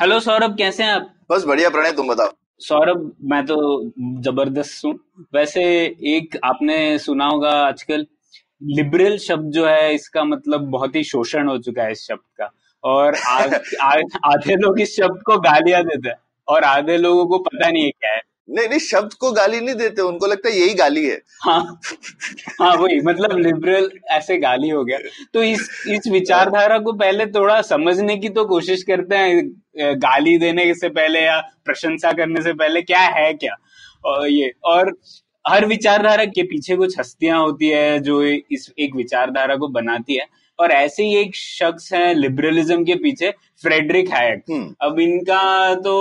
Hello 0.00 0.18
Saurabh 0.20 0.56
कैसे 0.58 0.82
हैं 0.82 0.90
आप? 0.90 1.14
बस 1.30 1.44
बढ़िया 1.44 1.68
प्रणय 1.70 1.92
तुम 1.92 2.08
बताओ। 2.08 2.28
सौरभ 2.58 3.12
मैं 3.24 3.46
तो 3.46 3.56
ज़बरदस्त 3.98 4.84
हूँ। 4.84 4.94
वैसे 5.34 5.62
एक 6.06 6.38
आपने 6.44 6.98
सुना 6.98 7.26
होगा 7.26 7.50
आजकल 7.50 8.06
लिबरल 8.62 9.18
शब्द 9.18 9.50
जो 9.50 9.66
है 9.66 9.94
इसका 9.94 10.24
मतलब 10.24 10.60
बहुत 10.60 10.96
ही 10.96 11.04
शोषण 11.04 11.48
हो 11.48 11.58
चुका 11.58 11.82
है 11.82 11.92
इस 11.92 12.06
शब्द 12.06 12.20
का। 12.38 12.50
और 12.84 13.14
आ, 13.14 13.38
आ, 13.80 13.92
आधे 14.24 14.56
लोग 14.56 14.80
इस 14.80 14.96
शब्द 14.96 15.22
को 15.22 15.38
गालियाँ 15.38 15.82
देते 15.84 16.08
हैं 16.08 16.16
और 16.48 16.64
आधे 16.64 16.96
लोगों 16.96 17.26
को 17.26 17.38
पता 17.38 17.70
नहीं 17.70 17.84
है 17.84 17.90
क्या 17.90 18.12
है। 18.12 18.20
नहीं 18.48 18.68
नहीं, 18.68 18.78
शब्द 18.78 19.12
को 19.14 19.30
गाली 19.32 19.60
नहीं 19.60 19.74
देते, 19.74 20.02
उनको 20.02 20.26
लगता 20.26 20.48
है 20.48 20.58
यही 20.58 20.74
गाली 20.74 21.04
है। 21.06 21.20
हाँ 21.42 21.80
हाँ 22.60 22.74
वही 22.76 23.00
मतलब 23.00 23.38
लिबरल 23.38 23.90
ऐसे 24.10 24.36
गाली 24.38 24.68
हो 24.68 24.84
गया। 24.84 24.98
तो 25.34 25.42
इस 25.42 25.68
इस 25.88 26.08
विचारधारा 26.08 26.78
को 26.78 26.92
पहले 26.92 27.26
थोड़ा 27.26 27.60
समझने 27.62 28.16
की 28.16 28.28
तो 28.28 28.44
कोशिश 28.44 28.82
करते 28.82 29.16
हैं 29.16 29.98
गाली 29.98 30.36
देने 30.38 30.72
से 30.74 30.88
पहले 30.90 31.20
या 31.20 31.40
प्रशंसा 31.64 32.12
करने 32.12 32.42
से 32.42 32.52
पहले, 32.52 32.82
क्या 32.82 33.00
है 33.00 33.32
क्या? 33.34 33.56
और 34.04 34.28
ये, 34.28 34.52
और 34.64 34.96
हर 35.44 35.66
विचारधारा 35.66 36.24
के 36.26 36.42
पीछे 36.42 36.76
कुछ 36.76 36.98
हस्तियाँ 36.98 37.40
होती 37.40 37.68
है, 37.68 37.98
जो 38.00 38.22
इस 38.22 38.72
एक 38.78 38.94
विचारधारा 38.96 39.56
को 39.56 39.68
बनाती 39.68 40.14
है। 40.14 40.26
और 40.58 40.70
ऐसे 40.72 41.04
ही 41.04 41.16
एक 41.16 41.34
शख्स 41.36 41.92
है 41.92 42.12
लिबरलिज्म 42.14 42.84
के 42.84 42.94
पीछे 42.96 43.30
फ्रेडरिक 43.62 44.10
हैक 44.10 44.42
हम्म। 44.50 44.74
अब 44.82 44.98
इनका 45.00 45.74
तो 45.76 45.94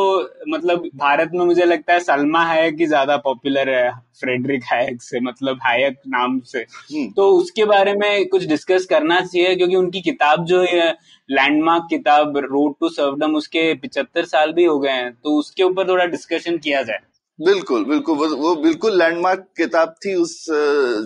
मतलब 0.49 0.89
भारत 0.95 1.31
में 1.33 1.45
मुझे 1.45 1.65
लगता 1.65 1.93
है 1.93 1.99
सलमा 1.99 2.43
हायक 2.43 2.75
ही 2.79 2.85
ज़्यादा 2.85 3.17
पॉपुलर 3.19 3.69
है 3.69 3.89
फ्रेडरिक 4.19 4.63
हायक 4.63 5.01
से 5.01 5.19
मतलब 5.19 5.59
हायक 5.63 5.97
नाम 6.07 6.39
से 6.45 6.59
हम्म। 6.59 7.07
तो 7.11 7.29
उसके 7.31 7.65
बारे 7.65 7.93
में 7.93 8.27
कुछ 8.27 8.45
डिस्कस 8.45 8.85
करना 8.85 9.19
चाहिए 9.21 9.55
क्योंकि 9.55 9.75
उनकी 9.75 10.01
किताब 10.01 10.45
जो 10.45 10.61
है 10.63 10.89
लैंडमार्क 11.29 11.87
किताब 11.89 12.37
रोड 12.45 12.75
टू 12.79 12.89
सर्वडम 12.89 13.35
उसके 13.35 13.73
पिछहत्तर 13.75 14.25
साल 14.25 14.53
भी 14.53 14.65
हो 14.65 14.79
गए 14.79 14.91
हैं 14.91 15.13
तो 15.13 15.37
उसके 15.39 15.63
ऊपर 15.63 15.87
थोड़ा 15.87 16.05
डिस्कशन 16.07 16.57
किया 16.57 16.81
जाए 16.81 16.99
बिल्कुल 17.43 17.83
बिल्कुल। 17.85 18.17
वो, 18.17 18.27
वो 18.37 18.55
बिल्कुल 18.55 18.97
लैंडमार्क 18.97 19.45
किताब 19.57 19.95
थी 20.05 20.13
उस 20.15 20.45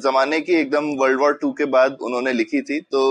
जमाने 0.04 0.40
की। 0.42 0.54
एकदम 0.54 0.86
वर्ल्ड 1.00 1.20
वॉर 1.20 1.34
टू 1.42 1.52
के 1.52 1.66
बाद 1.76 1.98
उन्होंने 2.02 2.34
लिखी 2.34 2.62
थी। 2.62 2.80
तो 2.82 3.02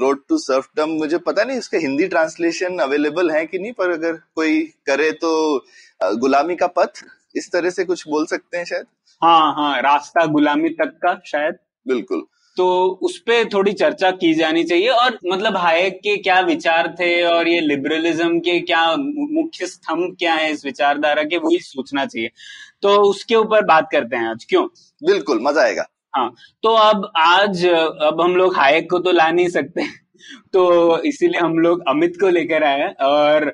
रोड 0.00 0.20
टू 0.28 0.38
सर्फडम 0.38 0.90
मुझे 0.98 1.18
पता 1.20 1.44
नहीं 1.44 1.58
उसका 1.58 1.78
हिंदी 1.78 2.06
ट्रांसलेशन 2.08 2.78
अवेलेबल 2.78 3.30
है 3.30 3.44
कि 3.46 3.58
नहीं 3.58 3.72
पर 3.72 3.90
अगर 3.90 4.12
कोई 4.34 4.60
करे 4.86 5.10
तो 5.22 5.32
गुलामी 6.20 6.56
का 6.56 6.66
पथ 6.78 7.04
इस 7.36 7.50
तरह 7.52 7.70
से 7.70 7.84
कुछ 7.84 8.06
बोल 8.08 8.26
सकते 8.26 8.56
हैं 8.56 8.64
शायद? 8.64 8.86
हाँ 9.22 9.52
हाँ 9.54 9.80
रास्ता 9.82 10.24
गुलामी 10.28 10.68
तक 10.74 10.98
का 11.04 11.14
शायद। 11.26 11.58
बिल्कुल। 11.86 12.22
तो 12.56 12.66
उस 13.02 13.18
पे 13.18 13.44
थोड़ी 13.44 13.72
चर्चा 13.72 14.10
की 14.12 14.32
जानी 14.34 14.62
चाहिए 14.64 14.88
और 14.88 15.18
मतलब 15.26 15.56
हायक 15.56 15.94
के 15.98 16.16
क्या 16.16 16.38
विचार 16.42 16.88
थे 17.00 17.10
और 17.22 17.48
ये 17.48 17.60
लिबरलिज्म 17.60 18.38
के 18.40 18.58
क्या 18.60 18.84
मुख्य 18.96 19.66
स्तंभ 19.66 20.14
क्या 20.18 20.34
है 20.34 20.50
इस 20.52 20.64
विचारधारा 20.64 21.22
के 21.22 21.38
वही 21.38 21.58
सोचना 21.60 22.04
चाहिए। 22.06 22.30
तो 22.82 22.96
उसके 23.02 23.34
ऊपर 23.34 23.64
बात 23.66 23.88
करते 23.92 24.16
हैं 24.16 24.28
आज। 24.28 24.44
क्यों? 24.44 24.64
बिल्कुल 25.02 25.40
मज़ा 25.42 25.62
आएगा। 25.62 25.86
हाँ 26.14 26.32
तो 26.64 26.74
अब 26.76 27.10
आज 27.16 27.66
अब 27.66 28.20
हम 28.20 28.36
लोग 28.36 28.56
हायक 28.56 28.90
को 28.90 28.98
तो 28.98 29.12
ला 29.12 29.30
नहीं 29.30 29.48
सकते। 29.48 29.86
तो 30.52 30.98
इसीलिए 31.02 31.40
हम 31.40 31.58
लोग 31.58 31.82
अमित 31.88 32.16
को 32.20 32.28
लेकर 32.28 32.64
आए 32.64 32.78
हैं 32.80 32.94
और 33.04 33.46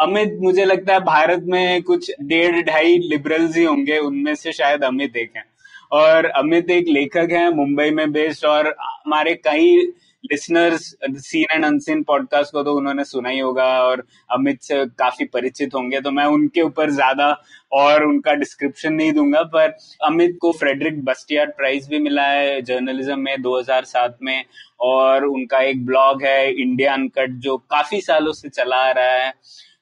अमित 0.00 0.38
मुझे 0.42 0.64
लगता 0.64 0.92
है 0.94 1.00
भारत 1.02 1.42
में 1.46 1.82
कुछ 1.82 2.10
डेढ़ 2.22 2.60
ढाई 2.66 2.98
लिबरल्स 3.10 3.56
ही 3.56 3.64
होंगे 3.64 3.98
उनमें 3.98 4.34
से 4.34 4.52
शायद 4.52 4.84
अमित 4.84 5.16
एक 5.16 5.36
है। 5.36 5.44
और 5.92 6.26
अमित 6.26 6.70
एक 6.70 6.88
लेखक 6.88 7.28
हैं, 7.32 7.48
मुंबई 7.50 7.90
में 7.90 8.10
बेस्ड 8.12 8.44
और 8.46 8.74
हमारे 8.78 9.34
कई 9.44 9.92
listeners 10.24 10.84
seen 11.16 11.46
and 11.52 11.64
unseen 11.64 12.02
podcast 12.02 12.52
को 12.52 12.62
तो 12.62 12.72
उन्होंने 12.74 13.04
सुना 13.04 13.28
ही 13.28 13.38
होगा 13.38 13.64
और 13.82 14.02
अमित 14.30 14.62
से 14.62 14.84
काफ़ी 14.98 15.24
परिचित 15.24 15.74
होंगे 15.74 16.00
तो 16.00 16.10
मैं 16.10 16.24
उनके 16.26 16.62
ऊपर 16.62 16.90
ज़्यादा 16.90 17.30
और 17.72 18.04
उनका 18.04 18.32
डिस्क्रिप्शन 18.34 18.92
नहीं 18.92 19.12
दूँगा, 19.12 19.42
पर 19.42 19.76
अमित 20.04 20.36
को 20.40 20.52
फ्रेडरिक 20.52 21.04
बस्टियार्ड 21.04 21.50
प्राइज 21.50 21.88
भी 21.88 21.98
मिला 21.98 22.22
है 22.22 22.60
जर्नलिज्म 22.62 23.18
में 23.20 23.36
2007 23.42 24.16
में 24.22 24.44
और 24.80 25.24
उनका 25.24 25.58
एक 25.60 25.84
ब्लॉग 25.86 26.22
है 26.22 26.52
इंडिया 26.52 26.92
अनकट 26.94 27.38
जो 27.40 27.56
काफ़ी 27.70 28.00
सालों 28.00 28.32
से 28.32 28.48
चला 28.48 28.76
आ 28.78 28.90
रहा 28.90 29.12
है। 29.14 29.32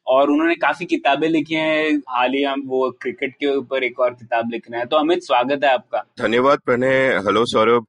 और 0.06 0.30
उन्होंने 0.30 0.54
काफ़ी 0.54 0.86
किताबें 0.86 1.28
लिखी 1.28 1.54
हैं। 1.54 1.96
हाल 2.08 2.32
ही 2.34 2.42
हम 2.42 2.62
वो 2.66 2.90
क्रिकेट 3.02 3.32
के 3.34 3.56
ऊपर 3.56 3.84
एक 3.84 4.00
और 4.00 4.10
किताब 4.10 4.50
लिख 4.50 4.70
रहे 4.70 4.80
हैं। 4.80 4.88
तो 4.88 4.96
अमित 4.96 5.22
स्वागत 5.22 5.64
है 5.64 5.72
आपका। 5.74 5.98
धन्यवाद 6.18 6.58
प्रणय। 6.58 7.06
हेलो 7.26 7.44
सौरभ। 7.46 7.86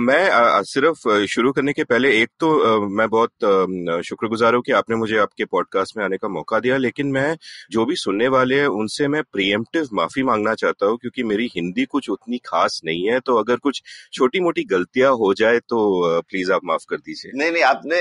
मैं 0.00 0.28
अ, 0.30 0.62
सिर्फ़ 0.62 1.08
शुरू 1.26 1.52
करने 1.52 1.72
के 1.72 1.84
पहले 1.84 2.10
एक 2.22 2.28
तो 2.40 2.50
अ, 2.58 2.88
मैं 2.88 3.08
बहुत 3.08 4.02
शुक्रगुजार 4.04 4.54
हूँ 4.54 4.62
कि 4.62 4.72
आपने 4.72 4.96
मुझे 4.96 5.18
आपके 5.18 5.44
पॉडकास्ट 5.44 5.96
में 5.96 6.04
आने 6.04 6.16
का 6.16 6.28
मौका 6.28 6.58
दिया। 6.60 6.76
लेकिन 6.76 7.06
मैं 7.06 7.36
जो 7.70 7.84
भी 7.86 7.96
सुनने 7.96 8.28
वाले 8.28 8.60
हैं 8.60 8.66
उनसे 8.66 9.08
मैं 9.08 9.22
प्रियमटिव 9.32 9.88
माफ़ी 9.94 10.22
मांगना 10.22 10.54
चाहता 10.54 10.86
हूँ 10.86 10.96
क्योंकि 10.96 11.22
मेरी 11.22 11.48
हिंदी 11.56 11.84
कुछ 11.84 12.10
उतनी 12.10 12.38
खास 12.38 12.80
नहीं 12.84 13.08
है। 13.08 13.20
तो 13.20 13.36
अगर 13.36 13.56
कुछ 13.58 13.82
छोटी 14.12 14.40
मोटी 14.40 14.64
गलतियाँ 14.64 15.12
हो 15.14 15.32
जाए 15.34 15.58
तो 15.58 16.20
प्लीज़ 16.20 16.52
आप 16.52 16.60
माफ़ 16.64 16.84
कर 16.90 16.96
दीजिए। 16.96 17.32
नहीं 17.34 17.50
नहीं 17.52 17.62
आपने 17.62 17.98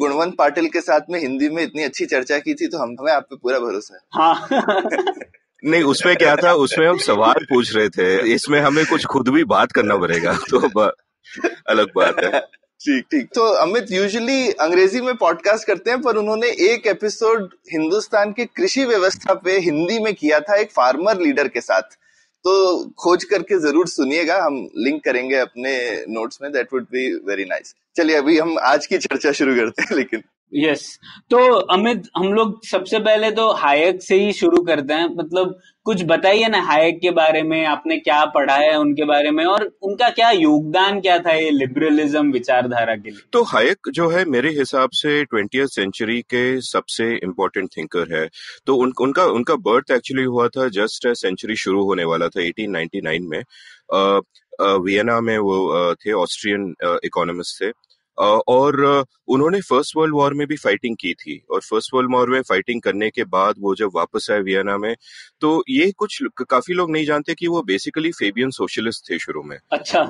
गुणवंत 0.00 0.34
पाटिल 0.38 0.66
के 0.68 0.80
साथ 0.80 1.10
में 1.10 1.20
हिंदी 1.20 1.48
में 1.48 1.62
इतनी 1.62 1.82
अच्छी 1.82 2.06
चर्चा 2.06 2.38
की 2.38 2.54
थी 2.54 2.66
तो 2.66 2.78
हम 2.78 2.94
हमें 3.10 3.16
आप 3.16 3.26
पे 3.30 3.36
पूरा 3.36 3.58
भरोसा 3.58 3.94
है। 3.94 4.00
हाँ। 4.14 4.48
नहीं 5.64 5.82
उसमें 5.82 6.16
क्या 6.16 6.36
था 6.36 6.52
उसमें 6.52 6.86
हम 6.88 6.98
सवाल 6.98 7.44
पूछ 7.44 7.76
रहे 7.76 7.88
थे 7.88 8.34
इसमें 8.34 8.60
हमें 8.60 8.86
कुछ 8.86 9.04
खुद 9.04 9.28
भी 9.28 9.44
बात 9.44 9.72
करना 9.72 9.96
पड़ेगा 9.96 10.32
तो 10.32 10.68
ब- 10.68 10.94
अलग 11.68 11.86
बात 11.96 12.18
है। 12.18 12.40
ठीक 12.84 13.04
ठीक। 13.04 13.26
तो 13.34 13.42
अमित 13.42 13.86
यूजुअली 13.90 14.50
अंग्रेज़ी 14.50 15.00
में 15.00 15.16
पॉडकास्ट 15.16 15.66
करते 15.66 15.90
हैं 15.90 16.02
पर 16.02 16.16
उन्होंने 16.16 16.46
एक 16.46 16.86
एपिसोड 16.86 17.50
हिंदुस्तान 17.72 18.32
के 18.32 18.44
कृषि 18.44 18.84
व्यवस्था 18.84 19.34
पे 19.34 19.58
हिंदी 19.58 19.98
में 19.98 20.14
किया 20.14 20.40
था 20.40 20.56
एक 20.56 20.70
फार्मर 20.70 21.20
लीडर 21.20 21.48
के 21.48 21.60
साथ। 21.60 21.82
तो 22.44 22.84
खोज 22.90 23.24
करके 23.24 23.58
ज़रूर 23.58 23.86
सुनिएगा 23.86 24.42
हम 24.42 24.68
लिंक 24.76 25.04
करेंगे 25.04 25.36
अपने 25.36 26.04
नोट्स 26.08 26.38
में 26.42 26.52
that 26.52 26.68
would 26.72 26.82
be 26.82 27.14
very 27.14 27.44
nice 27.44 27.74
चलिए 27.96 28.16
अभी 28.16 28.38
हम 28.38 28.58
आज 28.58 28.86
की 28.86 28.98
चर्चा 28.98 29.32
शुरू 29.32 29.56
करते 29.56 29.82
हैं 29.82 29.96
लेकिन। 29.96 30.22
यस 30.54 30.98
तो 31.30 31.54
अमित 31.54 32.02
हम 32.16 32.32
लोग 32.32 32.64
सबसे 32.64 32.98
पहले 32.98 33.30
तो 33.30 33.52
हायक 33.52 34.02
से 34.02 34.14
ही 34.14 34.32
शुरू 34.32 34.62
करते 34.62 34.94
हैं। 34.94 35.16
मतलब 35.16 35.58
कुछ 35.84 36.02
बताइए 36.04 36.48
ना 36.48 36.60
हायक 36.60 36.98
के 37.02 37.10
बारे 37.10 37.42
में 37.42 37.66
आपने 37.66 37.96
क्या 37.96 38.24
पढ़ा 38.24 38.54
है 38.54 38.78
उनके 38.78 39.04
बारे 39.04 39.30
में 39.30 39.44
और 39.44 39.78
उनका 39.82 40.10
क्या 40.10 40.30
योगदान 40.30 41.00
क्या 41.00 41.18
था 41.18 41.32
ये 41.32 41.50
लिबरलिज्म 41.50 42.32
विचारधारा 42.32 42.94
के 42.96 43.10
लिए? 43.10 43.20
तो 43.32 43.42
हायक 43.42 43.78
जो 43.92 44.08
है 44.08 44.24
मेरे 44.24 44.50
हिसाब 44.50 44.90
से 44.92 45.24
ट्वेंटी 45.24 45.66
सेंचुरी 45.66 46.22
के 46.22 46.60
सबसे 46.60 47.16
इम्पोर्टेंट 47.16 47.68
थिंकर 47.76 48.16
है। 48.16 48.28
तो 48.66 48.74
उन, 48.76 48.92
उनका 49.00 49.24
उनका 49.24 49.54
बर्थ 49.54 49.90
एक्चुअली 49.90 50.24
हुआ 50.24 50.48
था 50.48 50.68
जस्ट 50.68 51.08
सेंचुरी 51.08 51.56
शुरू 51.56 51.84
होने 51.84 52.04
वाला 52.04 52.28
था 52.28 52.40
1899 52.40 53.28
में। 53.28 53.42
अ, 53.92 54.20
अ, 54.60 54.74
वियना 54.74 55.20
में 55.20 55.38
वो 55.38 55.68
अ, 55.68 55.94
थे 55.94 56.12
ऑस्ट्रियन 56.12 56.74
इकोनॉमिस्ट 57.04 57.64
थे। 57.64 57.89
और 58.20 59.04
उन्होंने 59.28 59.60
फ़र्स्ट 59.60 59.96
वर्ल्ड 59.96 60.14
वॉर 60.14 60.34
में 60.34 60.46
भी 60.46 60.56
फाइटिंग 60.56 60.96
की 61.00 61.12
थी 61.14 61.38
और 61.50 61.60
फ़र्स्ट 61.60 61.94
वर्ल्ड 61.94 62.12
वॉर 62.14 62.30
में 62.30 62.40
फाइटिंग 62.42 62.80
करने 62.82 63.10
के 63.10 63.24
बाद 63.24 63.54
वो 63.58 63.74
जब 63.74 63.90
वापस 63.94 64.28
आए 64.30 64.40
वियना 64.40 64.76
में 64.78 64.94
तो 65.40 65.62
ये 65.68 65.90
कुछ 65.96 66.18
काफ़ी 66.50 66.74
लोग 66.74 66.90
नहीं 66.90 67.04
जानते 67.04 67.34
कि 67.34 67.46
वो 67.46 67.62
बेसिकली 67.62 68.10
फेबियन 68.12 68.50
सोशलिस्ट 68.50 69.10
थे 69.10 69.18
शुरू 69.18 69.42
में। 69.42 69.56
अच्छा। 69.72 70.04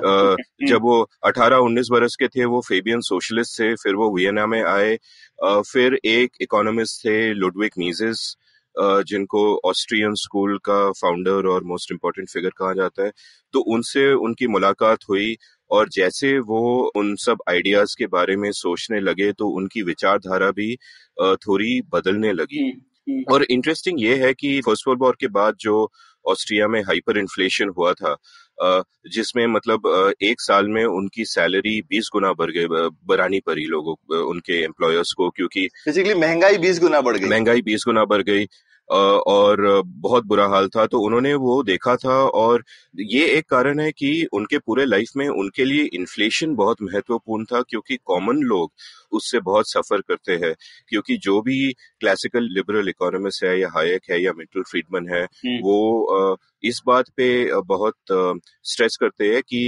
जब 0.67 0.81
वो 0.81 1.01
18-19 1.25 1.89
बरस 1.91 2.15
के 2.19 2.27
थे 2.27 2.45
वो 2.45 2.61
फेबियन 2.61 3.01
सोशलिस्ट 3.01 3.59
थे 3.59 3.73
फिर 3.75 3.95
वो 3.95 4.15
वियना 4.15 4.45
में 4.45 4.61
आए। 4.63 4.97
फिर 5.43 5.99
एक 6.05 6.31
इकोनॉमिस्ट 6.41 7.05
थे 7.05 7.33
लुडविक 7.33 7.73
मीजेस 7.77 8.35
जिनको 8.75 9.39
ऑस्ट्रियन 9.65 10.13
स्कूल 10.15 10.57
का 10.57 10.91
फाउंडर 10.91 11.47
और 11.47 11.63
मोस्ट 11.63 11.91
इम्पोर्टेंट 11.91 12.29
फिगर 12.29 12.49
कहा 12.49 12.73
जाता 12.73 13.03
है। 13.03 13.11
तो 13.53 13.59
उनसे 13.73 14.11
उनकी 14.13 14.47
मुलाकात 14.47 14.99
हुई। 15.09 15.35
और 15.71 15.89
जैसे 15.89 16.37
वो 16.39 16.61
उन 16.95 17.15
सब 17.15 17.43
आइडियाज़ 17.49 17.95
के 17.99 18.07
बारे 18.07 18.35
में 18.35 18.51
सोचने 18.51 18.99
लगे 18.99 19.31
तो 19.31 19.47
उनकी 19.49 19.81
विचारधारा 19.83 20.51
भी 20.51 20.75
थोड़ी 21.21 21.81
बदलने 21.93 22.31
लगी। 22.33 22.63
हम्म, 22.63 23.13
हम्म, 23.13 23.23
और 23.33 23.43
इंटरेस्टिंग 23.43 24.01
ये 24.01 24.15
है 24.15 24.33
कि 24.33 24.59
फ़र्स्ट 24.61 24.87
वर्ल्ड 24.87 25.03
वॉर 25.03 25.17
के 25.19 25.27
बाद 25.27 25.55
जो 25.59 25.91
ऑस्ट्रिया 26.25 26.67
में 26.67 26.81
हाइपर 26.81 27.17
इन्फ्लेशन 27.17 27.69
हुआ 27.77 27.93
था 27.93 28.15
जिसमें 29.07 29.45
मतलब 29.47 30.13
एक 30.21 30.41
साल 30.41 30.67
में 30.67 30.83
उनकी 30.85 31.23
सैलरी 31.25 31.79
बीस 31.81 32.09
गुना 32.13 32.31
बढ़ 32.33 32.51
गई 32.51 32.67
बढ़ानी 33.07 33.39
पड़ी 33.39 33.63
लोगों 33.65 34.17
उनके 34.23 34.61
एम्प्लॉयर्स 34.63 35.13
को 35.13 35.29
क्योंकि 35.29 35.65
बेसिकली 35.85 36.13
महँगाई 36.13 36.57
बीस 36.57 36.79
गुना 36.79 37.01
बढ़ 37.01 37.17
गई। 37.17 37.29
महँगाई 37.29 37.61
बीस 37.61 37.83
गुना 37.85 38.05
बढ़ 38.05 38.21
गई। 38.21 38.45
और 38.91 39.61
बहुत 39.85 40.25
बुरा 40.25 40.45
हाल 40.47 40.67
था 40.69 40.85
तो 40.85 40.99
उन्होंने 41.01 41.33
वो 41.35 41.61
देखा 41.63 41.95
था 41.95 42.15
और 42.35 42.63
ये 42.95 43.25
एक 43.27 43.49
कारण 43.49 43.79
है 43.79 43.91
कि 43.91 44.11
उनके 44.33 44.57
पूरे 44.59 44.85
लाइफ 44.85 45.11
में 45.17 45.27
उनके 45.27 45.65
लिए 45.65 45.83
इन्फ्लेशन 45.93 46.55
बहुत 46.55 46.81
महत्वपूर्ण 46.81 47.45
था 47.45 47.61
क्योंकि 47.61 47.97
कॉमन 48.05 48.41
लोग 48.43 48.71
उससे 49.11 49.39
बहुत 49.41 49.71
सफ़र 49.71 50.01
करते 50.01 50.35
हैं 50.35 50.53
क्योंकि 50.89 51.17
जो 51.17 51.41
भी 51.41 51.71
क्लासिकल 51.71 52.47
लिबरल 52.53 52.89
इकोनॉमिस्ट 52.89 53.43
है 53.43 53.59
या 53.59 53.69
हायक 53.75 54.11
है 54.11 54.21
या 54.21 54.33
मिटल 54.33 54.63
फ्रीडमन 54.63 55.09
है 55.09 55.23
हम्म। 55.23 55.57
वो 55.61 56.37
इस 56.63 56.81
बात 56.87 57.09
पे 57.17 57.29
बहुत 57.67 57.95
स्ट्रेस 58.65 58.97
करते 59.01 59.33
हैं 59.33 59.41
कि 59.43 59.63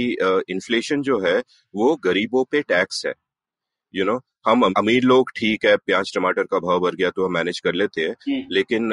इन्फ्लेशन 0.50 1.02
जो 1.02 1.20
है 1.20 1.38
वो 1.74 1.94
गरीबों 2.04 2.44
पे 2.44 2.62
टैक्स 2.64 3.04
है 3.06 3.12
यू 3.94 4.04
you 4.04 4.06
नो 4.06 4.12
know, 4.12 4.22
हम 4.46 4.62
अमीर 4.78 5.04
लोग 5.04 5.30
ठीक 5.36 5.64
है 5.64 5.76
प्याज 5.76 6.12
टमाटर 6.14 6.42
का 6.42 6.58
भाव 6.58 6.80
बढ़ 6.80 6.94
गया 6.94 7.10
तो 7.10 7.24
हम 7.26 7.32
मैनेज 7.34 7.60
कर 7.60 7.74
लेते 7.74 8.00
हैं। 8.00 8.14
लेकिन 8.52 8.90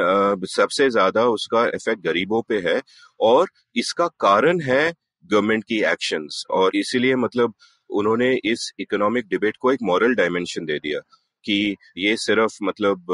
सबसे 0.50 0.90
ज़्यादा 0.90 1.26
उसका 1.30 1.66
इफ़ेक्ट 1.76 2.04
गरीबों 2.04 2.42
पे 2.50 2.60
है 2.60 2.82
और 3.20 3.50
इसका 3.76 4.08
कारण 4.20 4.62
है 4.62 4.92
गवर्नमेंट 5.26 5.64
की 5.64 5.82
एक्शंस 5.84 6.44
और 6.52 6.76
इसीलिए 6.76 7.16
मतलब 7.16 7.54
उन्होंने 7.90 8.34
इस 8.46 8.72
इकोनॉमिक 8.80 9.26
डिबेट 9.30 9.58
को 9.62 9.72
एक 9.72 9.80
मॉरल 9.84 10.16
डायमेंशन 10.16 10.66
दे 10.66 10.78
दिया 10.80 11.00
कि 11.46 11.76
ये 11.98 12.16
सिर्फ़ 12.18 12.58
मतलब 12.64 13.12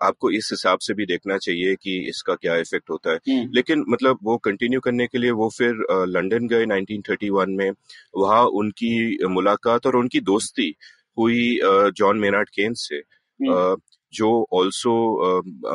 आपको 0.00 0.30
इस 0.30 0.48
हिसाब 0.52 0.78
से 0.78 0.94
भी 0.94 1.06
देखना 1.06 1.36
चाहिए 1.38 1.74
कि 1.74 1.98
इसका 2.08 2.34
क्या 2.34 2.56
इफ़ेक्ट 2.56 2.90
होता 2.90 3.12
है। 3.12 3.18
लेकिन 3.54 3.84
मतलब 3.88 4.18
वो 4.22 4.36
कंटिन्यू 4.38 4.80
करने 4.80 5.06
के 5.06 5.18
लिए 5.18 5.30
वो 5.32 5.48
फिर 5.58 5.84
लंदन 6.08 6.46
गए 6.48 6.66
1931 6.66 7.56
में 7.58 7.70
वहाँ 8.16 8.42
उनकी 8.54 9.26
मुलाकात 9.28 9.86
और 9.86 9.96
उनकी 9.96 10.20
दोस्ती 10.22 10.74
हुई 11.16 11.58
जॉन 11.96 12.18
मेनार्ड 12.18 12.48
केन्स 12.48 12.88
से 12.88 12.96
हम्म। 12.96 13.76
जो 14.12 14.30
ऑल्सो 14.52 14.92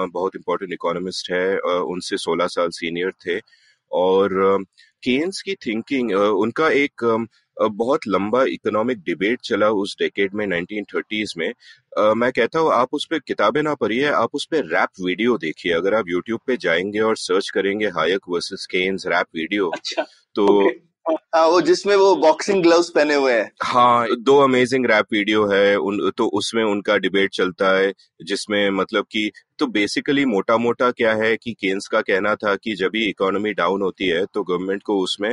बहुत 0.10 0.36
इम्पोर्टेंट 0.36 0.74
इकोनॉमिस्ट 0.74 1.32
है 1.32 1.60
उनसे 1.60 2.18
16 2.18 2.48
साल 2.48 2.70
सीनियर 2.70 3.12
थे 3.26 3.40
और 3.92 4.64
केन्स 5.04 5.42
की 5.42 5.56
थिंकिंग 5.56 6.12
उनका 6.14 6.70
एक 6.70 7.06
बहुत 7.58 8.08
लंबा 8.08 8.44
इकोनॉमिक 8.44 9.00
डिबेट 9.00 9.40
चला 9.42 9.70
उस 9.70 9.96
डेकेड 10.00 10.34
में 10.34 10.46
1930s 10.48 11.36
में 11.38 11.50
uh, 11.50 12.16
मैं 12.16 12.32
कहता 12.32 12.60
हूँ 12.60 12.72
आप 12.74 12.94
उस 12.94 13.08
पर 13.12 13.20
किताबें 13.20 13.62
ना 13.64 13.74
पढ़िए 13.76 14.06
आप 14.14 14.36
उस 14.36 14.46
पर 14.46 14.66
रैप 14.66 15.02
वीडियो 15.02 15.38
देखिए 15.38 15.74
अगर 15.74 15.94
आप 15.94 16.10
यूट्यूब 16.10 16.40
पे 16.48 16.58
जाएँगे 16.58 17.00
और 17.00 17.18
सर्च 17.18 17.50
करेंगे 17.50 17.88
Hayek 17.98 18.30
versus 18.30 18.68
Keynes 18.72 19.08
rap 19.08 19.26
video 19.36 19.70
अच्छा, 19.70 20.06
तो 20.36 20.48
okay. 20.48 20.89
हाँ 21.10 21.46
वो 21.48 21.60
जिसमें 21.62 21.96
वो 21.96 22.16
बॉक्सिंग 22.18 22.62
ग्लव्स 22.64 22.90
पहने 22.90 23.16
हुए 23.16 23.34
हैं। 23.34 23.50
हाँ 23.64 24.08
दो 24.20 24.38
अमेजिंग 24.40 24.86
रैप 24.86 25.06
वीडियो 25.14 25.46
है, 25.48 25.76
उन 25.78 26.12
तो 26.18 26.26
उसमें 26.34 26.64
उनका 26.64 26.98
डिबेट 26.98 27.32
चलता 27.34 27.72
है, 27.78 27.92
जिसमें 28.22 28.70
मतलब 28.72 29.06
कि 29.12 29.30
तो 29.60 29.68
बेसिकली 29.68 30.26
मोटा 30.26 30.58
मोटा 30.58 30.90
क्या 30.92 31.14
है 31.16 31.36
कि 31.38 31.54
केन्स 31.54 31.88
का 31.88 32.02
कहना 32.02 32.36
था 32.36 32.56
कि 32.56 32.76
जब 32.76 32.90
भी 32.90 33.06
इकोनॉमी 33.10 33.54
डाउन 33.54 33.82
होती 33.82 34.08
है 34.08 34.26
तो 34.26 34.44
गवर्नमेंट 34.44 34.84
को 34.84 35.00
उसमें 35.04 35.32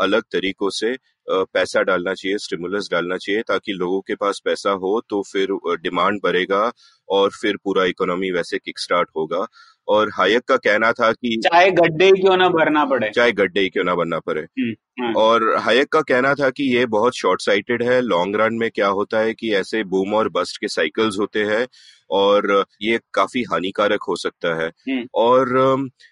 अलग 0.00 0.22
तरीकों 0.32 0.70
से 0.72 0.96
पैसा 1.28 1.82
डालना 1.82 2.12
चाहिए 2.14 2.38
स्टिमुलस 2.38 2.88
डालना 2.92 3.16
चाहिए, 3.16 3.42
ताकि 3.42 3.72
लोगों 3.72 4.00
के 4.00 4.14
पास 4.14 4.40
पैसा 4.44 4.70
हो 4.74 5.00
तो 5.10 5.22
फिर 5.32 5.48
डिमांड 5.82 6.20
बढ़ेगा, 6.24 6.70
और 7.08 7.30
फिर 7.32 7.56
पूरा 7.64 7.84
इकोनॉमी 7.84 8.30
वैसे 8.32 8.58
किक 8.58 8.78
स्टार्ट 8.78 9.08
होगा। 9.16 9.46
और 9.88 10.10
हायक 10.14 10.42
का 10.42 10.56
कहना 10.58 10.92
था 10.92 11.10
कि 11.12 11.36
चाहे 11.44 11.70
गड्ढे 11.72 12.06
ही 12.06 12.20
क्यों 12.20 12.36
ना 12.36 12.48
भरना 12.48 12.84
पड़े 12.84 13.10
चाहे 13.10 13.32
गड्ढे 13.32 13.60
ही 13.60 13.68
क्यों 13.68 13.84
ना 13.84 13.94
भरना 13.94 14.18
पड़े 14.18 14.40
हम्म, 14.40 14.74
हाँ। 15.00 15.12
और 15.14 15.42
हायक 15.58 15.88
का 15.88 16.00
कहना 16.02 16.32
था 16.34 16.48
कि 16.50 16.64
ये 16.76 16.86
बहुत 16.88 17.16
शॉर्ट 17.16 17.40
साइटेड 17.42 17.82
है 17.82 18.00
लॉन्ग 18.00 18.36
रन 18.36 18.54
में 18.54 18.70
क्या 18.70 18.88
होता 18.90 19.18
है 19.18 19.34
कि 19.34 19.52
ऐसे 19.54 19.82
बूम 19.84 20.14
और 20.14 20.28
बस्ट 20.28 20.56
के 20.56 20.68
साइकिल्स 20.68 21.18
होते 21.18 21.44
हैं 21.44 21.66
और 22.10 22.64
ये 22.82 22.98
काफ़ी 23.14 23.42
हानिकारक 23.42 24.02
हो 24.08 24.16
सकता 24.16 24.54
है 24.62 24.66
हम्म। 24.66 25.04
और 25.14 25.48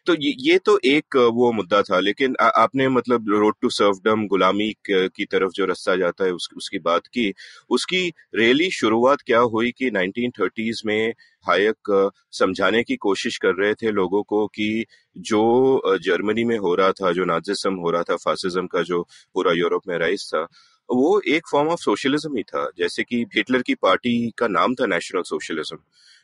तो 0.07 0.15
ये, 0.15 0.35
ये 0.41 0.59
तो 0.59 0.79
एक 0.85 1.17
वो 1.17 1.53
मुद्दा 1.53 1.83
था 1.83 2.01
लेकिन 2.01 2.35
आ, 2.41 2.47
आपने 2.47 2.89
मतलब 2.89 3.29
रोड 3.31 3.55
टू 3.63 3.69
सर्वडम 3.71 4.27
गुलामी 4.27 4.73
की 4.91 5.25
तरफ़ 5.25 5.53
जो 5.55 5.65
रास्ता 5.65 5.97
जाता 5.97 6.25
है 6.25 6.33
उस, 6.33 6.49
उसकी 6.57 6.79
बात 6.79 7.07
की 7.07 7.33
उसकी 7.71 8.09
रेली 8.35 8.71
शुरुआत 8.71 9.21
क्या 9.27 9.39
हुई 9.53 9.71
कि 9.79 9.91
1930s 9.91 10.85
में 10.87 11.13
हायक 11.49 12.11
समझाने 12.33 12.83
की 12.83 12.97
कोशिश 12.97 13.37
कर 13.39 13.55
रहे 13.55 13.75
थे 13.75 13.91
लोगों 13.91 14.23
को 14.23 14.47
कि 14.47 14.85
जो 15.19 15.99
जर्मनी 15.99 16.45
में 16.45 16.59
हो 16.59 16.75
रहा 16.75 16.93
था, 16.93 17.13
जो 17.13 17.25
नाजिज्म 17.25 17.75
हो 17.75 17.91
रहा 17.91 18.03
था, 18.03 18.17
फासिज्म 18.17 18.67
का 18.67 18.83
जो 18.83 19.03
पूरा 19.35 19.53
यूरोप 19.53 19.83
में 19.89 19.99
राइस 19.99 20.31
था 20.35 20.47
वो 20.89 21.21
एक 21.29 21.49
फॉर्म 21.51 21.69
ऑफ़ 21.69 21.81
सोशलिज्म 21.81 22.37
ही 22.37 22.43
था, 22.45 22.69
जैसे 22.79 23.03
कि 23.05 23.25
हिटलर 23.37 23.63
की 23.63 23.75
पार्टी 23.83 24.31
का 24.39 24.49
नाम 24.49 24.75
था 24.75 24.87
नेशनल 24.87 25.23
सोशलिज्म 25.25 25.79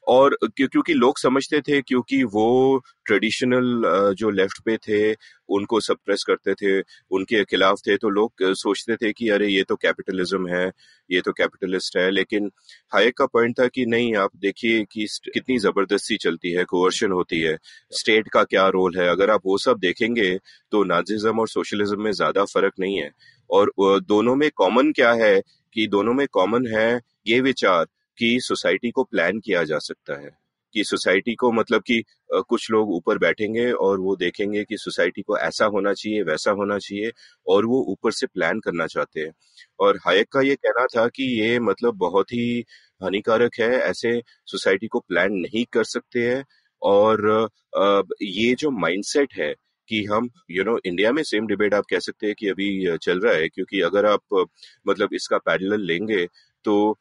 और 0.06 0.36
क्योंकि 0.56 0.94
लोग 0.94 1.18
समझते 1.18 1.60
थे, 1.60 1.80
क्योंकि 1.82 2.22
वो 2.24 2.82
ट्रेडिशनल 3.06 3.82
जो 4.18 4.30
लेफ़्ट 4.30 4.60
पे 4.64 4.76
थे, 4.78 5.12
उनको 5.48 5.80
सप्रेस 5.80 6.24
करते 6.26 6.54
थे, 6.54 6.80
उनके 7.10 7.42
खिलाफ 7.44 7.78
थे 7.86 7.96
तो 7.96 8.08
लोग 8.10 8.44
सोचते 8.54 8.96
थे 8.96 9.12
कि 9.12 9.28
अरे, 9.30 9.48
ये 9.48 9.62
तो 9.68 9.76
कैपिटलिज्म 9.76 10.48
है, 10.48 10.66
ये 11.10 11.20
तो 11.20 11.32
कैपिटलिस्ट 11.32 11.96
है, 11.96 12.10
लेकिन 12.10 12.50
हायक 12.92 13.16
का 13.18 13.26
पॉइंट 13.28 13.58
था 13.60 13.66
कि 13.68 13.86
नहीं, 13.86 14.14
आप 14.16 14.30
देखिए 14.38 14.84
कि 14.92 15.06
कितनी 15.34 15.58
ज़बरदस्ती 15.60 16.16
चलती 16.18 16.52
है 16.52 16.64
कोवर्शन 16.66 17.12
होती 17.12 17.40
है 17.40 17.56
स्टेट 17.92 18.28
का 18.32 18.44
क्या 18.46 18.68
रोल 18.70 18.98
है, 18.98 19.08
अगर 19.08 19.30
आप 19.30 19.40
वो 19.46 19.58
सब 19.60 19.78
देखेंगे 19.80 20.36
तो 20.72 20.84
नाजिज्म 20.86 21.38
और 21.40 21.48
सोशलिज्म 21.50 22.02
में 22.02 22.12
ज़्यादा 22.12 22.44
फ़र्क 22.46 22.72
नहीं 22.80 22.96
है। 22.98 23.10
और 23.50 23.72
दोनों 24.00 24.34
में 24.36 24.50
कॉमन 24.56 24.92
क्या 24.92 25.12
है 25.12 25.40
कि 25.74 25.86
दोनों 25.86 26.14
में 26.14 26.26
कॉमन 26.32 26.66
है 26.76 27.00
ये 27.26 27.40
विचार 27.40 27.84
कि 28.18 28.38
सोसाइटी 28.40 28.90
को 28.90 29.04
प्लान 29.04 29.38
किया 29.40 29.62
जा 29.64 29.78
सकता 29.78 30.20
है। 30.20 30.30
कि 30.74 30.82
सोसाइटी 30.84 31.34
को 31.34 31.50
मतलब 31.52 31.82
कि 31.82 32.02
कुछ 32.48 32.70
लोग 32.70 32.90
ऊपर 32.94 33.18
बैठेंगे 33.18 33.70
और 33.72 34.00
वो 34.00 34.14
देखेंगे 34.16 34.62
कि 34.64 34.76
सोसाइटी 34.76 35.22
को 35.22 35.38
ऐसा 35.38 35.66
होना 35.66 35.92
चाहिए, 35.92 36.22
वैसा 36.22 36.50
होना 36.50 36.78
चाहिए 36.78 37.10
और 37.46 37.66
वो 37.66 37.82
ऊपर 37.88 38.12
से 38.12 38.26
प्लान 38.26 38.60
करना 38.60 38.86
चाहते 38.86 39.20
हैं। 39.20 39.32
और 39.80 39.98
हायक 40.06 40.28
का 40.32 40.40
ये 40.40 40.54
कहना 40.56 40.86
था 40.96 41.06
कि 41.08 41.24
ये 41.40 41.58
मतलब 41.60 41.96
बहुत 41.98 42.32
ही 42.32 42.64
हानिकारक 43.02 43.60
है, 43.60 43.70
ऐसे 43.70 44.20
सोसाइटी 44.46 44.86
को 44.86 45.00
प्लान 45.00 45.32
नहीं 45.32 45.64
कर 45.72 45.84
सकते 45.84 46.20
हैं 46.28 46.44
और 46.82 47.48
ये 48.22 48.54
जो 48.54 48.70
माइंडसेट 48.70 49.34
है 49.38 49.54
कि 49.90 50.04
हम 50.06 50.28
यू 50.50 50.64
नो 50.64 50.78
इंडिया 50.84 51.12
में 51.12 51.22
सेम 51.24 51.46
डिबेट 51.46 51.74
आप 51.74 51.84
कह 51.90 51.98
सकते 52.00 52.26
हैं 52.26 52.34
कि 52.38 52.48
अभी 52.48 52.96
चल 52.98 53.20
रहा 53.20 53.34
है, 53.34 53.48
क्योंकि 53.48 53.80
अगर 53.82 54.06
आप 54.06 54.44
मतलब 54.86 55.14
इसका 55.14 55.38
पैरेलल 55.40 55.86
लेंगे 55.86 56.26
तो 56.64 56.98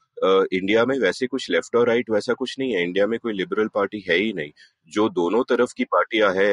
इंडिया 0.54 0.84
में 0.86 0.98
वैसे 1.00 1.28
कुछ 1.28 1.50
लेफ़्ट 1.52 1.76
और 1.76 1.88
राइट 1.88 2.10
वैसा 2.10 2.34
कुछ 2.36 2.56
नहीं 2.60 2.74
है। 2.74 2.84
इंडिया 2.84 3.06
में 3.08 3.18
कोई 3.20 3.34
लिबरल 3.34 3.68
पार्टी 3.76 4.04
है 4.10 4.16
ही 4.18 4.31
नहीं। 4.34 4.52
जो 4.92 5.08
दोनों 5.12 5.44
तरफ़ 5.50 5.74
की 5.78 5.84
पार्टियाँ 5.86 6.34
है, 6.36 6.50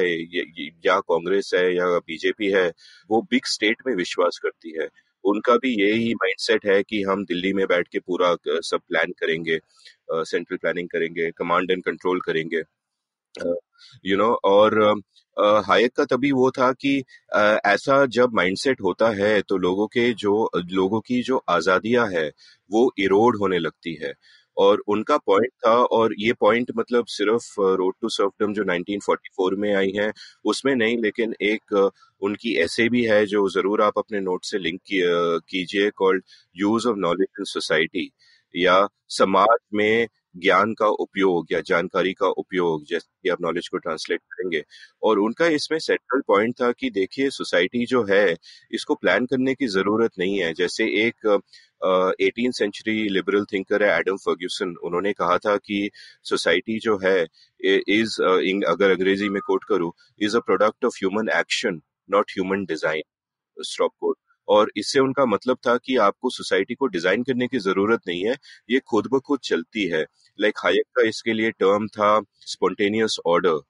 या 0.86 0.98
कांग्रेस 1.02 1.50
है, 1.54 1.64
या 1.76 1.86
बीजेपी 2.00 2.50
है, 2.52 2.68
वो 3.10 3.20
बिग 3.30 3.46
स्टेट 3.46 3.82
में 3.86 3.94
विश्वास 3.96 4.38
करती 4.42 4.76
है। 4.80 4.88
उनका 5.24 5.56
भी 5.56 5.74
यही 5.74 6.14
माइंडसेट 6.14 6.66
है 6.66 6.82
कि 6.82 7.02
हम 7.02 7.24
दिल्ली 7.24 7.52
में 7.52 7.66
बैठ 7.68 7.88
के 7.88 7.98
पूरा 8.00 8.34
सब 8.62 8.80
प्लान 8.80 9.12
करेंगे 9.20 9.58
सेंट्रल 10.12 10.56
प्लानिंग 10.56 10.88
करेंगे 10.88 11.30
कमांड 11.38 11.70
एंड 11.70 11.82
कंट्रोल 11.84 12.20
करेंगे। 12.20 12.62
यू 14.04 14.16
नो 14.16 14.32
और 14.46 14.78
हायक 15.66 15.92
का 15.96 16.04
तभी 16.06 16.30
वो 16.32 16.50
था 16.50 16.70
कि 16.74 16.98
ऐसा 17.66 18.04
जब 18.10 18.34
माइंडसेट 18.34 18.80
होता 18.82 19.08
है 19.16 19.40
तो 19.42 19.56
लोगों 19.58 19.86
के 19.88 20.12
जो, 20.14 20.50
लोगों 20.56 21.00
की 21.00 21.22
जो 21.22 21.42
आजादियाँ 21.50 22.06
है, 22.10 22.30
वो 22.70 22.90
इरोड 23.00 23.36
होने 23.40 23.58
लगती 23.58 23.94
है। 24.02 24.12
और 24.56 24.82
उनका 24.88 25.16
पॉइंट 25.18 25.50
था 25.66 25.72
और 25.94 26.14
ये 26.18 26.32
पॉइंट 26.40 26.70
मतलब 26.76 27.06
सिर्फ़ 27.08 27.60
रोड 27.76 27.94
टू 28.02 28.08
सर्फडम 28.08 28.52
जो 28.54 28.62
1944 28.64 29.56
में 29.58 29.72
आई 29.74 29.92
है, 29.96 30.10
उसमें 30.44 30.74
नहीं, 30.76 30.96
लेकिन 30.98 31.34
एक 31.42 31.74
उनकी 32.22 32.54
ऐसे 32.60 32.88
भी 32.88 33.04
है 33.06 33.24
जो 33.26 33.48
ज़रूर 33.50 33.82
आप 33.82 33.98
अपने 33.98 34.20
नोट 34.20 34.44
से 34.44 34.58
लिंक 34.58 34.80
कीजिए 35.50 35.90
called 35.96 36.22
use 36.56 36.88
of 36.88 36.96
knowledge 36.98 37.28
in 37.40 37.44
society 37.46 38.10
या 38.54 38.86
समाज 39.10 39.58
में 39.74 40.06
ज्ञान 40.36 40.72
का 40.78 40.86
उपयोग 41.00 41.52
या 41.52 41.60
जानकारी 41.66 42.12
का 42.14 42.28
उपयोग 42.38 42.84
जैसे 42.88 43.06
कि 43.22 43.28
आप 43.30 43.40
नॉलेज 43.42 43.68
को 43.68 43.78
ट्रांसलेट 43.78 44.20
करेंगे। 44.32 44.62
और 45.02 45.18
उनका 45.18 45.46
इसमें 45.56 45.78
सेंट्रल 45.80 46.20
पॉइंट 46.28 46.54
था 46.60 46.70
कि 46.72 46.90
देखिए 46.90 47.30
सोसाइटी 47.30 47.84
जो 47.86 48.02
है, 48.10 48.36
इसको 48.72 48.94
प्लान 48.96 49.26
करने 49.26 49.54
की 49.54 49.66
ज़रूरत 49.68 50.10
नहीं 50.18 50.38
है। 50.40 50.52
जैसे 50.54 50.84
एक 51.06 51.40
एटीन 52.22 52.50
सेंचुरी 52.52 53.08
लिबरल 53.10 53.44
थिंकर 53.52 53.82
है 53.84 53.90
एडम 53.98 54.16
फर्ग्यूसन 54.18 54.74
उन्होंने 54.84 55.12
कहा 55.14 55.36
था 55.38 55.56
कि 55.58 55.90
सोसाइटी 56.26 56.78
जो 56.80 56.98
है 57.04 57.20
इज़ 57.60 58.20
अगर 58.68 58.90
अंग्रेज़ी 58.90 59.28
में 59.28 59.40
कोट 59.46 59.64
करूँ 59.68 59.92
is 60.20 60.36
a 60.36 60.40
product 60.46 60.84
of 60.84 60.96
human 60.98 61.28
action 61.38 61.80
not 62.08 62.30
human 62.30 62.64
design 62.66 63.02
stop 63.56 63.92
quote 64.00 64.16
और 64.48 64.70
इससे 64.76 65.00
उनका 65.00 65.26
मतलब 65.26 65.58
था 65.66 65.76
कि 65.78 65.96
आपको 66.02 66.30
सोसाइटी 66.32 66.74
को 66.74 66.86
डिज़ाइन 66.88 67.22
करने 67.22 67.46
की 67.46 67.58
ज़रूरत 67.60 68.00
नहीं 68.08 68.24
है 68.24 68.36
ये 68.70 68.80
खुद 68.86 69.08
ब 69.12 69.20
खुद 69.20 69.40
चलती 69.44 69.86
है। 69.88 70.04
लाइक 70.38 70.58
हायक 70.58 70.84
का 70.96 71.08
इसके 71.08 71.32
लिए 71.32 71.50
टर्म 71.52 71.86
था 71.88 72.20
स्पॉन्टेनियस 72.46 73.16
ऑर्डर 73.26 73.60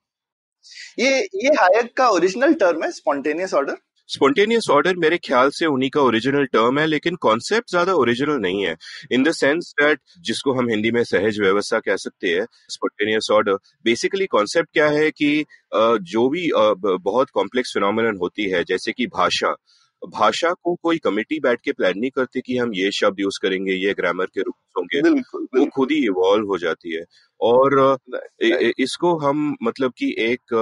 ये 0.99 1.17
ये 1.35 1.49
हायक 1.55 1.93
का 1.97 2.09
ओरिजिनल 2.11 2.53
टर्म 2.55 2.83
है 2.83 2.91
स्पॉन्टेनियस 2.93 3.53
ऑर्डर 3.53 3.77
स्पॉन्टेनियस 4.09 4.69
ऑर्डर 4.69 4.95
मेरे 4.95 5.17
ख्याल 5.17 5.49
से 5.49 5.65
उन्हीं 5.65 5.89
का 5.89 6.01
ओरिजिनल 6.01 6.45
टर्म 6.47 6.77
है 6.79 6.85
लेकिन 6.87 7.15
कॉन्सेप्ट 7.21 7.69
ज़्यादा 7.69 7.93
ओरिजिनल 7.95 8.37
नहीं 8.41 8.65
है। 8.65 8.75
इन 9.11 9.23
द 9.23 9.31
सेंस 9.33 9.73
दैट 9.81 9.99
जिसको 10.21 10.53
हम 10.53 10.69
हिंदी 10.69 10.91
में 10.91 11.03
सहज 11.05 11.39
व्यवस्था 11.39 11.79
कह 11.79 11.95
सकते 11.97 12.27
हैं 12.29 12.45
स्पॉन्टेनियस 12.69 13.27
ऑर्डर 13.31 13.57
बेसिकली 13.85 14.25
कॉन्सेप्ट 14.27 14.69
क्या 14.73 14.87
है 14.89 15.09
कि 15.11 15.45
जो 15.73 16.27
भी 16.29 16.49
बहुत 16.55 17.29
कॉम्प्लेक्स 17.31 17.73
फिनोमिनन 17.73 18.17
होती 18.21 18.49
है 18.51 18.63
जैसे 18.65 18.91
कि 18.91 19.07
भाषा। 19.09 19.53
भाषा 20.01 20.51
को 20.63 20.73
कोई 20.83 20.97
कमेटी 20.97 21.39
बैठ 21.39 21.61
के 21.61 21.71
प्लान 21.71 21.99
नहीं 21.99 22.09
करती 22.15 22.41
कि 22.41 22.57
हम 22.57 22.73
ये 22.75 22.91
शब्द 22.91 23.19
यूज़ 23.19 23.39
करेंगे 23.41 23.73
ये 23.73 23.93
ग्रामर 23.93 24.25
के 24.35 24.41
रूप 24.41 24.55
होंगे 24.77 25.01
वो 25.59 25.65
खुद 25.75 25.91
ही 25.91 25.97
इवॉल्व 26.05 26.47
हो 26.47 26.57
जाती 26.57 26.95
है। 26.95 27.03
और 27.41 27.97
इसको 28.79 29.17
हम 29.19 29.55
मतलब 29.63 29.93
कि 29.97 30.13
एक 30.21 30.53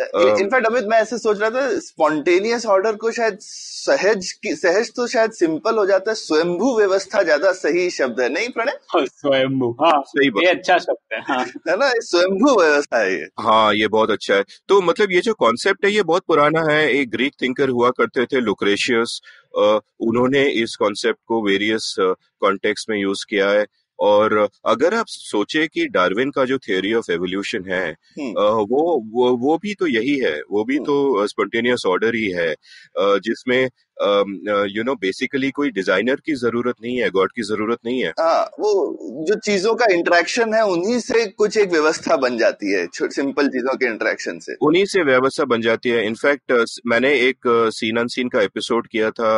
इनफैक्ट 0.00 0.66
अमित 0.66 0.84
मैं 0.84 0.98
ऐसे 0.98 1.18
सोच 1.18 1.38
रहा 1.40 1.50
था 1.50 1.78
स्पॉन्टेनियस 1.78 2.66
ऑर्डर 2.66 2.96
को 2.96 3.10
शायद 3.10 3.38
सहज 3.40 4.30
की 4.32 4.54
सहज 4.56 4.90
तो 4.96 5.06
शायद 5.06 5.32
सिंपल 5.32 5.78
हो 5.78 5.86
जाता 5.86 6.10
है 6.10 6.14
स्वयंभू 6.14 6.76
व्यवस्था 6.78 7.22
ज़्यादा 7.22 7.52
सही 7.52 7.88
शब्द 7.90 8.20
है। 8.20 8.28
नहीं 8.28 8.48
प्रणय? 8.48 8.78
हाँ, 8.94 9.04
स्वयंभू 9.06 9.70
हाँ 9.80 10.02
सही 10.06 10.30
बात 10.30 10.44
ये 10.44 10.50
अच्छा 10.50 10.78
शब्द 10.78 11.14
है 11.14 11.20
हाँ। 11.28 11.44
है 11.68 11.76
ना 11.76 11.90
स्वयंभू 12.00 12.54
व्यवस्था 12.60 12.98
है 12.98 13.12
ये। 13.12 13.26
हाँ 13.40 13.74
ये 13.74 13.88
बहुत 13.88 14.10
अच्छा 14.10 14.34
है। 14.34 14.44
तो 14.68 14.80
मतलब 14.80 15.12
ये 15.12 15.20
जो 15.20 15.34
कॉन्सेप्ट 15.34 15.84
है 15.84 15.90
ये 15.92 16.02
बहुत 16.02 16.24
पुराना 16.28 16.64
है। 16.72 16.88
एक 16.90 17.10
ग्रीक 17.10 17.34
थिंकर 17.42 17.68
हुआ 17.68 17.90
करते 17.90 18.26
थे 18.26 18.40
लुक्रेशियस 18.40 19.20
उन्होंने 19.56 20.44
इस 20.62 20.76
कॉन्सेप्ट 20.76 21.18
को 21.26 21.42
वेरियस 21.42 21.94
कॉन्टेक्स्ट 22.00 22.90
में 22.90 22.98
यूज़ 22.98 23.24
किया 23.30 23.50
है। 23.50 23.64
और 23.98 24.48
अगर 24.66 24.94
आप 24.94 25.06
सोचे 25.08 25.66
कि 25.66 25.86
डार्विन 25.88 26.30
का 26.30 26.44
जो 26.44 26.58
थियोरी 26.58 26.92
ऑफ़ 26.94 27.10
एवोल्यूशन 27.12 27.64
है 27.70 27.86
हम्म। 27.90 28.30
वो 28.70 28.82
वो 29.12 29.36
वो 29.36 29.56
भी 29.58 29.74
तो 29.74 29.86
यही 29.86 30.18
है 30.18 30.40
वो 30.50 30.64
भी 30.64 30.76
हम्म। 30.76 30.86
तो 30.86 31.26
स्पॉन्टेनियस 31.26 31.82
ऑर्डर 31.86 32.14
ही 32.14 32.30
है 32.30 32.54
जिसमें 32.98 33.68
यू 34.00 34.82
नो 34.84 34.94
बेसिकली 34.96 35.50
कोई 35.50 35.70
डिज़ाइनर 35.72 36.20
की 36.26 36.34
ज़रूरत 36.36 36.74
नहीं 36.82 36.96
है 36.96 37.08
गॉड 37.10 37.32
की 37.32 37.42
ज़रूरत 37.44 37.78
नहीं 37.86 38.02
है। 38.02 38.12
हाँ 38.20 38.44
वो 38.60 38.72
जो 39.28 39.34
चीज़ों 39.40 39.74
का 39.74 39.86
इंटरेक्शन 39.92 40.54
है 40.54 40.62
उन्हीं 40.66 40.98
से 41.00 41.26
कुछ 41.28 41.56
एक 41.58 41.70
व्यवस्था 41.70 42.16
बन 42.18 42.38
जाती 42.38 42.72
है 42.72 42.86
सिंपल 42.94 43.48
चीज़ों 43.48 43.76
के 43.76 43.86
इंटरेक्शन 43.86 44.38
से। 44.38 44.54
उन्हीं 44.62 44.84
से 44.86 45.02
व्यवस्था 45.04 45.44
बन 45.46 45.60
जाती 45.62 45.90
है। 45.90 46.04
इनफैक्ट 46.06 46.52
मैंने 46.86 47.12
एक 47.20 47.48
सीन 47.74 47.96
अन 47.96 48.06
सीन 48.08 48.28
का 48.28 48.42
एपिसोड 48.42 48.86
किया 48.88 49.10
था 49.10 49.30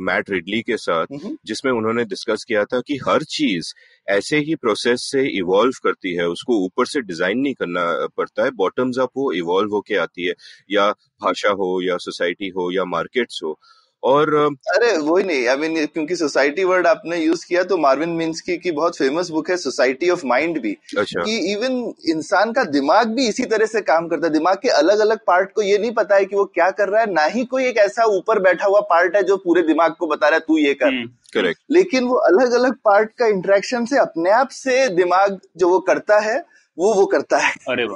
मैट 0.00 0.30
रिडली 0.30 0.60
के 0.62 0.76
साथ 0.78 1.18
जिसमें 1.46 1.72
उन्होंने 1.72 2.04
डिस्कस 2.06 2.44
किया 2.48 2.64
था 2.64 2.80
कि 2.80 2.98
हर 3.08 3.22
चीज़ 3.30 3.72
ऐसे 4.08 4.38
ही 4.38 4.54
प्रोसेस 4.56 5.08
से 5.10 5.26
इवॉल्व 5.38 5.78
करती 5.84 6.14
है। 6.14 6.26
उसको 6.28 6.64
ऊपर 6.64 6.86
से 6.86 7.00
डिज़ाइन 7.02 7.38
नहीं 7.38 7.54
करना 7.54 7.84
पड़ता 8.16 8.44
है। 8.44 8.50
बॉटम्स 8.56 8.98
अप 8.98 9.10
वो 9.16 9.32
इवॉल्व 9.34 9.74
होके 9.74 9.96
आती 9.98 10.26
है। 10.26 10.34
या 10.70 10.90
भाषा 11.22 11.50
हो 11.52 11.80
या 11.82 11.96
सोसाइटी 11.98 12.48
हो 12.56 12.70
या 12.72 12.84
मार्केट्स 12.86 13.40
हो। 13.44 13.58
और 14.02 14.34
अरे 14.74 14.96
वही 14.96 15.24
नहीं 15.24 15.46
आई 15.48 15.56
मीन 15.56 15.86
क्योंकि 15.86 16.16
सोसाइटी 16.16 16.64
वर्ड 16.64 16.86
आपने 16.86 17.16
यूज़ 17.16 17.44
किया 17.46 17.62
तो 17.62 17.76
मार्विन 17.76 18.08
मिन्स्की 18.08 18.56
की 18.56 18.70
बहुत 18.70 18.96
फ़ेमस 18.96 19.30
बुक 19.30 19.50
है 19.50 19.56
सोसाइटी 19.56 20.10
ऑफ़ 20.10 20.26
माइंड 20.26 20.60
भी 20.60 20.76
अच्छा। 20.98 21.22
कि 21.22 21.36
इवन 21.52 21.92
इंसान 22.08 22.52
का 22.52 22.64
दिमाग 22.64 23.08
भी 23.08 23.28
इसी 23.28 23.44
तरह 23.44 23.66
से 23.66 23.80
काम 23.80 24.08
करता 24.08 24.26
है। 24.26 24.32
दिमाग 24.32 24.56
के 24.56 24.68
अलग 24.68 24.98
अलग 24.98 25.18
पार्ट 25.26 25.52
को 25.52 25.62
ये 25.62 25.78
नहीं 25.78 25.92
पता 25.92 26.16
है 26.16 26.24
कि 26.24 26.36
वो 26.36 26.44
क्या 26.44 26.70
कर 26.70 26.88
रहा 26.88 27.00
है 27.00 27.12
ना 27.12 27.24
ही 27.24 27.44
कोई 27.44 27.64
एक 27.64 27.76
ऐसा 27.76 28.04
ऊपर 28.04 28.38
बैठा 28.38 28.66
हुआ 28.66 28.80
पार्ट 28.80 29.16
है 29.16 29.22
जो 29.22 29.36
पूरे 29.36 29.62
दिमाग 29.62 29.94
को 29.98 30.06
बता 30.06 30.28
रहा 30.28 30.36
है 30.36 30.40
तू 30.40 30.58
ये 30.58 30.74
कर। 30.74 30.90
करेक्ट 31.34 31.60
हम्म, 31.60 31.74
लेकिन 31.74 32.04
वो 32.04 32.16
अलग 32.16 32.52
अलग 32.52 32.74
पार्ट 32.84 33.10
का 33.18 33.26
इंटरेक्शन 33.26 33.84
से 33.84 33.98
अपने 33.98 34.30
आप 34.30 34.48
से 34.48 34.88
दिमाग 34.88 35.38
जो 35.56 35.68
वो 35.68 35.78
करता 35.80 36.18
है 36.18 36.38
वो 36.80 36.92
वो 36.94 37.06
करता 37.06 37.38
है। 37.38 37.52
अरे 37.68 37.86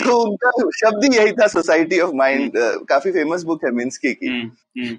तो 0.00 0.18
उनका 0.22 0.50
शब्द 0.76 1.04
ही 1.04 1.18
यही 1.18 1.32
था 1.32 1.46
सोसाइटी 1.46 2.00
ऑफ़ 2.00 2.14
माइंड 2.14 2.52
काफ़ी 2.88 3.12
फ़ेमस 3.12 3.42
बुक 3.42 3.64
है 3.64 3.70
मिन्स्की 3.72 4.12
की। 4.14 4.38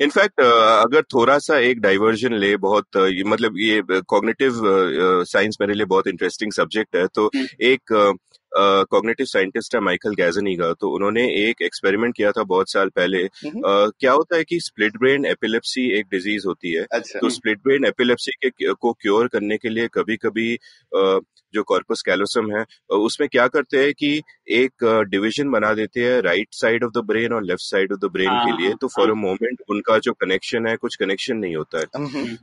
In fact 0.04 0.42
hmm, 0.42 0.52
hmm. 0.52 0.82
अगर 0.82 1.02
थोड़ा 1.14 1.38
सा 1.40 1.58
एक 1.60 1.82
डाइवर्जन 1.82 2.34
ले 2.36 2.56
बहुत 2.58 2.98
मतलब 3.28 3.58
ये 3.58 3.82
कॉग्निटिव 4.08 4.62
साइंस 5.26 5.58
मेरे 5.62 5.74
लिए 5.74 5.86
बहुत 5.86 6.08
इंटरेस्टिंग 6.08 6.52
सब्जेक्ट 6.52 6.96
है। 6.96 7.06
तो 7.08 7.26
हम्म। 7.26 7.48
एक 7.62 8.16
कॉग्निटिव 8.92 9.26
साइंटिस्ट 9.26 9.76
है 9.76 9.82
माइकल 9.82 10.14
गैजनी 10.16 10.56
का 10.56 10.72
तो 10.74 10.90
उन्होंने 10.90 11.24
एक 11.40 11.62
एक्सपेरिमेंट 11.62 12.16
किया 12.16 12.32
था 12.32 12.44
बहुत 12.44 12.72
साल 12.72 12.90
पहले। 12.90 13.24
uh, 13.24 13.92
क्या 14.00 14.12
होता 14.12 14.36
है 14.36 14.44
कि 14.44 14.60
स्प्लिट 14.60 14.98
ब्रेन 14.98 15.26
एपिलेप्सी 15.26 15.90
एक 16.00 16.06
डिज़ीज़ 16.12 16.48
होती 16.48 16.72
है। 16.72 16.86
अच्छा। 16.92 17.20
तो 17.20 17.30
स्प्लिट 17.30 17.58
ब्रेन 17.58 17.86
एपिलेप्सी 17.86 18.32
के 18.46 18.74
को 18.74 18.94
क्योर 18.94 19.28
करने 19.28 19.58
के 19.58 19.70
लिए 19.70 19.88
कभी 19.94 20.18
कभी 20.18 20.56
uh, 20.98 21.20
जो 21.54 21.64
कॉर्पस 21.64 22.02
कैलोसम 22.06 22.52
है 22.58 22.64
उसमें 22.98 23.28
क्या 23.30 23.48
करते 23.48 23.84
हैं 23.84 23.94
कि 23.94 24.22
एक 24.52 24.84
डिवीज़न 25.10 25.50
बना 25.52 25.74
देते 25.74 26.04
हैं 26.04 26.22
right 26.22 26.48
side 26.52 26.84
of 26.84 26.92
the 26.92 27.04
brain 27.06 27.34
और 27.34 27.44
left 27.44 27.64
side 27.64 27.94
of 27.94 28.00
the 28.00 28.12
brain 28.12 28.30
के 28.30 28.50
हाँ, 28.52 28.58
लिए 28.62 28.74
तो 28.82 28.88
फॉर 28.88 29.10
अ 29.10 29.14
मोमेंट 29.14 29.62
उनका 29.70 29.98
जो 30.00 30.14
कनेक्शन 30.14 30.68
है 30.68 30.76
कुछ 30.78 30.96
कनेक्शन 30.96 31.38
नहीं 31.38 31.56
होता 31.56 31.80
है। 31.80 31.86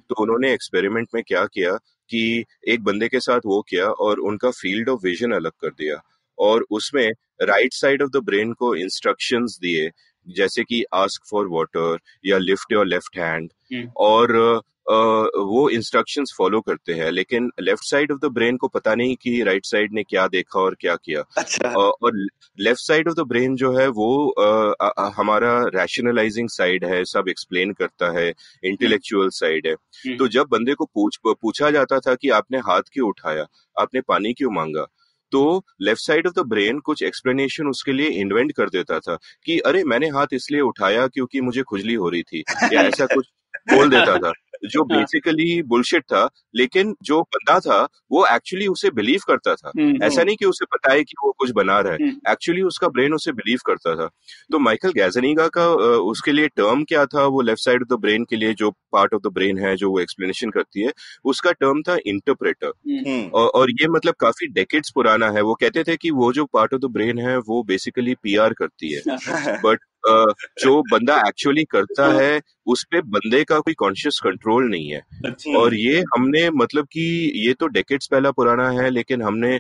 तो 0.09 0.23
उन्होंने 0.23 0.53
एक्सपेरिमेंट 0.53 1.09
में 1.15 1.23
क्या 1.29 1.45
किया 1.45 1.77
कि 2.11 2.45
एक 2.69 2.83
बंदे 2.85 3.09
के 3.09 3.21
साथ 3.21 3.41
वो 3.47 3.61
किया 3.63 3.87
और 3.87 4.19
उनका 4.21 4.51
फ़ील्ड 4.51 4.89
ऑफ़ 4.89 5.01
विजन 5.05 5.33
अलग 5.33 5.53
कर 5.61 5.69
दिया। 5.69 6.01
और 6.39 6.67
उसमें 6.71 7.11
right 7.43 7.73
side 7.73 8.03
of 8.03 8.11
the 8.11 8.17
brain 8.17 8.53
को 8.53 8.75
इंस्ट्रक्शंस 8.77 9.59
दिए 9.63 9.91
जैसे 10.29 10.65
कि 10.65 10.85
आस्क 10.95 11.27
फॉर 11.31 11.49
वाटर 11.49 11.99
या 12.27 12.39
लिफ्ट 12.39 12.73
योर 12.73 12.87
लेफ़्ट 12.87 13.19
हैंड 13.19 13.51
और 13.97 14.63
वो 14.87 15.69
इंस्ट्रक्शंस 15.71 16.35
फॉलो 16.39 16.61
करते 16.61 16.93
हैं 16.93 17.11
लेकिन 17.11 17.51
left 17.61 17.85
side 17.85 18.13
of 18.13 18.19
the 18.19 18.25
brain 18.25 18.57
को 18.57 18.69
पता 18.69 18.95
नहीं 18.95 19.17
कि 19.17 19.43
राइट 19.43 19.47
right 19.47 19.71
साइड 19.71 19.93
ने 19.93 20.03
क्या 20.03 20.27
देखा 20.29 20.61
और 20.61 20.75
क्या 20.81 20.97
किया 20.97 21.23
अच्छा। 21.39 21.69
और 21.69 22.17
left 22.59 22.81
side 22.81 23.09
of 23.09 23.15
the 23.15 23.21
brain 23.21 23.57
जो 23.57 23.73
है 23.79 23.87
वो 23.89 24.31
आ, 24.31 24.75
आ, 24.83 25.11
हमारा 25.17 25.63
रैशनलाइजिंग 25.75 26.49
साइड 26.49 26.85
है 26.85 27.05
सब 27.05 27.29
एक्सप्लेन 27.29 27.73
करता 27.73 28.11
है 28.19 28.29
इंटेलेक्चुअल 28.65 29.29
साइड 29.29 29.67
है 29.67 29.73
हम्म। 29.73 30.17
तो 30.17 30.29
जब 30.29 30.47
बंदे 30.51 30.75
को 30.75 30.85
पूछ 30.85 31.19
पूछा 31.25 31.71
जाता 31.71 32.01
था 32.01 32.15
कि 32.15 32.29
आपने 32.31 32.59
हाथ 32.59 32.93
क्यों 32.93 33.09
उठाया 33.09 33.47
आपने 33.77 34.01
पानी 34.01 34.33
क्यों 34.33 34.51
मांगा 34.51 34.87
तो 35.35 35.63
left 35.83 36.03
side 36.03 36.27
of 36.27 36.35
the 36.35 36.47
brain 36.47 36.79
कुछ 36.81 37.03
एक्सप्लेनेशन 37.03 37.67
उसके 37.67 37.93
लिए 37.93 38.09
इन्वेंट 38.21 38.53
कर 38.53 38.71
देता 38.71 38.99
था 39.01 39.19
कि 39.45 39.59
अरे 39.67 39.85
मैंने 39.85 40.09
हाथ 40.09 40.35
इसलिए 40.35 40.61
उठाया 40.61 41.07
क्योंकि 41.09 41.41
मुझे 41.41 41.63
खुजली 41.63 41.95
हो 41.95 42.09
रही 42.09 42.23
थी। 42.23 42.43
या 42.73 42.83
ऐसा 42.83 43.07
कुछ 43.15 43.27
बोल 43.69 43.89
देता 43.91 44.17
था। 44.25 44.33
जो 44.73 44.83
बेसिकली 44.85 45.55
हाँ। 45.55 45.63
बुलशिट 45.67 46.03
था 46.03 46.29
लेकिन 46.57 46.95
जो 47.03 47.21
बंदा 47.23 47.59
था 47.61 47.77
वो 48.13 48.25
एक्चुअली 48.27 48.67
उसे 48.67 48.91
बिलीव 48.91 49.21
करता 49.29 49.55
था। 49.55 49.71
हम्म, 49.79 50.03
ऐसा 50.03 50.21
हम्म। 50.21 50.27
नहीं 50.27 50.37
कि 50.37 50.45
उसे 50.45 50.65
पता 50.65 50.93
है 50.93 51.03
कि 51.05 51.15
वो 51.25 51.33
कुछ 51.39 51.51
बना 51.51 51.79
रहा 51.81 51.93
है। 51.93 52.09
Actually 52.31 52.61
hmm. 52.61 52.69
उसका 52.69 52.89
ब्रेन 52.89 53.15
उसे 53.15 53.33
बिलीव 53.33 53.59
करता 53.67 53.95
था। 53.97 54.07
तो 54.53 54.59
माइकल 54.59 54.93
गैजनीगा 54.93 55.49
का 55.49 55.67
उसके 56.13 56.33
लिए 56.33 56.49
टर्म 56.49 56.85
क्या 56.85 57.05
था? 57.07 57.25
वो 57.27 57.41
left 57.41 57.65
side 57.65 57.83
of 57.83 57.95
the 57.95 58.01
brain 58.01 58.25
के 58.25 58.37
लिए 58.37 58.55
जो 58.55 58.71
पार्ट 58.93 59.15
ऑफ़ 59.15 59.23
द 59.29 59.33
ब्रेन 59.33 59.59
है 59.59 59.75
जो 59.77 59.91
वो 59.91 60.01
एक्सप्लेनेशन 60.01 60.51
करती 60.51 60.83
है 60.83 60.93
उसका 61.25 61.53
टर्म 61.53 61.83
था 61.83 61.97
इंटरप्रेटर 62.07 63.31
और 63.35 63.71
ये 63.71 63.89
मतलब 63.89 64.15
काफ़ी 64.21 64.47
डेकेड्स 64.53 64.91
पुराना 64.95 65.31
है। 65.31 65.43
वो 65.43 65.55
कहते 65.55 65.85
थे 65.85 65.97
कि 65.97 66.11
वो 66.11 66.33
जो 66.33 66.45
पार्ट 66.45 66.75
ऑफ़ 66.75 66.81
द 66.81 66.93
ब्रेन 66.93 67.19
है 67.19 67.37
वो 67.39 67.63
बेसिकली 67.63 68.15
पीआर 68.23 68.53
करती 68.53 68.93
है। 68.93 69.03
बट 69.67 69.79
जो 70.07 70.81
बंदा 70.83 71.17
एक्चुअली 71.29 71.65
करता 71.65 72.07
है 72.13 72.41
उस 72.67 72.85
पे 72.91 73.01
बंदे 73.01 73.43
का 73.45 73.59
कोई 73.59 73.75
कॉन्शियस 73.75 74.21
कंट्रोल 74.25 74.69
नहीं 74.71 74.89
है 74.89 75.01
अच्छा। 75.25 75.59
और 75.59 75.75
ये 75.75 76.01
हमने 76.17 76.51
मतलब 76.51 76.87
कि 76.87 77.33
ये 77.47 77.53
तो 77.55 77.67
डेकेट्स 77.67 78.07
पहला 78.07 78.31
पुराना 78.31 78.69
है 78.71 78.91
लेकिन 78.91 79.23
हमने 79.23 79.59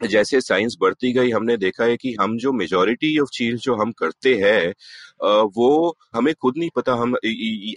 जैसे 0.00 0.40
साइंस 0.40 0.76
बढ़ती 0.80 1.12
गई 1.12 1.30
हमने 1.30 1.56
देखा 1.56 1.84
है 1.84 1.96
कि 1.96 2.14
हम 2.20 2.36
जो 2.38 2.52
मेजोरिटी 2.52 3.18
ऑफ़ 3.18 3.28
चीज़ 3.32 3.56
जो 3.56 3.74
हम 3.74 3.92
करते 3.92 4.34
हैं 4.34 4.72
वो 5.56 5.96
हमें 6.14 6.32
खुद 6.34 6.58
नहीं 6.58 6.70
पता 6.76 6.92
हम 6.92 7.16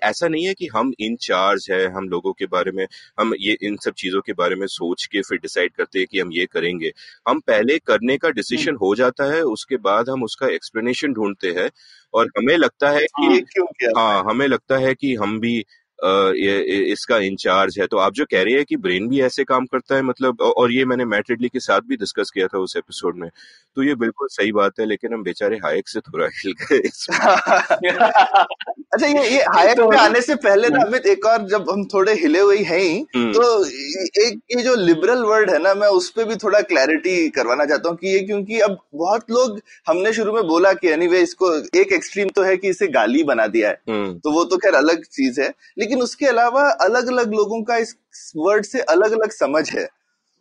ऐसा 0.04 0.28
नहीं 0.28 0.46
है 0.46 0.54
कि 0.54 0.68
हम 0.68 0.94
इन 1.00 1.16
चार्ज 1.22 1.68
है 1.72 1.86
हम 1.94 2.08
लोगों 2.10 2.34
के 2.34 2.46
बारे 2.46 2.72
में 2.72 2.86
हम 3.20 3.34
ये 3.40 3.58
इन 3.64 3.78
सब 3.78 3.94
चीज़ों 3.94 4.22
के 4.22 4.34
बारे 4.34 4.56
में 4.56 4.66
सोच 4.68 5.06
के 5.06 5.22
फिर 5.22 5.40
डिसाइड 5.40 5.74
करते 5.74 6.00
हैं 6.00 6.08
कि 6.12 6.20
हम 6.20 6.32
ये 6.32 6.46
करेंगे 6.46 6.92
हम 7.28 7.40
पहले 7.48 7.78
करने 7.80 8.18
का 8.18 8.30
डिसीज़न 8.32 8.70
हम्म। 8.70 8.78
हो 8.78 8.96
जाता 8.96 9.32
है 9.34 9.42
उसके 9.50 9.78
बाद 9.82 10.10
हम 10.10 10.24
उसका 10.24 10.48
एक्सप्लेनेशन 10.50 11.14
ढूंढते 11.14 11.52
हैं 11.52 11.70
और 12.14 12.28
हमें 12.38 12.58
लगता 12.58 12.90
है 12.90 13.06
कि 13.20 13.46
हाँ 13.98 14.24
हमें 14.24 14.48
लगता 14.48 14.78
है 14.78 14.94
कि 14.96 15.14
हम 15.16 15.40
भी 15.40 15.64
इसका 16.04 17.18
इंचार्ज 17.18 17.80
है। 17.80 17.88
तो 17.88 17.98
आप 17.98 18.14
जो 18.14 18.26
कह 18.26 18.44
रही 18.44 18.54
है 18.54 18.64
कि 18.64 18.78
ब्रेन 18.78 19.08
भी 19.08 19.22
ऐसे 19.22 19.44
काम 19.44 19.66
करता 19.66 19.96
है 19.96 20.02
मतलब 20.02 20.42
और 20.42 20.72
ये 20.72 20.86
मैंने 20.86 21.06
मैट 21.06 21.30
रिडली 21.30 21.48
के 21.48 21.60
साथ 21.60 21.82
भी 21.82 21.96
डिस्कस 21.96 22.32
किया 22.34 22.48
था 22.48 22.58
उस 22.58 22.78
एपिसोड 22.78 23.18
में। 23.18 23.30
तो 23.76 23.84
ये 23.84 23.96
बिल्कुल 23.96 24.28
सही 24.32 24.52
बात 24.52 24.80
है 24.80 24.86
लेकिन 24.86 25.14
हम 25.14 25.24
बेचारे 25.24 25.58
हायक 25.58 25.88
से 25.88 26.00
थोड़ा 26.00 26.26
हिल 26.26 26.54
गए 26.62 26.78
अच्छा 28.94 29.08
ये 29.08 29.30
ये 29.30 29.42
हाइक 29.44 29.78
तो, 29.78 29.90
पे 29.90 29.98
आने 29.98 30.22
से 30.22 30.36
पहले 30.36 30.70
ना 30.70 30.84
अमित 30.86 31.06
एक 31.06 31.26
और 31.26 31.48
जब 31.48 31.70
हम 31.70 31.86
थोड़े 31.86 32.14
हिले 32.14 32.40
हुए 32.40 32.58
हैं 32.58 32.80
ही 32.80 33.06
हम्म। 33.16 33.34
तो 33.34 33.66
एक 34.26 34.40
ये 34.58 34.64
जो 34.64 34.76
लिबरल 34.76 35.24
वर्ड 35.24 35.50
है 35.50 35.62
ना 35.62 35.74
मैं 35.74 35.88
उस 35.88 36.10
पर 36.10 36.24
भी 36.24 36.36
थोड़ा 36.36 36.62
क्लैरिटी 36.62 37.30
करवाना 37.30 37.66
चाहता 37.66 37.90
हूँ 37.90 37.98
कि 37.98 38.08
ये 38.08 38.20
क्योंकि 38.20 38.60
अब 38.60 38.78
बहुत 38.96 39.32
लोग 39.32 39.62
हमने 39.88 40.14
शुरू 40.14 40.34
में 40.34 40.44
बोला 40.44 40.74
कि 40.74 40.88
एनीवे 40.88 41.20
इसको 41.20 41.54
एक 41.80 41.94
एक्सट्रीम 41.94 42.30
तो 42.30 42.44
है 42.44 42.58
कि 42.58 42.70
इसे 42.70 42.88
गाली 42.88 43.24
बना 43.24 43.48
दिया 43.48 43.70
है। 43.70 43.82
हम्म। 43.90 44.20
तो 44.20 44.32
वो 44.32 44.44
तो 44.44 44.58
खैर 44.58 44.74
अलग 44.74 45.04
चीज़ 45.04 45.42
है। 45.42 45.54
लेकिन 45.78 45.93
उसके 46.02 46.26
अलावा 46.26 46.70
अलग 46.82 47.08
अलग 47.08 47.34
लोगों 47.34 47.62
का 47.64 47.78
इस 47.78 47.96
वर्ड 48.38 48.66
से 48.66 48.80
अलग 48.90 49.12
अलग 49.12 49.32
समझ 49.32 49.70
है। 49.72 49.88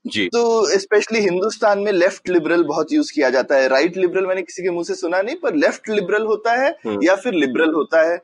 जी। 0.05 0.27
तो 0.27 0.79
स्पेशली 0.79 1.21
हिंदुस्तान 1.21 1.79
में 1.79 1.91
लेफ़्ट 1.93 2.29
लिबरल 2.29 2.63
बहुत 2.65 2.93
यूज़ 2.93 3.13
किया 3.15 3.31
जाता 3.31 3.57
है। 3.57 3.69
राइट 3.69 3.97
लिबरल 3.97 4.27
मैंने 4.27 4.43
किसी 4.43 4.63
के 4.63 4.71
मुँह 4.71 4.85
से 4.85 4.95
सुना 4.95 5.21
नहीं 5.23 5.37
पर 5.37 5.55
लेफ़्ट 5.57 5.89
लिबरल 5.91 6.27
होता 6.27 6.53
है 6.55 6.71
हम्म। 6.87 7.03
या 7.05 7.15
फिर 7.17 7.35
लिबरल 7.35 7.73
होता 7.75 8.03
है। 8.11 8.17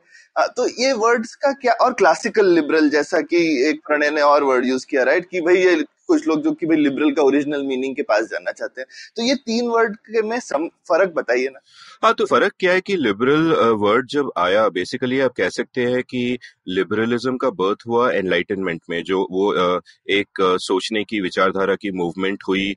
तो 0.49 0.67
ये 0.83 0.91
वर्ड्स 0.93 1.33
का 1.35 1.51
क्या 1.51 1.73
और 1.81 1.93
क्लासिकल 1.93 2.45
लिबरल 2.45 2.89
जैसा 2.89 3.21
कि 3.21 3.37
एक 3.69 3.79
प्रणय 3.87 4.09
ने 4.09 4.21
और 4.21 4.43
वर्ड 4.43 4.65
यूज़ 4.65 4.85
किया 4.89 5.03
राइट 5.03 5.25
कि 5.31 5.41
भाई 5.41 5.57
ये 5.57 5.75
कुछ 6.07 6.27
लोग 6.27 6.43
जो 6.43 6.51
कि 6.51 6.65
भाई 6.65 6.77
लिबरल 6.77 7.11
का 7.11 7.21
ओरिजिनल 7.21 7.63
मीनिंग 7.63 7.95
के 7.95 8.01
पास 8.01 8.25
जाना 8.25 8.51
चाहते 8.51 8.81
हैं। 8.81 8.87
तो 9.17 9.23
ये 9.23 9.35
तीन 9.35 9.67
वर्ड 9.67 9.95
के 9.97 10.21
में 10.21 10.39
सम 10.39 10.67
फ़र्क 10.89 11.13
बताइए 11.15 11.47
ना। 11.47 11.59
हाँ 12.03 12.13
तो 12.13 12.25
फ़र्क 12.25 12.53
क्या 12.59 12.73
है 12.73 12.81
कि 12.81 12.95
लिबरल 12.95 13.51
वर्ड 13.79 14.07
जब 14.09 14.31
आया 14.37 14.67
बेसिकली 14.69 15.19
आप 15.19 15.31
कह 15.37 15.49
सकते 15.49 15.81
हैं 15.85 16.01
कि 16.03 16.37
लिबरलिज्म 16.69 17.35
का 17.37 17.49
बर्थ 17.51 17.79
हुआ 17.87 18.09
एनलाइटनमेंट 18.11 18.81
में, 18.89 19.01
जो 19.03 19.27
वो 19.31 19.81
एक 20.11 20.41
सोचने 20.61 21.03
की 21.03 21.19
विचारधारा 21.21 21.75
की 21.75 21.91
मूवमेंट 21.93 22.43
हुई 22.47 22.69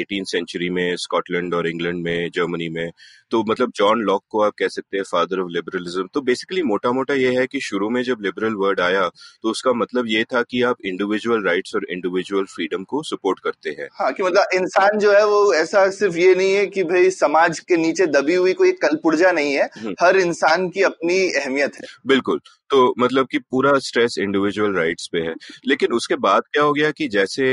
एटीन 0.00 0.24
सेंचुरी 0.24 0.68
में 0.70 0.96
स्कॉटलैंड 0.96 1.54
और 1.54 1.68
इंग्लैंड 1.68 2.02
में 2.04 2.28
जर्मनी 2.34 2.68
में। 2.70 2.90
तो 3.32 3.42
मतलब 3.48 3.72
जॉन 3.76 4.02
लॉक 4.02 4.22
को 4.30 4.42
आप 4.42 4.52
कह 4.58 4.68
सकते 4.68 4.96
हैं 4.96 5.04
फादर 5.04 5.40
ऑफ़ 5.40 5.50
लिबरलिज्म 5.52 6.06
तो 6.14 6.20
बेसिकली 6.22 6.62
मोटा 6.64 6.92
मोटा 6.92 7.14
ये 7.14 7.34
है 7.38 7.46
कि 7.46 7.60
शुरू 7.62 7.90
में 7.90 8.02
जब 8.02 8.22
लिबरल 8.22 8.54
वर्ड 8.56 8.80
आया 8.80 9.08
तो 9.42 9.50
उसका 9.50 9.72
मतलब 9.74 10.06
ये 10.08 10.24
था 10.32 10.42
कि 10.42 10.62
आप 10.62 10.76
इंडिविजुअल 10.86 11.44
राइट्स 11.46 11.74
और 11.74 11.86
इंडिविजुअल 11.90 12.44
फ्रीडम 12.54 12.84
को 12.84 13.02
सपोर्ट 13.04 13.38
करते 13.40 13.70
हैं। 13.72 13.88
हाँ 13.92 14.12
कि 14.12 14.22
मतलब 14.22 14.44
इंसान 14.54 14.98
जो 14.98 15.12
है 15.12 15.24
वो 15.26 15.52
ऐसा 15.54 15.88
सिर्फ़ 15.90 16.16
ये 16.18 16.34
नहीं 16.34 16.54
है 16.54 16.66
कि 16.68 16.82
भाई 16.84 17.10
समाज 17.10 17.58
के 17.60 17.76
नीचे 17.76 18.06
दबी 18.08 18.34
हुई 18.34 18.45
कोई 18.52 18.72
कलपुर्जा 18.82 19.32
नहीं 19.32 19.52
है 19.52 19.68
हम्म। 19.74 19.94
हर 20.00 20.16
इंसान 20.16 20.68
की 20.68 20.82
अपनी 20.82 21.18
अहमियत 21.32 21.74
है। 21.74 21.82
बिल्कुल। 22.06 22.40
तो 22.70 22.94
मतलब 22.98 23.26
कि 23.30 23.38
पूरा 23.40 23.72
स्ट्रेस 23.78 24.16
इंडिविजुअल 24.18 24.72
राइट्स 24.74 25.08
पे 25.12 25.18
है। 25.18 25.34
लेकिन 25.66 25.92
उसके 25.92 26.16
बाद 26.16 26.42
क्या 26.52 26.62
हो 26.62 26.72
गया 26.72 26.90
कि 26.90 27.08
जैसे 27.08 27.44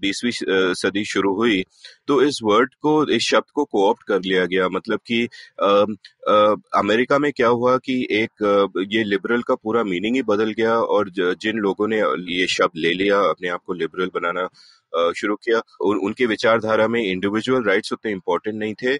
बीसवीं 0.00 0.30
सदी 0.74 1.04
शुरू 1.04 1.34
हुई 1.34 1.62
तो 2.08 2.20
इस 2.22 2.38
वर्ड 2.44 2.74
को 2.82 2.94
इस 3.10 3.22
शब्द 3.22 3.50
को 3.54 3.64
कोऑप्ट 3.64 4.02
कर 4.08 4.20
लिया 4.20 4.44
गया। 4.46 4.68
मतलब 4.68 5.00
कि 5.06 5.22
अम, 5.62 5.96
अमेरिका 6.74 7.18
में 7.18 7.30
क्या 7.32 7.48
हुआ 7.48 7.76
कि 7.78 8.00
एक 8.12 8.86
ये 8.92 9.04
लिबरल 9.04 9.42
का 9.42 9.54
पूरा 9.54 9.82
मीनिंग 9.84 10.16
ही 10.16 10.22
बदल 10.22 10.52
गया 10.52 10.74
और 10.74 11.10
जिन 11.18 11.58
लोगों 11.58 11.88
ने 11.88 12.00
ये 12.32 12.46
शब्द 12.46 12.76
ले 12.76 12.92
लिया 12.92 13.18
अपने 13.20 13.48
आप 13.48 13.60
को 13.66 13.72
लिबरल 13.72 14.10
बनाना 14.14 14.48
शुरू 15.12 15.34
किया 15.36 15.60
उन, 15.80 15.98
उनके 15.98 16.26
विचारधारा 16.26 16.86
में 16.88 17.00
इंडिविजुअल 17.02 17.64
राइट्स 17.64 17.92
उतने 17.92 18.12
इम्पोर्टेंट 18.12 18.56
नहीं 18.56 18.74
थे। 18.74 18.94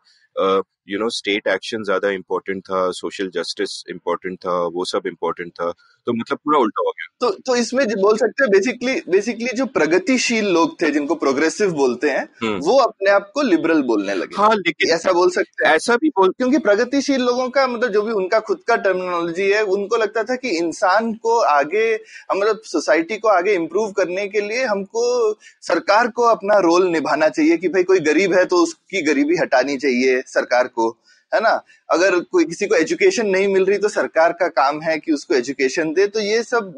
यू 0.89 0.99
नो 0.99 1.09
स्टेट 1.11 1.47
एक्शन 1.49 1.83
ज़्यादा 1.85 2.11
इम्पोर्टेंट 2.11 2.63
था 2.63 2.91
सोशल 2.93 3.31
जस्टिस 3.35 3.83
इम्पोर्टेंट 3.91 4.39
था 4.39 4.57
वो 4.75 4.85
सब 4.85 5.07
इम्पोर्टेंट 5.07 5.51
था 5.53 5.71
तो 6.07 6.13
मतलब 6.13 6.39
पूरा 6.39 6.59
उल्टा 6.59 6.83
हो 6.87 6.91
गया। 6.91 7.07
तो 7.21 7.31
तो 7.47 7.55
इसमें 7.57 7.87
बोल 7.91 8.17
सकते 8.17 8.45
हैं 8.45 8.51
बेसिकली 8.51 8.95
बेसिकली 9.09 9.57
जो 9.57 9.65
प्रगतिशील 9.69 10.47
लोग 10.49 10.81
थे 10.83 10.91
जिनको 10.91 11.15
प्रोग्रेसिव 11.15 11.73
बोलते 11.75 12.11
हैं 12.11 12.23
हम्म। 12.43 12.59
वो 12.59 12.77
अपने 12.79 13.11
आप 13.11 13.31
को 13.35 13.43
लिबरल 13.43 13.83
बोलने 13.83 14.15
लगे। 14.15 14.37
हाँ 14.37 14.51
लेकिन 14.57 14.95
ऐसा 14.95 15.13
बोल 15.13 15.31
सकते 15.31 15.67
हैं। 15.67 15.75
ऐसा 15.75 15.97
भी 15.97 16.09
बोल 16.11 16.31
क्योंकि 16.31 16.59
प्रगतिशील 16.59 17.23
लोगों 17.23 17.49
का 17.49 17.67
मतलब 17.67 17.93
जो 17.93 18.03
भी 18.03 18.13
उनका 18.13 18.41
खुद 18.41 18.61
का 18.69 18.77
टर्मिनोलॉजी 18.79 19.51
है 19.51 19.63
उनको 19.71 19.97
लगता 19.97 20.23
था 20.23 20.37
कि 20.37 20.51
इंसान 20.59 21.13
को 21.17 21.39
आगे 21.49 21.95
मतलब 21.95 22.61
सोसाइटी 22.67 23.19
को 23.19 23.29
आगे 23.29 23.55
इम्प्रूव 23.55 23.91
करने 23.93 24.29
के 24.29 24.41
लिए 24.41 24.65
हमको 24.67 25.33
सरकार 25.63 26.09
को 26.11 26.29
अपना 26.29 26.59
रोल 26.61 26.89
निभाना 26.89 27.29
चाहिए 27.31 27.57
कि 27.57 27.69
भाई 27.69 27.83
कोई 27.83 28.01
गरीब 28.03 28.35
है 28.35 28.45
तो 28.45 28.63
उसकी 28.63 29.03
गरीबी 29.03 29.37
हटानी 29.37 29.77
चाहिए। 29.79 30.23
सरकार 30.27 30.69
को, 30.69 30.89
है 31.33 31.41
ना? 31.41 31.51
अगर 31.91 32.19
कोई 32.23 32.45
किसी 32.45 32.67
को 32.67 32.75
एजुकेशन 32.75 33.27
नहीं 33.27 33.49
मिल 33.49 33.65
रही 33.65 33.79
तो 33.79 33.89
सरकार 33.89 34.33
का 34.33 34.49
काम 34.51 34.81
है 34.83 34.97
कि 34.99 35.13
उसको 35.13 35.35
एजुकेशन 35.35 35.93
दे। 35.93 36.07
तो 36.07 36.21
ये 36.21 36.43
सब 36.43 36.73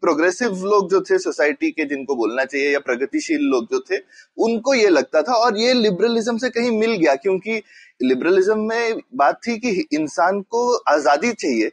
प्रोग्रेसिव 0.00 0.64
लोग 0.64 0.90
जो 0.90 1.00
थे 1.02 1.18
सोसाइटी 1.18 1.70
के, 1.70 1.84
जिनको 1.84 2.16
बोलना 2.16 2.44
चाहिए, 2.44 2.72
या 2.72 2.78
प्रगतिशील 2.80 3.40
लोग 3.44 3.66
जो 3.70 3.80
थे, 3.82 3.98
उनको 4.38 4.74
ये 4.74 4.88
लगता 4.88 5.22
था। 5.22 5.34
और 5.34 5.58
ये 5.58 5.72
लिबरलिज्म 5.74 6.36
से 6.38 6.50
कहीं 6.50 6.70
मिल 6.70 6.92
गया, 6.92 7.14
क्योंकि 7.16 7.62
लिबरलिज्म 8.00 8.58
में 8.60 9.00
बात 9.14 9.40
थी 9.46 9.58
कि 9.58 9.86
इंसान 9.92 10.40
को 10.42 10.72
आज़ादी 10.88 11.32
चाहिए, 11.32 11.70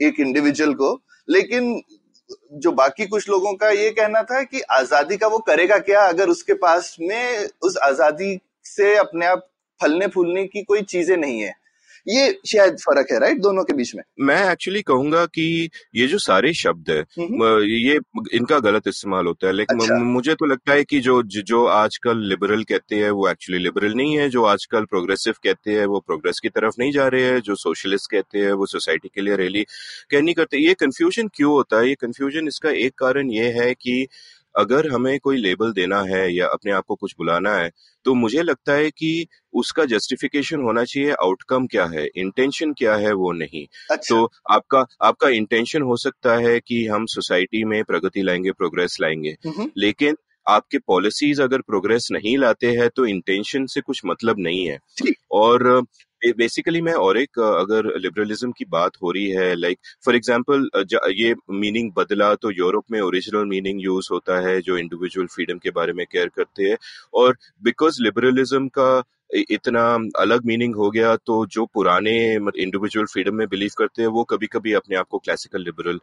एक 0.00 0.20
इंडिविजुअल 0.20 0.74
को। 0.74 0.98
लेकिन 1.28 1.80
जो 2.54 2.70
बाकी 2.72 3.06
कुछ 3.06 3.28
लोगों 3.28 3.52
का 3.54 3.68
ये 3.70 3.90
कहना 3.90 4.22
था 4.22 4.42
कि 4.42 4.60
आज़ादी 4.72 5.16
का 5.16 5.26
वो 5.26 5.38
करेगा 5.40 5.78
क्या, 5.80 6.00
अगर 6.02 6.28
उसके 6.28 6.54
पास 6.56 6.96
में 7.00 7.48
उस 7.62 7.76
आज़ादी 7.82 8.38
से 8.66 8.94
अपने 8.96 9.26
आप 9.26 9.46
फलने 9.80 10.06
फूलने 10.08 10.44
की 10.46 10.62
कोई 10.64 10.82
चीज़ें 10.84 11.16
नहीं 11.16 11.40
है। 11.40 11.52
ये 12.06 12.28
शायद 12.48 12.76
फ़र्क 12.80 13.06
है 13.12 13.18
राइट 13.20 13.38
दोनों 13.42 13.62
के 13.64 13.72
बीच 13.72 13.94
में। 13.94 14.02
मैं 14.20 14.36
एक्चुअली 14.50 14.80
कहूँगा 14.82 15.24
कि 15.26 15.42
ये 15.96 16.06
जो 16.06 16.18
सारे 16.18 16.52
शब्द 16.54 16.90
है 16.90 17.00
हम्म। 17.18 17.48
ये 17.64 17.98
इनका 18.34 18.58
गलत 18.58 18.86
इस्तेमाल 18.88 19.26
होता 19.26 19.46
है। 19.46 19.52
लेकिन 19.52 19.80
अच्छा। 19.80 19.98
मुझे 20.04 20.34
तो 20.34 20.46
लगता 20.46 20.72
है 20.72 20.84
कि 20.84 21.00
जो 21.00 21.22
जो 21.24 21.64
आजकल 21.66 22.22
लिबरल 22.28 22.62
कहते 22.64 22.96
हैं 22.96 23.10
वो 23.10 23.28
एक्चुअली 23.28 23.62
लिबरल 23.62 23.94
नहीं 23.94 24.16
है। 24.18 24.28
जो 24.28 24.44
आजकल 24.46 24.84
प्रोग्रेसिव 24.84 25.34
कहते 25.44 25.72
हैं 25.72 25.84
वो 25.86 26.00
प्रोग्रेस 26.06 26.40
की 26.42 26.48
तरफ़ 26.48 26.74
नहीं 26.78 26.92
जा 26.92 27.08
रहे 27.08 27.24
हैं। 27.24 27.40
जो 27.40 27.54
सोशलिस्ट 27.56 28.10
कहते 28.10 28.38
हैं 28.38 28.52
वो 28.54 28.66
सोसाइटी 28.66 29.08
के 29.14 29.20
लिए 29.20 29.36
रैली 29.36 29.64
कह 30.10 30.20
नहीं 30.22 30.34
करते 30.34 30.58
ये 30.58 30.74
कंफ्यूजन 30.76 31.28
क्यों 31.36 31.52
होता 31.52 31.80
है? 31.80 31.88
ये 31.88 31.94
कंफ्यूजन 31.96 32.48
इसका 32.48 32.70
एक 32.78 32.94
कारण 32.98 33.30
ये 33.32 33.50
है 33.52 33.72
कि 33.74 34.06
अगर 34.56 34.90
हमें 34.90 35.18
कोई 35.20 35.36
लेबल 35.36 35.72
देना 35.72 36.02
है 36.02 36.34
या 36.34 36.46
अपने 36.46 36.72
आप 36.72 36.84
को 36.88 36.94
कुछ 36.94 37.14
बुलाना 37.18 37.54
है 37.54 37.70
तो 38.04 38.14
मुझे 38.14 38.42
लगता 38.42 38.72
है 38.72 38.90
कि 38.90 39.26
उसका 39.52 39.84
जस्टिफिकेशन 39.84 40.60
होना 40.60 40.84
चाहिए 40.84 41.12
आउटकम 41.12 41.66
क्या 41.66 41.84
है 41.86 42.06
इंटेंशन 42.16 42.72
क्या 42.72 42.94
है 42.96 43.12
वो 43.12 43.32
नहीं। 43.32 43.66
अच्छा। 43.90 44.14
तो 44.14 44.32
आपका 44.50 44.84
आपका 45.02 45.28
इंटेंशन 45.28 45.82
हो 45.82 45.96
सकता 45.96 46.36
है 46.36 46.60
कि 46.60 46.86
हम 46.86 47.06
सोसाइटी 47.06 47.64
में 47.64 47.84
प्रगति 47.84 48.22
लाएँगे 48.22 48.50
प्रोग्रेस 48.50 48.98
लाएँगे। 49.00 49.36
हम्म। 49.46 49.70
लेकिन 49.78 50.16
आपके 50.48 50.78
पॉलिसीज़ 50.86 51.42
अगर 51.42 51.60
प्रोग्रेस 51.62 52.08
नहीं 52.12 52.36
लाते 52.38 52.70
हैं 52.72 52.88
तो 52.96 53.06
इंटेंशन 53.06 53.66
से 53.66 53.80
कुछ 53.80 54.00
मतलब 54.06 54.38
नहीं 54.40 54.66
है। 54.66 54.78
और 55.32 55.82
बेसिकली 56.36 56.80
मैं 56.82 56.92
और 56.96 57.18
एक 57.18 57.38
अगर 57.40 57.86
लिबरलिज्म 57.98 58.50
की 58.52 58.64
बात 58.68 58.92
हो 59.02 59.10
रही 59.10 59.28
है 59.30 59.54
लाइक 59.54 59.78
फॉर 60.04 60.16
एग्जांपल 60.16 60.68
ये 61.12 61.34
मीनिंग 61.52 61.90
बदला 61.96 62.34
तो 62.34 62.50
यूरोप 62.50 62.84
में 62.92 63.00
ओरिजिनल 63.00 63.44
मीनिंग 63.48 63.82
यूज़ 63.82 64.08
होता 64.12 64.38
है 64.48 64.60
जो 64.60 64.78
इंडिविजुअल 64.78 65.26
फ्रीडम 65.26 65.58
के 65.58 65.70
बारे 65.70 65.92
में 65.92 66.04
केयर 66.06 66.28
करते 66.36 66.64
हैं। 66.64 66.76
और 67.14 67.36
बिकॉज़ 67.62 68.02
लिबरलिज्म 68.02 68.68
का 68.78 68.90
इतना 69.30 69.82
अलग 70.18 70.44
मीनिंग 70.46 70.74
हो 70.74 70.90
गया 70.90 71.14
तो 71.18 71.44
जो 71.48 71.64
पुराने 71.74 72.12
इंडिविजुअल 72.34 73.06
फ्रीडम 73.06 73.34
में 73.34 73.46
बिलीव 73.48 73.70
करते 73.78 74.02
हैं 74.02 74.08
वो 74.10 74.24
कभी 74.24 74.46
कभी 74.48 74.72
अपने 74.74 74.96
आप 74.96 75.06
को 75.10 75.18
क्लासिकल 75.18 75.62
लिबरल 75.62 75.98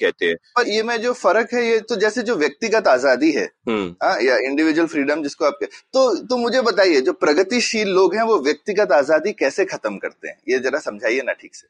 कहते 0.00 0.26
हैं। 0.26 0.36
और 0.58 0.68
ये 0.68 0.82
में 0.82 0.96
जो 1.02 1.12
फ़र्क 1.14 1.54
है 1.54 1.64
ये 1.66 1.78
तो 1.80 1.96
जैसे 1.96 2.22
जो 2.22 2.36
व्यक्तिगत 2.36 2.88
आज़ादी 2.88 3.30
है 3.32 3.44
हम्म। 3.68 3.94
हाँ 4.04 4.20
या 4.22 4.36
इंडिविजुअल 4.46 4.88
फ्रीडम 4.88 5.22
जिसको 5.22 5.44
आप 5.44 5.58
तो 5.64 6.14
तो 6.24 6.36
मुझे 6.38 6.60
बताइए 6.62 7.00
जो 7.00 7.12
प्रगतिशील 7.14 7.88
लोग 7.90 8.14
हैं 8.14 8.22
वो 8.24 8.38
व्यक्तिगत 8.42 8.92
आज़ादी 8.94 9.32
कैसे 9.34 9.64
खत्म 9.66 9.96
करते 9.98 10.28
हैं? 10.28 10.36
ये 10.48 10.58
जरा 10.60 10.78
समझाइए 10.80 11.22
ना 11.22 11.32
ठीक 11.34 11.54
से। 11.54 11.66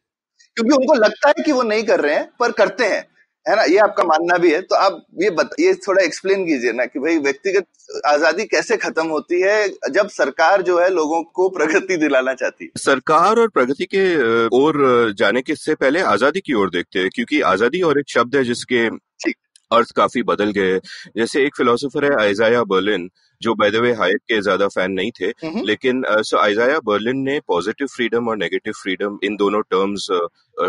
क्योंकि 0.57 0.75
उनको 0.77 0.95
लगता 0.97 1.29
है 1.29 1.45
कि 1.45 1.53
वो 1.53 1.63
नहीं 1.65 1.83
कर 1.85 2.01
रहे 2.01 2.15
हैं 2.15 2.29
पर 2.41 2.53
करते 2.55 2.85
हैं। 2.87 3.07
है 3.49 3.57
ना? 3.57 3.63
ये 3.65 3.79
आपका 3.79 4.05
मानना 4.05 4.37
भी 4.39 4.51
है। 4.53 4.61
तो 4.63 4.77
आप 4.77 5.03
ये 5.23 5.31
बत, 5.33 5.51
ये 5.61 5.75
थोड़ा 5.87 6.03
एक्सप्लेन 6.05 6.45
कीजिए 6.47 6.73
ना 6.73 6.85
कि 6.87 6.99
भाई 6.99 7.19
व्यक्तिगत 7.19 7.67
आज़ादी 8.07 8.45
कैसे 8.47 8.77
खत्म 8.79 9.07
होती 9.09 9.41
है 9.43 9.69
जब 9.91 10.09
सरकार 10.11 10.63
जो 10.63 10.79
है 10.79 10.89
लोगों 10.91 11.23
को 11.35 11.49
प्रगति 11.49 11.97
दिलाना 11.97 12.35
चाहती 12.35 12.65
है? 12.65 12.71
सरकार 12.79 13.39
और 13.39 13.49
प्रगति 13.49 13.87
के 13.95 14.47
ओर 14.57 15.13
जाने 15.19 15.43
के 15.43 15.55
से 15.57 15.75
पहले 15.77 16.01
आज़ादी 16.09 16.41
की 16.41 16.55
ओर 16.55 16.71
देखते 16.71 16.99
हैं 16.99 17.11
क्योंकि 17.15 17.41
आज़ादी 17.49 17.81
और 17.83 18.01
एक 18.01 18.11
शब्द 18.11 18.37
है 18.37 18.45
जिसके 18.45 18.87
अर्थ 19.71 19.91
काफ़ी 19.97 20.23
बदल 20.25 20.51
गए 20.51 20.73
हैं। 20.73 20.81
जैसे 21.17 21.45
एक 21.47 21.57
फिलोसोफर 21.57 22.05
है 22.05 22.11
आइजाया 22.21 22.63
बर्लिन 22.67 23.09
जो 23.43 23.55
बाय 23.55 23.71
द 23.71 23.77
वे 23.77 23.93
हायक 23.95 24.21
के 24.29 24.41
ज़्यादा 24.41 24.69
फ़ैन 24.69 24.93
नहीं 24.93 25.11
थे 25.11 25.27
हम्म। 25.39 25.65
लेकिन 25.65 26.03
सो 26.23 26.39
आइजाया 26.39 26.79
बर्लिन 26.85 27.19
ने 27.23 27.39
पॉजिटिव 27.49 27.87
फ्रीडम 27.87 28.29
और 28.29 28.37
नेगेटिव 28.37 28.73
फ्रीडम 28.73 29.19
इन 29.25 29.37
दोनों 29.37 29.61
टर्म्स 29.71 30.07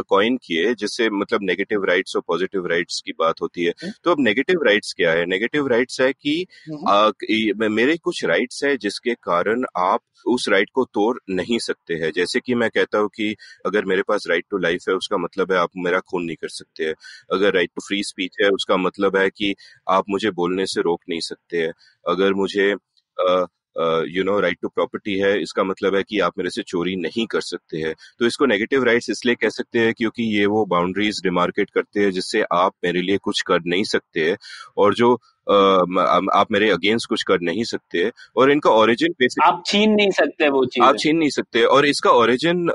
कॉइन 0.10 0.38
किए 0.38 0.74
जिससे 0.76 1.10
मतलब 1.12 1.44
नेगेटिव 1.44 1.86
राइट्स 1.86 2.16
और 2.16 2.22
पॉजिटिव 2.28 2.68
राइट्स 2.68 3.02
की 3.06 3.12
बात 3.20 3.42
होती 3.42 3.66
है 3.66 3.74
हम्म। 3.84 3.94
तो 4.04 4.12
अब 4.12 4.20
नेगेटिव 4.20 4.64
राइट्स 4.64 4.94
क्या 4.94 5.12
है 5.12 5.26
नेगेटिव 5.26 5.68
राइट्स 5.68 6.02
है 6.02 6.12
कि 6.14 6.46
हम्म। 6.68 6.90
आ, 6.90 7.70
मेरे 7.70 7.98
कुछ 8.00 8.24
राइट्स 8.26 8.64
है 8.64 8.76
जिसके 8.78 9.14
कारण 9.24 9.66
आप 9.80 10.02
उस 10.26 10.48
राइट 10.50 10.70
को 10.74 10.84
तोड़ 10.86 11.18
नहीं 11.30 11.58
सकते 11.60 11.94
हैं 11.94 12.12
जैसे 12.12 12.40
कि 12.40 12.56
मैं 12.56 12.70
कहता 12.70 12.98
हूँ 12.98 13.10
कि 13.10 13.36
अगर 13.66 13.86
मेरे 13.86 14.02
पास 14.02 14.26
राइट 14.30 14.46
टू 14.52 14.58
लाइफ 14.58 14.84
है 14.90 14.96
उसका 14.96 15.18
मतलब 15.18 15.52
है 15.52 15.58
आप 15.58 15.70
मेरा 15.78 16.00
खून 16.02 16.24
नहीं 16.24 16.36
कर 16.36 16.50
सकते 16.50 16.86
हैं 16.86 16.94
अगर 17.34 17.54
राइट 17.54 17.70
टू 17.70 17.82
फ्री 17.82 18.02
स्पीच 18.04 18.38
है 18.42 18.50
उसका 18.50 18.78
मतलब 18.78 19.18
है 19.18 19.30
कि 19.30 19.54
आप 19.90 20.10
मुझे 20.10 20.32
बोलने 20.32 20.66
से 20.66 20.82
रोक 20.82 21.02
नहीं 21.10 21.20
सकते 21.20 21.58
हैं 21.58 21.72
अगर 22.08 22.34
मुझे 22.34 22.76
you 24.08 24.24
know 24.24 24.40
right 24.40 24.58
to 24.62 24.68
property 24.68 25.14
है 25.20 25.42
इसका 25.42 25.64
मतलब 25.64 25.96
है 25.96 26.04
कि 26.04 26.20
आप 26.20 26.38
मेरे 26.38 26.50
से 26.50 26.62
चोरी 26.62 26.96
नहीं 26.96 27.26
कर 27.28 27.42
सकते 27.42 27.78
हैं। 27.78 27.94
तो 28.20 28.26
इसको 28.26 28.46
नेगेटिव 28.46 28.84
राइट्स 28.84 29.10
इसलिए 29.10 29.36
कह 29.36 29.50
सकते 29.50 29.80
हैं 29.80 29.94
क्योंकि 29.94 30.24
ये 30.24 30.46
वो 30.46 30.66
बाउंड्रीज 30.66 31.20
डिमार्केट 31.24 31.70
करते 31.70 32.00
हैं 32.00 32.12
जिससे 32.12 32.42
आप 32.42 32.72
मेरे 32.84 33.02
लिए 33.02 33.18
कुछ 33.18 33.42
कर 33.42 33.60
नहीं 33.66 33.84
सकते 33.84 34.30
हैं 34.30 34.38
और 34.78 34.94
जो 34.94 35.20
म- 35.90 36.30
आप 36.34 36.52
मेरे 36.52 36.70
अगेंस्ट 36.70 37.10
कुछ 37.10 37.24
कर 37.24 37.40
नहीं 37.42 37.64
सकते 37.64 38.12
और 38.36 38.52
इनका 38.52 38.70
ओरिजिन 38.70 39.12
बेसिक 39.20 39.44
आप 39.44 39.64
छीन 39.66 39.92
नहीं 39.92 40.12
सकते 40.12 40.50
वो 40.50 40.66
चीज़। 40.66 40.84
आप 40.84 40.98
छीन 41.00 41.18
नहीं 41.18 41.30
सकते 41.30 41.64
और 41.64 41.86
इसका 41.86 42.12
ओरिजिन 42.12 42.70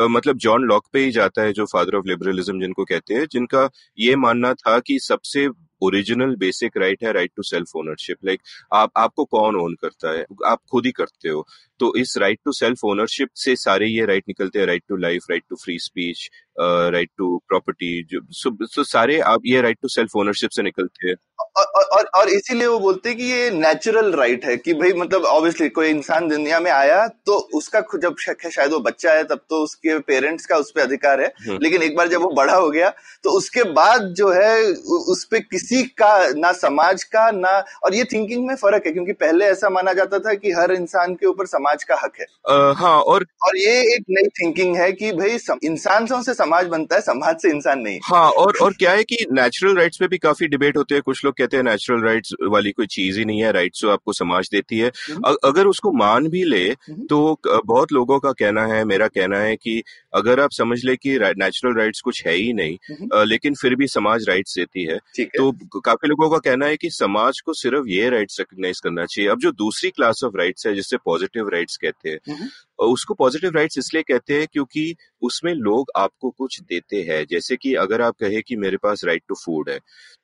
मतलब 0.00 0.36
जॉन 0.36 0.62
लॉक 0.62 0.84
पे 0.92 0.98
ही 0.98 1.10
जाता 1.10 1.42
है 1.42 1.52
जो 1.52 1.64
फादर 1.64 1.96
ऑफ़ 1.96 2.04
लिबरलिज्म 2.06 2.60
जिनको 2.60 2.84
कहते 2.84 3.14
हैं 3.14 3.26
जिनका 3.32 3.70
ये 3.98 4.16
मानना 4.16 4.54
था 4.54 4.78
कि 4.78 4.98
सबसे 4.98 5.48
ओरिजिनल 5.84 6.34
बेसिक 6.36 6.76
राइट 6.76 7.04
है 7.04 7.12
right 7.12 7.30
to 7.36 7.42
self 7.42 7.76
ownership 7.76 8.24
like 8.24 8.40
आप, 8.74 8.90
आपको 8.96 9.24
कौन 9.24 9.56
ओन 9.56 9.74
करता 9.74 10.12
है? 10.12 10.24
आप 10.46 10.58
खुद 10.70 10.86
ही 10.86 10.92
करते 10.92 11.28
हो। 11.28 11.46
तो 11.80 11.94
इस 11.96 12.14
राइट 12.18 12.38
टू 12.44 12.52
सेल्फ 12.52 12.84
ओनरशिप 12.84 13.28
से 13.34 13.56
सारे 13.56 13.86
ये 13.88 14.04
राइट 14.06 14.24
निकलते 14.28 14.58
हैं 14.58 14.66
right 14.66 14.82
to 14.88 14.96
life 14.96 15.22
right 15.30 15.44
to 15.50 15.56
free 15.56 15.78
speech 15.78 16.28
right 16.60 17.10
to 17.18 17.42
property 17.48 18.06
जो 18.10 18.20
so, 18.66 18.88
सारे 18.88 19.20
आप 19.20 19.40
ये 19.46 19.60
राइट 19.60 19.78
टू 19.82 19.88
सेल्फ 19.88 20.10
ओनरशिप 20.16 20.50
से 20.50 20.62
निकलते 20.62 21.08
हैं। 21.08 21.16
और 21.56 21.64
और, 21.64 22.04
और 22.04 22.28
इसीलिए 22.28 22.66
वो 22.66 22.78
बोलते 22.78 23.08
हैं 23.08 23.18
कि 23.18 23.24
ये 23.24 23.50
नेचुरल 23.50 24.12
राइट 24.12 24.36
right 24.36 24.50
है 24.50 24.56
कि 24.56 24.74
भाई 24.74 24.92
मतलब 24.92 25.24
ऑब्वियसली 25.24 25.68
कोई 25.68 25.88
इंसान 25.88 26.28
दुनिया 26.28 26.60
में 26.60 26.70
आया 26.70 27.08
तो 27.08 27.32
उसका 27.32 27.80
जब 27.80 28.16
शायद 28.50 28.70
वो 28.70 28.78
बच्चा 28.78 29.12
है 29.12 29.24
तब 29.24 29.40
तो 29.50 29.62
उसके 29.64 29.98
पेरेंट्स 29.98 30.46
का 30.46 30.56
उस 30.56 30.70
पर 30.70 30.80
अधिकार 30.80 31.20
है। 31.20 31.26
हम्म। 31.26 31.58
लेकिन 31.62 31.82
एक 31.82 31.96
बार 31.96 32.08
जब 32.08 32.20
वो 32.20 32.28
बड़ा 32.28 32.54
हो 32.54 32.70
गया 32.70 32.92
तो 33.22 33.30
उसके 33.30 33.62
बाद 33.62 34.02
जो 34.02 34.28
है 34.28 34.62
उस 34.84 35.24
पर 35.24 35.38
किसी 35.38 35.82
का 35.82 36.28
ना 36.28 36.52
समाज 36.52 37.04
का 37.04 37.30
ना 37.30 37.64
और 37.84 37.94
ये 37.94 38.04
थिंकिंग 38.04 38.46
में 38.46 38.54
फ़र्क 38.54 38.86
है 38.86 38.92
क्योंकि 38.92 39.12
पहले 39.12 39.44
ऐसा 39.44 39.70
माना 39.70 39.92
जाता 39.92 40.18
था 40.18 40.34
कि 40.34 40.52
हर 40.52 40.72
इंसान 40.72 41.14
के 41.14 41.26
ऊपर 41.26 41.46
समाज 41.46 41.84
का 41.84 41.94
हक 41.94 42.12
है। 42.20 42.26
आ, 42.50 42.72
हाँ 42.72 43.00
और 43.00 43.26
और 43.42 43.56
ये 43.56 43.94
एक 43.94 44.04
नई 44.10 44.28
थिंकिंग 44.28 44.76
है 44.76 44.92
कि 44.92 45.12
भाई 45.12 45.38
इंसान 45.64 46.06
से 46.22 46.43
समाज 46.44 46.66
बनता 46.68 46.96
है 46.96 47.02
समाज 47.02 47.36
से 47.36 47.50
इंसान 47.50 47.80
नहीं 47.80 47.98
हाँ 48.04 48.30
और 48.34 48.56
और 48.62 48.72
क्या 48.78 48.92
है 48.92 49.04
कि 49.04 49.16
नेचुरल 49.32 49.76
राइट्स 49.76 49.98
पे 49.98 50.08
भी 50.08 50.18
काफ़ी 50.20 50.46
डिबेट 50.48 50.76
होते 50.76 50.94
हैं 50.94 51.02
कुछ 51.02 51.24
लोग 51.24 51.34
कहते 51.34 51.56
हैं 51.56 51.64
नेचुरल 51.64 52.02
राइट्स 52.02 52.34
वाली 52.48 52.72
कोई 52.72 52.86
चीज़ 52.88 53.18
ही 53.18 53.24
नहीं 53.24 53.42
है 53.42 53.52
राइट्स 53.52 53.80
जो 53.80 53.90
आपको 53.90 54.12
समाज 54.14 54.48
देती 54.52 54.78
है 54.78 54.90
हम्म। 55.00 55.34
अगर 55.44 55.66
उसको 55.66 55.92
मान 55.94 56.28
भी 56.28 56.42
ले 56.44 56.64
हम्म। 56.64 57.06
तो 57.06 57.38
बहुत 57.66 57.92
लोगों 57.92 58.18
का 58.18 58.32
कहना 58.34 58.66
है 58.66 58.84
मेरा 58.84 59.08
कहना 59.10 59.38
है 59.38 59.56
कि 59.56 59.82
अगर 60.14 60.40
आप 60.40 60.50
समझ 60.52 60.78
ले 60.84 60.96
कि 60.96 61.16
नेचुरल 61.38 61.74
राइट्स 61.74 62.00
कुछ 62.00 62.22
है 62.26 62.34
ही 62.34 62.52
नहीं 62.52 62.76
हम्म। 62.90 63.22
लेकिन 63.28 63.54
फिर 63.54 63.74
भी 63.76 63.86
समाज 63.88 64.28
राइट्स 64.28 64.54
देती 64.58 64.84
है 64.84 64.98
तो 65.36 65.80
काफ़ी 65.80 66.08
लोगों 66.08 66.28
का 66.30 66.38
कहना 66.40 66.66
है 66.66 66.76
कि 66.76 66.90
समाज 66.90 67.40
को 67.40 67.54
सिर्फ़ 67.54 67.88
ये 67.88 68.08
राइट्स 68.10 68.40
रिकग्नाइज 68.40 68.80
करना 68.80 69.04
चाहिए। 69.06 69.30
अब 69.30 69.38
जो 69.38 69.52
दूसरी 69.54 69.90
क्लास 69.90 70.20
ऑफ़ 70.24 70.36
राइट्स 70.38 70.66
है 70.66 70.74
जिससे 70.74 70.96
पॉजिटिव 71.04 71.48
राइट्स 71.48 71.76
कहते 71.76 72.10
हैं 72.10 72.48
उसको 72.84 73.14
पॉजिटिव 73.14 73.50
राइट्स 73.56 73.78
इसलिए 73.78 74.02
कहते 74.02 74.34
हैं 74.34 74.46
क्योंकि 74.52 74.94
उसमें 75.22 75.52
लोग 75.54 75.90
आपको 75.96 76.30
कुछ 76.30 76.60
देते 76.62 77.02
हैं। 77.02 77.24
जैसे 77.30 77.56
कि 77.56 77.74
अगर 77.76 78.02
आप 78.02 78.14
कहे 78.20 78.40
कि 78.42 78.56
मेरे 78.56 78.76
पास 78.76 79.04
राइट 79.04 79.22
टू 79.28 79.34
फ़ूड 79.34 79.70
है 79.70 79.78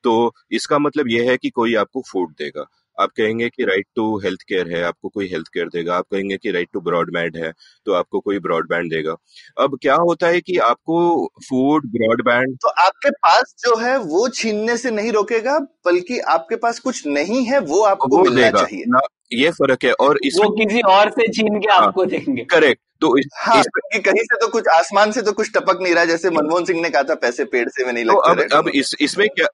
तो 0.04 0.12
इसका 0.52 0.78
मतलब 0.78 1.08
यह 1.10 1.30
है 1.30 1.36
कि 1.36 1.50
कोई 1.50 1.74
आपको 1.76 2.02
फ़ूड 2.12 2.32
देगा। 2.38 2.66
आप 3.00 3.10
कहेंगे 3.10 3.48
कि 3.48 3.64
राइट 3.64 3.86
टू 3.96 4.18
हेल्थ 4.18 4.42
केयर 4.42 4.76
है 4.76 4.82
आपको 4.82 5.08
कोई 5.08 5.28
हेल्थ 5.28 5.48
केयर 5.48 5.66
देगा 5.66 5.96
आप 5.96 6.04
कहेंगे 6.12 6.36
कि 6.36 6.50
राइट 6.50 6.68
टू 6.72 6.80
ब्रॉडबैंड 6.80 7.36
है 7.36 7.52
तो 7.86 7.92
आपको 7.92 8.20
कोई 8.20 8.38
ब्रॉडबैंड 8.38 8.90
देगा। 8.90 9.14
अब 9.58 9.78
क्या 9.82 9.94
होता 9.94 10.26
है 10.26 10.40
कि 10.40 10.56
आपको 10.64 11.26
फ़ूड 11.48 11.86
ब्रॉडबैंड 11.86 12.56
तो 12.56 12.68
आपके 12.68 13.10
पास 13.10 13.54
जो 13.58 13.76
है 13.76 13.96
वो 13.98 14.28
छीनने 14.28 14.76
से 14.76 14.90
नहीं 14.90 15.12
रोकेगा 15.12 15.58
बल्कि 15.58 16.18
आपके 16.28 16.56
पास 16.56 16.78
कुछ 16.78 17.06
नहीं 17.06 17.44
है 17.44 17.58
वो 17.60 17.82
आपको 17.84 18.08
वो 18.08 18.22
मिलना 18.22 18.40
देगा। 18.40 18.62
चाहिए। 18.62 18.84
ना 18.88 19.00
ये 19.32 19.50
फ़र्क 19.50 19.84
है 19.84 19.92
और 19.92 20.18
इस 20.24 20.36
वो 20.36 20.50
किसी 20.50 20.80
और 20.80 21.10
से 21.10 21.28
छीन 21.28 21.58
के 21.60 21.72
हाँ, 21.72 21.80
आपको 21.80 22.04
देंगे। 22.04 22.44
करेक्ट 22.44 22.80
तो 23.00 23.16
इस, 23.18 23.26
हाँ, 23.34 23.60
इस, 23.60 23.66
कहीं 23.94 24.22
से 24.22 24.36
तो 24.36 24.48
कुछ 24.48 24.64
आसमान 24.74 25.12
से 25.12 25.22
तो 25.22 25.32
कुछ 25.32 25.50
टपक 25.54 25.78
नहीं 25.82 25.94
रहा 25.94 26.04
जैसे 26.04 26.30
मनमोहन 26.30 26.64
सिंह 26.64 26.80
ने 26.82 26.90
कहा 26.90 27.02
था 27.02 27.14
पैसे 27.14 27.44
पेड़ 27.44 27.68
से 27.68 27.84
में 27.84 27.92
नहीं 27.92 28.04
लगते 28.04 28.34
तो 28.34 28.56
अब 28.56 28.64
अब 28.64 28.68
इस 28.68 28.94
इसमें 29.00 29.28
क्या 29.28 29.46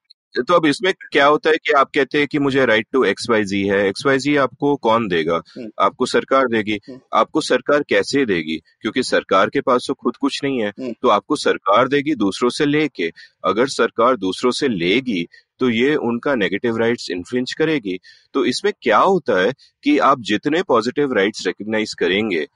तो 0.42 0.54
अब 0.54 0.66
इसमें 0.66 0.92
क्या 1.12 1.26
होता 1.26 1.50
है 1.50 1.56
कि 1.56 1.72
आप 1.72 1.90
कहते 1.94 2.18
हैं 2.18 2.26
कि 2.26 2.38
मुझे 2.38 2.64
right 2.66 2.86
to 2.92 3.04
X 3.04 3.26
Y 3.30 3.44
Z 3.44 3.62
है। 3.62 3.88
एक्स 3.88 4.06
वाई 4.06 4.18
जी 4.18 4.36
आपको 4.36 4.76
कौन 4.76 5.08
देगा? 5.08 5.34
हम्म। 5.34 5.70
आपको 5.80 6.06
सरकार 6.06 6.44
देगी। 6.44 6.78
हम्म। 6.88 7.00
आपको 7.14 7.40
सरकार 7.40 7.82
कैसे 7.82 8.24
देगी? 8.26 8.56
क्योंकि 8.80 9.02
सरकार 9.02 9.48
के 9.48 9.60
पास 9.60 9.84
तो 9.88 9.94
खुद 9.94 10.16
कुछ 10.16 10.40
नहीं 10.44 10.60
है। 10.60 10.68
हम्म। 10.68 10.94
तो 11.02 11.08
आपको 11.08 11.36
सरकार 11.36 11.88
देगी 11.88 12.14
दूसरों 12.14 12.50
से 12.50 12.66
लेके। 12.66 13.10
अगर 13.44 13.66
सरकार 13.66 14.16
दूसरों 14.16 14.50
से 14.50 14.68
लेगी 14.68 15.26
तो 15.58 15.70
ये 15.70 15.94
उनका 15.96 16.34
नेगेटिव 16.34 16.76
राइट्स 16.76 17.10
इन्फ्रिंज 17.10 17.52
करेगी। 17.52 17.98
तो 18.34 18.44
इसमें 18.44 18.72
क्या 18.82 18.98
होता 18.98 19.40
है 19.40 19.52
कि 19.84 19.98
आप 19.98 20.20
जितने 20.20 20.62
पॉजिटिव 20.62 21.12
राइट्स 21.12 21.46
रिकग्नाइज 21.46 21.94
करेंगे 21.94 22.46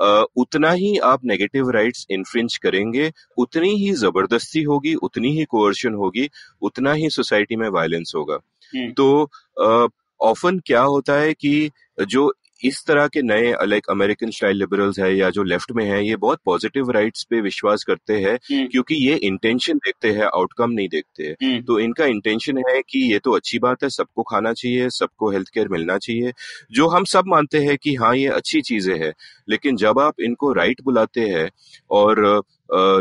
उतना 0.00 0.70
ही 0.72 0.96
आप 1.04 1.24
नेगेटिव 1.24 1.70
राइट्स 1.70 2.06
इन्फ्रिंज 2.10 2.56
करेंगे 2.56 3.10
उतनी 3.38 3.74
ही 3.76 3.92
ज़बरदस्ती 3.94 4.62
होगी 4.62 4.94
उतनी 5.02 5.32
ही 5.32 5.44
कोअर्शन 5.44 5.94
होगी 5.94 6.28
उतना 6.62 6.92
ही 6.92 7.10
सोसाइटी 7.10 7.56
में 7.56 7.68
वायलेंस 7.68 8.12
होगा 8.16 8.38
हम्म। 8.72 8.92
तो 8.92 9.88
ऑफन 10.20 10.58
क्या 10.66 10.82
होता 10.82 11.14
है 11.14 11.32
कि 11.34 11.70
जो 12.08 12.32
इस 12.62 12.82
तरह 12.86 13.06
के 13.08 13.22
नए 13.22 13.52
लाइक 13.64 13.86
अमेरिकन 13.90 14.30
स्टाइल 14.30 14.56
लिबरल्स 14.56 14.98
है 14.98 15.14
या 15.16 15.28
जो 15.30 15.42
लेफ़्ट 15.44 15.72
में 15.72 15.84
है 15.84 16.04
ये 16.06 16.16
बहुत 16.18 16.40
पॉजिटिव 16.44 16.90
राइट्स 16.90 17.24
पे 17.30 17.40
विश्वास 17.40 17.84
करते 17.86 18.14
हैं 18.16 18.34
हम्म। 18.34 18.66
क्योंकि 18.66 18.94
ये 19.00 19.14
इंटेंशन 19.24 19.78
देखते 19.78 20.10
हैं 20.10 20.24
आउटकम 20.24 20.70
नहीं 20.70 20.88
देखते 20.88 21.24
हैं 21.24 21.34
हम्म। 21.42 21.62
तो 21.62 21.78
इनका 21.80 22.06
इंटेंशन 22.06 22.58
है 22.60 22.80
कि 22.82 23.00
ये 23.12 23.18
तो 23.18 23.32
अच्छी 23.32 23.58
बात 23.58 23.84
है 23.84 23.88
सबको 23.90 24.22
खाना 24.24 24.52
चाहिए 24.54 24.88
सबको 24.92 25.30
हेल्थ 25.30 25.48
केयर 25.48 25.68
मिलना 25.68 25.98
चाहिए 25.98 26.32
जो 26.72 26.88
हम 26.88 27.04
सब 27.06 27.24
मानते 27.28 27.58
हैं 27.60 27.76
कि 27.78 27.94
हाँ 27.94 28.14
ये 28.16 28.26
अच्छी 28.32 28.60
चीज़ें 28.62 28.94
हैं 28.96 29.12
लेकिन 29.48 29.76
जब 29.76 29.98
आप 30.00 30.20
इनको 30.22 30.52
राइट 30.52 30.82
बुलाते 30.84 31.28
हैं 31.28 31.48
और 31.92 32.24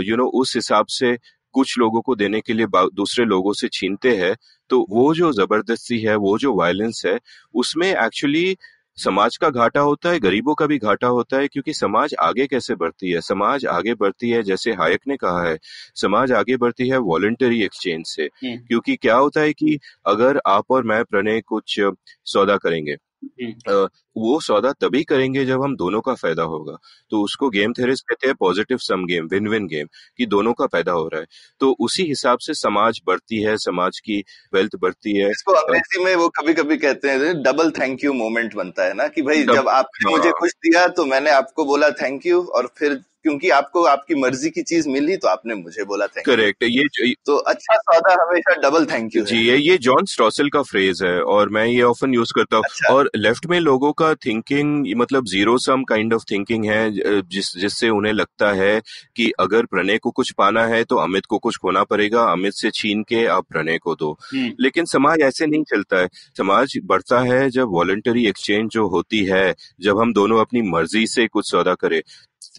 यू 0.03 0.15
नो 0.15 0.25
उस 0.35 0.55
हिसाब 0.55 0.85
से 0.91 1.17
कुछ 1.55 1.77
लोगों 1.79 2.01
को 2.01 2.15
देने 2.15 2.39
के 2.41 2.53
लिए 2.53 2.65
दूसरे 2.93 3.25
लोगों 3.25 3.53
से 3.53 3.67
छीनते 3.69 4.15
हैं 4.17 4.35
तो 4.69 4.85
वो 4.89 5.13
जो 5.15 5.31
ज़बरदस्ती 5.33 5.99
है 5.99 6.15
वो 6.17 6.37
जो 6.37 6.53
वायलेंस 6.55 7.01
है 7.05 7.17
उसमें 7.55 7.87
एक्चुअली 7.87 8.55
समाज 8.97 9.35
का 9.37 9.49
घाटा 9.51 9.79
होता 9.81 10.09
है 10.09 10.19
गरीबों 10.19 10.53
का 10.53 10.65
भी 10.65 10.77
घाटा 10.79 11.07
होता 11.07 11.37
है 11.37 11.47
क्योंकि 11.47 11.73
समाज 11.73 12.15
आगे 12.19 12.47
कैसे 12.47 12.75
बढ़ती 12.75 13.11
है 13.11 13.21
समाज 13.21 13.65
आगे 13.71 13.93
बढ़ती 13.95 14.29
है 14.29 14.41
जैसे 14.43 14.71
हायक 14.73 15.07
ने 15.07 15.17
कहा 15.17 15.43
है 15.43 15.57
समाज 15.95 16.31
आगे 16.31 16.57
बढ़ती 16.57 16.87
है 16.89 16.97
वॉलेंटरी 17.03 17.61
एक्सचेंज 17.63 18.05
से 18.07 18.23
हम्म। 18.23 18.57
क्योंकि 18.57 18.95
क्या 18.97 19.15
होता 19.15 19.41
है 19.41 19.53
कि 19.53 19.77
अगर 20.05 20.41
आप 20.47 20.71
और 20.71 20.83
मैं 20.83 21.03
प्रणय 21.05 21.41
कुछ 21.47 21.79
सौदा 22.25 22.57
करेंगे 22.57 22.97
हम्म। 23.23 23.87
वो 24.19 24.39
सौदा 24.41 24.71
तभी 24.81 25.03
करेंगे 25.03 25.45
जब 25.45 25.63
हम 25.63 25.75
दोनों 25.75 26.01
का 26.01 26.13
फ़ायदा 26.15 26.43
होगा। 26.45 26.77
तो 27.11 27.21
उसको 27.23 27.49
गेम 27.49 27.73
थेरिस्ट 27.73 28.05
कहते 28.09 28.27
हैं 28.27 28.35
positive 28.39 28.77
sum 28.79 29.05
game 29.05 29.27
win 29.27 29.47
win 29.47 29.67
game 29.67 29.87
कि 30.19 30.25
दोनों 30.27 30.53
का 30.53 30.65
फ़ायदा 30.67 30.91
हो 30.91 31.07
रहा 31.07 31.21
है। 31.21 31.27
तो 31.61 31.75
उसी 31.79 32.03
हिसाब 32.05 32.39
से 32.39 32.53
समाज 32.55 33.01
बढ़ती 33.07 33.41
है 33.41 33.57
समाज 33.59 33.99
की 33.99 34.23
वेल्थ 34.53 34.75
बढ़ती 34.81 35.17
है। 35.17 35.29
इसको 35.31 35.53
अंग्रेज़ी 35.53 36.03
में 36.05 36.15
वो 36.15 36.29
कभी 36.39 36.53
कभी 36.53 36.77
कहते 36.77 37.09
हैं 37.09 37.35
डबल 37.43 37.71
थैंक 37.71 38.03
यू 38.03 38.13
मोमेंट 38.15 38.55
बनता 38.55 38.85
है 38.85 38.93
ना 38.93 39.07
कि 39.07 39.21
भाई 39.21 39.43
जब 39.45 39.69
आपने 39.69 40.11
मुझे 40.11 40.29
हाँ। 40.29 40.39
कुछ 40.39 40.51
दिया 40.63 40.87
तो 40.87 41.05
मैंने 41.05 41.31
आपको 41.31 41.65
बोला 41.65 41.89
थैंक 42.01 42.25
यू 42.25 42.41
और 42.41 42.73
फिर 42.77 42.99
क्योंकि 43.23 43.49
आपको 43.49 43.83
आपकी 43.83 44.15
मर्ज़ी 44.15 44.49
की 44.49 44.61
चीज़ 44.61 44.87
मिली 44.89 45.15
तो 45.17 45.27
आपने 45.27 45.55
मुझे 45.55 45.83
बोला 45.83 46.05
थैंक 46.07 46.25
करेक्ट 46.25 46.63
ये 46.63 47.13
तो 47.25 47.35
अच्छा 47.51 47.75
सौदा 47.77 48.13
हमेशा 48.21 48.53
डबल 48.61 48.85
थैंक 48.85 49.15
यू 49.15 49.23
जी 49.23 49.37
ये 49.37 49.57
ये 49.57 49.77
जॉन 49.77 50.05
स्ट्रॉसल 50.05 50.49
का 50.49 50.61
फ्रेज 50.61 51.01
है 51.03 51.19
और 51.33 51.49
मैं 51.49 51.65
ये 51.65 51.81
ऑफन 51.81 52.13
यूज़ 52.13 52.31
करता 52.35 52.57
हूँ। 52.57 52.63
अच्छा। 52.63 52.93
और 52.93 53.09
लेफ़्ट 53.15 53.45
में 53.45 53.59
लोगों 53.59 53.91
का 53.93 54.08
थिंकिंग 54.15 54.85
मतलब 54.97 55.25
zero 55.25 55.57
sum 55.57 55.83
kind 55.83 56.13
of 56.13 56.23
thinking 56.31 56.65
है 56.65 57.21
जिस 57.29 57.51
जिससे 57.57 57.89
उन्हें 57.89 58.13
लगता 58.13 58.51
है 58.53 58.79
कि 59.15 59.31
अगर 59.39 59.65
प्रणय 59.65 59.97
को 59.97 60.11
कुछ 60.11 60.31
पाना 60.31 60.65
है 60.65 60.83
तो 60.83 60.95
अमित 60.97 61.25
को 61.25 61.37
कुछ 61.37 61.57
खोना 61.57 61.83
पड़ेगा 61.83 62.23
अमित 62.31 62.53
से 62.53 62.71
छीन 62.71 63.03
के 63.03 63.25
आप 63.27 63.45
प्रणय 63.49 63.77
को 63.77 63.95
दो। 63.95 64.11
हम्म। 64.33 64.51
लेकिन 64.59 64.85
समाज 64.85 65.21
ऐसे 65.21 65.47
नहीं 65.47 65.63
चलता 65.63 65.99
है। 65.99 66.07
समाज 66.37 66.77
बढ़ता 66.85 67.19
है 67.23 67.49
जब 67.49 67.67
वॉलेंटरी 67.71 68.25
एक्सचेंज 68.27 68.69
जो 68.71 68.87
होती 68.87 69.23
है 69.25 69.53
जब 69.81 69.99
हम 69.99 70.13
दोनों 70.13 70.39
अपनी 70.39 70.61
मर्ज़ी 70.61 71.05
से 71.07 71.27
कुछ 71.27 71.49
सौदा 71.51 71.73
करें 71.75 72.01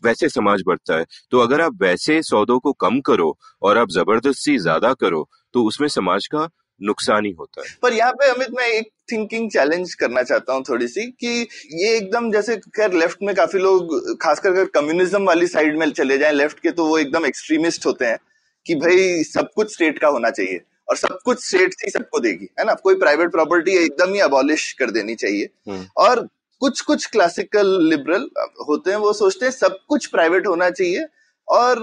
वैसे 0.05 0.29
समाज 0.29 0.63
बढ़ता 0.67 0.99
है। 0.99 1.05
तो 1.31 1.39
अगर 1.39 1.61
आप 1.61 1.79
वैसे 1.83 2.23
सौदों 2.23 2.59
को 2.59 2.73
कम 2.81 3.01
करो 3.01 3.37
और 3.63 3.79
आप 3.79 3.91
ज़बरदस्ती 3.91 4.57
ज़्यादा 4.59 4.93
करो 4.95 5.29
तो 5.55 5.65
उसमें 5.65 5.89
समाज 5.89 6.27
का 6.27 6.49
नुकसान 6.83 7.25
ही 7.25 7.31
होता 7.33 7.63
है। 7.63 7.77
पर 7.83 7.93
यहाँ 7.93 8.13
पे 8.13 8.31
अमित 8.31 8.49
मैं 8.51 8.67
एक 8.67 8.91
थिंकिंग 9.13 9.51
चैलेंज 9.51 9.95
करना 9.95 10.23
चाहता 10.23 10.53
हूँ 10.53 10.63
थोड़ी 10.69 10.89
सी 10.89 11.07
कि 11.21 11.47
ये 11.75 11.97
एकदम 11.97 12.31
जैसे 12.33 12.57
खैर 12.57 12.93
लेफ़्ट 12.93 13.19
में 13.23 13.35
काफ़ी 13.35 13.59
लोग 13.59 14.17
खासकर 14.23 14.51
अगर 14.51 14.65
कम्युनिज्म 14.65 15.25
वाली 15.25 15.47
साइड 15.47 15.79
में 15.79 15.91
चले 15.93 16.19
जाएँ 16.19 16.33
लेफ़्ट 16.33 16.61
के 16.61 16.71
तो 16.71 16.87
वो 16.87 16.99
एकदम 16.99 17.27
एक्सट्रीमिस्ट 17.27 17.87
होते 17.87 18.05
हैं 18.05 18.19
कि 18.67 18.75
भाई 18.75 19.23
सब 19.25 19.49
कुछ 19.57 19.73
स्टेट 19.73 19.99
का 19.99 20.09
होना 20.09 20.31
चाहिए 20.31 20.61
और 20.89 20.97
सब 20.97 21.19
कुछ 21.25 21.45
स्टेट 21.47 21.75
ही 21.85 21.91
सबको 21.91 22.21
देगी 22.21 22.49
है 22.59 22.65
ना? 22.65 22.75
कोई 22.75 22.95
प्राइवेट 22.95 23.31
प्रॉपर्टी 23.31 23.77
एकदम 23.85 24.15
ही 24.15 24.21
अबॉलिश 24.21 24.73
कर 24.73 24.91
देनी 24.91 25.15
चाहिए। 25.15 25.49
हम्म। 25.69 25.87
और 25.97 26.29
कुछ 26.63 26.81
कुछ 26.81 27.07
क्लासिकल 27.07 27.67
लिबरल 27.89 28.29
होते 28.69 28.91
हैं 28.91 28.99
वो 28.99 29.13
सोचते 29.13 29.47
हैं 29.47 29.53
सब 29.53 29.79
कुछ 29.89 30.07
प्राइवेट 30.07 30.47
होना 30.47 30.71
चाहिए 30.71 31.07
और 31.49 31.83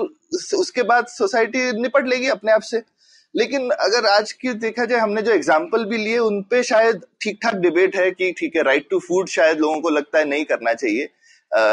उसके 0.56 0.84
बाद 0.84 1.08
सोसाइटी 1.08 1.72
निपट 1.82 2.08
लेगी 2.08 2.28
अपने 2.28 2.52
आप 2.52 2.62
से। 2.62 2.78
लेकिन 3.38 3.69
अगर 3.71 4.06
आज 4.10 4.32
की 4.32 4.54
देखा 4.56 4.86
जाए, 4.86 5.00
हमने 5.00 5.21
जो 5.21 5.32
एग्ज़ाम्पल 5.32 5.84
भी 5.86 5.97
लिए 5.97 6.17
उनपे 6.19 6.62
शायद 6.63 7.02
ठीक 7.21 7.39
ठाक 7.43 7.56
डिबेट 7.58 7.95
है 7.95 8.10
कि 8.12 8.32
ठीक 8.38 8.56
है 8.56 8.63
राइट 8.63 8.88
टू 8.89 9.00
फ़ूड 9.00 9.28
शायद 9.30 9.60
लोगों 9.60 9.80
को 9.82 9.89
लगता 9.89 10.19
है 10.19 10.26
नहीं 10.26 10.45
करना 10.45 10.73
चाहिए। 10.73 11.10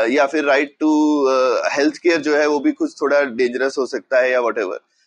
या 0.08 0.26
फिर 0.26 0.44
राइट 0.44 0.76
टू 0.80 0.90
हेल्थ 1.72 1.96
केयर 1.98 2.20
जो 2.20 2.36
है 2.36 2.46
वो 2.48 2.58
भी 2.60 2.72
कुछ 2.72 2.94
थोड़ा 3.00 3.22
डेंजरस 3.22 3.78
हो 3.78 3.86
सकता 3.86 4.20
है 4.20 4.30
या 4.30 4.40
वट 4.40 4.58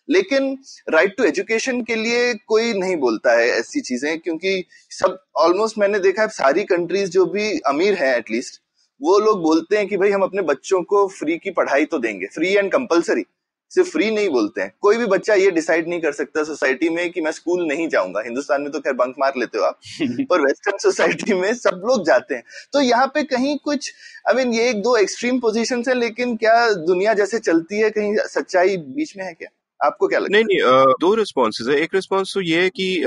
लेकिन 0.09 0.57
राइट 0.89 1.15
टू 1.17 1.23
एजुकेशन 1.23 1.81
के 1.81 1.95
लिए 1.95 2.33
कोई 2.47 2.73
नहीं 2.73 2.95
बोलता 2.97 3.31
है 3.37 3.47
ऐसी 3.49 3.81
चीज़ें, 3.81 4.19
क्योंकि 4.19 4.63
सब 4.91 5.17
ऑलमोस्ट 5.37 5.77
मैंने 5.77 5.99
देखा 5.99 6.21
है, 6.21 6.27
सारी 6.29 6.63
कंट्रीज़ 6.65 7.09
जो 7.11 7.25
भी 7.27 7.49
अमीर 7.67 7.95
हैं 7.95 8.15
एटलीस्ट 8.17 8.61
वो 9.01 9.17
लोग 9.19 9.41
बोलते 9.43 9.77
हैं 9.77 9.87
कि 9.87 9.97
भाई 9.97 10.11
हम 10.11 10.21
अपने 10.23 10.41
बच्चों 10.43 10.81
को 10.83 11.07
फ्री 11.09 11.37
की 11.37 11.51
पढ़ाई 11.51 11.85
तो 11.85 11.99
देंगे 11.99 12.27
फ्री 12.35 12.53
एंड 12.55 12.71
कंपलसरी 12.71 13.25
सिर्फ़ 13.71 13.89
फ्री 13.89 14.11
नहीं 14.11 14.29
बोलते 14.29 14.61
हैं। 14.61 14.73
कोई 14.81 14.97
भी 14.97 15.05
बच्चा 15.05 15.33
ये 15.33 15.51
डिसाइड 15.51 15.87
नहीं 15.87 16.01
कर 16.01 16.11
सकता 16.11 16.43
सोसाइटी 16.43 16.89
में 16.89 17.11
कि 17.11 17.21
मैं 17.21 17.31
स्कूल 17.31 17.67
नहीं 17.67 17.89
जाऊँगा। 17.89 18.21
हिंदुस्तान 18.21 18.61
में 18.61 18.71
तो 18.71 18.79
खैर 18.79 18.93
बंक 18.93 19.15
मार 19.19 19.33
लेते 19.37 19.57
हो 19.57 19.63
आप। 19.63 19.79
पर 20.01 20.41
वेस्टर्न 20.41 20.77
सोसाइटी 20.77 21.33
में 21.33 21.53
सब 21.53 21.81
लोग 21.85 22.05
जाते 22.05 22.35
हैं। 22.35 22.43
तो 22.73 22.81
यहाँ 22.81 23.07
पे 23.07 23.23
कहीं 23.23 23.57
कुछ 23.57 23.93
आई 24.27 24.33
I 24.33 24.37
मीन 24.37 24.47
mean, 24.47 24.59
ये 24.59 24.69
एक 24.69 24.81
दो 24.81 24.97
एक्सट्रीम 24.97 25.39
पोजिशन 25.39 25.83
है 25.89 25.93
लेकिन 25.93 26.37
क्या 26.37 26.73
दुनिया 26.73 27.13
जैसे 27.13 27.39
चलती 27.39 27.79
है? 27.79 27.89
कहीं 27.89 28.15
सच्चाई 28.17 28.77
बीच 28.77 29.17
में 29.17 29.25
है 29.25 29.33
क्या? 29.33 29.49
आपको 29.79 30.07
क्या 30.07 30.19
लगता 30.19 30.31
नहीं 30.31 30.43
नहीं 30.43 30.61
आ, 30.61 30.83
दो 30.99 31.13
रिस्पॉन्सेज 31.15 31.69
है। 31.69 31.75
एक 31.81 31.95
रिस्पॉन्स 31.95 32.33
तो 32.33 32.41
ये 32.41 32.61
है 32.61 32.69
कि 32.69 33.03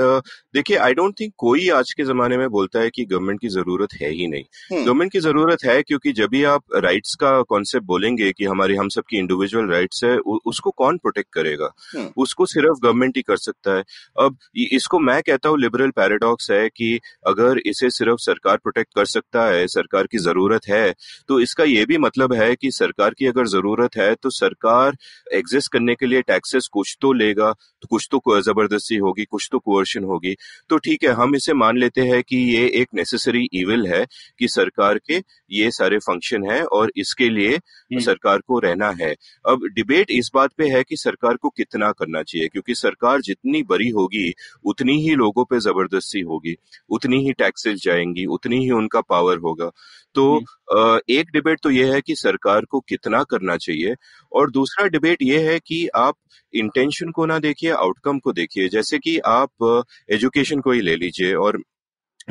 देखिए 0.55 0.77
आई 0.77 0.93
डोंट 0.93 1.13
थिंक 1.19 1.33
कोई 1.37 1.67
आज 1.69 1.91
के 1.93 2.03
जमाने 2.03 2.37
में 2.37 2.47
बोलता 2.49 2.79
है 2.79 2.89
कि 2.89 3.05
गवर्नमेंट 3.05 3.39
की 3.41 3.47
ज़रूरत 3.47 3.93
है 4.01 4.09
ही 4.09 4.27
नहीं। 4.27 4.43
गवर्नमेंट 4.71 4.89
हम्म। 4.89 5.07
की 5.09 5.19
ज़रूरत 5.19 5.63
है 5.65 5.81
क्योंकि 5.81 6.11
जब 6.11 6.29
भी 6.29 6.43
आप 6.43 6.63
राइट्स 6.75 7.15
का 7.15 7.41
कॉन्सेप्ट 7.49 7.85
बोलेंगे 7.85 8.31
कि 8.31 8.45
हमारी 8.45 8.75
हम 8.75 8.89
सबकी 8.89 9.17
इंडिविजुअल 9.17 9.69
राइट्स 9.71 10.03
है 10.03 10.17
उ, 10.17 10.37
उसको 10.45 10.71
कौन 10.71 10.97
प्रोटेक्ट 10.97 11.29
करेगा? 11.33 11.69
हम्म। 11.95 12.09
उसको 12.17 12.45
सिर्फ़ 12.45 12.79
गवर्नमेंट 12.83 13.17
ही 13.17 13.21
कर 13.21 13.37
सकता 13.37 13.75
है। 13.75 13.83
अब 14.19 14.37
इसको 14.71 14.99
मैं 14.99 15.21
कहता 15.21 15.49
हूँ 15.49 15.59
लिबरल 15.59 15.89
पैराडॉक्स 15.91 16.49
है 16.51 16.67
कि 16.69 16.99
अगर 17.27 17.59
इसे 17.65 17.89
सिर्फ़ 17.89 18.17
सरकार 18.21 18.57
प्रोटेक्ट 18.57 18.89
कर 18.95 19.05
सकता 19.05 19.45
है 19.45 19.67
सरकार 19.67 20.07
की 20.11 20.17
ज़रूरत 20.17 20.67
है 20.69 20.93
तो 21.27 21.39
इसका 21.39 21.63
ये 21.63 21.85
भी 21.85 21.97
मतलब 21.97 22.33
है 22.33 22.55
कि 22.55 22.71
सरकार 22.71 23.13
की 23.19 23.27
अगर 23.27 23.47
ज़रूरत 23.47 23.97
है 23.97 24.13
तो 24.15 24.29
सरकार 24.29 24.97
एग्जिस्ट 25.33 25.71
करने 25.71 25.95
के 25.95 26.05
लिए 26.05 26.21
टैक्सेस 26.21 26.60
टैक्सेस 26.61 26.69
कुछ 26.69 26.97
तो 27.01 27.11
लेगा 27.13 27.51
तो 27.51 27.87
कुछ 27.87 28.07
तो 28.11 28.41
ज़बरदस्ती 28.41 28.95
होगी 28.97 29.25
कुछ 29.25 29.47
तो 29.51 29.59
कोर्शन 29.61 30.03
होगी 30.03 30.35
तो 30.69 30.77
ठीक 30.79 31.03
है 31.03 31.11
हम 31.13 31.35
इसे 31.35 31.53
मान 31.55 31.77
लेते 31.77 32.01
हैं 32.03 32.21
कि 32.23 32.37
ये 32.37 32.67
एक 32.81 32.87
नेसेसरी 32.93 33.47
इविल 33.53 33.85
है 33.87 34.05
कि 34.39 34.47
सरकार 34.47 34.97
के 35.01 35.21
ये 35.51 35.71
सारे 35.71 35.97
फ़ंक्शन 35.99 36.49
है 36.51 36.63
और 36.71 36.91
इसके 36.95 37.29
लिए 37.29 37.55
हम्म। 37.55 37.99
सरकार 38.01 38.39
को 38.41 38.59
रहना 38.59 38.89
है 38.99 39.13
अब 39.45 39.65
डिबेट 39.71 40.11
इस 40.11 40.29
बात 40.33 40.53
पे 40.57 40.67
है 40.67 40.83
कि 40.83 40.97
सरकार 40.97 41.35
को 41.37 41.49
कितना 41.51 41.91
करना 41.93 42.23
चाहिए 42.23 42.47
क्योंकि 42.47 42.75
सरकार 42.75 43.21
जितनी 43.21 43.63
बड़ी 43.65 43.89
होगी 43.91 44.31
उतनी 44.65 44.99
ही 45.01 45.15
लोगों 45.15 45.45
पे 45.45 45.59
ज़बरदस्ती 45.61 46.21
होगी 46.23 46.55
उतनी 46.89 47.23
ही 47.25 47.31
टैक्सेस 47.35 47.81
जाएँगी 47.83 48.25
उतनी 48.31 48.59
ही 48.59 48.71
उनका 48.73 49.01
पावर 49.03 49.37
होगा 49.39 49.69
तो 50.15 50.23
हम्म। 50.35 50.99
एक 51.09 51.29
डिबेट 51.33 51.59
तो 51.59 51.69
यह 51.71 51.93
है 51.93 52.01
कि 52.01 52.15
सरकार 52.15 52.65
को 52.65 52.79
कितना 52.81 53.23
करना 53.25 53.55
चाहिए 53.57 53.95
और 54.31 54.51
दूसरा 54.51 54.87
डिबेट 54.87 55.21
यह 55.21 55.49
है 55.49 55.59
कि 55.61 55.87
आप 55.95 56.15
इंटेंशन 56.53 57.11
को 57.11 57.25
ना 57.25 57.39
देखिए 57.39 57.71
आउटकम 57.71 58.19
को 58.19 58.33
देखिए। 58.33 58.67
जैसे 58.69 58.99
कि 58.99 59.17
आप 59.19 59.83
एजुकेशन 60.11 60.59
को 60.59 60.71
ही 60.71 60.81
ले 60.81 60.95
लीजिए 60.95 61.33
और 61.35 61.61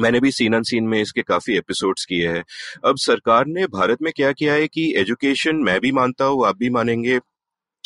मैंने 0.00 0.20
भी 0.20 0.30
सीन 0.30 0.54
अन 0.54 0.62
सीन 0.62 0.84
में 0.84 1.00
इसके 1.00 1.22
काफ़ी 1.22 1.56
एपिसोड्स 1.56 2.04
किए 2.04 2.28
हैं। 2.28 2.44
अब 2.84 2.96
सरकार 2.96 3.46
ने 3.46 3.66
भारत 3.66 4.02
में 4.02 4.12
क्या 4.16 4.32
किया 4.32 4.54
है 4.54 4.68
कि 4.68 4.92
एजुकेशन 4.96 5.56
मैं 5.56 5.80
भी 5.80 5.92
मानता 5.92 6.24
हूँ, 6.24 6.46
आप 6.46 6.56
भी 6.58 6.70
मानेंगे। 6.70 7.18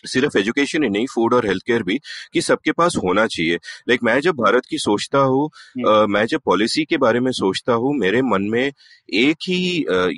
सिर्फ़ 0.06 0.38
एजुकेशन 0.38 0.82
ही 0.84 0.88
नहीं 0.88 1.06
फ़ूड 1.06 1.34
और 1.34 1.46
हेल्थ 1.46 1.62
केयर 1.66 1.82
भी 1.82 1.98
कि 2.32 2.40
सबके 2.42 2.72
पास 2.72 2.96
होना 3.04 3.26
चाहिए 3.26 3.56
लाइक 3.88 4.02
मैं 4.04 4.18
जब 4.20 4.34
भारत 4.36 4.66
की 4.66 4.78
सोचता 4.78 5.18
हूँ 5.26 5.48
हम्म। 5.78 6.12
मैं 6.12 6.24
जब 6.26 6.40
पॉलिसी 6.44 6.84
के 6.84 6.96
बारे 6.98 7.20
में 7.20 7.30
सोचता 7.34 7.72
हूँ 7.74 7.94
मेरे 7.96 8.22
मन 8.24 8.48
में 8.48 8.64
एक 8.64 9.48
ही 9.48 9.62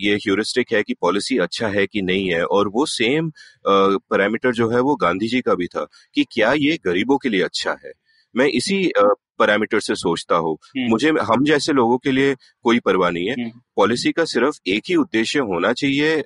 ये 0.01 0.15
ह्यूरिस्टिक 0.17 0.73
है 0.73 0.83
कि 0.83 0.95
पॉलिसी 1.01 1.39
अच्छा 1.39 1.69
है 1.69 1.87
कि 1.87 2.03
नहीं 2.03 2.29
है 2.29 2.45
और 2.47 2.69
वो 2.69 2.87
सेम 2.89 3.31
पैरामीटर 3.67 4.53
जो 4.53 4.71
है 4.71 4.81
वो 4.81 4.97
गांधी 4.97 5.29
जी 5.29 5.41
का 5.41 5.55
भी 5.55 5.67
था 5.67 5.87
कि 6.15 6.25
क्या 6.33 6.53
ये 6.59 6.79
गरीबों 6.85 7.19
के 7.19 7.29
लिए 7.29 7.43
अच्छा 7.43 7.77
है 7.85 7.93
मैं 8.35 8.47
इसी 8.53 8.79
पैरामीटर 9.39 9.81
से 9.81 9.95
सोचता 9.95 10.37
हूँ 10.37 10.57
हम्म। 10.69 10.89
मुझे 10.91 11.11
हम 11.23 11.45
जैसे 11.45 11.73
लोगों 11.73 11.99
के 11.99 12.13
लिए 12.13 12.35
कोई 12.65 12.79
परवाह 12.81 13.11
नहीं 13.11 13.29
है 13.29 13.51
पॉलिसी 13.77 14.09
हम्म। 14.09 14.13
का 14.13 14.25
सिर्फ़ 14.25 14.59
एक 14.67 14.83
ही 14.89 14.95
उद्देश्य 14.97 15.39
होना 15.51 15.73
चाहिए 15.73 16.17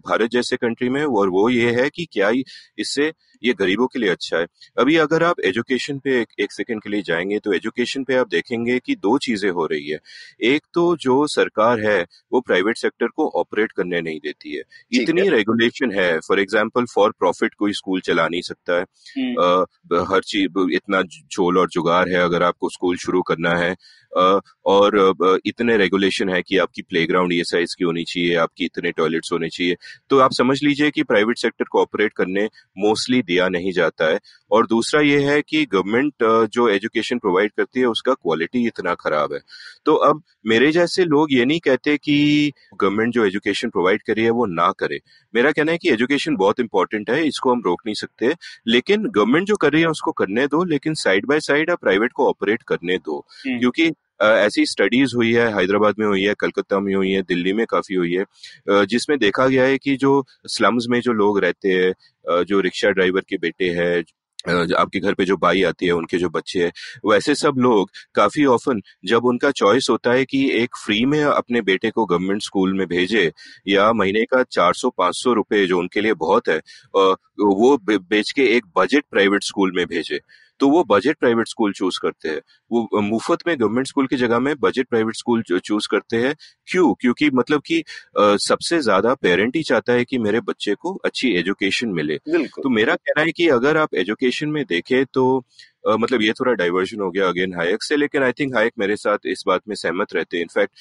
भारत 0.00 0.30
जैसे 0.30 0.56
कंट्री 0.56 0.88
में 0.88 1.04
और 1.04 1.28
वो 1.28 1.48
ये 1.48 1.72
है 1.72 1.88
कि 1.90 2.06
क्या 2.12 2.30
इससे 2.78 3.12
ये 3.42 3.52
गरीबों 3.54 3.86
के 3.86 3.98
लिए 3.98 4.10
अच्छा 4.10 4.38
है। 4.38 4.46
अभी 4.78 4.96
अगर 4.98 5.22
आप 5.22 5.40
एजुकेशन 5.44 5.98
पे 5.98 6.20
एक, 6.20 6.28
एक 6.40 6.52
सेकंड 6.52 6.82
के 6.82 6.90
लिए 6.90 7.02
जाएँगे 7.02 7.38
तो 7.38 7.52
एजुकेशन 7.52 8.04
पे 8.04 8.14
आप 8.16 8.28
देखेंगे 8.28 8.78
कि 8.78 8.94
दो 8.96 9.16
चीज़ें 9.18 9.50
हो 9.50 9.66
रही 9.66 9.88
है। 9.88 9.98
एक 10.44 10.62
तो 10.74 10.96
जो 10.96 11.26
सरकार 11.28 11.80
है 11.80 12.00
वो 12.32 12.40
प्राइवेट 12.40 12.76
सेक्टर 12.76 13.06
को 13.06 13.28
ऑपरेट 13.40 13.72
करने 13.72 14.00
नहीं 14.00 14.18
देती 14.18 14.56
है। 14.56 14.62
इतनी 14.92 15.28
रेगुलेशन 15.28 15.92
है। 15.92 16.10
फॉर 16.18 16.40
एग्ज़ाम्पल 16.40 16.84
फॉर 16.94 17.10
प्रॉफिट 17.18 17.54
कोई 17.54 17.72
स्कूल 17.72 18.00
चला 18.00 18.28
नहीं 18.28 18.42
सकता 18.42 18.74
है। 18.74 18.80
आ, 18.80 18.84
हम्म। 19.46 20.04
हर 20.12 20.20
चीज़ 20.22 20.58
इतना 20.74 21.02
झोल 21.02 21.58
और 21.58 21.68
जुगाड़ 21.68 22.08
है 22.08 22.20
अगर 22.20 22.42
आपको 22.42 22.68
स्कूल 22.68 22.96
शुरू 22.96 23.22
करना 23.22 23.54
है 23.58 23.74
और 24.66 25.14
इतने 25.46 25.76
रेगुलेशन 25.76 26.28
है 26.28 26.42
कि 26.42 26.58
आपकी 26.58 26.82
प्लेग्राउंड 26.82 27.32
ये 27.32 27.44
साइज़ 27.44 27.76
की 27.78 27.84
होनी 27.84 28.04
चाहिए 28.04 28.34
आपकी 28.34 28.64
इतने 28.64 28.90
टॉयलेट्स 28.90 29.32
होने 29.32 29.48
चाहिए। 29.48 29.76
तो 30.10 30.18
आप 30.18 30.32
समझ 30.32 30.62
लीजिए 30.64 30.90
कि 30.90 31.02
प्राइवेट 31.02 31.38
सेक्टर 31.38 31.64
को 31.64 31.80
ऑपरेट 31.82 32.12
करने 32.12 32.44
मोस्टली 32.78 33.22
दिया 33.22 33.48
नहीं 33.48 33.72
जाता 33.72 34.12
है। 34.12 34.18
और 34.50 34.66
दूसरा 34.66 35.00
ये 35.00 35.20
है 35.20 35.42
कि 35.42 35.64
गवर्नमेंट 35.64 36.12
जो 36.52 36.68
एजुकेशन 36.68 37.18
प्रोवाइड 37.18 37.52
करती 37.56 37.80
है 37.80 37.86
उसका 37.86 38.14
क्वालिटी 38.14 38.66
इतना 38.66 38.94
खराब 38.94 39.32
है। 39.32 39.40
तो 39.84 39.94
अब 39.94 40.22
मेरे 40.46 40.72
जैसे 40.72 41.04
लोग 41.04 41.32
ये 41.32 41.44
नहीं 41.44 41.60
कहते 41.60 41.96
कि 41.96 42.52
गवर्नमेंट 42.80 43.12
जो 43.14 43.24
एजुकेशन 43.24 43.68
प्रोवाइड 43.70 44.02
करी 44.02 44.22
है 44.22 44.30
वो 44.30 44.46
ना 44.46 44.72
करे। 44.78 45.00
मेरा 45.34 45.52
कहना 45.52 45.72
है 45.72 45.78
कि 45.78 45.90
एजुकेशन 45.90 46.36
बहुत 46.36 46.60
इंपॉर्टेंट 46.60 47.10
है 47.10 47.26
इसको 47.28 47.52
हम 47.52 47.62
रोक 47.66 47.82
नहीं 47.86 47.94
सकते। 47.94 48.34
लेकिन 48.66 49.04
गवर्नमेंट 49.04 49.46
जो 49.46 49.56
कर 49.56 49.72
रही 49.72 49.82
है 49.82 49.88
उसको 49.88 50.12
करने 50.12 50.46
दो 50.46 50.64
लेकिन 50.64 50.94
साइड 50.94 51.26
बाय 51.26 51.40
साइड 51.40 51.70
आप 51.70 51.80
प्राइवेट 51.80 52.12
को 52.12 52.28
ऑपरेट 52.28 52.62
करने 52.62 52.96
दो। 52.98 53.26
हम्म। 53.46 53.58
क्योंकि 53.58 53.90
ऐसी 54.20 54.64
स्टडीज़ 54.66 55.14
हुई 55.16 55.32
है, 55.32 55.46
हैदराबाद 55.54 55.94
में 55.98 56.06
हुई 56.06 56.22
है, 56.22 56.34
कलकत्ता 56.40 56.80
में 56.80 56.94
हुई 56.94 57.10
है, 57.12 57.22
दिल्ली 57.24 57.52
में 57.54 57.64
काफ़ी 57.70 57.94
हुई 57.94 58.12
है 58.14 58.84
जिसमें 58.86 59.18
देखा 59.18 59.46
गया 59.48 59.64
है 59.64 59.78
कि 59.78 59.96
जो 59.96 60.22
स्लम्स 60.48 60.86
में 60.90 61.00
जो 61.00 61.12
लोग 61.14 61.38
रहते 61.44 61.68
हैं 61.70 62.44
जो 62.44 62.60
रिक्शा 62.60 62.90
ड्राइवर 62.90 63.20
के 63.28 63.36
बेटे 63.38 63.68
हैं 63.78 64.02
आपके 64.48 65.00
घर 65.00 65.14
पे 65.14 65.24
जो 65.24 65.36
बाई 65.36 65.62
आती 65.64 65.86
है, 65.86 65.92
उनके 65.92 66.18
जो 66.18 66.28
बच्चे 66.30 66.62
हैं, 66.64 66.70
वैसे 67.06 67.34
सब 67.34 67.54
लोग 67.58 67.90
काफ़ी 68.14 68.44
ऑफन 68.46 68.80
जब 69.06 69.24
उनका 69.26 69.50
चॉइस 69.52 69.86
होता 69.90 70.12
है 70.12 70.24
कि 70.24 70.40
एक 70.62 70.76
फ्री 70.84 71.04
में 71.06 71.22
अपने 71.24 71.60
बेटे 71.62 71.90
को 71.90 72.04
गवर्नमेंट 72.06 72.42
स्कूल 72.42 72.72
में 72.78 72.86
भेजे 72.88 73.30
या 73.68 73.92
महीने 73.92 74.24
का 74.26 74.42
400-500 74.44 75.32
रुपए 75.34 75.64
जो 75.66 75.78
उनके 75.78 76.00
लिए 76.00 76.14
बहुत 76.16 76.48
है 76.48 76.58
वो 76.96 77.76
बेच 77.88 78.30
के 78.36 78.46
एक 78.56 78.66
बजट 78.78 79.04
प्राइवेट 79.10 79.44
स्कूल 79.44 79.72
में 79.76 79.84
भेजे। 79.86 80.20
तो 80.60 80.68
वो 80.70 80.82
बजट 80.86 81.18
प्राइवेट 81.18 81.48
स्कूल 81.48 81.72
चूज़ 81.74 81.98
करते 82.02 82.28
हैं। 82.28 82.40
वो 82.70 83.00
मुफ़्त 83.02 83.46
में 83.46 83.56
गवर्नमेंट 83.60 83.86
स्कूल 83.86 84.06
की 84.06 84.16
जगह 84.16 84.38
में 84.40 84.54
बजट 84.60 84.88
प्राइवेट 84.88 85.16
स्कूल 85.16 85.42
चूज़ 85.60 85.88
करते 85.90 86.16
हैं। 86.18 86.34
क्यों? 86.68 86.92
क्योंकि 87.00 87.30
मतलब 87.32 87.62
कि 87.66 87.82
सबसे 88.40 88.80
ज़्यादा 88.80 89.14
पेरेंट 89.16 89.56
ही 89.56 89.62
चाहता 89.64 89.92
है 89.92 90.04
कि 90.04 90.18
मेरे 90.20 90.40
बच्चे 90.42 90.74
को 90.76 90.94
अच्छी 91.04 91.32
एजुकेशन 91.38 91.88
मिले। 91.92 92.16
तो 92.18 92.68
मेरा 92.70 92.94
कहना 92.96 93.22
है 93.22 93.32
कि 93.32 93.48
अगर 93.50 93.76
आप 93.78 93.94
एजुकेशन 93.96 94.48
में 94.50 94.64
देखें 94.68 95.04
तो 95.06 95.24
Uh, 95.88 95.98
मतलब 95.98 96.22
ये 96.22 96.32
थोड़ा 96.32 96.52
डाइवर्जन 96.52 97.00
हो 97.00 97.10
गया 97.10 97.28
अगेन 97.28 97.54
हायक 97.54 97.82
से 97.82 97.96
लेकिन 97.96 98.22
आई 98.22 98.32
थिंक 98.32 98.54
हायक 98.54 98.72
मेरे 98.78 98.96
साथ 98.96 99.18
इस 99.26 99.44
बात 99.46 99.60
में 99.68 99.74
सहमत 99.74 100.14
रहते 100.14 100.36
हैं। 100.36 100.42
इनफैक्ट 100.42 100.72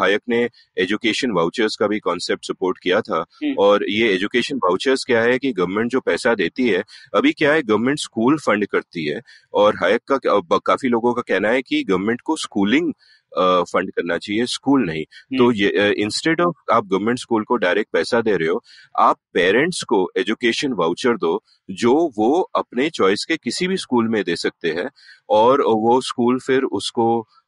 हायक 0.00 0.20
ने 0.28 0.48
एजुकेशन 0.78 1.30
वाउचर्स 1.30 1.76
का 1.76 1.86
भी 1.86 1.98
कॉन्सेप्ट 1.98 2.46
सपोर्ट 2.46 2.78
किया 2.82 3.00
था। 3.00 3.16
हम्म। 3.16 3.54
और 3.58 3.84
ये 3.88 4.12
एजुकेशन 4.14 4.56
वाउचर्स 4.56 5.04
क्या 5.04 5.22
है 5.22 5.38
कि 5.38 5.52
गवर्नमेंट 5.52 5.90
जो 5.90 6.00
पैसा 6.00 6.34
देती 6.34 6.68
है 6.68 6.84
अभी 7.14 7.32
क्या 7.32 7.52
है 7.52 7.62
गवर्नमेंट 7.62 7.98
स्कूल 7.98 8.38
फंड 8.38 8.66
करती 8.66 9.06
है। 9.06 9.20
और 9.54 9.76
हायक 9.76 10.12
का 10.12 10.18
काफ़ी 10.58 10.88
लोगों 10.88 11.14
का 11.14 11.22
कहना 11.22 11.48
है 11.48 11.62
कि 11.62 11.82
गवर्नमेंट 11.84 12.20
को 12.20 12.36
स्कूलिंग 12.36 12.92
फंड 13.32 13.90
करना 13.90 14.18
चाहिए 14.18 14.46
स्कूल 14.48 14.84
नहीं 14.86 15.04
तो 15.38 15.44
हम्म। 15.44 15.54
ये 15.54 15.90
इंस्टेड 15.98 16.40
ऑफ़ 16.40 16.72
आप 16.72 16.86
गवर्नमेंट 16.86 17.18
स्कूल 17.18 17.44
को 17.44 17.56
डायरेक्ट 17.56 17.90
पैसा 17.92 18.20
दे 18.20 18.36
रहे 18.36 18.48
हो 18.48 18.62
आप 19.00 19.16
पेरेंट्स 19.34 19.82
को 19.82 20.08
एजुकेशन 20.16 20.72
वाउचर 20.72 21.16
दो 21.16 21.40
जो 21.68 21.94
वो 22.18 22.30
अपने 22.56 22.88
चॉइस 22.90 23.24
के 23.24 23.36
किसी 23.36 23.68
भी 23.68 23.76
स्कूल 23.76 24.08
में 24.08 24.22
दे 24.24 24.36
सकते 24.36 24.70
हैं 24.70 24.88
और 25.30 25.62
वो 25.62 26.00
स्कूल 26.02 26.38
फिर 26.38 26.64
उसको 26.72 27.06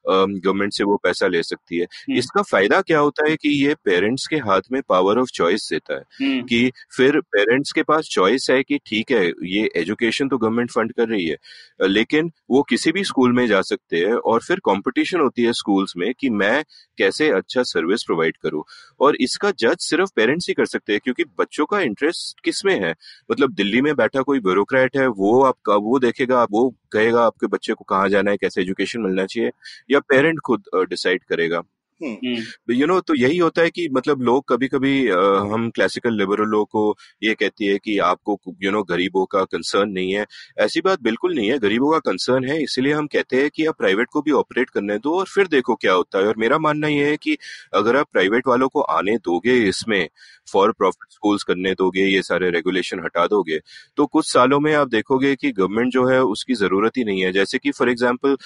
गवर्नमेंट 0.08 0.72
से 0.72 0.84
वो 0.84 0.96
पैसा 0.98 1.26
ले 1.28 1.42
सकती 1.42 1.78
है 1.78 1.84
हम्म। 1.84 2.18
इसका 2.18 2.42
फ़ायदा 2.42 2.80
क्या 2.82 2.98
होता 2.98 3.28
है 3.28 3.36
कि 3.36 3.48
ये 3.56 3.74
पेरेंट्स 3.84 4.26
के 4.26 4.36
हाथ 4.42 4.70
में 4.72 4.80
पावर 4.88 5.18
ऑफ़ 5.18 5.30
चॉइस 5.34 5.68
देता 5.72 5.94
है 5.94 6.02
हम्म। 6.20 6.42
कि 6.44 6.70
फिर 6.96 7.20
पेरेंट्स 7.28 7.72
के 7.72 7.82
पास 7.84 8.08
चॉइस 8.10 8.46
है 8.50 8.62
कि 8.62 8.78
ठीक 8.86 9.12
है 9.12 9.24
ये 9.46 9.68
एजुकेशन 9.76 10.28
तो 10.28 10.38
गवर्नमेंट 10.38 10.70
फंड 10.70 10.92
कर 10.92 11.08
रही 11.08 11.26
है 11.26 11.88
लेकिन 11.88 12.30
वो 12.50 12.62
किसी 12.68 12.92
भी 12.92 13.04
स्कूल 13.04 13.32
में 13.32 13.46
जा 13.46 13.60
सकते 13.64 13.98
हैं 13.98 14.14
और 14.24 14.40
फिर 14.40 14.60
कंपटीशन 14.64 15.20
होती 15.20 15.44
है 15.44 15.52
स्कूल्स 15.54 15.92
में 15.96 16.12
कि 16.14 16.30
मैं 16.32 16.62
कैसे 16.98 17.30
अच्छा 17.32 17.62
सर्विस 17.64 18.04
प्रोवाइड 18.04 18.36
करूँ 18.38 18.62
और 19.00 19.16
इसका 19.20 19.50
जज 19.58 19.76
सिर्फ़ 19.80 20.10
पेरेंट्स 20.16 20.48
ही 20.48 20.54
कर 20.54 20.66
सकते 20.66 20.92
हैं 20.92 21.00
क्योंकि 21.04 21.24
बच्चों 21.38 21.66
का 21.66 21.80
इंटरेस्ट 21.82 22.40
किसमें 22.44 22.74
है 22.76 22.94
मतलब 23.30 23.54
दिल्ली 23.54 23.80
में 23.82 23.94
बैठा 23.96 24.22
कोई 24.22 24.40
ब्यूरोक्रेट 24.40 24.96
है 24.96 25.06
वो 25.18 25.42
आपका 25.44 25.74
वो 25.82 25.98
देखेगा 25.98 26.42
वो 26.50 26.68
कहेगा 26.92 27.22
आपके 27.22 27.46
बच्चे 27.46 27.74
को 27.74 27.84
कहाँ 27.84 28.08
जाना 28.08 28.30
है, 28.30 28.36
कैसे 28.36 28.60
एजुकेशन 28.62 29.00
मिलना 29.00 29.26
चाहिए, 29.26 29.50
या 29.90 30.00
पेरेंट 30.08 30.40
खुद 30.40 30.64
डिसाइड 30.90 31.24
करेगा। 31.24 31.62
यू 32.00 32.86
नो 32.86 33.00
तो 33.00 33.14
यही 33.14 33.36
होता 33.38 33.62
है 33.62 33.70
कि 33.70 33.88
मतलब 33.92 34.20
लोग 34.22 34.44
कभी 34.48 34.68
कभी 34.68 34.92
हम 35.08 35.68
क्लासिकल 35.74 36.16
लिबरलों 36.18 36.64
को 36.66 36.82
ये 37.22 37.34
कहती 37.34 37.66
है 37.66 37.78
कि 37.78 37.98
आपको 38.04 38.38
यू 38.62 38.70
नो 38.70 38.82
गरीबों 38.84 39.24
का 39.26 39.42
कंसर्न 39.46 39.90
नहीं 39.90 40.12
है। 40.12 40.24
ऐसी 40.58 40.80
बात 40.80 41.02
बिल्कुल 41.02 41.34
नहीं 41.34 41.50
है। 41.50 41.58
गरीबों 41.58 41.90
का 41.92 41.98
कंसर्न 42.00 42.48
है 42.48 42.62
इसलिए 42.62 42.92
हम 42.92 43.06
कहते 43.08 43.36
हैं 43.36 43.50
कि 43.54 43.64
आप 43.66 43.76
प्राइवेट 43.78 44.08
को 44.12 44.22
भी 44.22 44.32
ऑपरेट 44.34 44.70
करने 44.70 44.98
दो 44.98 45.18
और 45.18 45.26
फिर 45.34 45.46
देखो 45.48 45.74
क्या 45.76 45.92
होता 45.92 46.18
है। 46.18 46.26
और 46.26 46.36
मेरा 46.38 46.58
मानना 46.58 46.88
यह 46.88 47.06
है 47.06 47.16
कि 47.16 47.36
अगर 47.74 47.96
आप 47.96 48.06
प्राइवेट 48.12 48.48
वालों 48.48 48.68
को 48.68 48.80
आने 48.92 49.16
दोगे 49.24 49.54
इसमें 49.68 50.08
फॉर 50.48 50.72
प्रॉफिट 50.72 51.12
स्कूल्स 51.12 51.42
करने 51.42 51.72
दोगे 51.74 52.04
ये 52.04 52.22
सारे 52.22 52.50
रेगुलेशन 52.50 53.00
हटा 53.04 53.26
दोगे 53.26 53.58
तो 53.98 54.06
कुछ 54.08 54.32
सालों 54.32 54.60
में 54.60 54.72
आप 54.74 54.88
देखोगे 54.88 55.34
कि 55.36 55.50
गवर्नमेंट 55.52 55.92
जो 55.92 56.06
है 56.08 56.22
उसकी 56.24 56.54
ज़रूरत 56.56 56.96
ही 56.98 57.04
नहीं 57.04 57.22
है। 57.22 57.32
जैसे 57.32 57.58
कि 57.58 57.70
फॉर 57.70 57.90
एग्ज़ाम्पल 57.90 58.36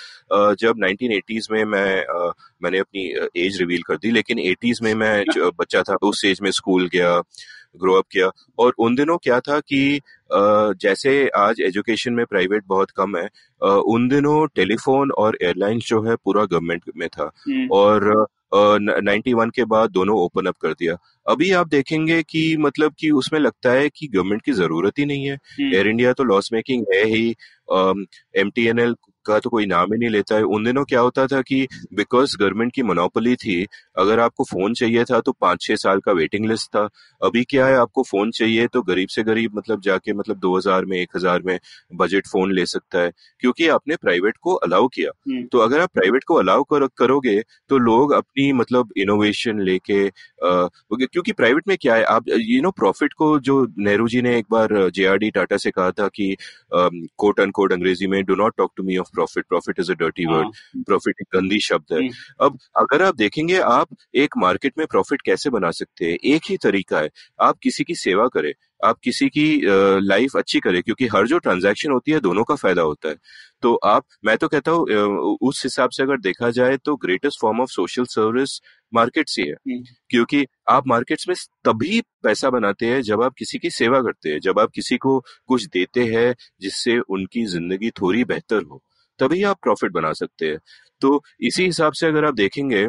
जब 0.60 0.80
1980s 0.80 1.50
में 1.52 1.64
मैं 1.66 2.04
मैंने 2.62 2.78
अपनी 2.78 3.02
एज 3.44 3.58
रिवील 3.60 3.82
कर 3.82 3.96
दी 3.96 4.10
लेकिन 4.10 4.38
एटीज 4.40 4.80
में 4.82 4.94
मैं 4.96 5.14
बच्चा 5.54 5.82
था 5.82 5.96
उस 6.04 6.24
एज 6.24 6.40
में 6.42 6.50
स्कूल 6.52 6.88
गया 6.88 7.20
ग्रो 7.76 7.94
अप 7.94 8.04
किया 8.12 8.30
और 8.58 8.74
उन 8.78 8.94
दिनों 8.94 9.16
क्या 9.18 9.38
था 9.40 9.58
कि 9.62 10.00
जैसे 10.80 11.14
आज 11.36 11.60
एजुकेशन 11.60 12.12
में 12.12 12.24
प्राइवेट 12.26 12.64
बहुत 12.66 12.90
कम 12.90 13.16
है 13.16 13.28
उन 13.86 14.08
दिनों 14.08 14.46
टेलीफोन 14.54 15.10
और 15.18 15.38
एयरलाइंस 15.42 15.86
जो 15.86 16.02
है 16.02 16.16
पूरा 16.16 16.44
गवर्नमेंट 16.44 16.90
में 16.96 17.08
था 17.08 17.30
हम्म। 17.38 17.68
और 17.72 18.26
नाइन्टी 18.54 19.32
वन 19.34 19.50
के 19.50 19.64
बाद 19.64 19.90
दोनों 19.90 20.16
ओपन 20.16 20.46
अप 20.46 20.56
कर 20.56 20.72
दिया 20.72 20.96
अभी 21.26 21.50
आप 21.52 21.68
देखेंगे 21.68 22.22
कि 22.22 22.56
मतलब 22.58 22.94
कि 22.98 23.10
उसमें 23.12 23.38
लगता 23.40 23.70
है 23.72 23.88
कि 23.88 24.08
गवर्नमेंट 24.08 24.42
की 24.42 24.52
ज़रूरत 24.52 24.98
ही 24.98 25.04
नहीं 25.06 25.24
है 25.24 25.34
हम्म। 25.34 25.74
एयर 25.74 25.88
इंडिया 25.88 26.12
तो 26.12 26.24
लॉस 26.24 26.52
मेकिंग 26.52 26.84
है 26.94 27.04
ही 27.06 27.28
एम 28.34 28.50
टी 28.50 28.66
एन 28.66 28.78
एल 28.78 28.94
का 29.24 29.38
तो 29.38 29.50
कोई 29.50 29.66
नाम 29.66 29.92
ही 29.92 29.98
नहीं 29.98 30.10
लेता 30.10 30.36
है। 30.36 30.42
उन 30.44 30.64
दिनों 30.64 30.84
क्या 30.84 31.00
होता 31.00 31.26
था 31.26 31.40
कि 31.42 31.66
बिकॉज़ 31.94 32.36
गवर्नमेंट 32.40 32.72
की 32.74 32.82
मोनोपोली 32.82 33.34
थी 33.36 33.62
अगर 33.98 34.20
आपको 34.20 34.44
फ़ोन 34.44 34.74
चाहिए 34.74 35.04
था 35.04 35.20
तो 35.20 35.32
पाँच 35.40 35.60
छह 35.62 35.76
साल 35.76 36.00
का 36.00 36.12
वेटिंग 36.14 36.46
लिस्ट 36.46 36.68
था। 36.68 36.88
अभी 37.20 37.42
क्या 37.44 37.66
है 37.66 37.76
आपको 37.76 38.02
फ़ोन 38.02 38.30
चाहिए 38.32 38.66
तो 38.68 38.82
गरीब 38.82 39.08
से 39.08 39.22
गरीब 39.22 39.56
मतलब 39.56 39.80
जाके 39.82 40.12
मतलब 40.14 40.38
दो 40.38 40.56
हज़ार 40.56 40.84
में 40.84 40.96
एक 40.98 41.16
हज़ार 41.16 41.42
में 41.42 41.58
बजट 41.94 42.26
फ़ोन 42.26 42.52
ले 42.54 42.66
सकता 42.66 43.00
है 43.00 43.12
क्योंकि 43.40 43.68
आपने 43.70 43.96
प्राइवेट 43.98 44.36
को 44.42 44.54
अलाउ 44.56 44.88
किया। 44.88 45.10
हम्म। 45.22 45.44
तो 45.46 45.58
अगर 45.60 45.80
आप 45.80 45.90
प्राइवेट 45.94 46.24
को 46.24 46.34
अलाउ 46.36 46.62
कर, 46.64 46.86
करोगे 46.98 47.40
तो 47.70 47.78
लोग 47.80 48.12
अपनी 48.12 48.52
मतलब 48.54 48.92
इनोवेशन 48.98 49.60
लेके 49.62 50.08
क्योंकि 50.42 51.32
प्राइवेट 51.32 51.68
में 51.68 51.76
क्या 51.80 51.94
है 51.94 52.04
आप 52.06 52.28
यू 52.30 52.60
नो 52.62 52.70
प्रॉफिट 52.72 53.12
को 53.12 53.38
जो 53.40 53.54
नेहरू 53.78 54.08
जी 54.08 54.22
ने 54.22 54.36
एक 54.38 54.46
बार 54.50 54.68
जेआरडी 54.90 55.30
टाटा 55.30 55.56
से 55.56 55.70
कहा 55.70 55.90
था 55.92 56.08
कि 56.10 56.34
कोट 56.72 57.40
अन 57.40 57.50
कोट 57.50 57.72
अंग्रेज़ी 57.72 58.06
में 58.06 58.22
do 58.24 58.34
not 58.36 58.54
talk 58.56 58.72
to 58.76 58.82
me 58.82 58.96
of 58.96 59.08
profit 59.14 59.44
profit 59.48 59.80
is 59.80 59.92
a 59.92 59.94
dirty 59.94 60.26
word 60.26 60.84
profit 60.86 61.20
एक 61.20 61.36
गंदी 61.36 61.60
शब्द 61.60 61.92
है। 61.92 61.98
हम्म। 61.98 62.46
अब 62.46 62.58
अगर 62.78 63.02
आप 63.02 63.16
देखेंगे 63.16 63.58
आप 63.60 63.96
एक 64.14 64.36
मार्केट 64.38 64.72
में 64.78 64.86
प्रॉफिट 64.86 65.22
कैसे 65.22 65.50
बना 65.50 65.70
सकते 65.72 66.04
हैं? 66.04 66.18
एक 66.26 66.42
ही 66.50 66.56
तरीका 66.56 67.00
है। 67.00 67.10
आप 67.40 67.58
किसी 67.62 67.84
की 67.84 67.94
सेवा 67.96 68.26
करें 68.28 68.52
आप 68.84 68.96
किसी 69.04 69.28
की 69.28 69.44
लाइफ 70.02 70.36
अच्छी 70.36 70.60
करें 70.60 70.82
क्योंकि 70.82 71.06
हर 71.06 71.26
जो 71.26 71.38
ट्रांजैक्शन 71.38 71.90
होती 71.90 72.12
है 72.12 72.20
दोनों 72.20 72.44
का 72.44 72.54
फ़ायदा 72.54 72.82
होता 72.82 73.08
है। 73.08 73.16
तो 73.62 73.74
आप 73.84 74.04
मैं 74.24 74.36
तो 74.36 74.48
कहता 74.48 74.70
हूँ 74.70 75.36
उस 75.42 75.62
हिसाब 75.64 75.90
से 75.90 76.02
अगर 76.02 76.18
देखा 76.20 76.50
जाए 76.50 76.76
तो 76.76 76.96
greatest 76.96 77.40
form 77.40 77.60
of 77.60 77.70
social 77.70 78.04
service 78.04 78.60
market 78.92 79.26
ही 79.38 79.46
है। 79.46 79.52
हम्म। 79.52 79.82
क्योंकि 80.10 80.44
आप 80.68 80.86
मार्केट्स 80.86 81.28
में 81.28 81.34
तभी 81.64 82.00
पैसा 82.22 82.50
बनाते 82.50 82.86
हैं 82.86 83.00
जब 83.02 83.22
आप 83.22 83.34
किसी 83.38 83.58
की 83.58 83.70
सेवा 83.70 84.00
करते 84.02 84.30
हैं 84.30 84.40
जब 84.40 84.58
आप 84.58 84.70
किसी 84.74 84.96
को 84.96 85.18
कुछ 85.46 85.66
देते 85.68 86.04
हैं 86.04 86.34
जिससे 86.60 86.98
उनकी 87.00 87.44
ज़िंदगी 87.46 87.90
थोड़ी 87.90 88.24
बेहतर 88.24 88.62
हो। 88.62 88.82
तभी 89.22 89.42
आप 89.44 89.58
प्रॉफिट 89.62 89.92
बना 89.92 90.12
सकते 90.14 90.46
हैं। 90.46 90.58
तो 91.02 91.22
इसी 91.42 91.64
हिसाब 91.66 91.92
से 91.94 92.06
अगर 92.06 92.24
आप 92.24 92.34
देखेंगे 92.36 92.86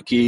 कि 0.00 0.18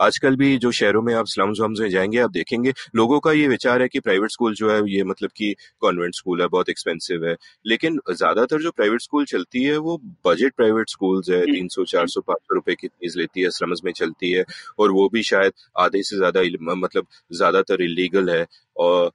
आजकल 0.00 0.36
भी 0.36 0.56
जो 0.58 0.70
शहरों 0.72 1.00
में 1.02 1.12
आप 1.14 1.26
स्लम्स 1.28 1.58
वम्स 1.60 1.80
में 1.80 1.88
जाएँगे 1.90 2.18
आप 2.20 2.30
देखेंगे 2.32 2.72
लोगों 2.96 3.18
का 3.20 3.32
ये 3.32 3.48
विचार 3.48 3.82
है 3.82 3.88
कि 3.88 4.00
प्राइवेट 4.00 4.30
स्कूल 4.30 4.54
जो 4.54 4.70
है 4.70 4.78
ये 4.90 5.02
मतलब 5.04 5.30
कि 5.36 5.52
कॉन्वेंट 5.82 6.14
स्कूल 6.14 6.40
है 6.42 6.46
बहुत 6.48 6.68
एक्सपेंसिव 6.70 7.26
है। 7.26 7.34
लेकिन 7.66 7.98
ज़्यादातर 8.12 8.62
जो 8.62 8.70
प्राइवेट 8.72 9.00
स्कूल 9.02 9.24
चलती 9.26 9.62
है 9.64 9.76
वो 9.78 9.96
बजट 10.26 10.54
प्राइवेट 10.56 10.90
स्कूल्स 10.90 11.30
है 11.30 11.40
तीन 11.46 11.68
सौ 11.68 11.84
चार 11.86 12.06
सौ 12.08 12.20
पाँच 12.22 12.38
सौ 12.40 12.54
रुपए 12.54 12.74
की 12.74 12.88
फ़ीस 12.88 13.16
लेती 13.16 13.42
है 13.42 13.50
स्लम्स 13.52 13.80
में 13.84 13.92
चलती 13.94 14.30
है। 14.32 14.44
और 14.78 14.92
वो 14.92 15.08
भी 15.12 15.22
शायद 15.24 15.52
आधे 15.78 16.02
से 16.02 16.16
ज़्यादा 16.16 16.42
मतलब 16.76 17.06
ज़्यादातर 17.32 17.82
इलीगल 17.82 18.30
है। 18.30 18.46
और 18.76 19.10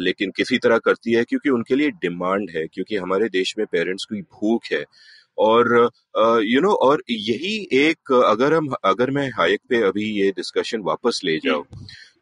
लेकिन 0.00 0.30
किसी 0.36 0.58
तरह 0.58 0.78
करती 0.78 1.12
है 1.12 1.24
क्योंकि 1.24 1.50
उनके 1.50 1.74
लिए 1.74 1.90
डिमांड 2.02 2.50
है 2.56 2.66
क्योंकि 2.66 2.96
हमारे 2.96 3.28
देश 3.28 3.54
में 3.58 3.66
पेरेंट्स 3.72 4.04
की 4.04 4.20
भूख 4.22 4.72
है। 4.72 4.84
और 5.38 5.68
यू 6.44 6.60
नो 6.60 6.72
और 6.82 7.02
यही 7.10 7.56
एक 7.80 8.12
अगर 8.26 8.54
हम 8.54 8.68
अगर 8.84 9.10
मैं 9.10 9.28
हाइक 9.30 9.60
पे 9.70 9.82
अभी 9.82 10.04
ये 10.20 10.30
डिस्कशन 10.30 10.80
वापस 10.82 11.20
ले 11.24 11.36
जाऊँ 11.38 11.64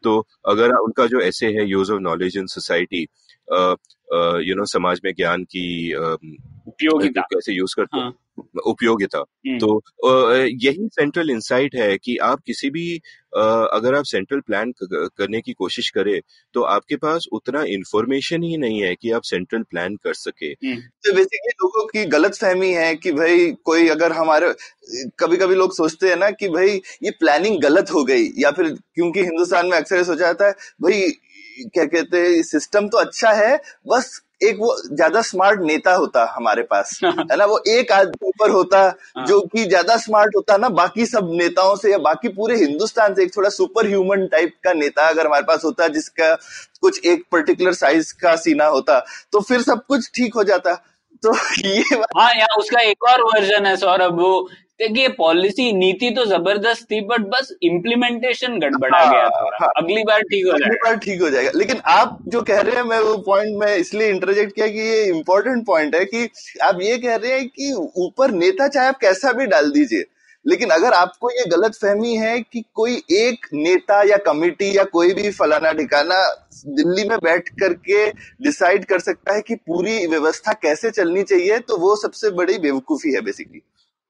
तो 0.03 0.19
अगर 0.49 0.73
उनका 0.77 1.05
जो 1.07 1.21
ऐसे 1.21 1.47
है 1.47 1.67
use 1.69 1.91
of 1.91 2.01
knowledge 2.01 2.37
in 2.37 2.47
society 2.47 3.05
you 4.43 4.55
know 4.55 4.65
समाज 4.65 4.99
में 5.05 5.11
ज्ञान 5.13 5.43
की 5.43 5.93
उपयोगिता। 5.93 7.21
कैसे 7.21 7.53
यूज़ 7.53 7.75
करते 7.75 7.97
हाँ. 7.97 8.13
उपयोगिता। 8.65 9.19
तो 9.47 9.81
यही 10.45 10.87
सेंट्रल 10.93 11.29
इंसाइट 11.29 11.75
है 11.75 11.97
कि 11.97 12.17
आप 12.17 12.41
किसी 12.45 12.69
भी 12.69 12.97
अगर 13.35 13.95
आप 13.95 14.03
सेंट्रल 14.03 14.39
प्लान 14.39 14.73
करने 14.83 15.41
की 15.41 15.53
कोशिश 15.53 15.89
करें 15.89 16.19
तो 16.53 16.61
आपके 16.61 16.95
पास 16.95 17.25
उतना 17.31 17.63
इंफॉर्मेशन 17.63 18.43
ही 18.43 18.57
नहीं 18.57 18.81
है 18.81 18.93
कि 18.95 19.11
आप 19.11 19.21
सेंट्रल 19.21 19.63
प्लान 19.63 19.95
कर 19.95 20.13
सके। 20.13 20.53
तो 20.53 21.13
बेसिकली 21.13 21.49
लोगों 21.49 21.85
की 21.85 22.05
गलत 22.05 22.35
फहमी 22.35 22.71
है 22.71 22.95
कि 22.95 23.11
भाई 23.11 23.51
कोई 23.51 23.87
अगर 23.87 24.11
हमारे 24.11 24.53
कभी 25.19 25.37
कभी 25.37 25.55
लोग 25.55 25.75
सोचते 25.75 26.09
हैं 26.09 26.17
ना 26.17 26.29
कि 26.31 26.49
भाई 26.49 26.81
ये 27.03 27.11
प्लानिंग 27.11 27.61
गलत 27.61 27.91
हो 27.93 28.03
गई 28.03 28.27
या 28.37 28.51
फिर 28.51 28.69
क्योंकि 28.95 29.19
हिंदुस्तान 29.19 29.65
में 29.65 29.77
अक्सर 29.77 30.03
सोचा 30.03 30.25
जाता 30.25 30.47
है 30.47 30.53
भाई 30.81 31.01
क्या 31.65 31.85
कहते 31.85 32.17
हैं 32.19 32.41
सिस्टम 32.43 32.87
तो 32.87 32.97
अच्छा 32.97 33.31
है 33.33 33.55
बस 33.87 34.19
एक 34.43 34.57
वो 34.59 34.75
ज़्यादा 34.87 35.21
स्मार्ट 35.21 35.61
नेता 35.61 35.93
होता 35.95 36.25
हमारे 36.35 36.61
पास 36.63 36.99
है। 37.03 37.35
ना? 37.37 37.45
वो 37.45 37.59
एक 37.69 37.91
आदमी 37.91 38.27
ऊपर 38.27 38.49
होता 38.51 38.79
हाँ। 39.17 39.25
जो 39.25 39.39
कि 39.53 39.63
ज़्यादा 39.65 39.95
स्मार्ट 39.97 40.35
होता 40.35 40.57
ना 40.57 40.69
बाकी 40.71 41.05
सब 41.05 41.29
नेताओं 41.33 41.75
से 41.75 41.91
या 41.91 41.97
बाकी 41.99 42.27
पूरे 42.29 42.55
हिंदुस्तान 42.57 43.13
से 43.15 43.23
एक 43.23 43.35
थोड़ा 43.37 43.49
सुपर 43.49 43.87
ह्यूमन 43.87 44.25
टाइप 44.27 44.53
का 44.63 44.73
नेता 44.73 45.07
अगर 45.09 45.25
हमारे 45.27 45.43
पास 45.43 45.63
होता 45.65 45.87
जिसका 45.89 46.33
कुछ 46.81 47.05
एक 47.05 47.23
पर्टिकुलर 47.31 47.73
साइज़ 47.75 48.13
का 48.21 48.35
सीना 48.37 48.65
होता 48.67 48.99
तो 49.33 49.41
फिर 49.41 49.61
सब 49.61 49.85
कुछ 49.87 50.09
ठीक 50.15 50.35
हो 50.35 50.43
जाता। 50.43 50.73
तो 51.23 51.33
ये 51.65 51.79
हाँ 52.17 52.31
यहाँ 52.33 52.57
उसका 52.59 52.81
एक 52.81 53.03
और 53.03 53.21
वर्जन 53.23 53.65
है 53.65 53.75
सौरभ 53.77 54.19
वो 54.19 54.49
देखिए 54.79 55.07
पॉलिसी 55.07 55.71
नीति 55.73 56.09
तो 56.09 56.25
ज़बरदस्त 56.25 56.83
थी 56.83 56.99
बट 57.01 57.21
बस 57.27 57.51
इम्प्लीमेंटेशन 57.63 58.59
गड़बड़ा 58.59 58.97
हाँ, 58.97 59.11
गया 59.13 59.29
थोड़ा 59.29 59.57
हाँ, 59.61 59.71
अगली 59.77 60.03
बार 60.03 60.21
ठीक 60.21 60.45
हो 60.45 60.51
जाएगा। 60.51 60.65
अगली 60.65 60.77
बार 60.83 60.97
ठीक 60.97 61.21
हो 61.21 61.29
जाएगा। 61.29 61.51
लेकिन 61.55 61.77
आप 61.85 62.17
जो 62.27 62.41
कह 62.41 62.59
रहे 62.61 62.75
हैं 62.75 62.83
मैं 62.83 62.99
वो 62.99 63.17
पॉइंट 63.17 63.59
में 63.59 63.75
इसलिए 63.75 64.09
इंटरजेक्ट 64.09 64.55
किया 64.55 64.67
कि 64.67 64.79
ये 64.79 65.03
इम्पोर्टेंट 65.05 65.65
पॉइंट 65.65 65.95
है 65.95 66.03
कि 66.05 66.29
आप 66.63 66.81
ये 66.81 66.97
कह 66.97 67.15
रहे 67.15 67.31
हैं 67.31 67.47
कि 67.47 67.71
ऊपर 67.97 68.31
नेता 68.31 68.67
चाहे 68.67 68.87
आप 68.87 68.97
कैसा 68.97 69.31
भी 69.31 69.45
डाल 69.45 69.71
दीजिए 69.71 70.03
लेकिन 70.45 70.69
अगर 70.69 70.93
आपको 70.93 71.29
ये 71.29 71.45
गलत 71.45 71.75
फहमी 71.75 72.15
है 72.15 72.39
कि 72.41 72.63
कोई 72.73 73.01
एक 73.11 73.47
नेता 73.53 74.01
या 74.09 74.17
कमिटी 74.17 74.77
या 74.77 74.83
कोई 74.83 75.13
भी 75.13 75.31
फलाना 75.31 75.71
ठिकाना 75.71 76.21
दिल्ली 76.67 77.07
में 77.09 77.17
बैठ 77.23 77.49
करके 77.59 78.05
डिसाइड 78.43 78.85
कर 78.85 78.99
सकता 78.99 79.33
है 79.35 79.41
कि 79.41 79.55
पूरी 79.55 80.05
व्यवस्था 80.07 80.53
कैसे 80.53 80.91
चलनी 80.91 81.23
चाहिए 81.23 81.57
तो 81.59 81.77
वो 81.77 81.95
सबसे 81.95 82.29
बड़ी 82.29 82.57
बेवकूफ़ी 82.57 83.13
है 83.13 83.21
बेसिकली 83.21 83.61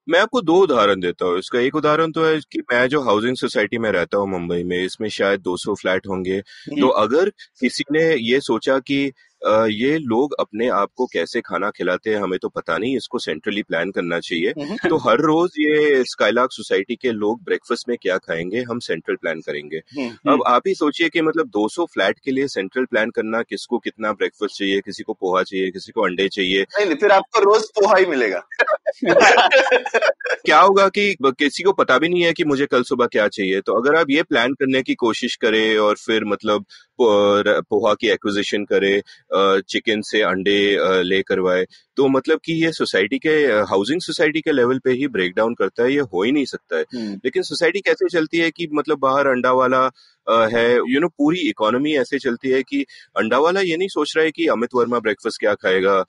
मैं 0.07 0.19
आपको 0.19 0.41
दो 0.41 0.55
उदाहरण 0.63 0.99
देता 0.99 1.25
हूँ 1.25 1.37
इसका 1.39 1.59
एक 1.59 1.75
उदाहरण 1.75 2.11
तो 2.11 2.25
है 2.25 2.39
कि 2.51 2.59
मैं 2.71 2.87
जो 2.87 3.01
हाउसिंग 3.01 3.35
सोसाइटी 3.35 3.77
में 3.77 3.91
रहता 3.91 4.17
हूँ 4.17 4.29
मुंबई 4.29 4.63
में 4.63 4.77
इसमें 4.77 5.07
शायद 5.09 5.41
200 5.41 5.75
फ्लैट 5.75 6.07
होंगे 6.07 6.35
हम्म। 6.35 6.79
तो 6.81 6.87
अगर 6.97 7.29
किसी 7.61 7.83
ने 7.91 8.03
ये 8.15 8.39
सोचा 8.39 8.77
कि 8.79 9.11
ये 9.45 9.97
लोग 9.97 10.33
अपने 10.39 10.67
आप 10.67 10.89
को 10.95 11.05
कैसे 11.05 11.41
खाना 11.41 11.69
खिलाते 11.69 12.09
हैं 12.09 12.17
हमें 12.17 12.37
तो 12.39 12.49
पता 12.49 12.77
नहीं 12.77 12.95
इसको 12.97 13.19
सेंट्रली 13.19 13.63
प्लान 13.63 13.91
करना 13.91 14.19
चाहिए। 14.19 14.53
हम्म। 14.59 14.89
तो 14.89 14.97
हर 14.97 15.21
रोज 15.21 15.51
ये 15.59 16.03
स्काईलार्क 16.03 16.51
सोसाइटी 16.51 16.95
के 16.95 17.11
लोग 17.11 17.43
ब्रेकफास्ट 17.43 17.89
में 17.89 17.97
क्या 18.01 18.17
खाएँगे 18.17 18.61
हम 18.61 18.79
सेंट्रल 18.79 19.15
प्लान 19.15 19.41
करेंगे। 19.41 19.77
हम्म। 19.77 20.31
अब 20.31 20.43
आप 20.47 20.67
ही 20.67 20.73
सोचिए 20.75 21.09
कि 21.09 21.21
मतलब 21.21 21.49
200 21.49 21.85
फ्लैट 21.85 22.19
के 22.25 22.31
लिए 22.31 22.47
सेंट्रल 22.47 22.85
प्लान 22.85 23.09
करना 23.09 23.41
किसको 23.41 23.77
कितना 23.77 24.11
ब्रेकफास्ट 24.11 24.59
चाहिए 24.59 24.79
किसी 24.79 25.03
को 25.03 25.13
पोहा 25.13 25.43
चाहिए 25.43 25.71
किसी 25.71 25.91
को 25.91 26.01
अंडे 26.01 26.27
चाहिए। 26.27 26.61
नहीं 26.61 26.95
फिर 26.95 27.11
आपको 27.11 27.39
रोज 27.39 27.69
पोहा 27.69 27.97
ही 27.97 28.05
मिलेगा। 28.05 28.43
क्या 30.45 30.59
होगा 30.59 30.87
कि 30.89 31.15
किसी 31.23 31.63
को 31.63 31.71
पता 31.73 31.97
भी 31.97 32.09
नहीं 32.09 32.23
है 32.23 32.33
कि 32.33 32.43
मुझे 32.43 32.65
कल 32.65 32.83
सुबह 32.83 33.05
क्या 33.05 33.27
चाहिए। 33.27 33.61
तो 33.61 33.73
अगर 33.73 33.95
आप 33.95 34.09
ये 34.09 34.23
प्लान 34.23 34.53
करने 34.53 34.81
की 34.81 34.95
कोशिश 34.95 35.35
करें 35.35 35.77
और 35.77 35.95
फिर 35.95 36.25
मतलब 36.25 36.65
पोहा 36.99 37.93
की 37.93 38.07
एक्विजिशन 38.07 38.63
करे 38.65 39.01
चिकन 39.33 40.01
से 40.01 40.21
अंडे 40.21 40.59
ले 41.03 41.21
करवाए 41.21 41.65
तो 41.97 42.07
मतलब 42.07 42.39
कि 42.45 42.53
ये 42.63 42.71
सोसाइटी 42.71 43.17
के 43.17 43.35
हाउसिंग 43.69 44.01
सोसाइटी 44.01 44.41
के 44.41 44.51
लेवल 44.51 44.79
पे 44.79 44.91
ही 44.91 45.07
ब्रेक 45.07 45.33
डाउन 45.35 45.53
करता 45.53 45.83
है 45.83 45.93
ये 45.93 46.01
हो 46.13 46.23
ही 46.23 46.31
नहीं 46.31 46.45
सकता 46.45 46.77
है 46.77 46.83
हम्म। 46.95 47.13
लेकिन 47.25 47.43
सोसाइटी 47.43 47.79
कैसे 47.79 48.09
चलती 48.09 48.37
है 48.37 48.51
कि 48.51 48.67
मतलब 48.73 48.99
बाहर 48.99 49.27
अंडा 49.27 49.51
वाला 49.51 49.89
है। 50.27 50.65
यू 50.87 50.99
नो 50.99 51.07
पूरी 51.09 51.39
इकोनॉमी 51.49 51.93
ऐसे 51.97 52.19
चलती 52.19 52.49
है 52.49 52.61
कि 52.63 52.81
अंडा 53.15 53.37
वाला 53.39 53.61
ये 53.61 53.77
नहीं 53.77 53.87
सोच 53.89 54.13
रहा 54.17 54.25
है 54.25 54.31
कि 54.31 54.47
अमित 54.49 54.75
वर्मा 54.75 54.99
ब्रेकफास्ट 54.99 55.39
क्या 55.39 55.53
खाएगा 55.55 56.01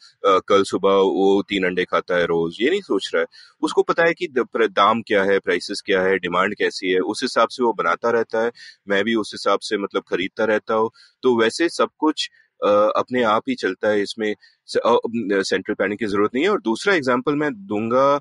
कल 0.48 0.62
सुबह 0.64 0.94
वो 1.10 1.42
तीन 1.48 1.64
अंडे 1.66 1.84
खाता 1.84 2.16
है 2.16 2.24
रोज, 2.26 2.56
ये 2.60 2.70
नहीं 2.70 2.80
सोच 2.82 3.10
रहा 3.14 3.20
है। 3.20 3.26
उसको 3.62 3.82
पता 3.84 4.04
है 4.04 4.14
कि 4.14 4.28
दाम 4.58 5.02
क्या 5.02 5.22
है 5.24 5.38
प्राइसेस 5.40 5.82
क्या 5.86 6.02
है 6.02 6.16
डिमांड 6.18 6.54
कैसी 6.54 6.90
है, 6.90 6.98
उस 7.00 7.22
हिसाब 7.22 7.48
से 7.48 7.62
वो 7.62 7.72
बनाता 7.74 8.10
रहता 8.10 8.44
है। 8.44 8.50
मैं 8.88 9.02
भी 9.04 9.14
उस 9.16 9.30
हिसाब 9.34 9.60
से 9.60 9.78
मतलब 9.78 10.02
खरीदता 10.10 10.44
रहता 10.46 10.74
हूँ। 10.74 10.90
तो 11.22 11.38
वैसे 11.40 11.68
सब 11.70 11.90
कुछ 11.98 12.28
अपने 12.60 13.22
आप 13.24 13.42
ही 13.48 13.54
चलता 13.56 13.88
है 13.88 14.02
इसमें। 14.02 14.34
सेंट्रल 14.68 15.74
प्लानिंग 15.74 15.98
की 15.98 16.06
ज़रूरत 16.06 16.30
नहीं 16.34 16.44
है। 16.44 16.50
और 16.50 16.60
दूसरा 16.62 16.94
एग्ज़ाम्पल 16.94 17.34
मैं 17.36 17.50
दूँगा 17.66 18.18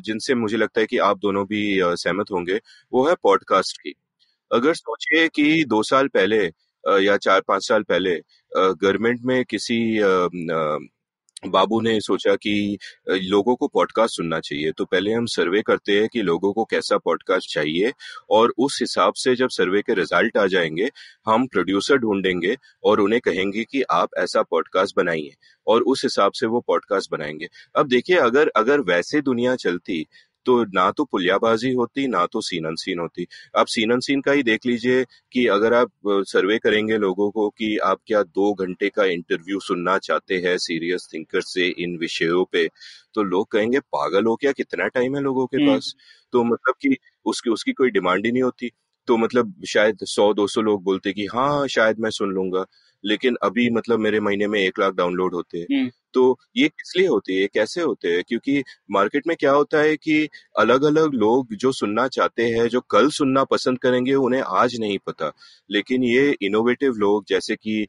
जिनसे 0.00 0.34
मुझे 0.34 0.56
लगता 0.56 0.80
है 0.80 0.86
कि 0.86 0.98
आप 1.00 1.18
दोनों 1.18 1.44
भी 1.46 1.62
सहमत 1.82 2.30
होंगे, 2.32 2.60
वो 2.92 3.06
है 3.08 3.14
पॉडकास्ट 3.22 3.76
की। 3.78 3.94
अगर 4.52 4.74
सोचिए 4.74 5.28
कि 5.28 5.64
दो 5.64 5.82
साल 5.82 6.08
पहले 6.08 6.44
या 6.84 7.16
चार 7.16 7.40
पाँच 7.40 7.68
साल 7.68 7.82
पहले 7.82 8.14
गवर्नमेंट 8.56 9.20
में 9.24 9.44
किसी 9.44 9.78
बाबू 11.46 11.80
ने 11.80 12.00
सोचा 12.00 12.34
कि 12.34 12.78
लोगों 13.10 13.54
को 13.56 13.68
पॉडकास्ट 13.68 14.16
सुनना 14.16 14.38
चाहिए 14.40 14.72
तो 14.72 14.84
पहले 14.84 15.12
हम 15.12 15.26
सर्वे 15.26 15.62
करते 15.62 15.92
हैं 15.92 16.08
कि 16.12 16.22
लोगों 16.22 16.52
को 16.52 16.64
कैसा 16.64 16.98
पॉडकास्ट 16.98 17.52
चाहिए 17.54 17.92
और 18.30 18.52
उस 18.58 18.78
हिसाब 18.80 19.14
से 19.14 19.34
जब 19.36 19.48
सर्वे 19.48 19.82
के 19.82 19.94
रिज़ल्ट 19.94 20.36
आ 20.36 20.46
जाएँगे, 20.46 20.88
हम 21.26 21.46
प्रोड्यूसर 21.46 21.96
ढूंढेंगे 21.96 22.56
और 22.84 23.00
उन्हें 23.00 23.20
कहेंगे 23.20 23.64
कि 23.64 23.82
आप 23.90 24.08
ऐसा 24.18 24.42
पॉडकास्ट 24.42 24.96
बनाइए 24.96 25.34
और 25.66 25.82
उस 25.82 26.04
हिसाब 26.04 26.32
से 26.32 26.46
वो 26.46 26.60
पॉडकास्ट 26.60 27.10
बनाएँगे। 27.12 27.48
अब 27.76 27.88
देखिए, 27.88 28.16
अगर 28.16 28.50
अगर 28.56 28.80
वैसे 28.80 29.20
दुनिया 29.22 29.56
चलती 29.56 30.06
तो 30.46 30.62
ना 30.64 30.90
तो 30.90 31.04
पुलियाबाजी 31.04 31.72
होती 31.72 32.06
ना 32.08 32.24
तो 32.26 32.40
सीन 32.40 32.64
अनसीन 32.64 32.98
होती। 32.98 33.26
आप 33.58 33.66
सीन 33.66 33.90
अनसीन 33.90 34.20
का 34.20 34.32
ही 34.32 34.42
देख 34.42 34.66
लीजिए 34.66 35.04
कि 35.32 35.46
अगर 35.46 35.74
आप 35.74 35.90
सर्वे 36.08 36.58
करेंगे 36.58 36.98
लोगों 36.98 37.30
को 37.30 37.48
कि 37.50 37.76
आप 37.84 37.98
क्या 38.06 38.22
दो 38.22 38.52
घंटे 38.54 38.88
का 38.88 39.04
इंटरव्यू 39.04 39.60
सुनना 39.60 39.98
चाहते 39.98 40.34
हैं 40.38 40.56
सीरियस 40.58 41.08
थिंकर 41.14 41.40
से 41.40 41.68
इन 41.78 41.96
विषयों 41.98 42.44
पे 42.52 42.68
तो 43.14 43.22
लोग 43.22 43.50
कहेंगे 43.50 43.80
पागल 43.80 44.24
हो 44.24 44.36
क्या? 44.36 44.52
कितना 44.52 44.86
टाइम 44.88 45.16
है 45.16 45.22
लोगों 45.22 45.46
के 45.46 45.58
पास? 45.58 45.94
तो 46.32 46.44
मतलब 46.44 46.74
कि 46.82 46.96
उसकी 47.26 47.50
उसकी 47.50 47.72
कोई 47.72 47.90
डिमांड 47.90 48.26
ही 48.26 48.32
नहीं 48.32 48.42
होती। 48.42 48.70
तो 49.08 49.16
मतलब 49.16 49.54
शायद 49.68 49.98
सौ 50.04 50.32
दो 50.34 50.46
सौ 50.46 50.60
लोग 50.60 50.82
बोलते 50.84 51.12
कि 51.12 51.26
हाँ 51.26 51.66
शायद 51.68 51.98
मैं 52.00 52.10
सुन 52.10 52.32
लूँगा। 52.32 52.64
लेकिन 53.04 53.36
अभी 53.42 53.68
मतलब 53.70 53.98
मेरे 54.00 54.20
महीने 54.20 54.46
में 54.46 54.60
एक 54.60 54.78
लाख 54.80 54.94
डाउनलोड 54.94 55.34
होते 55.34 55.58
हैं। 55.58 55.66
तो 56.14 56.22
ये 56.56 56.68
किस 56.68 56.92
लिए 56.96 57.06
होते 57.06 57.32
हैं? 57.32 57.48
कैसे 57.54 57.80
होते 57.80 58.08
हैं? 58.08 58.22
क्योंकि 58.28 58.62
मार्केट 58.90 59.26
में 59.26 59.36
क्या 59.40 59.52
होता 59.52 59.78
है 59.78 59.96
कि 59.96 60.28
अलग 60.58 60.82
अलग 60.84 61.14
लोग 61.14 61.54
जो 61.54 61.72
सुनना 61.72 62.06
चाहते 62.08 62.44
हैं 62.44 62.66
जो 62.68 62.80
कल 62.90 63.08
सुनना 63.10 63.44
पसंद 63.44 63.78
करेंगे 63.78 64.14
उन्हें 64.14 64.42
आज 64.42 64.76
नहीं 64.80 64.98
पता। 65.06 65.32
लेकिन 65.70 66.04
ये 66.04 66.36
इनोवेटिव 66.42 66.92
लोग 66.96 67.24
जैसे 67.28 67.56
कि 67.56 67.86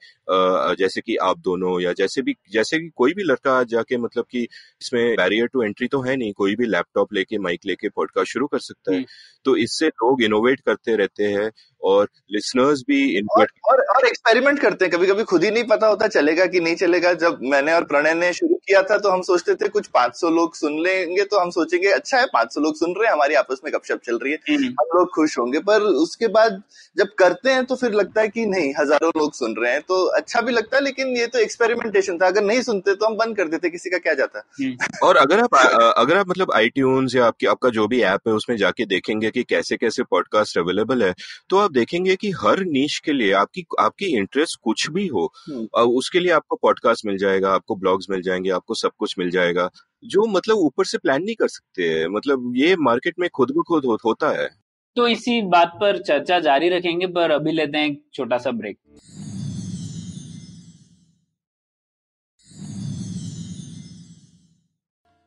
जैसे 0.80 1.02
कि 1.02 1.16
आप 1.16 1.40
दोनों 1.40 1.80
या 1.82 1.94
जैसे 1.94 2.22
भी 2.22 2.36
जैसे 2.52 2.80
कि 2.80 2.90
कोई 2.96 3.14
भी 3.14 3.24
लड़का 3.24 3.54
आज 3.60 3.68
जाके 3.68 3.98
मतलब 3.98 4.26
कि 4.32 4.42
इसमें 4.82 5.16
बैरियर 5.16 5.48
टू 5.48 5.64
एंट्री 5.64 5.88
तो 5.88 6.02
है 6.02 6.16
नहीं 6.18 6.34
कोई 6.34 6.56
भी 6.56 6.66
लैपटॉप 6.66 7.14
लेके 7.14 7.38
माइक 7.38 7.60
लेके 7.66 7.90
पॉडकास्ट 7.90 8.34
शुरू 8.34 8.48
कर 8.48 8.60
सकता 8.60 8.96
है। 8.96 9.06
तो 9.46 9.56
इससे 9.58 9.88
लोग 9.88 10.24
इनोवेट 10.24 10.60
करते 10.60 10.96
रहते 10.96 11.24
हैं। 11.24 11.50
और 11.84 12.08
लिसनर्स 12.32 12.82
भी 12.82 13.22
और, 13.32 13.48
और 13.66 13.82
और 13.96 14.06
एक्सपेरिमेंट 14.08 14.60
करते 14.60 14.86
हैं। 14.86 14.92
कभी 14.94 15.08
कभी 15.08 15.24
खुद 15.24 15.44
ही 15.44 15.52
नहीं 15.52 15.64
पता 15.64 15.88
होता 15.88 16.08
चलेगा 16.08 16.46
कि 16.46 16.60
नहीं 16.60 16.76
चलेगा। 16.76 17.14
जब 17.14 17.40
मैंने 17.44 17.74
और 17.74 17.84
प्रणय 17.84 18.14
ने 18.14 18.32
शुरू 18.34 18.56
किया 18.58 18.82
था 18.82 18.98
तो 18.98 19.10
हम 19.10 19.22
सोचते 19.22 19.56
थे 19.56 19.68
कुछ 19.70 19.88
500 19.88 20.30
लोग 20.30 20.56
सुन 20.56 20.80
लेंगे 20.84 21.24
तो 21.24 21.40
हम 21.40 21.50
सोचेंगे 21.50 21.88
अच्छा 21.88 22.18
है 22.18 22.26
500 22.26 22.62
लोग 22.62 22.76
सुन 22.76 22.94
रहे 22.98 23.08
हैं 23.08 23.14
हमारी 23.14 23.36
आपस 23.36 23.62
में 23.66 23.74
गपशप 23.74 24.00
चल 24.06 24.18
रही 24.18 24.32
है। 24.32 24.38
हम्म। 24.50 24.66
हम 24.66 24.98
लोग 24.98 25.10
खुश 25.16 25.38
होंगे। 25.40 25.60
पर 25.60 25.82
उसके 25.82 26.28
बाद 26.28 26.62
जब 26.98 27.14
करते 27.20 27.52
हैं 27.52 27.66
तो 27.66 27.76
फिर 27.76 27.92
लगता 27.92 28.22
है 28.22 28.28
कि 28.28 28.46
नहीं 28.46 28.74
हज़ारों 28.80 29.12
लोग 29.18 29.34
सुन 29.34 29.56
रहे 29.60 29.72
हैं। 29.72 29.82
तो 29.82 30.04
अच्छा 30.18 30.42
भी 30.42 30.52
लगता 30.52 30.78
है 30.78 30.84
लेकिन 30.84 31.16
ये 31.18 31.28
तो 31.28 31.40
एक्सपेरिमेंटेशन 31.40 32.18
था। 32.18 32.28
अगर 32.28 32.44
नहीं 32.44 32.62
सुनते 32.62 32.96
तो 32.96 33.06
हम 33.06 33.16
बंद 33.16 33.38
कर 33.38 33.48
देते 33.48 33.70
किसी 33.70 33.90
का 33.90 33.98
क्या 33.98 34.14
जाता? 34.14 34.44
हम्म। 34.62 35.08
और 35.08 35.18
अगर 35.18 35.40
आप 35.40 35.56
अगर 35.98 36.18
आप 36.18 36.30
मतलब 36.30 36.52
आई 36.56 36.70
या 37.16 37.26
आपकी 37.26 37.48
आपका 37.48 37.70
जो 37.70 37.88
भी 37.88 38.02
ऐप 38.02 38.28
है 38.28 38.34
उसमें 38.34 38.56
जाके 38.58 38.86
देखेंगे 38.86 39.32
कि 39.32 39.44
कैसे 39.44 39.78
कैसे 39.78 40.04
पॉडकास्ट 40.04 40.58
अवेलेबल 40.58 41.04
है 41.04 41.14
तो 41.50 41.58
आप 41.58 41.72
देखेंगे 41.74 42.16
कि 42.16 42.32
हर 42.42 42.60
नीच 42.66 42.98
के 43.06 43.14
लिए 43.14 43.32
आपकी 43.34 43.66
आपकी 43.80 44.06
इंटरेस्ट 44.18 44.60
कुछ 44.64 44.90
भी 44.90 45.06
हो 45.08 45.26
हम्म। 45.50 45.82
उसके 45.98 46.20
लिए 46.20 46.32
आपको 46.32 46.56
पॉडकास्ट 46.56 47.06
मिल 47.06 47.18
जाएगा 47.18 47.54
आपको 47.54 47.76
ब्लॉग्स 47.76 48.08
मिल 48.10 48.22
जाएँगे 48.22 48.50
आपको 48.50 48.74
सब 48.74 48.92
कुछ 48.98 49.16
मिल 49.20 49.30
जाएगा 49.30 49.70
जो 50.06 50.26
मतलब 50.28 50.58
ऊपर 50.58 50.86
से 50.86 50.98
प्लान 50.98 51.24
नहीं 51.24 51.36
कर 51.36 51.48
सकते 51.48 51.90
हैं। 51.90 52.08
मतलब 52.08 52.54
ये 52.56 52.76
मार्केट 52.80 53.20
में 53.20 53.30
खुद 53.30 53.52
ब 53.52 53.64
खुद 53.68 53.86
हो, 53.86 53.98
होता 54.06 54.30
है। 54.42 54.50
तो 54.98 55.08
इसी 55.08 55.42
बात 55.42 55.78
पर 55.82 56.02
चर्चा 56.04 56.40
जारी 56.40 56.70
रखेंगे 56.70 57.08
पर 57.08 57.32
अभी 57.32 57.52
लेते 57.52 57.78
हैं 57.78 57.88
एक 57.88 58.02
छोटा 58.14 58.38
सा 58.38 58.52
ब्रेक 58.52 58.78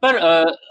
पर 0.02 0.16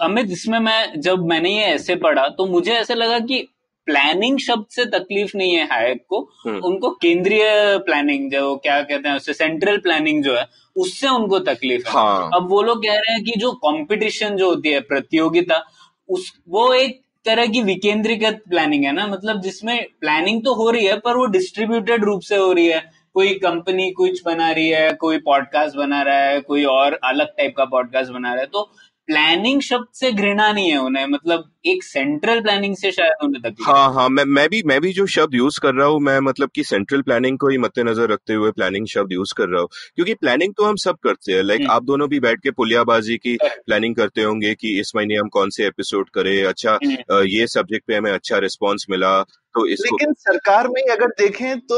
अमित 0.01 0.31
इसमें 0.31 0.59
मैं 0.59 1.01
जब 1.01 1.25
मैंने 1.25 1.49
ये 1.49 1.63
ऐसे 1.65 1.95
पढ़ा 1.95 2.27
तो 2.29 2.45
मुझे 2.45 2.71
ऐसे 2.71 2.95
लगा 2.95 3.19
कि 3.19 3.47
प्लानिंग 3.85 4.39
शब्द 4.39 4.65
से 4.69 4.85
तकलीफ़ 4.85 5.31
नहीं 5.37 5.55
है 5.55 5.65
हायक 5.65 6.03
को। 6.09 6.19
हम्म। 6.45 6.59
उनको 6.59 6.89
केंद्रीय 6.91 7.43
प्लानिंग 7.77 8.31
जो 8.31 8.55
क्या 8.55 8.81
कहते 8.81 9.09
हैं 9.09 9.15
उससे 9.15 9.33
सेंट्रल 9.33 9.77
प्लानिंग 9.77 10.23
जो 10.23 10.35
है 10.35 10.45
उससे 10.75 11.07
उनको 11.07 11.39
तकलीफ़ 11.39 11.87
है। 11.87 11.93
हाँ। 11.93 12.29
अब 12.35 12.49
वो 12.49 12.61
लोग 12.61 12.83
कह 12.83 12.93
रहे 12.93 13.13
हैं 13.13 13.23
कि 13.23 13.33
जो 13.37 13.51
कंपटीशन 13.51 14.35
जो 14.35 14.49
होती 14.49 14.69
है 14.69 14.79
प्रतियोगिता 14.79 15.63
उस 16.09 16.33
वो 16.49 16.73
एक 16.73 17.01
तरह 17.25 17.45
की 17.45 17.61
विकेंद्रीकृत 17.61 18.41
प्लानिंग 18.49 18.83
है 18.85 18.91
ना। 18.91 19.07
मतलब 19.07 19.41
जिसमें 19.41 19.77
प्लानिंग 20.01 20.41
तो 20.41 20.53
हो 20.53 20.69
रही 20.69 20.85
है 20.85 20.97
पर 20.97 21.17
वो 21.17 21.25
डिस्ट्रीब्यूटेड 21.25 22.03
रूप 22.03 22.21
से 22.21 22.35
हो 22.35 22.51
रही 22.51 22.67
है। 22.67 22.83
कोई 23.13 23.33
कंपनी 23.33 23.89
कुछ 23.91 24.21
बना 24.25 24.49
रही 24.51 24.69
है 24.69 24.93
कोई 24.93 25.17
पॉडकास्ट 25.17 25.75
बना 25.75 26.01
रहा 26.01 26.17
है 26.19 26.39
कोई 26.41 26.63
और 26.63 26.99
अलग 27.03 27.27
टाइप 27.27 27.53
का 27.57 27.65
पॉडकास्ट 27.65 28.11
बना 28.11 28.33
रहा 28.33 28.41
है। 28.41 28.47
तो 28.47 28.69
प्लानिंग 29.07 29.61
शब्द 29.61 29.85
से 29.93 30.11
घृणा 30.11 30.51
नहीं 30.51 30.69
है 30.69 30.77
उन्हें 30.79 31.05
मतलब 31.07 31.43
एक 31.67 31.83
सेंट्रल 31.83 32.39
प्लानिंग 32.41 32.75
से 32.75 32.91
शायद 32.91 33.23
उन्हें 33.23 33.41
तकलीफ़ 33.41 33.69
हाँ 33.69 33.93
हाँ 33.93 34.07
मैं 34.09 34.23
मैं 34.27 34.47
भी 34.49 34.61
मैं 34.65 34.79
भी 34.81 34.91
जो 34.93 35.05
शब्द 35.07 35.35
यूज़ 35.35 35.59
कर 35.61 35.73
रहा 35.73 35.87
हूँ 35.87 35.99
मैं 36.01 36.19
मतलब 36.21 36.49
कि 36.55 36.63
सेंट्रल 36.63 37.01
प्लानिंग 37.01 37.37
को 37.39 37.49
ही 37.49 37.57
मद्देनजर 37.57 38.09
रखते 38.09 38.33
हुए 38.33 38.51
प्लानिंग 38.51 38.87
शब्द 38.87 39.11
यूज़ 39.11 39.33
कर 39.37 39.49
रहा 39.49 39.61
हूँ 39.61 39.69
क्योंकि 39.95 40.13
प्लानिंग 40.15 40.53
तो 40.53 40.65
हम 40.65 40.75
सब 40.77 40.97
करते 41.03 41.33
हैं 41.33 41.43
लाइक 41.43 41.61
हम्म। 41.61 41.71
आप 41.71 41.83
दोनों 41.83 42.09
भी 42.09 42.19
बैठ 42.19 42.39
के 42.39 42.51
पुलियाबाजी 42.53 43.17
की 43.17 43.37
प्लानिंग 43.43 43.95
करते 43.95 44.23
होंगे 44.23 44.53
कि 44.55 44.79
इस 44.79 44.91
महीने 44.95 45.15
हम 45.15 45.29
कौन 45.29 45.49
से 45.49 45.65
एपिसोड 45.65 46.09
करें 46.09 46.35
अच्छा 46.45 46.77
हम्म। 46.83 47.21
ये 47.27 47.47
सब्जेक्ट 47.49 47.87
पे 47.87 47.95
हमें 47.95 48.11
अच्छा 48.11 48.37
रिस्पॉन्स 48.39 48.85
मिला 48.89 49.19
तो 49.55 49.65
इसको 49.65 49.95
लेकिन 49.95 50.13
सरकार 50.13 50.67
में 50.67 50.81
अगर 50.91 51.07
देखें 51.19 51.59
तो 51.59 51.77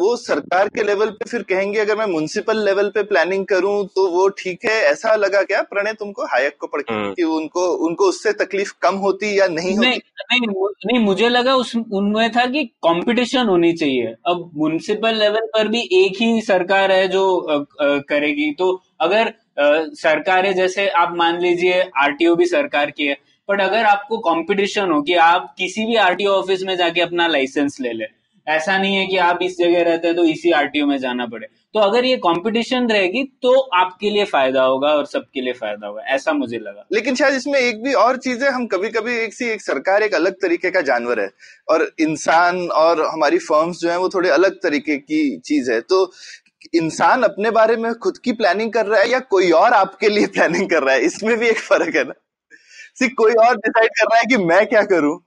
वो 0.00 0.14
सरकार 0.16 0.68
के 0.68 0.82
लेवल 0.82 1.10
पे 1.10 1.28
फिर 1.30 1.42
कहेंगे 1.42 1.78
अगर 1.80 1.96
मैं 1.96 2.06
म्यूनसिपल 2.06 2.64
लेवल 2.64 2.88
पे 2.88 3.02
प्लानिंग 3.02 3.46
करूँ 3.46 3.86
तो 3.86 4.06
वो 4.10 4.28
ठीक 4.38 4.64
है। 4.64 4.76
ऐसा 4.82 5.14
लगा 5.16 5.42
क्या? 5.42 5.62
प्रणय 5.62 5.92
तुमको 5.92 6.24
हायक 6.24 6.56
को 6.60 6.66
पढ़ 6.66 6.82
हम्म। 6.90 7.12
कि 7.12 7.22
उनको 7.22 7.66
उनको 7.86 8.04
उससे 8.04 8.32
तकलीफ़ 8.34 8.72
कम 8.82 8.96
होती 8.96 9.38
या 9.40 9.46
नहीं 9.48 9.76
होती? 9.76 9.88
नहीं 9.88 10.40
नहीं, 10.40 10.68
नहीं 10.86 11.04
मुझे 11.04 11.28
लगा 11.28 11.54
उस 11.54 11.76
उनमें 11.76 12.30
था 12.32 12.46
कि 12.46 12.64
कंपटीशन 12.64 13.46
होनी 13.46 13.72
चाहिए। 13.72 14.14
अब 14.26 14.50
म्यूनसिपल 14.56 15.14
लेवल 15.14 15.46
पर 15.54 15.68
भी 15.68 15.80
एक 15.94 16.22
ही 16.22 16.40
सरकार 16.42 16.92
है 16.92 17.08
जो 17.08 17.26
आ, 17.40 17.54
आ, 17.54 17.98
करेगी। 18.08 18.50
तो 18.52 18.82
अगर 19.00 19.32
सरकार 19.98 20.46
है 20.46 20.52
जैसे 20.54 20.88
आप 20.88 21.14
मान 21.16 21.40
लीजिए 21.40 21.80
आरटीओ 21.96 22.34
भी 22.34 22.46
सरकार 22.46 22.90
की 22.90 23.06
है 23.06 23.16
बट 23.48 23.60
अगर 23.60 23.84
आपको 23.86 24.18
कंपटीशन 24.20 24.90
हो 24.90 25.00
कि 25.02 25.14
आप 25.22 25.54
किसी 25.58 25.86
भी 25.86 25.96
आरटीओ 25.98 26.30
ऑफ़िस 26.32 26.62
में 26.62 26.76
जाके 26.76 27.00
अपना 27.00 27.26
लाइसेंस 27.28 27.76
ले 27.80 27.92
ले, 27.92 28.04
ऐसा 28.46 28.76
नहीं 28.78 28.96
है 28.96 29.06
कि 29.06 29.16
आप 29.18 29.38
इस 29.42 29.56
जगह 29.58 29.82
रहते 29.82 30.08
हैं 30.08 30.16
तो 30.16 30.24
इसी 30.24 30.50
आरटीओ 30.52 30.86
में 30.86 30.96
जाना 30.98 31.26
पड़े। 31.26 31.46
तो 31.74 31.80
अगर 31.80 32.04
ये 32.04 32.16
कंपटीशन 32.16 32.86
रहेगी 32.88 33.22
तो 33.42 33.52
आपके 33.76 34.10
लिए 34.10 34.24
फ़ायदा 34.24 34.62
होगा 34.62 34.88
और 34.88 35.06
सबके 35.06 35.40
लिए 35.40 35.52
फ़ायदा 35.52 35.86
होगा, 35.86 36.02
ऐसा 36.04 36.32
मुझे 36.32 36.58
लगा। 36.58 36.84
लेकिन 36.92 37.14
शायद 37.14 37.34
इसमें 37.34 37.58
एक 37.60 37.82
भी 37.82 37.92
और 37.94 38.16
चीज़ 38.16 38.44
है, 38.44 38.50
हम 38.50 38.66
कभी 38.66 38.88
कभी 38.90 39.16
एक 39.16 39.34
सी, 39.34 39.44
एक 39.44 39.62
सरकार 39.62 40.02
एक 40.02 40.14
अलग 40.14 40.34
तरीके 40.42 40.70
का 40.70 40.80
जानवर 40.82 41.20
है 41.20 41.28
और 41.68 41.90
इंसान 42.00 42.66
और 42.76 43.04
हमारी 43.06 43.38
फर्म्स 43.40 43.80
जो 43.80 43.90
है 43.90 43.98
वो 43.98 44.08
थोड़े 44.08 44.30
अलग 44.30 44.58
तरीके 44.62 44.96
की 44.98 45.36
चीज़ 45.40 45.70
है। 45.72 45.80
तो 45.80 46.10
इंसान 46.74 47.22
अपने 47.22 47.50
बारे 47.50 47.76
में 47.76 47.92
खुद 47.94 48.18
की 48.18 48.32
प्लानिंग 48.32 48.72
कर 48.72 48.86
रहा 48.86 49.00
है 49.00 49.10
या 49.10 49.18
कोई 49.30 49.50
और 49.54 49.72
आपके 49.74 50.08
लिए 50.08 50.26
प्लानिंग 50.34 50.70
कर 50.70 50.82
रहा 50.82 50.94
है? 50.94 51.00
इसमें 51.02 51.36
भी 51.38 51.48
एक 51.48 51.58
फ़र्क 51.60 51.96
है 51.96 52.04
ना। 52.04 52.12
सिर्फ़ 53.00 53.14
कोई 53.14 53.32
और 53.46 53.56
डिसाइड 53.58 53.90
कर 53.98 54.04
रहा 54.06 54.18
है 54.18 54.26
कि 54.26 54.36
मैं 54.44 54.66
क्या 54.66 54.82
करूँ? 54.86 55.18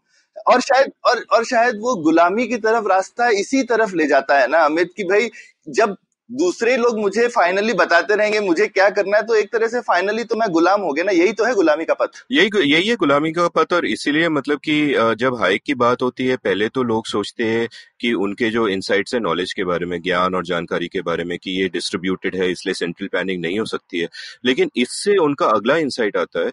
और 0.48 0.62
शायद, 0.62 0.92
और 1.08 1.24
और 1.34 1.46
शायद 1.46 1.76
वो 1.82 1.96
गुलामी 2.04 2.48
की 2.48 2.58
तरफ़ 2.60 2.88
रास्ता 2.90 3.28
इसी 3.40 3.64
तरफ़ 3.66 3.96
ले 3.96 4.08
जाता 4.08 4.40
है 4.40 4.48
ना, 4.48 4.60
अमित, 4.60 4.92
की 4.98 5.04
भाई 5.06 5.30
जब 5.72 5.96
दूसरे 6.30 6.76
लोग 6.78 7.00
मुझे 7.00 7.28
फाइनली 7.30 7.74
बताते 7.74 8.16
रहेंगे, 8.16 8.40
मुझे 8.40 8.66
क्या 8.68 8.90
करना 8.92 9.18
है 9.18 9.24
तो 9.24 9.36
एक 9.36 9.52
तरह 9.54 9.68
से 9.68 9.80
फाइनली 9.82 10.24
तो 10.24 10.36
मैं 10.36 10.50
गुलाम 10.52 10.82
हो 10.82 10.92
गया 10.94 11.04
ना, 11.04 11.12
यही 11.14 11.34
तो 11.34 11.46
है 11.46 11.54
गुलामी 11.56 11.86
का 11.86 11.94
पथ। 11.94 12.24
यही 12.32 12.50
यही 12.66 12.88
है 12.88 12.96
गुलामी 12.96 13.32
का 13.32 13.48
पथ, 13.50 13.74
और 13.74 13.86
इसीलिए 13.88 14.30
मतलब 14.30 14.60
कि 14.60 15.16
जब 15.20 15.38
हाइक 15.40 15.62
की 15.66 15.74
बात 15.76 16.02
होती 16.02 16.28
है, 16.28 16.36
पहले 16.38 16.68
तो 16.70 16.84
लोग 16.84 17.08
सोचते 17.08 17.44
हैं 17.46 17.68
कि 18.02 18.14
उनके 18.16 18.50
जो 18.50 18.68
इंसाइट्स 18.70 19.14
है 19.14 19.20
नॉलेज 19.20 19.54
के 19.54 19.64
बारे 19.64 19.86
में, 19.86 20.02
ज्ञान 20.02 20.36
और 20.36 20.46
जानकारी 20.46 20.88
के 20.88 21.02
बारे 21.02 21.24
में, 21.24 21.38
कि 21.40 21.52
ये 21.52 21.70
डिस्ट्रीब्यूटेड 21.70 22.36
है, 22.36 22.52
इसलिए 22.52 22.74
सेंट्रल 22.76 23.08
प्लानिंग 23.08 23.42
नहीं 23.42 23.60
हो 23.60 23.66
सकती 23.68 24.00
है। 24.00 24.08
लेकिन 24.46 24.72
इससे 24.78 25.18
उनका 25.20 25.48
अगला 25.50 25.78
इंसाइट 25.78 26.18
आता 26.18 26.46
है 26.46 26.52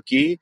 कि 0.00 0.38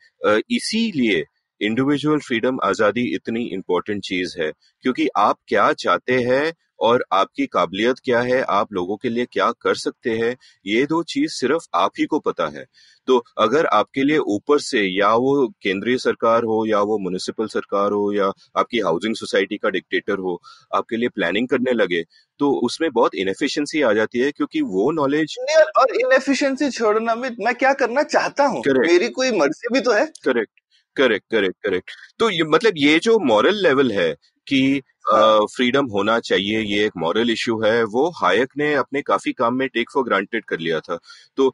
इसीलिए 0.51 1.25
इंडिविजुअल 1.61 2.19
फ्रीडम 2.19 2.59
आज़ादी 2.65 3.03
इतनी 3.15 3.45
इंपॉर्टेंट 3.53 4.03
चीज़ 4.03 4.41
है 4.41 4.51
क्योंकि 4.85 5.09
आप 5.19 5.37
क्या 5.49 5.73
चाहते 5.75 6.19
हैं 6.23 6.53
और 6.81 7.05
आपकी 7.13 7.47
काबिलियत 7.47 7.97
क्या 8.05 8.21
है 8.21 8.41
आप 8.51 8.73
लोगों 8.73 8.97
के 8.97 9.09
लिए 9.09 9.25
क्या 9.33 9.51
कर 9.63 9.75
सकते 9.75 10.11
हैं 10.11 10.35
ये 10.67 10.85
दो 10.87 11.03
चीज़ 11.03 11.33
सिर्फ़ 11.33 11.67
आप 11.75 11.91
ही 11.99 12.05
को 12.05 12.19
पता 12.19 12.47
है 12.49 12.65
तो 13.09 13.17
अगर 13.39 13.67
आपके 13.67 14.05
लिए 14.05 14.19
ऊपर 14.29 14.59
से 14.61 14.83
या 14.99 15.13
वो 15.17 15.47
केंद्रीय 15.63 15.99
सरकार 15.99 16.45
हो 16.45 16.65
या 16.67 16.81
वो 16.83 16.99
म्यूनिसिपल 16.99 17.47
सरकार 17.47 17.93
हो 17.93 18.13
या 18.13 18.31
आपकी 18.57 18.79
हाउसिंग 18.79 19.15
सोसाइटी 19.17 19.57
का 19.57 19.71
डिक्टेटर 19.71 20.19
हो 20.19 20.41
आपके 20.75 20.97
लिए 20.97 21.09
प्लानिंग 21.09 21.49
करने 21.49 21.73
लगे 21.73 22.03
तो 22.41 22.51
उसमें 22.65 22.91
बहुत 22.93 23.15
इनएफिशिएंसी 23.15 23.83
आ 23.83 23.93
जाती 23.93 24.19
है 24.19 24.31
क्योंकि 24.31 24.61
वो 24.69 24.91
नॉलेज 24.93 25.37
और 25.79 25.95
इनएफिशिएंसी 25.97 26.71
छोड़ना 26.71 27.15
मैं 27.15 27.55
क्या 27.55 27.73
करना 27.75 28.03
चाहता 28.05 28.47
हूँ? 28.47 28.63
मेरी 28.67 29.09
कोई 29.11 29.31
मर्ज़ी 29.33 29.75
भी 29.75 29.81
तो 29.81 29.93
है। 29.93 30.05
करेक्ट 30.25 30.60
करेक्ट 31.01 31.25
करेक्ट 31.31 31.57
करेक्ट 31.67 31.91
तो 32.19 32.31
ये 32.31 32.45
मतलब 32.47 32.73
ये 32.77 32.99
जो 32.99 33.19
मॉरल 33.27 33.63
लेवल 33.63 33.93
है 33.93 34.15
कि 34.47 34.81
फ्रीडम 35.07 35.81
हाँ। 35.81 35.91
होना 35.93 36.19
चाहिए 36.21 36.61
ये 36.61 36.85
एक 36.87 36.93
मॉरल 36.99 37.31
इशू 37.31 37.61
है 37.63 37.83
वो 37.85 38.09
हायक 38.17 38.53
ने 38.59 38.73
अपने 38.75 39.03
काफ़ी 39.03 39.33
काम 39.33 39.55
में 39.55 39.69
टेक 39.69 39.91
फॉर 39.95 40.05
ग्रांटेड 40.05 40.45
कर 40.45 40.59
लिया 40.61 40.81
था। 40.81 40.99
तो 41.37 41.49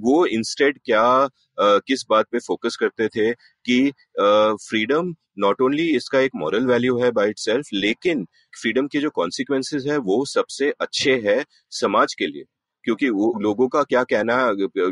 वो 0.00 0.24
इंस्टेड 0.28 0.78
क्या 0.84 1.28
किस 1.60 2.04
बात 2.10 2.26
पे 2.32 2.38
फोकस 2.38 2.76
करते 2.80 3.08
थे 3.08 3.32
कि 3.66 3.92
फ्रीडम 4.18 5.14
नॉट 5.38 5.60
ओनली 5.62 5.88
इसका 5.96 6.20
एक 6.20 6.30
मॉरल 6.36 6.66
वैल्यू 6.66 6.98
है 6.98 7.10
बाय 7.10 7.30
इटसेल्फ 7.30 7.68
लेकिन 7.74 8.26
फ्रीडम 8.62 8.86
के 8.86 9.00
जो 9.00 9.10
कॉन्सिक्वेंसेज 9.10 9.88
है 9.88 9.96
वो 10.10 10.24
सबसे 10.26 10.72
अच्छे 10.80 11.14
है 11.26 11.42
समाज 11.72 12.14
के 12.14 12.26
लिए। 12.26 12.44
क्योंकि 12.84 13.08
वो 13.10 13.32
लोगों 13.40 13.68
का 13.68 13.82
क्या 13.82 14.02
कहना 14.04 14.34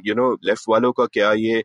यू 0.07 0.15
नो 0.15 0.33
लेफ़्ट 0.45 0.65
वालों 0.69 0.93
का 0.93 1.07
क्या 1.13 1.33
ये 1.33 1.63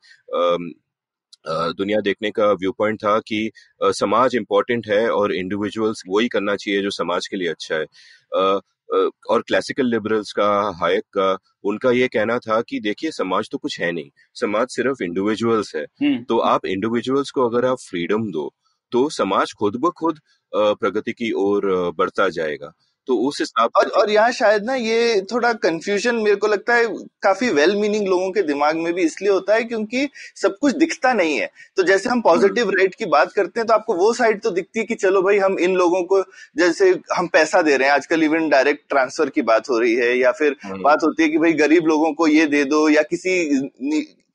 दुनिया 1.47 1.99
देखने 2.01 2.31
का 2.31 2.51
व्यू 2.53 2.71
पॉइंट 2.71 2.97
था 3.03 3.17
कि 3.19 3.49
समाज 3.83 4.35
इम्पोर्टेंट 4.35 4.87
है 4.87 5.07
और 5.09 5.35
इंडिविजुअल्स 5.35 6.03
वही 6.09 6.27
करना 6.27 6.55
चाहिए 6.55 6.81
जो 6.81 6.89
समाज 6.91 7.27
के 7.27 7.37
लिए 7.37 7.49
अच्छा 7.49 7.75
है। 7.75 7.85
और 9.29 9.41
क्लासिकल 9.47 9.85
लिबरल्स 9.85 10.31
का 10.31 10.49
हायक 10.81 11.03
का 11.17 11.37
उनका 11.63 11.91
ये 11.91 12.07
कहना 12.07 12.37
था 12.39 12.59
कि 12.61 12.79
देखिए 12.79 13.11
समाज 13.11 13.49
तो 13.51 13.57
कुछ 13.57 13.79
है 13.81 13.91
नहीं। 13.91 14.09
समाज 14.35 14.67
सिर्फ़ 14.67 15.03
इंडिविजुअल्स 15.03 15.75
है। 15.75 15.83
हम्म। 15.83 16.23
तो 16.23 16.37
आप 16.45 16.65
इंडिविजुअल्स 16.65 17.31
को 17.31 17.49
अगर 17.49 17.65
आप 17.65 17.77
फ्रीडम 17.89 18.31
दो 18.31 18.51
तो 18.91 19.09
समाज 19.09 19.53
खुद 19.59 19.75
ब 19.75 19.91
खुद 19.97 20.19
प्रगति 20.53 21.11
की 21.11 21.31
ओर 21.37 21.65
बढ़ता 21.97 22.27
जाएगा। 22.29 22.71
तो 23.09 23.15
उस 23.19 23.39
हिसाब 23.39 23.69
और 23.77 23.87
और 23.99 24.09
यहाँ 24.09 24.31
शायद 24.31 24.63
ना 24.63 24.73
ये 24.75 25.21
थोड़ा 25.31 25.51
कंफ्यूजन 25.59 26.15
मेरे 26.15 26.35
को 26.35 26.47
लगता 26.47 26.73
है 26.75 26.87
काफ़ी 27.23 27.49
वेल 27.51 27.75
मीनिंग 27.75 28.07
लोगों 28.07 28.29
के 28.31 28.41
दिमाग 28.43 28.75
में 28.77 28.91
भी 28.93 29.03
इसलिए 29.03 29.31
होता 29.31 29.55
है 29.55 29.63
क्योंकि 29.63 30.07
सब 30.35 30.57
कुछ 30.57 30.75
दिखता 30.75 31.13
नहीं 31.13 31.37
है 31.37 31.49
तो 31.77 31.83
जैसे 31.83 32.09
हम 32.09 32.21
पॉजिटिव। 32.21 32.69
रेट 32.71 32.95
की 32.95 33.05
बात 33.07 33.31
करते 33.31 33.59
हैं 33.59 33.67
तो 33.67 33.73
आपको 33.73 33.95
वो 33.95 34.11
साइड 34.13 34.41
तो 34.41 34.51
दिखती 34.51 34.79
है 34.79 34.85
कि 34.85 34.95
चलो 34.95 35.21
भाई 35.21 35.37
हम 35.37 35.57
इन 35.59 35.75
लोगों 35.75 36.03
को 36.03 36.21
जैसे 36.57 36.89
हम 37.15 37.27
पैसा 37.29 37.61
दे 37.61 37.77
रहे 37.77 37.87
हैं 37.87 37.95
आजकल 37.95 38.23
इवन 38.23 38.47
डायरेक्ट 38.49 38.87
ट्रांसफ़र 38.89 39.29
की 39.29 39.41
बात 39.43 39.69
हो 39.69 39.79
रही 39.79 39.95
है 39.95 40.15
या 40.17 40.31
फिर 40.33 40.55
हम्म। 40.63 40.81
बात 40.83 41.03
होती 41.03 41.23
है 41.23 41.29
कि 41.29 41.37
भाई 41.37 41.53
गरीब 41.55 41.87
लोगों 41.87 42.13
को 42.13 42.27
ये 42.27 42.45
दे 42.47 42.63
दो 42.65 42.87
या 42.89 43.01
किसी 43.09 43.35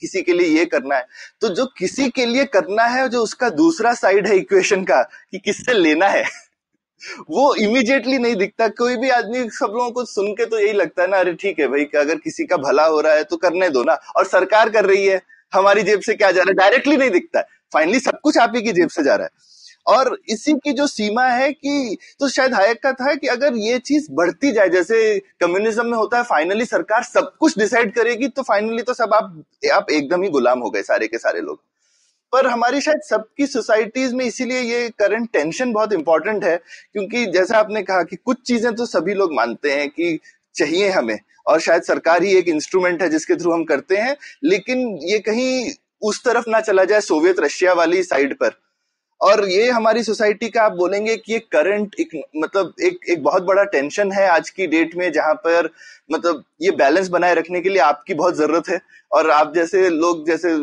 किसी 0.03 0.23
के 0.23 0.33
लिए 0.33 0.49
ये 0.49 0.65
करना 0.67 0.97
है 0.97 1.07
तो 1.41 1.49
जो 1.55 1.65
किसी 1.79 2.09
के 2.11 2.25
लिए 2.27 2.45
करना 2.51 2.85
है 2.87 3.09
जो 3.09 3.23
उसका 3.23 3.49
दूसरा 3.57 3.93
साइड 3.97 4.27
है 4.27 4.37
इक्वेशन 4.37 4.85
का 4.85 5.03
कि 5.03 5.39
किससे 5.39 5.75
लेना 5.75 6.09
है 6.09 6.25
वो 7.31 7.55
इमीडिएटली 7.57 8.19
नहीं 8.19 8.37
दिखता। 8.37 8.69
कोई 8.75 8.97
भी 8.97 9.11
आदमी 9.11 9.49
सब 9.51 9.73
लोगों 9.75 9.91
को 9.91 10.05
सुन 10.07 10.33
के 10.33 10.47
तो 10.47 10.59
यही 10.59 10.73
लगता 10.73 11.03
है 11.03 11.09
ना, 11.09 11.19
अरे 11.19 11.33
ठीक 11.35 11.59
है 11.61 11.69
भाई 11.69 11.85
अगर 11.97 12.19
किसी 12.19 12.45
का 12.45 12.57
भला 12.59 12.87
हो 12.87 13.01
रहा 13.01 13.13
है 13.13 13.25
तो 13.25 13.37
करने 13.37 13.69
दो 13.71 13.83
ना। 13.83 13.99
और 14.17 14.27
सरकार 14.27 14.71
कर 14.71 14.85
रही 14.85 15.07
है। 15.07 15.21
हमारी 15.53 15.83
जेब 15.83 16.01
से 16.01 16.15
क्या 16.15 16.31
जा 16.31 16.41
रहा 16.41 16.51
है? 16.51 16.55
डायरेक्टली 16.55 16.97
नहीं 16.97 17.11
दिखता 17.11 17.39
है। 17.39 17.47
फाइनली 17.73 18.01
सब 18.01 18.21
कुछ 18.23 18.39
आप 18.39 18.53
ही 18.57 18.63
की 18.63 18.73
जेब 18.73 18.89
से 18.89 19.03
जा 19.03 19.15
रहा 19.15 19.25
है। 19.25 19.43
और 19.87 20.17
इसी 20.29 20.53
की 20.55 20.73
जो 20.73 20.87
सीमा 20.87 21.25
है 21.25 21.51
कि 21.53 21.97
तो 22.21 22.29
शायद 22.29 22.55
हायक 22.55 22.83
का 22.83 22.93
था 22.93 23.15
कि 23.15 23.27
अगर 23.27 23.57
ये 23.57 23.79
चीज़ 23.79 24.07
बढ़ती 24.13 24.53
जाए, 24.53 24.69
जैसे 24.69 25.19
कम्युनिज्म 25.41 25.87
में 25.87 25.97
होता 25.99 26.19
है 26.19 26.25
फाइनली 26.25 26.65
सरकार 26.65 27.03
सब 27.03 27.33
कुछ 27.41 27.59
डिसाइड 27.59 27.95
करेगी 27.95 28.29
तो 28.29 28.43
फाइनली 28.43 28.83
तो 28.83 28.95
सब 28.95 29.15
आप 29.15 29.45
आप 29.73 29.91
एकदम 29.91 30.23
ही 30.23 30.29
गुलाम 30.31 30.61
हो 30.61 30.71
गए 30.71 30.83
सारे 30.83 31.09
के 31.09 31.19
सारे 31.19 31.41
लोग। 31.41 31.61
पर 32.35 32.47
हमारी 32.47 32.81
शायद 32.81 33.01
सबकी 33.03 33.47
सोसाइटीज 33.47 34.13
में 34.15 34.25
इसीलिए 34.25 34.61
ये 34.61 34.89
करंट 34.99 35.29
टेंशन 35.33 35.73
बहुत 35.73 35.93
इंपॉर्टेंट 35.93 36.45
है, 36.45 36.57
क्योंकि 36.93 37.25
जैसा 37.27 37.59
आपने 37.59 37.83
कहा 37.83 38.03
कि 38.03 38.17
कुछ 38.17 38.41
चीज़ें 38.47 38.75
तो 38.75 38.87
सभी 38.87 39.15
लोग 39.15 39.35
मानते 39.35 39.73
हैं 39.73 39.89
कि 39.91 40.19
चाहिए 40.55 40.89
हमें, 40.91 41.19
और 41.47 41.61
शायद 41.61 41.83
सरकार 41.83 42.23
ही 42.23 42.35
एक 42.37 42.49
इंस्ट्रूमेंट 42.49 43.03
है 43.03 43.09
जिसके 43.09 43.37
थ्रू 43.37 43.53
हम 43.53 43.65
करते 43.65 43.97
हैं, 43.97 44.17
लेकिन 44.45 44.87
ये 45.03 45.19
कहीं 45.21 45.73
उस 46.03 46.23
तरफ़ 46.25 46.51
ना 46.51 46.61
चला 46.61 46.85
जाए 46.85 47.01
सोवियत 47.03 47.41
रशिया 47.41 47.73
वाली 47.73 48.03
साइड 48.03 48.35
पर। 48.35 48.51
और 49.25 49.49
ये 49.49 49.71
हमारी 49.71 50.03
सोसाइटी 50.03 50.49
का 50.49 50.63
आप 50.63 50.73
बोलेंगे 50.73 51.17
कि 51.17 51.33
ये 51.33 51.39
करंट 51.53 51.95
एक 52.01 52.11
मतलब 52.37 52.73
एक 52.83 52.99
एक 53.11 53.23
बहुत 53.23 53.43
बड़ा 53.43 53.63
टेंशन 53.67 54.13
है 54.13 54.27
आज 54.29 54.51
की 54.51 54.67
डेट 54.67 54.97
में 54.97 55.11
जहाँ 55.13 55.35
पर 55.45 55.71
मतलब 56.13 56.43
ये 56.63 56.71
बैलेंस 56.77 57.09
बनाए 57.09 57.35
रखने 57.35 57.61
के 57.61 57.69
लिए 57.69 57.79
आपकी 57.83 58.15
बहुत 58.15 58.37
ज़रूरत 58.37 58.69
है। 58.69 58.81
और 59.13 59.31
आप 59.31 59.53
जैसे 59.55 59.89
लोग 59.91 60.27
जैसे 60.27 60.55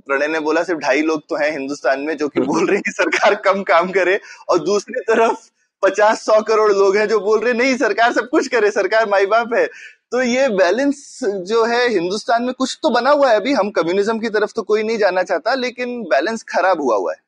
प्रणय 0.00 0.28
ने 0.28 0.40
बोला 0.40 0.62
सिर्फ़ 0.62 0.80
ढाई 0.80 1.02
लोग 1.02 1.22
तो 1.28 1.36
हैं 1.36 1.50
हिंदुस्तान 1.52 2.00
में 2.00 2.16
जो 2.16 2.28
कि 2.28 2.40
बोल 2.42 2.66
रहे 2.66 2.76
हैं 2.76 2.82
कि 2.82 2.92
सरकार 2.92 3.34
कम 3.44 3.62
काम 3.62 3.90
करे 3.92 4.18
और 4.48 4.58
दूसरी 4.64 5.00
तरफ़ 5.08 5.48
पचास 5.82 6.24
सौ 6.24 6.40
करोड़ 6.42 6.72
लोग 6.72 6.96
हैं 6.96 7.08
जो 7.08 7.20
बोल 7.20 7.40
रहे 7.40 7.52
नहीं 7.54 7.76
सरकार 7.78 8.12
सब 8.12 8.28
कुछ 8.28 8.48
करे 8.48 8.70
सरकार 8.70 9.08
माई 9.08 9.26
बाप 9.26 9.54
है। 9.54 9.66
तो 10.12 10.22
ये 10.22 10.48
बैलेंस 10.50 11.18
जो 11.48 11.64
है 11.64 11.88
हिंदुस्तान 11.90 12.42
में 12.42 12.52
कुछ 12.54 12.78
तो 12.82 12.90
बना 12.90 13.10
हुआ 13.10 13.30
है 13.30 13.36
अभी 13.36 13.52
हम 13.54 13.70
कम्युनिज्म 13.72 14.18
की 14.18 14.28
तरफ़ 14.30 14.52
तो 14.56 14.62
कोई 14.64 14.82
नहीं 14.82 14.98
जाना 14.98 15.22
चाहता 15.24 15.54
लेकिन 15.56 16.02
बैलेंस 16.10 16.42
खराब 16.48 16.80
हुआ 16.82 16.96
हुआ 16.96 17.12
है। 17.12 17.21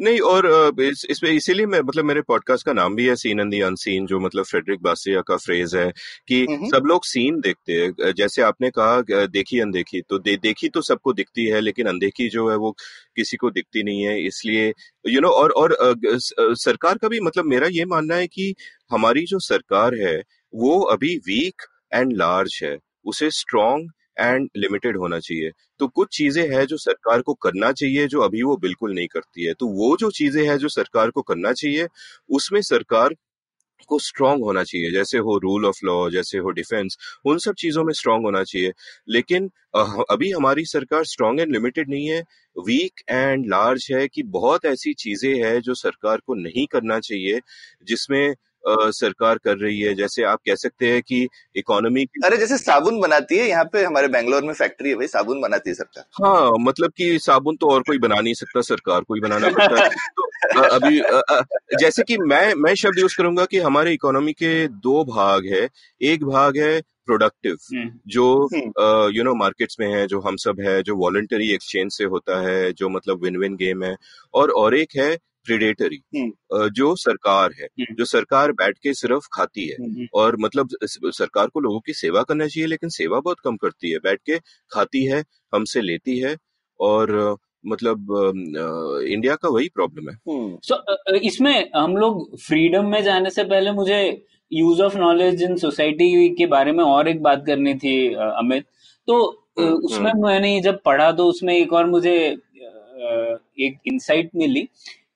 नहीं 0.00 0.20
और 0.20 0.74
इस 0.80 1.06
इसमें 1.10 1.30
इसीलिए 1.30 1.66
मैं 1.66 1.80
मतलब 1.80 2.04
मेरे 2.04 2.20
पॉडकास्ट 2.20 2.66
का 2.66 2.72
नाम 2.72 2.94
भी 2.94 3.06
है 3.06 3.16
सीन 3.16 3.40
एंड 3.40 3.50
दी 3.50 3.60
अनसीन 3.60 4.06
जो 4.06 4.20
मतलब 4.20 4.44
फ्रेडरिक 4.44 4.82
बासिया 4.82 5.20
का 5.20 5.36
फ्रेज 5.36 5.74
है 5.76 5.92
कि 6.28 6.46
सब 6.50 6.82
लोग 6.86 7.04
सीन 7.04 7.40
देखते 7.40 7.72
हैं। 7.72 8.12
जैसे 8.12 8.42
आपने 8.42 8.70
कहा 8.70 9.26
देखी 9.26 9.60
अनदेखी 9.60 10.00
तो 10.00 10.18
दे, 10.18 10.36
देखी 10.36 10.68
तो 10.68 10.82
सबको 10.82 11.12
दिखती 11.12 11.46
है 11.46 11.60
लेकिन 11.60 11.86
अनदेखी 11.86 12.28
जो 12.28 12.50
है 12.50 12.56
वो 12.56 12.76
किसी 13.16 13.36
को 13.36 13.50
दिखती 13.50 13.82
नहीं 13.82 14.02
है 14.02 14.26
इसलिए 14.26 14.66
यू 14.66 15.12
you 15.12 15.20
नो 15.20 15.28
know, 15.28 15.38
और 15.38 15.50
और 15.50 15.76
सरकार 16.56 16.98
का 16.98 17.08
भी 17.08 17.20
मतलब 17.20 17.44
मेरा 17.44 17.68
ये 17.70 17.84
मानना 17.84 18.14
है 18.14 18.26
कि 18.26 18.54
हमारी 18.90 19.24
जो 19.24 19.38
सरकार 19.38 19.94
है 19.94 20.22
वो 20.54 20.80
अभी 20.80 21.16
वीक 21.16 21.62
एंड 21.94 22.12
लार्ज 22.12 22.60
है 22.62 22.78
उसे 23.04 23.30
स्ट्रॉन्ग 23.30 23.90
एंड 24.18 24.48
लिमिटेड 24.56 24.96
होना 24.98 25.18
चाहिए। 25.20 25.50
तो 25.80 25.86
कुछ 25.90 26.08
चीज़ें 26.12 26.42
हैं 26.50 26.64
जो 26.66 26.76
सरकार 26.78 27.22
को 27.22 27.34
करना 27.38 27.72
चाहिए, 27.72 28.06
जो 28.08 28.20
अभी 28.22 28.42
वो 28.44 28.56
बिल्कुल 28.58 28.94
नहीं 28.94 29.08
करती 29.08 29.44
है। 29.44 29.54
तो 29.54 29.66
वो 29.74 29.96
जो 29.98 30.10
चीज़ें 30.12 30.42
हैं 30.44 30.56
जो 30.58 30.68
सरकार 30.70 31.10
को 31.10 31.22
करना 31.24 31.52
चाहिए, 31.54 31.86
उसमें 32.30 32.60
सरकार 32.64 33.14
को 33.90 33.98
स्ट्रांग 34.00 34.42
होना 34.42 34.62
चाहिए। 34.64 34.90
जैसे 34.92 35.18
हो 35.20 35.36
रूल 35.40 35.66
ऑफ़ 35.66 35.78
लॉ 35.84 36.08
जैसे 36.10 36.38
हो 36.38 36.50
डिफेंस 36.52 36.96
उन 37.26 37.38
सब 37.40 37.54
चीज़ों 37.58 37.84
में 37.84 37.92
स्ट्रांग 37.94 38.24
होना 38.24 38.42
चाहिए। 38.44 38.72
लेकिन 39.10 39.50
अभी 40.10 40.30
हमारी 40.32 40.64
सरकार 40.66 41.04
स्ट्रांग 41.06 41.40
एंड 41.40 41.52
लिमिटेड 41.52 41.90
नहीं 41.90 42.06
है। 42.08 42.20
वीक 42.56 43.02
एंड 43.10 43.46
लार्ज 43.50 43.88
है 43.92 44.06
कि 44.08 44.22
बहुत 44.30 44.64
ऐसी 44.66 44.92
चीज़ें 44.96 45.34
हैं 45.36 45.60
जो 45.62 45.74
सरकार 45.76 46.18
को 46.26 46.34
नहीं 46.36 46.66
करना 46.72 46.98
चाहिए, 47.00 47.40
जिसमें 47.84 48.34
सरकार 48.92 49.38
कर 49.44 49.56
रही 49.56 49.80
है? 49.80 49.94
जैसे 49.94 50.22
आप 50.22 50.38
कह 50.46 50.54
सकते 50.54 50.86
हैं 50.86 51.02
कि 51.02 51.26
इकोनॉमी 51.56 52.04
अरे 52.24 52.36
जैसे 52.36 52.58
साबुन 52.58 53.00
बनाती 53.00 53.36
है 53.38 53.48
यहाँ 53.48 53.64
पे 53.64 53.84
हमारे 53.84 54.08
बैंगलोर 54.08 54.44
में 54.44 54.52
फैक्ट्री 54.54 54.88
है 54.90 54.96
भाई 54.96 55.06
साबुन 55.06 55.40
बनाती 55.40 55.70
है 55.70 55.74
सरकार। 55.74 56.04
हाँ 56.24 56.52
मतलब 56.60 56.92
कि 56.96 57.18
साबुन 57.18 57.56
तो 57.56 57.70
और 57.70 57.82
कोई 57.82 57.98
बना 57.98 58.20
नहीं 58.20 58.34
सकता 58.34 58.60
सरकार 58.60 59.00
कोई 59.08 59.20
बनाना 59.20 59.48
पड़ता 59.58 59.82
है। 59.82 59.88
तो 60.54 60.62
अभी 60.68 61.00
जैसे 61.80 62.02
कि 62.02 62.16
मैं 62.18 62.54
मैं 62.56 62.74
शब्द 62.74 62.98
यूज़ 62.98 63.16
करूँगा 63.16 63.44
कि 63.44 63.58
हमारे 63.58 63.92
इकोनॉमी 63.92 64.32
के 64.32 64.52
दो 64.68 65.04
भाग 65.04 65.46
है। 65.46 65.68
एक 66.00 66.24
भाग 66.24 66.56
है 66.56 66.80
प्रोडक्टिव 67.06 67.56
हम्म। 67.74 67.90
जो 68.06 68.24
यू 69.12 69.22
नो 69.24 69.34
मार्केट्स 69.34 69.76
में 69.80 69.86
है 69.94 70.06
जो 70.06 70.20
हम 70.20 70.36
सब 70.36 70.60
है 70.60 70.82
जो 70.82 70.96
वॉलंटरी 70.96 71.50
एक्सचेंज 71.54 71.92
से 71.92 72.04
होता 72.04 72.40
है 72.48 72.72
जो 72.72 72.88
मतलब 72.88 73.22
विन 73.24 73.36
विन 73.36 73.54
गेम 73.56 73.84
है। 73.84 73.94
और 74.34 74.50
और 74.50 74.76
एक 74.76 74.96
है 74.96 75.16
प्रिडेटरी 75.46 76.00
हम्म। 76.16 76.68
जो 76.70 76.94
सरकार 76.96 77.52
है 77.58 77.66
हम्म। 77.66 77.94
जो 77.94 78.04
सरकार 78.04 78.52
बैठ 78.52 78.78
के 78.78 78.92
सिर्फ़ 78.94 79.28
खाती 79.32 79.66
है 79.68 79.76
हम्म, 79.76 80.06
और 80.14 80.36
मतलब 80.40 80.68
सरकार 80.84 81.46
को 81.46 81.60
लोगों 81.60 81.80
की 81.80 81.92
सेवा 81.94 82.22
करना 82.22 82.46
चाहिए 82.46 82.66
लेकिन 82.66 82.88
सेवा 82.90 83.20
बहुत 83.20 83.40
कम 83.44 83.56
करती 83.56 83.90
है। 83.90 83.98
बैठ 83.98 84.20
के 84.26 84.38
खाती 84.70 85.04
है 85.04 85.22
हमसे 85.52 85.80
लेती 85.80 86.18
है 86.18 86.36
और 86.80 87.36
मतलब 87.66 88.12
इंडिया 89.08 89.34
का 89.34 89.48
वही 89.48 89.68
प्रॉब्लम 89.68 90.08
है। 90.10 90.16
सो 90.64 90.74
so, 90.74 91.22
इसमें 91.22 91.70
हम 91.76 91.96
लोग 91.96 92.38
फ्रीडम 92.38 92.86
में 92.86 93.02
जाने 93.04 93.30
से 93.30 93.44
पहले 93.44 93.72
मुझे 93.72 94.00
use 94.52 94.82
of 94.82 94.96
knowledge 94.98 95.42
in 95.42 95.56
society 95.56 96.28
के 96.34 96.46
बारे 96.46 96.72
में 96.72 96.84
और 96.84 97.08
एक 97.08 97.22
बात 97.22 97.44
करनी 97.46 97.74
थी 97.74 97.96
अमित। 98.14 98.64
तो 99.08 99.16
उसमें 99.58 100.12
मैंने 100.18 100.60
जब 100.60 100.80
पढ़ा 100.84 101.10
तो 101.12 101.26
उसमें 101.26 101.54
एक 101.54 101.72
और 101.72 101.86
मुझे 101.86 102.14
एक 103.60 103.78
इंसाइट 103.86 104.30
मिली। 104.36 104.68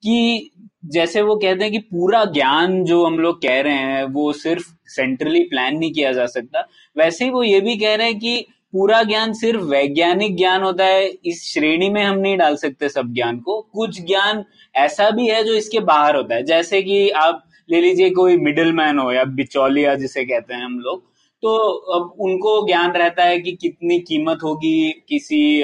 कि 0.03 0.51
जैसे 0.85 1.23
वो 1.23 1.37
कहते 1.37 1.65
हैं 1.65 1.73
कि 1.73 1.79
पूरा 1.79 2.25
ज्ञान 2.25 2.85
जो 2.85 3.05
हम 3.05 3.19
लोग 3.19 3.43
कह 3.43 3.61
रहे 3.61 3.75
हैं, 3.75 4.05
वो 4.05 4.33
सिर्फ़ 4.33 4.65
सेंट्रली 4.87 5.43
प्लान 5.43 5.77
नहीं 5.77 5.93
किया 5.93 6.13
जा 6.13 6.27
सकता। 6.27 6.61
वैसे 6.97 7.25
ही 7.25 7.31
वो 7.31 7.43
ये 7.43 7.61
भी 7.61 7.77
कह 7.77 7.95
रहे 7.95 8.07
हैं 8.07 8.19
कि 8.19 8.47
पूरा 8.73 9.03
ज्ञान 9.03 9.33
सिर्फ़ 9.33 9.63
वैज्ञानिक 9.63 10.37
ज्ञान 10.37 10.63
होता 10.63 10.85
है, 10.85 11.07
इस 11.07 11.43
श्रेणी 11.53 11.89
में 11.91 12.03
हम 12.05 12.19
नहीं 12.19 12.37
डाल 12.37 12.57
सकते 12.57 12.89
सब 12.89 13.13
ज्ञान 13.15 13.39
को। 13.41 13.61
कुछ 13.73 14.01
ज्ञान 14.01 14.45
ऐसा 14.77 15.11
भी 15.11 15.29
है 15.29 15.45
जो 15.45 15.55
इसके 15.55 15.81
बाहर 15.81 16.17
होता 16.17 16.35
है, 16.35 16.43
जैसे 16.43 16.83
कि 16.83 17.09
आप 17.11 17.43
ले 17.71 17.81
लीजिए 17.81 18.11
कोई 18.11 18.37
मिडिल 18.37 18.73
मैन 18.73 18.99
हो 18.99 19.13
या 19.13 19.25
बिचौलिया 19.25 19.95
जिसे 19.95 20.25
कहते 20.25 20.55
हैं 20.55 20.65
हम 20.65 20.79
लोग 20.79 21.11
तो 21.43 21.57
अब 21.95 22.15
उनको 22.21 22.67
ज्ञान 22.67 22.93
रहता 22.93 23.25
है 23.25 23.39
कि 23.41 23.53
कितनी 23.53 23.99
कीमत 23.99 24.39
होगी 24.45 24.91
किसी 25.09 25.63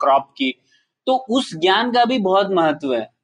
क्रॉप 0.00 0.34
की। 0.38 0.52
तो 1.06 1.16
उस 1.30 1.54
ज्ञान 1.56 1.92
का 1.92 2.04
भी 2.04 2.18
बहुत 2.18 2.50
महत्व 2.50 2.94
है। 2.94 3.15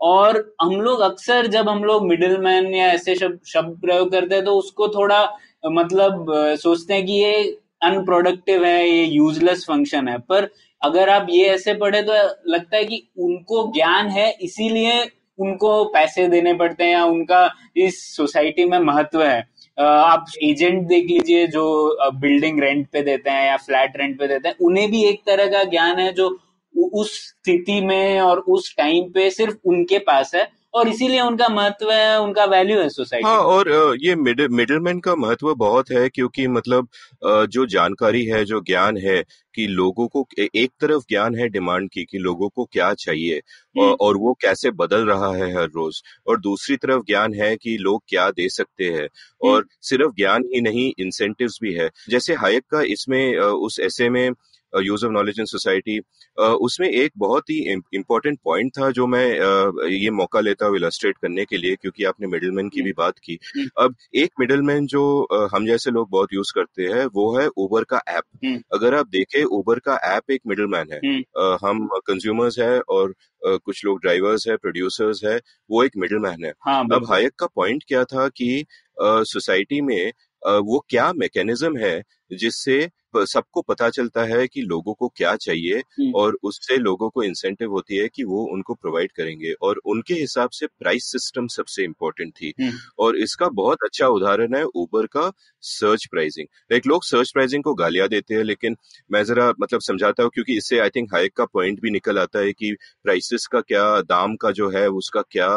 और 0.00 0.38
हम 0.62 0.80
लोग 0.80 1.00
अक्सर 1.00 1.46
जब 1.46 1.68
हम 1.68 1.84
लोग 1.84 2.06
मिडिल 2.08 2.36
मैन 2.38 2.74
या 2.74 2.86
ऐसे 2.88 3.14
शब्द 3.14 3.38
शब्द 3.46 3.80
प्रयोग 3.80 4.10
करते 4.12 4.34
हैं 4.34 4.44
तो 4.44 4.56
उसको 4.58 4.88
थोड़ा 4.88 5.22
मतलब 5.66 6.26
सोचते 6.60 6.94
हैं 6.94 7.04
कि 7.06 7.12
ये 7.12 7.42
अनप्रोडक्टिव 7.84 8.64
है, 8.64 8.88
ये 8.88 9.04
यूजलेस 9.04 9.64
फ़ंक्शन 9.68 10.08
है। 10.08 10.18
पर 10.20 10.48
अगर 10.82 11.08
आप 11.10 11.26
ये 11.30 11.46
ऐसे 11.48 11.74
पढ़े 11.74 12.02
तो 12.02 12.12
लगता 12.52 12.76
है 12.76 12.84
कि 12.84 13.02
उनको 13.18 13.66
ज्ञान 13.72 14.08
है, 14.08 14.30
इसीलिए 14.32 15.00
उनको 15.38 15.84
पैसे 15.84 16.26
देने 16.28 16.52
पड़ते 16.54 16.84
हैं 16.84 16.92
या 16.92 17.04
उनका 17.06 17.48
इस 17.78 18.02
सोसाइटी 18.16 18.64
में 18.64 18.78
महत्व 18.80 19.22
है। 19.22 19.38
आप 19.78 20.24
एजेंट 20.42 20.82
देख 20.88 21.04
लीजिए, 21.04 21.46
जो 21.46 22.10
बिल्डिंग 22.14 22.60
रेंट 22.62 22.86
पे 22.92 23.02
देते 23.02 23.30
हैं 23.30 23.46
या 23.46 23.56
फ्लैट 23.58 23.92
रेंट 23.96 24.18
पे 24.18 24.26
देते 24.28 24.48
हैं, 24.48 24.56
उन्हें 24.60 24.90
भी 24.90 25.04
एक 25.04 25.20
तरह 25.26 25.46
का 25.46 25.62
ज्ञान 25.66 25.98
है, 25.98 26.12
जो 26.12 26.28
उस 26.74 27.12
स्थिति 27.20 27.80
में 27.80 28.20
और 28.20 28.38
उस 28.48 28.74
टाइम 28.76 29.10
पे 29.10 29.30
सिर्फ़ 29.30 29.56
उनके 29.64 29.98
पास 30.00 30.34
है 30.34 30.48
और 30.74 30.88
इसीलिए 30.88 31.20
उनका 31.20 31.48
महत्व 31.48 31.90
है 31.90 32.18
उनका 32.20 32.44
वैल्यू 32.44 32.78
है 32.78 32.88
सोसाइटी 32.88 33.26
हाँ 33.26 33.38
और 33.44 33.68
ये 34.00 34.14
मिडिल 34.16 34.48
मिडिलमैन 34.50 34.98
का 35.00 35.14
महत्व 35.16 35.54
बहुत 35.56 35.90
है 35.90 36.08
क्योंकि 36.08 36.46
मतलब 36.48 36.88
जो 37.24 37.66
जानकारी 37.66 38.24
है 38.24 38.44
जो 38.44 38.60
ज्ञान 38.60 38.96
है 38.98 39.22
कि 39.54 39.66
लोगों 39.68 40.06
को 40.08 40.24
एक 40.38 40.70
तरफ़ 40.80 41.02
ज्ञान 41.08 41.34
है 41.34 41.48
डिमांड 41.48 41.88
की 41.90 42.04
कि 42.04 42.18
लोगों 42.18 42.48
को 42.48 42.64
क्या 42.64 42.92
चाहिए 42.96 43.40
हम्म। 43.76 43.90
और 44.00 44.16
वो 44.16 44.32
कैसे 44.42 44.70
बदल 44.72 45.06
रहा 45.06 45.32
है 45.34 45.52
हर 45.54 45.66
रोज 45.70 46.02
और 46.26 46.40
दूसरी 46.40 46.76
तरफ़ 46.76 47.02
ज्ञान 47.06 47.34
है 47.34 47.54
कि 47.56 47.76
लोग 47.80 48.02
क्या 48.08 48.30
दे 48.30 48.48
सकते 48.48 48.90
हैं 48.90 49.08
और 49.40 49.56
हम्म। 49.56 49.80
सिर्फ़ 49.82 50.14
ज्ञान 50.16 50.44
ही 50.54 50.60
नहीं 50.60 50.92
इंसेंटिव्स 50.98 51.58
भी 51.62 51.74
है 51.74 51.90
जैसे 52.10 52.34
हायक 52.36 52.64
का 52.70 52.82
इसमें 52.90 53.36
उस 53.38 53.80
ऐसे 53.80 54.08
में 54.10 54.30
use 54.74 55.04
of 55.06 55.12
knowledge 55.12 55.40
in 55.40 55.46
society 55.46 55.98
उसमें 56.60 56.88
एक 56.88 57.12
बहुत 57.18 57.50
ही 57.50 57.58
इम्पोर्टेंट 57.94 58.38
पॉइंट 58.44 58.70
था 58.78 58.90
जो 58.90 59.06
मैं 59.06 59.26
ये 59.90 60.10
मौका 60.12 60.40
लेता 60.40 60.66
हूँ 60.66 60.76
इलस्ट्रेट 60.76 61.18
करने 61.18 61.44
के 61.44 61.56
लिए 61.56 61.76
क्योंकि 61.76 62.04
आपने 62.04 62.26
मिडिलमैन 62.28 62.68
की 62.68 62.82
भी 62.82 62.92
बात 62.94 63.18
की 63.18 63.38
हम्म। 63.46 63.68
अब 63.78 63.94
एक 64.16 64.30
मिडिलमैन 64.40 64.86
जो 64.86 65.02
हम 65.54 65.66
जैसे 65.66 65.90
लोग 65.90 66.08
बहुत 66.10 66.32
यूज़ 66.32 66.52
करते 66.54 66.82
हैं 66.84 67.04
वो 67.14 67.26
है 67.38 67.46
उबर 67.58 67.84
का 67.84 68.00
ऐप 68.08 68.24
हम्म। 68.44 68.60
अगर 68.74 68.94
आप 68.94 69.08
देखें 69.08 69.42
उबर 69.44 69.78
का 69.78 69.96
ऐप 70.06 70.30
एक 70.30 70.40
मिडिलमैन 70.46 70.92
है 70.92 71.00
हम्म। 71.00 71.56
हम 71.62 71.86
कंज्यूमर्स 72.06 72.58
है 72.58 72.78
और 72.80 73.14
कुछ 73.42 73.84
लोग 73.84 74.00
ड्राइवर्स 74.00 74.48
है 74.48 74.56
प्रोड्यूसर्स 74.56 75.24
है 75.24 75.36
वो 75.70 75.82
एक 75.84 75.96
मिडिलमैन 75.96 76.44
है 76.44 76.52
हाँ, 76.60 76.84
अब 76.86 77.10
हायक 77.10 77.34
का 77.38 77.46
पॉइंट 77.54 77.84
क्या 77.88 78.04
था 78.06 78.28
कि 78.30 78.64
सोसाइटी 78.98 79.80
में 79.82 80.12
वो 80.42 80.84
क्या 80.88 81.12
मैकेनिज्म 81.14 81.78
है 81.78 82.02
जिससे 82.32 82.80
सबको 83.16 83.62
पता 83.62 83.88
चलता 83.90 84.24
है 84.26 84.46
कि 84.48 84.62
लोगों 84.62 84.94
को 84.94 85.08
क्या 85.10 85.34
चाहिए 85.36 85.78
हम्म। 85.78 86.10
और 86.14 86.36
उससे 86.42 86.76
लोगों 86.78 87.08
को 87.10 87.22
इंसेंटिव 87.22 87.70
होती 87.70 87.96
है 87.96 88.08
कि 88.08 88.24
वो 88.24 88.42
उनको 88.52 88.74
प्रोवाइड 88.74 89.12
करेंगे 89.12 89.52
और 89.62 89.80
उनके 89.86 90.14
हिसाब 90.14 90.50
से 90.50 90.66
प्राइस 90.68 91.10
सिस्टम 91.12 91.46
सबसे 91.46 91.84
इम्पोर्टेंट 91.84 92.32
थी 92.32 92.52
हम्म। 92.60 92.72
और 92.98 93.16
इसका 93.18 93.48
बहुत 93.54 93.84
अच्छा 93.84 94.08
उदाहरण 94.10 94.54
है 94.56 94.64
ऊबर 94.76 95.06
का 95.08 95.30
सर्च 95.62 96.06
प्राइसिंग 96.10 96.46
लाइक 96.72 96.86
लोग 96.86 97.04
सर्च 97.04 97.32
प्राइसिंग 97.32 97.64
को 97.64 97.74
गालियाँ 97.74 98.08
देते 98.08 98.34
हैं 98.34 98.44
लेकिन 98.44 98.76
मैं 99.10 99.24
जरा 99.24 99.48
मतलब 99.60 99.80
समझाता 99.80 100.22
हूँ 100.22 100.30
क्योंकि 100.34 100.56
इससे 100.56 100.78
आई 100.78 100.90
थिंक 100.90 101.14
हाइक 101.14 101.36
का 101.36 101.44
पॉइंट 101.44 101.80
भी 101.80 101.90
निकल 101.90 102.18
आता 102.18 102.38
है 102.38 102.52
कि 102.52 102.74
प्राइसेस 103.04 103.46
का 103.46 103.60
क्या 103.62 103.84
दाम 104.02 104.36
का 104.36 104.50
जो 104.52 104.70
है 104.70 104.86
उसका 104.92 105.22
क्या 105.30 105.48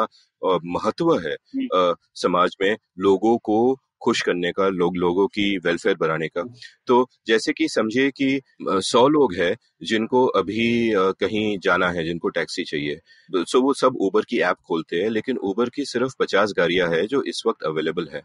महत्व 0.41 1.13
है 1.17 1.33
हम्म। 1.33 1.93
समाज 2.15 2.55
में 2.61 2.75
लोगों 2.99 3.37
को 3.37 3.57
खुश 4.03 4.21
करने 4.21 4.51
का, 4.51 4.67
लोग, 4.69 4.97
लोगों 4.97 5.27
की 5.27 5.57
वेलफेयर 5.57 5.95
बढ़ाने 5.99 6.27
का। 6.27 6.43
तो 6.87 7.05
जैसे 7.27 7.53
कि 7.53 7.67
समझिए 7.69 8.09
कि 8.11 8.41
सौ 8.61 9.07
लोग 9.07 9.33
हैं 9.35 9.55
जिनको 9.83 10.25
अभी 10.33 10.91
कहीं 10.95 11.57
जाना 11.63 11.89
है, 11.89 12.03
जिनको 12.05 12.29
टैक्सी 12.29 12.63
चाहिए। 12.63 12.99
सो 13.35 13.61
वो 13.61 13.73
सब 13.73 13.97
ऊबर 14.01 14.25
की 14.29 14.39
ऐप 14.41 14.57
खोलते 14.67 15.01
हैं, 15.01 15.09
लेकिन 15.09 15.37
ऊबर 15.43 15.69
की 15.69 15.85
सिर्फ़ 15.85 16.15
पचास 16.19 16.53
गाड़ियाँ 16.57 16.89
है 16.89 17.05
जो 17.07 17.21
इस 17.23 17.43
वक्त 17.47 17.63
अवेलेबल 17.63 18.07
है। 18.13 18.21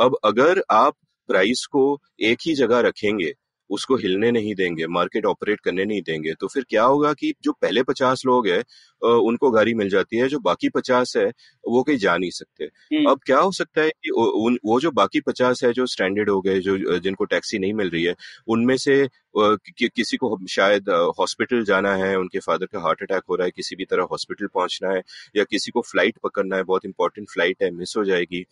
अब 0.00 0.16
अगर 0.24 0.62
आप 0.72 0.96
प्राइस 1.28 1.66
को 1.72 2.00
एक 2.22 2.38
ही 2.46 2.54
जगह 2.54 2.80
रखेंगे 2.80 3.32
उसको 3.74 3.96
हिलने 3.96 4.30
नहीं 4.30 4.54
देंगे 4.54 4.86
मार्केट 4.90 5.26
ऑपरेट 5.26 5.60
करने 5.60 5.84
नहीं 5.84 6.02
देंगे 6.02 6.34
तो 6.34 6.48
फिर 6.48 6.64
क्या 6.68 6.84
होगा 6.84 7.12
कि 7.12 7.32
जो 7.44 7.52
पहले 7.54 7.82
पचास 7.82 8.22
लोग 8.26 8.48
है 8.48 8.58
उनको 9.02 9.50
गाड़ी 9.50 9.74
मिल 9.74 9.88
जाती 9.88 10.16
है 10.16 10.28
जो 10.28 10.38
बाकी 10.40 10.68
पचास 10.68 11.12
है 11.16 11.26
वो 11.64 11.82
कहीं 11.82 11.98
जा 11.98 12.16
नहीं 12.16 12.30
सकते 12.30 12.64
हम्म। 12.64 13.10
अब 13.10 13.20
क्या 13.26 13.38
हो 13.38 13.50
सकता 13.52 13.82
है 13.82 13.90
कि 13.90 14.10
उन 14.38 14.58
वो 14.64 14.80
जो 14.80 14.90
बाकी 14.92 15.20
पचास 15.22 15.64
है 15.64 15.72
जो 15.72 15.86
स्टैंडर्ड 15.86 16.30
हो 16.30 16.40
गए 16.40 16.60
जो 16.60 16.98
जिनको 16.98 17.24
टैक्सी 17.26 17.58
नहीं 17.58 17.72
मिल 17.74 17.90
रही 17.90 18.02
है 18.04 18.14
उनमें 18.48 18.76
से 18.76 19.02
कि, 19.34 19.88
किसी 19.88 20.16
को 20.16 20.38
शायद 20.48 20.88
हॉस्पिटल 21.18 21.64
जाना 21.64 21.94
है 21.96 22.14
उनके 22.16 22.38
फादर 22.40 22.66
का 22.66 22.80
हार्ट 22.80 23.02
अटैक 23.02 23.22
हो 23.30 23.36
रहा 23.36 23.44
है 23.44 23.50
किसी 23.50 23.76
भी 23.76 23.84
तरह 23.84 24.06
हॉस्पिटल 24.10 24.46
पहुँचना 24.54 24.90
है 24.90 25.02
या 25.36 25.44
किसी 25.44 25.70
को 25.70 25.80
फ़्लाइट 25.82 26.18
पकड़ना 26.22 26.56
है 26.56 26.62
बहुत 26.64 26.84
इंपॉर्टेंट 26.84 27.28
फ़्लाइट 27.30 27.62
है 27.62 27.70
मिस 27.72 27.94
हो 27.96 28.04
जाएगी 28.04 28.44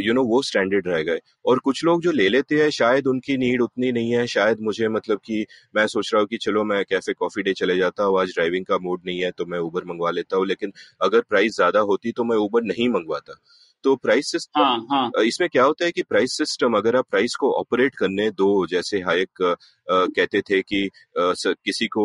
यू 0.00 0.12
नो 0.14 0.24
वो 0.24 0.42
स्टैंडर्ड 0.42 0.88
रहेगा 0.88 1.16
और 1.44 1.58
कुछ 1.60 1.84
लोग 1.84 2.02
जो 2.02 2.12
ले 2.12 2.28
लेते 2.28 2.60
हैं 2.62 2.70
शायद 2.70 3.06
उनकी 3.06 3.36
नीड 3.36 3.62
उतनी 3.62 3.92
नहीं 3.92 4.14
है 4.14 4.26
शायद 4.28 4.60
मुझे 4.62 4.88
मतलब 4.88 5.20
कि 5.24 5.44
मैं 5.74 5.86
सोच 5.88 6.10
रहा 6.14 6.20
हूँ 6.20 6.28
कि 6.28 6.36
चलो 6.38 6.64
मैं 6.64 6.84
कैफ़े 6.84 7.14
कॉफ़ी 7.14 7.42
डे 7.42 7.52
चले 7.54 7.76
जाता 7.76 8.04
हूँ 8.04 8.20
आज 8.20 8.28
ड्राइविंग 8.28 8.64
का 8.66 8.78
मूड 8.78 9.00
नहीं 9.06 9.20
है 9.20 9.30
तो 9.30 9.46
मैं 9.46 9.58
ऊबर 9.60 9.84
मंगवा 9.84 10.10
लेता 10.10 10.36
हूँ 10.36 10.46
लेकिन 10.46 10.72
अगर 11.00 11.20
प्राइस 11.28 11.56
ज़्यादा 11.56 11.80
होती 11.90 12.12
तो 12.12 12.24
मैं 12.24 12.36
ऊबर 12.38 12.62
नहीं 12.64 12.88
मंगवाता। 12.88 13.40
तो 13.84 13.94
प्राइस 13.96 14.30
सिस्टम 14.32 14.60
हाँ, 14.60 14.86
हाँ. 14.90 15.24
इसमें 15.24 15.48
क्या 15.48 15.64
होता 15.64 15.84
है 15.84 15.90
कि 15.90 16.02
प्राइस 16.02 16.36
सिस्टम 16.36 16.76
अगर 16.76 16.96
आप 16.96 17.06
प्राइस 17.10 17.34
को 17.34 17.52
ऑपरेट 17.52 17.94
करने 17.94 18.30
दो 18.32 18.66
जैसे 18.66 19.00
हायक 19.00 19.42
कहते 19.90 20.40
थे 20.40 20.60
कि 20.62 20.84
आ, 20.86 21.32
किसी 21.64 21.86
को 21.88 22.04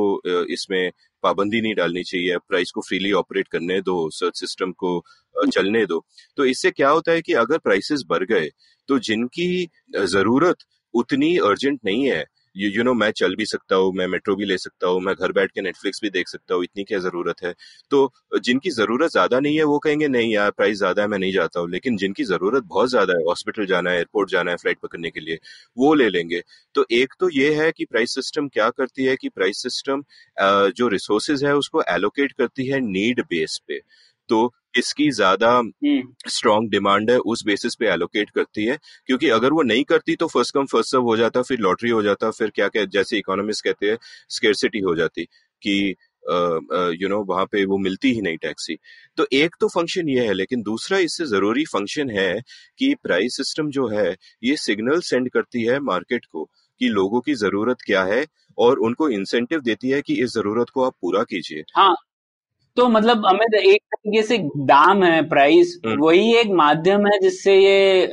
इसमें 0.49 0.91
पाबंदी 1.23 1.61
नहीं 1.61 1.75
डालनी 1.75 2.03
चाहिए 2.03 2.37
प्राइस 2.47 2.71
को 2.71 2.81
फ्रीली 2.81 3.11
ऑपरेट 3.13 3.47
करने 3.47 3.79
दो 3.81 3.97
सर्च 4.11 4.39
सिस्टम 4.39 4.71
को 4.83 5.01
चलने 5.35 5.85
दो 5.85 6.03
तो 6.37 6.45
इससे 6.45 6.71
क्या 6.71 6.89
होता 6.89 7.11
है 7.11 7.21
कि 7.21 7.33
अगर 7.39 7.57
प्राइसेस 7.57 8.03
बढ़ 8.09 8.23
गए 8.23 8.49
तो 8.89 8.99
जिनकी 8.99 9.49
ज़रूरत 10.07 10.65
उतनी 10.93 11.35
अर्जेंट 11.45 11.79
नहीं 11.85 12.05
है 12.09 12.23
यू 12.55 12.69
यू 12.71 12.83
नो 12.83 12.93
मैं 12.93 13.09
चल 13.11 13.35
भी 13.35 13.45
सकता 13.45 13.75
हूँ, 13.75 13.91
मैं 13.93 14.05
मेट्रो 14.07 14.35
भी 14.35 14.45
ले 14.45 14.57
सकता 14.57 14.87
हूँ, 14.87 14.99
मैं 15.01 15.13
घर 15.15 15.31
बैठ 15.31 15.51
के 15.51 15.61
नेटफ्लिक्स 15.61 15.99
भी 16.03 16.09
देख 16.09 16.27
सकता 16.27 16.55
हूँ, 16.55 16.63
इतनी 16.63 16.83
क्या 16.83 16.99
ज़रूरत 16.99 17.43
है? 17.43 17.53
तो 17.91 18.39
जिनकी 18.39 18.69
ज़रूरत 18.71 19.11
ज़्यादा 19.11 19.39
नहीं 19.39 19.57
है, 19.57 19.63
वो 19.63 19.79
कहेंगे, 19.79 20.07
नहीं 20.07 20.33
यार 20.33 20.51
प्राइस 20.51 20.77
ज़्यादा 20.77 21.01
है, 21.01 21.07
मैं 21.07 21.19
नहीं 21.19 21.31
जाता 21.33 21.59
हूँ। 21.59 21.69
लेकिन 21.71 21.97
जिनकी 21.97 22.23
ज़रूरत 22.25 22.63
बहुत 22.65 22.89
ज़्यादा 22.89 23.13
है 23.13 23.23
हॉस्पिटल 23.27 23.65
जाना 23.65 23.91
है 23.91 23.97
एयरपोर्ट 23.97 24.29
जाना 24.31 24.51
है 24.51 24.57
फ़्लाइट 24.57 24.79
पकड़ने 24.83 25.09
के 25.09 25.19
लिए, 25.19 25.39
वो 25.77 25.93
ले 25.93 26.09
लेंगे। 26.09 26.41
तो 26.75 26.85
एक 26.93 27.13
तो 27.19 27.29
ये 27.31 27.53
है 27.55 27.71
कि 27.71 27.85
प्राइस 27.85 28.13
सिस्टम 28.15 28.47
क्या 28.49 28.69
करती 28.71 29.05
है 29.05 29.15
कि 29.15 29.29
प्राइस 29.29 29.61
सिस्टम 29.63 30.03
जो 30.71 30.87
रिसोर्सेज 30.87 31.43
है, 31.45 31.55
उसको 31.55 31.83
एलोकेट 31.89 32.31
करती 32.33 32.67
है 32.67 32.79
नीड 32.81 33.21
बेस 33.29 33.59
पे। 33.67 33.79
तो 34.29 34.51
इसकी 34.77 35.09
ज़्यादा 35.11 35.49
स्ट्रॉन्ग 35.81 36.57
हम्म। 36.57 36.69
डिमांड 36.69 37.11
है 37.11 37.17
उस 37.25 37.43
बेसिस 37.45 37.75
पे 37.75 37.87
एलोकेट 37.87 38.29
करती 38.29 38.65
है। 38.65 38.77
क्योंकि 39.07 39.29
अगर 39.29 39.53
वो 39.53 39.61
नहीं 39.63 39.83
करती 39.85 40.15
तो 40.15 40.27
फ़र्स्ट 40.27 40.53
कम 40.53 40.65
फ़र्स्ट 40.65 40.91
सर्व 40.91 41.03
हो 41.03 41.15
जाता 41.17 41.41
फिर 41.43 41.59
लॉटरी 41.59 41.89
हो 41.89 42.01
जाता 42.03 42.31
फिर 42.31 42.49
क्या 42.55 42.67
क्या 42.67 42.85
जैसे 42.87 43.17
इकोनॉमिस्ट 43.17 43.63
कहते 43.63 43.89
हैं 43.89 43.97
स्केरसिटी 44.29 44.79
हो 44.79 44.95
जाती 44.95 45.25
कि 45.61 45.95
यू 46.23 47.07
नो 47.09 47.23
वहाँ 47.23 47.45
पे 47.45 47.63
वो 47.65 47.77
मिलती 47.77 48.11
ही 48.13 48.21
नहीं 48.21 48.37
टैक्सी 48.37 48.77
तो 49.17 49.25
एक 49.33 49.55
तो 49.59 49.67
फ़ंक्शन 49.67 50.09
ये 50.09 50.25
है 50.27 50.33
लेकिन 50.33 50.61
दूसरा 50.63 50.97
इससे 50.99 51.25
ज़रूरी 51.25 51.65
फ़ंक्शन 51.65 52.09
है 52.09 52.33
कि 52.79 52.93
प्राइस 53.03 53.37
सिस्टम 53.37 53.69
जो 53.69 53.87
है 53.89 54.09
ये 54.43 54.55
सिग्नल 54.57 54.99
सेंड 55.01 55.29
करती 55.29 55.63
है 55.63 55.79
मार्केट 55.81 56.25
को 56.25 56.49
कि 56.81 56.87
लोगों 56.89 57.21
की 57.21 57.33
ज़रूरत 57.35 57.81
क्या 57.85 58.03
है 58.03 58.25
और 58.57 58.79
उनको 58.79 59.09
इंसेंटिव 59.09 59.61
देती 59.61 59.89
है 59.89 60.01
कि 60.01 60.13
इस 60.23 60.33
ज़रूरत 60.33 60.69
को 60.69 60.83
आप 60.83 60.93
पूरा 61.01 61.23
कीजिए। 61.23 61.63
हाँ 61.75 61.93
तो 62.77 62.87
मतलब 62.89 63.25
हमें 63.25 63.59
एक 63.59 63.81
तरीके 63.95 64.21
से 64.23 64.37
दाम 64.65 65.03
है 65.03 65.21
प्राइस 65.29 65.79
हम्म। 65.85 65.97
वही 65.99 66.33
एक 66.35 66.47
माध्यम 66.53 67.05
है 67.07 67.19
जिससे 67.19 67.55
ये 67.55 68.09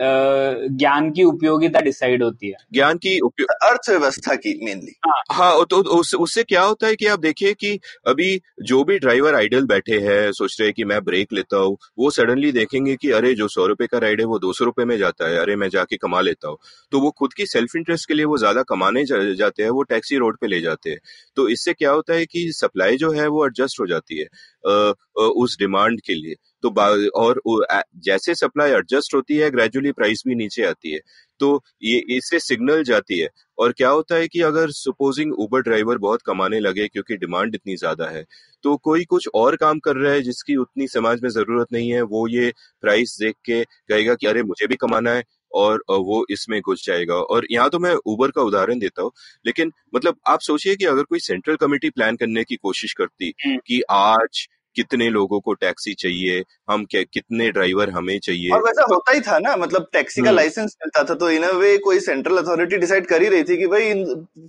ज्ञान 0.73 1.11
की 1.13 1.25
उपयोगिता 1.25 1.81
डिसाइड 1.81 2.23
होती 2.23 2.49
है। 2.49 2.57
ज्ञान 2.73 2.99
की 2.99 3.17
अर्थव्यवस्था 3.19 4.35
की 4.37 4.55
मेनली 4.65 4.95
हाँ, 5.07 5.23
हाँ 5.33 5.65
तो 5.65 5.77
उस, 5.77 6.15
उससे 6.15 6.43
क्या 6.45 6.63
होता 6.63 6.87
है 6.87 6.97
कि 6.97 7.07
आप 7.07 7.21
देखिए 7.21 7.55
कि 7.55 7.79
अभी 8.07 8.41
जो 8.63 8.83
भी 8.85 8.99
ड्राइवर 8.99 9.35
आइडल 9.35 9.67
बैठे 9.67 9.99
हैं 10.01 10.31
सोच 10.33 10.57
रहे 10.61 10.67
हैं 10.69 10.75
कि 10.75 10.85
मैं 10.85 11.03
ब्रेक 11.05 11.33
लेता 11.33 11.57
हूँ 11.57 11.77
वो 11.99 12.11
सडनली 12.11 12.53
देखेंगे 12.53 12.97
कि 12.97 13.11
अरे 13.11 13.35
जो 13.35 13.49
सौ 13.49 13.67
रुपए 13.67 13.87
का 13.87 13.99
राइड 13.99 14.21
है 14.21 14.27
वो 14.27 14.39
दो 14.39 14.53
सौ 14.53 14.65
रुपए 14.65 14.85
में 14.85 14.97
जाता 14.99 15.29
है। 15.29 15.39
अरे 15.39 15.57
मैं 15.57 15.69
जाके 15.69 15.97
कमा 15.97 16.21
लेता 16.21 16.49
हूँ। 16.49 16.59
तो 16.93 17.01
वो 17.01 17.11
खुद 17.11 17.33
की 17.35 17.47
सेल्फ 17.47 17.77
इंटरेस्ट 17.77 18.09
के 18.09 18.15
लिए 18.15 18.25
वो 18.25 18.39
ज़्यादा 18.39 18.63
कमाने 18.63 19.05
जा, 19.05 19.23
जाते 19.35 19.63
हैं 19.63 19.71
वो 19.71 19.83
टैक्सी 19.85 20.17
रोड 20.17 20.39
पे 20.41 20.47
ले 20.47 20.61
जाते 20.61 20.91
हैं। 20.91 20.99
तो 21.37 21.49
इससे 21.49 21.73
क्या 21.73 21.91
होता 21.91 22.15
है 22.15 22.27
कि 22.27 22.51
सप्लाई 22.53 22.97
जो 22.97 23.13
है 23.13 23.27
वो 23.29 23.47
एडजस्ट 23.47 23.81
हो 23.81 23.87
जाती 23.87 24.19
है। 24.19 24.27
उस 24.65 25.57
डिमांड 25.59 26.01
के 26.03 26.15
लिए। 26.15 26.35
तो 26.63 26.71
और 27.17 27.41
जैसे 28.05 28.35
सप्लाई 28.35 28.71
एडजस्ट 28.73 29.15
होती 29.15 29.37
है, 29.37 29.51
ग्रेजुअली 29.51 29.93
प्राइस 29.93 30.23
भी 30.27 30.35
नीचे 30.37 30.65
आती 30.65 30.93
है। 30.93 31.01
तो 31.41 31.61
ये, 31.83 31.99
इससे 32.11 32.39
सिग्नल 32.41 32.83
जाती 32.85 33.19
है। 33.21 33.29
और 33.59 33.73
क्या 33.73 33.89
होता 33.91 34.15
है 34.17 34.29
कि 34.29 34.41
अगर 34.43 34.71
सपोजिंग 34.73 35.33
उबर 35.37 35.61
ड्राइवर 35.63 35.99
बहुत 36.01 36.23
कमाने 36.27 36.61
लगे 36.61 36.87
क्योंकि 36.89 37.17
डिमांड 37.17 37.55
इतनी 37.55 37.77
ज़्यादा 37.77 38.07
है 38.09 38.25
तो 38.65 38.77
कोई 38.79 39.05
कुछ 39.07 39.29
और 39.35 39.57
काम 39.57 39.79
कर 39.81 39.97
रहा 39.97 40.13
है 40.13 40.23
जिसकी 40.23 40.57
उतनी 40.57 40.87
समाज 40.89 41.21
में 41.23 41.29
ज़रूरत 41.31 41.73
नहीं 41.73 41.91
है, 41.93 42.03
वो 42.03 42.27
ये 42.29 42.53
प्राइस 42.83 43.17
देख 43.21 43.35
के 43.45 43.63
कहेगा 43.65 44.15
कि 44.15 44.27
अरे, 44.27 44.43
मुझे 44.45 44.67
भी 44.67 44.77
कमाना 44.79 45.11
है 45.13 45.23
और 45.55 45.83
वो 45.91 46.25
इसमें 46.31 46.61
घुस 46.61 46.85
जाएगा 46.87 47.15
और 47.15 47.47
यहाँ 47.51 47.71
तो 47.71 47.79
मैं 47.79 47.95
उबर 48.07 48.31
का 48.31 48.43
उदाहरण 48.43 48.79
देता 48.79 49.03
हूँ 49.03 49.13
लेकिन 49.47 49.73
मतलब 49.95 50.17
आप 50.29 50.41
सोचिए 50.41 50.77
कि 50.77 50.85
अगर 50.87 51.03
कोई 51.05 51.19
सेंट्रल 51.21 51.57
कमेटी 51.57 51.91
प्लान 51.91 52.17
करने 52.17 52.45
की 52.45 52.57
कोशिश 52.57 52.93
करती 52.93 53.33
हम्म। 53.47 53.59
कि 53.67 53.81
आज 53.91 54.47
कितने 54.77 55.09
लोगों 55.11 55.41
को 55.41 55.53
टैक्सी 55.55 55.95
चाहिए 55.95 56.43
हम 56.71 56.85
क्या 56.87 57.03
कितने 57.05 57.51
ड्राइवर 57.51 57.91
हमें 57.91 58.19
चाहिए। 58.21 58.51
और 58.51 58.63
वैसा 58.63 58.87
होता 58.91 59.13
ही 59.13 59.21
था 59.21 59.39
ना 59.39 59.55
मतलब 59.57 59.87
टैक्सी 59.93 60.23
का 60.23 60.31
लाइसेंस 60.31 60.59
हम्म। 60.59 60.85
मिलता 60.85 61.03
था 61.05 61.15
तो 61.17 61.31
इन 61.31 61.45
वे 61.57 61.77
कोई 61.81 62.01
सेंट्रल 62.01 62.37
अथॉरिटी 62.39 62.77
डिसाइड 62.79 63.07
कर 63.07 63.23
ही 63.23 63.29
रही 63.29 63.45
थी 63.45 63.57
कि 63.57 63.67
भाई 63.67 63.93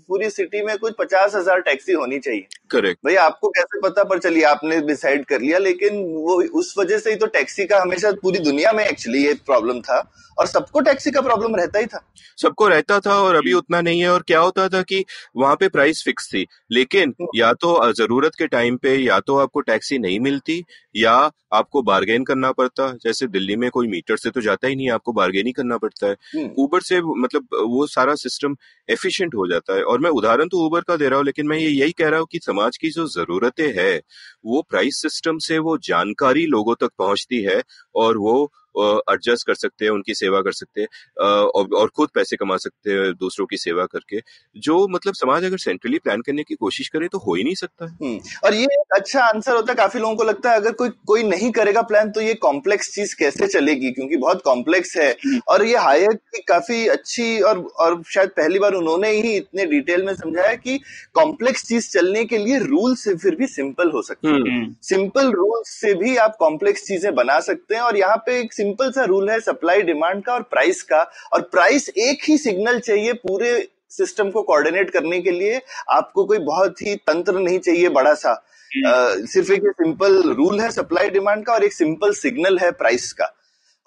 पूरी 0.08 0.30
सिटी 0.32 0.64
में 0.64 0.78
कुछ 0.78 0.94
पचास 1.00 1.36
हज़ार 1.36 1.62
टैक्सी 1.62 1.94
होनी 1.94 2.20
चाहिए। 2.20 2.48
करेक्ट 2.72 3.00
भाई 3.06 3.16
आपको 3.24 3.50
कैसे 3.52 3.80
पता 3.82 4.04
पर 4.06 4.20
चलिए 4.20 4.44
आपने 4.46 4.80
डिसाइड 4.88 5.26
कर 5.26 5.42
लिया 5.42 5.58
लेकिन 5.60 6.04
वो 6.24 6.42
उस 6.60 6.74
वजह 6.78 6.98
से 6.98 7.10
ही 7.10 7.16
तो 7.16 7.26
टैक्सी 7.30 7.66
का 7.66 7.82
हमेशा 7.82 8.12
पूरी 8.22 8.40
दुनिया 8.42 8.72
में 8.72 8.86
एक्चुअली 8.86 9.26
ये 9.26 9.34
प्रॉब्लम 9.46 9.80
था 9.82 10.04
और 10.38 10.48
सबको 10.48 10.80
टैक्सी 10.82 11.12
का 11.12 11.22
प्रॉब्लम 11.22 11.56
रहता 11.56 11.80
ही 11.80 11.86
था। 11.86 12.00
सबको 12.38 12.68
रहता 12.68 13.00
था 13.00 13.16
और 13.22 13.36
अभी 13.36 13.52
उतना 13.54 13.82
नहीं 13.82 14.00
है 14.02 14.10
और 14.10 14.24
क्या 14.28 14.40
होता 14.40 14.68
था 14.70 14.82
कि 14.84 15.04
वहाँ 15.38 15.56
पे 15.56 15.68
प्राइस 15.70 16.02
फिक्स 16.06 16.28
थी 16.28 16.46
लेकिन 16.72 17.10
हम्म। 17.12 17.28
या 17.36 17.52
तो 17.56 17.92
ज़रूरत 17.94 18.36
के 18.38 18.48
टाइम 18.48 18.78
पे 18.78 18.96
या 18.96 19.20
तो 19.20 19.38
आपको 19.38 19.62
टैक्सी 19.64 19.98
नहीं 20.00 20.13
मिलती 20.20 20.64
या 20.96 21.14
आपको 21.54 21.82
बार्गेन 21.82 22.24
करना 22.24 22.52
पड़ता। 22.52 22.88
जैसे 23.04 23.28
दिल्ली 23.28 23.56
में 23.56 23.70
कोई 23.70 23.88
मीटर 23.88 24.18
से 24.18 24.30
तो 24.30 24.42
जाता 24.42 24.68
ही 24.68 24.76
नहीं 24.76 24.90
आपको 24.90 25.14
बार्गेन 25.14 25.48
ही 25.48 25.52
करना 25.52 25.78
पड़ता 25.78 26.08
है। 26.08 26.14
ऊबर 26.36 26.78
हम्म। 26.78 26.80
से 26.80 27.02
मतलब 27.22 27.48
वो 27.70 27.86
सारा 27.88 28.16
सिस्टम 28.16 28.56
एफिशिएंट 28.90 29.36
हो 29.36 29.48
जाता 29.48 29.76
है। 29.76 29.84
और 29.84 30.00
मैं 30.00 30.10
उदाहरण 30.12 30.48
तो 30.48 30.66
ऊबर 30.66 30.82
का 30.82 30.96
दे 30.98 31.10
रहा 31.10 31.18
हूँ 31.18 31.26
लेकिन 31.26 31.48
मैं 31.48 31.58
ये 31.58 31.70
यही 31.70 31.92
कह 31.92 32.10
रहा 32.10 32.20
हूँ 32.20 32.28
कि 32.32 32.40
समाज 32.40 32.78
की 32.78 32.90
जो 32.90 33.08
जरूरतें 33.10 33.68
है 33.78 34.02
वो 34.46 34.62
प्राइस 34.70 35.02
सिस्टम 35.02 35.38
से 35.38 35.58
वो 35.60 35.78
जानकारी 35.84 36.46
लोगों 36.46 36.76
तक 36.76 36.90
पहुँचती 36.98 37.42
है 37.44 37.62
और 37.96 38.18
वो 38.18 38.52
एडजस्ट 38.76 39.48
कर 39.48 39.56
सकते 39.56 39.86
हैं 39.86 39.92
उनकी 39.92 40.14
सेवा 40.16 40.42
कर 40.42 40.52
सकते 40.54 40.82
हैं 40.82 40.88
और 41.24 41.76
और 41.76 41.90
खुद 41.96 42.10
पैसे 42.16 42.36
कमा 42.38 42.58
सकते 42.58 42.92
हैं 42.92 43.12
दूसरों 43.16 43.46
की 43.46 43.58
सेवा 43.58 43.86
करके। 43.88 44.20
जो 44.56 44.88
मतलब 44.90 45.14
समाज 45.16 45.44
अगर 45.46 45.58
सेंट्रली 45.60 46.00
प्लान 46.00 46.22
करने 46.22 46.44
की 46.44 46.56
कोशिश 46.56 46.88
करे 46.90 47.08
तो 47.08 47.18
हो 47.20 47.36
ही 47.36 47.44
नहीं 47.44 47.56
सकता 47.56 47.86
है। 47.86 48.18
और 48.46 48.54
ये 48.54 48.66
अच्छा 48.96 49.24
आंसर 49.24 49.56
होता 49.56 49.72
है 49.72 49.76
काफ़ी 49.76 50.00
लोगों 50.00 50.16
को 50.16 50.24
लगता 50.24 50.52
है 50.52 50.58
अगर 50.58 50.72
कोई 50.74 50.90
कोई 51.08 51.24
नहीं 51.26 51.52
करेगा 51.52 51.82
प्लान 51.84 52.12
तो 52.12 52.22
ये 52.22 52.34
कॉम्प्लेक्स 52.42 52.92
चीज़ 52.94 53.16
कैसे 53.20 53.48
चलेगी? 53.50 53.92
क्योंकि 53.92 54.18
बहुत 54.18 54.42
कॉम्प्लेक्स 54.46 54.96
है। 54.98 55.16
और 55.48 55.66
ये 55.66 55.78
हायर 55.80 56.14
की 56.14 56.42
काफ़ी 56.44 56.86
अच्छी 56.90 57.40
और 57.42 57.60
और 57.80 58.02
शायद 58.08 58.30
पहली 58.32 58.60
बार 58.60 58.74
उन्होंने 58.74 59.10
ही 59.12 59.36
इतने 59.38 59.66
डिटेल 59.68 60.04
में 60.06 60.14
समझाया 60.16 60.54
कि 60.56 60.78
कॉम्प्लेक्स 61.16 61.64
चीज़ 61.68 61.90
चलने 61.90 62.24
के 62.26 62.38
लिए 62.38 62.60
रूल 62.60 62.96
से 62.96 63.16
फिर 63.16 63.36
भी 63.36 63.48
सिंपल 63.50 63.92
हो 63.92 64.02
सकते 64.02 64.28
हैं। 64.28 64.76
सिंपल 64.84 65.32
रूल 65.32 65.62
से 65.68 65.94
भी 65.96 66.16
आप 66.18 66.36
कॉम्प्लेक्स 66.40 66.84
चीज़ें 66.84 67.14
बना 67.16 67.40
सकते 67.42 67.76
हैं 67.76 67.82
और 67.82 67.98
यहाँ 67.98 68.18
पे 68.26 68.40
एक 68.40 68.54
सिंपल 68.64 68.92
सा 68.92 69.04
रूल 69.06 69.30
है 69.30 69.40
सप्लाई 69.42 69.82
डिमांड 69.84 70.24
का 70.24 70.34
और 70.34 70.42
प्राइस 70.52 70.82
का। 70.84 71.02
और 71.34 71.42
प्राइस 71.52 71.90
एक 72.00 72.30
ही 72.30 72.38
सिग्नल 72.40 72.80
चाहिए 72.82 73.14
पूरे 73.22 73.52
सिस्टम 73.92 74.30
को 74.32 74.42
कोऑर्डिनेट 74.44 74.90
करने 74.90 75.20
के 75.22 75.32
लिए। 75.32 75.62
आपको 75.92 76.26
कोई 76.26 76.38
बहुत 76.42 76.82
ही 76.82 76.96
तंत्र 77.08 77.40
नहीं 77.40 77.60
चाहिए 77.60 77.90
बड़ा 77.92 78.14
सा। 78.16 78.34
uh, 78.72 79.28
सिर्फ़ 79.28 79.52
एक 79.54 79.64
सिंपल 79.74 80.22
रूल 80.34 80.60
है 80.60 80.70
सप्लाई 80.72 81.10
डिमांड 81.10 81.46
का 81.46 81.54
और 81.54 81.64
एक 81.64 81.74
सिंपल 81.74 82.14
सिग्नल 82.16 82.58
है 82.60 82.72
प्राइस 82.74 83.12
का। 83.14 83.34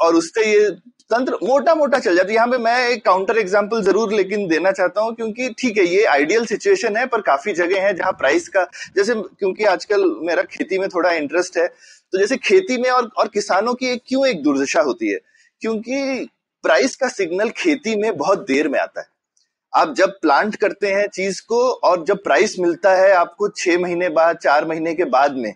और 0.00 0.14
उससे 0.14 0.44
ये 0.44 0.68
तंत्र 1.10 1.38
मोटा 1.42 1.74
मोटा 1.74 1.98
चल 1.98 2.16
जाता 2.16 2.28
है। 2.28 2.34
यहाँ 2.34 2.46
पे 2.48 2.58
मैं 2.58 2.88
एक 2.88 3.04
काउंटर 3.04 3.38
एग्जांपल 3.38 3.82
ज़रूर 3.82 4.12
लेकिन 4.12 4.46
देना 4.48 4.70
चाहता 4.72 5.00
हूँ 5.00 5.14
क्योंकि 5.14 5.48
ठीक 5.58 5.78
है 5.78 5.84
ये 5.86 6.04
आइडियल 6.06 6.46
सिचुएशन 6.46 6.96
है 6.96 7.06
पर 7.06 7.20
काफ़ी 7.22 7.52
जगह 7.54 7.82
है 7.82 7.92
जहाँ 7.96 8.12
प्राइस 8.14 8.48
का 8.48 8.64
जैसे 8.96 9.14
क्योंकि 9.14 9.64
आजकल 9.66 10.04
मेरा 10.22 10.42
खेती 10.50 10.78
में 10.78 10.88
थोड़ा 10.88 11.12
इंटरेस्ट 11.12 11.58
है। 11.58 11.66
तो 12.16 12.20
जैसे 12.20 12.36
खेती 12.36 12.76
में 12.78 12.88
और 12.90 13.10
और 13.18 13.28
किसानों 13.28 13.72
की 13.74 13.86
एक 13.86 14.02
क्यों 14.06 14.26
एक 14.26 14.42
दुर्दशा 14.42 14.80
होती 14.80 15.08
है? 15.08 15.18
क्योंकि 15.62 16.28
प्राइस 16.64 16.94
का 16.96 17.08
सिग्नल 17.08 17.48
खेती 17.48 17.96
में 17.96 18.16
बहुत 18.16 18.46
देर 18.46 18.68
में 18.68 18.78
आता 18.80 19.00
है। 19.00 19.06
आप 19.72 19.92
जब 19.94 20.12
प्लांट 20.12 20.56
करते 20.56 20.92
हैं 20.92 21.06
चीज़ 21.08 21.40
को 21.42 21.58
और 21.84 22.04
जब 22.04 22.22
प्राइस 22.22 22.58
मिलता 22.58 22.94
है 22.94 23.10
आपको 23.12 23.48
छह 23.48 23.78
महीने 23.78 24.08
बाद, 24.08 24.36
चार 24.36 24.66
महीने 24.68 24.94
के 24.94 25.04
बाद 25.04 25.36
में, 25.36 25.52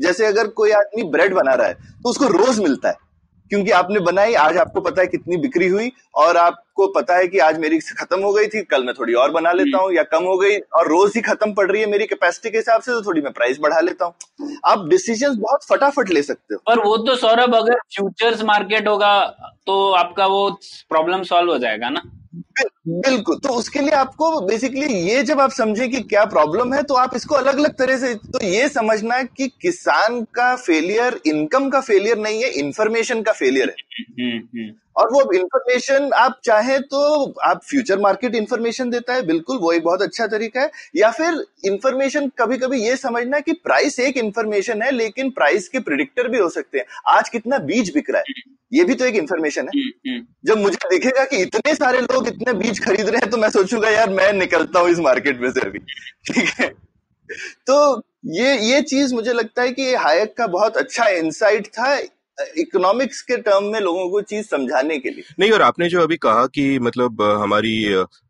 जैसे 0.00 0.26
अगर 0.26 0.48
कोई 0.50 0.70
आदमी 0.70 1.02
ब्रेड 1.02 1.34
बना 1.34 1.54
रहा 1.54 1.66
है 1.66 1.74
तो 1.74 2.10
उसको 2.10 2.26
रोज 2.28 2.58
मिलता 2.58 2.88
है। 2.88 2.96
क्योंकि 3.52 3.70
आपने 3.70 4.00
बनाई 4.00 4.34
आज 4.34 4.56
आपको 4.56 4.80
पता 4.80 5.00
है 5.02 5.06
कितनी 5.06 5.36
बिक्री 5.36 5.66
हुई 5.68 5.90
और 6.14 6.36
आपको 6.36 6.86
पता 6.92 7.16
है 7.16 7.26
कि 7.28 7.38
आज 7.38 7.58
मेरी 7.58 7.78
खत्म 7.98 8.20
हो 8.20 8.32
गई 8.32 8.46
थी 8.46 8.62
कल 8.62 8.84
मैं 8.84 8.94
थोड़ी 8.94 9.14
और 9.14 9.30
बना 9.30 9.52
लेता 9.52 9.78
हूँ 9.78 9.92
या 9.94 10.02
कम 10.12 10.24
हो 10.24 10.36
गई 10.38 10.56
और 10.74 10.88
रोज 10.88 11.12
ही 11.16 11.20
खत्म 11.22 11.52
पड़ 11.54 11.70
रही 11.70 11.80
है 11.80 11.90
मेरी 11.90 12.06
कैपेसिटी 12.06 12.50
के 12.50 12.58
हिसाब 12.58 12.80
से 12.80 12.92
तो 12.92 13.02
थोड़ी 13.02 13.20
मैं 13.20 13.32
प्राइस 13.32 13.58
बढ़ा 13.62 13.80
लेता 13.80 14.04
हूँ। 14.04 14.56
आप 14.64 14.86
डिसीज़न 14.88 15.36
बहुत 15.40 15.64
फटाफट 15.64 16.10
ले 16.10 16.22
सकते 16.22 16.54
हो। 16.54 16.60
पर 16.66 16.80
वो 16.84 16.96
तो 16.96 17.16
सौरभ 17.16 17.54
अगर 17.54 17.78
फ्यूचर्स 17.94 18.42
मार्केट 18.44 18.88
होगा 18.88 19.14
तो 19.66 19.90
आपका 19.92 20.26
वो 20.26 20.48
प्रॉब्लम 20.88 21.22
सॉल्व 21.22 21.52
हो 21.52 21.58
जाएगा 21.58 21.88
ना? 21.88 22.02
बिल्कुल 22.34 23.38
तो 23.38 23.48
उसके 23.48 23.80
लिए 23.80 23.94
आपको 23.94 24.40
बेसिकली 24.40 24.86
ये 24.86 25.22
जब 25.22 25.40
आप 25.40 25.50
समझे 25.50 25.88
कि 25.88 26.00
क्या 26.02 26.24
प्रॉब्लम 26.26 26.72
है 26.74 26.82
तो 26.82 26.94
आप 26.94 27.16
इसको 27.16 27.34
अलग 27.34 27.58
अलग 27.58 27.74
तरह 27.78 27.96
से 27.98 28.14
तो 28.14 28.44
ये 28.44 28.68
समझना 28.68 29.22
कि 29.22 29.48
किसान 29.62 30.22
का 30.34 30.54
फेलियर 30.56 31.20
इनकम 31.26 31.68
का 31.70 31.80
फेलियर 31.80 32.18
नहीं 32.18 32.42
है 32.42 32.50
इन्फॉर्मेशन 32.60 33.22
का 33.22 33.32
फेलियर 33.32 33.68
है 33.68 34.04
हम्म, 34.20 34.38
हम्म। 34.48 34.72
और 34.96 35.12
वो 35.12 35.20
इंफॉर्मेशन 35.32 36.10
आप 36.14 36.38
चाहें 36.44 36.80
तो 36.82 37.02
आप 37.42 37.60
फ्यूचर 37.64 37.98
मार्केट 37.98 38.34
इंफॉर्मेशन 38.34 38.90
देता 38.90 39.14
है 39.14 39.22
बिल्कुल 39.26 39.58
वो 39.58 39.72
एक 39.72 39.84
बहुत 39.84 40.02
अच्छा 40.02 40.26
तरीका 40.26 40.60
है। 40.60 40.70
या 40.96 41.10
फिर 41.10 41.44
इंफॉर्मेशन 41.64 42.28
कभी 42.38 42.58
कभी 42.58 42.82
ये 42.84 42.96
समझना 42.96 43.40
कि 43.40 43.52
प्राइस 43.64 43.98
एक 44.00 44.16
इंफॉर्मेशन 44.16 44.82
है 44.82 44.90
लेकिन 44.90 45.30
प्राइस 45.30 45.68
के 45.68 45.80
प्रिडिक्टर 45.80 46.28
भी 46.28 46.38
हो 46.38 46.48
सकते 46.48 46.78
हैं। 46.78 46.84
आज 47.08 47.28
कितना 47.28 47.58
बीज 47.58 47.92
बिक 47.94 48.10
रहा 48.10 48.20
है? 48.20 48.40
ये 48.72 48.84
भी 48.84 48.94
तो 48.94 49.04
एक 49.04 49.14
इंफॉर्मेशन 49.14 49.68
है। 49.68 49.80
हम्म, 49.80 50.10
हम्म। 50.10 50.26
जब 50.46 50.58
मुझे 50.58 50.88
दिखेगा 50.90 51.24
कि 51.24 51.42
इतने 51.42 51.74
सारे 51.74 52.00
लोग 52.00 52.28
इतने 52.28 52.52
बीज 52.52 52.84
खरीद 52.84 53.08
रहे 53.08 53.20
हैं 53.20 53.30
तो 53.30 53.36
मैं 53.36 53.50
सोचूँगा 53.50 53.90
यार 53.90 54.10
मैं 54.10 54.32
निकलता 54.32 54.80
हूँ 54.80 54.90
इस 54.90 54.98
मार्केट 54.98 55.40
में 55.40 55.50
से 55.50 55.60
अभी। 55.60 55.78
ठीक 56.26 56.48
है? 56.60 56.68
तो 57.66 58.02
ये 58.26 58.56
ये 58.62 58.80
चीज़ 58.82 59.14
मुझे 59.14 59.32
लगता 59.32 59.62
है 59.62 59.72
कि 59.72 59.94
हायक 59.94 60.34
का 60.36 60.46
बहुत 60.46 60.76
अच्छा 60.76 61.06
इंसाइट 61.08 61.66
था। 61.66 61.96
इकोनॉमिक्स 62.58 63.20
के 63.20 63.36
टर्म 63.36 63.64
में 63.64 63.80
लोगों 63.80 64.10
को 64.10 64.20
चीज़ 64.20 64.46
समझाने 64.46 64.98
के 64.98 65.10
लिए। 65.10 65.24
नहीं 65.40 65.50
और 65.50 65.62
आपने 65.62 65.88
जो 65.88 66.00
अभी 66.00 66.16
कहा 66.16 66.46
कि 66.46 66.78
मतलब 66.78 67.22
हमारी 67.22 67.84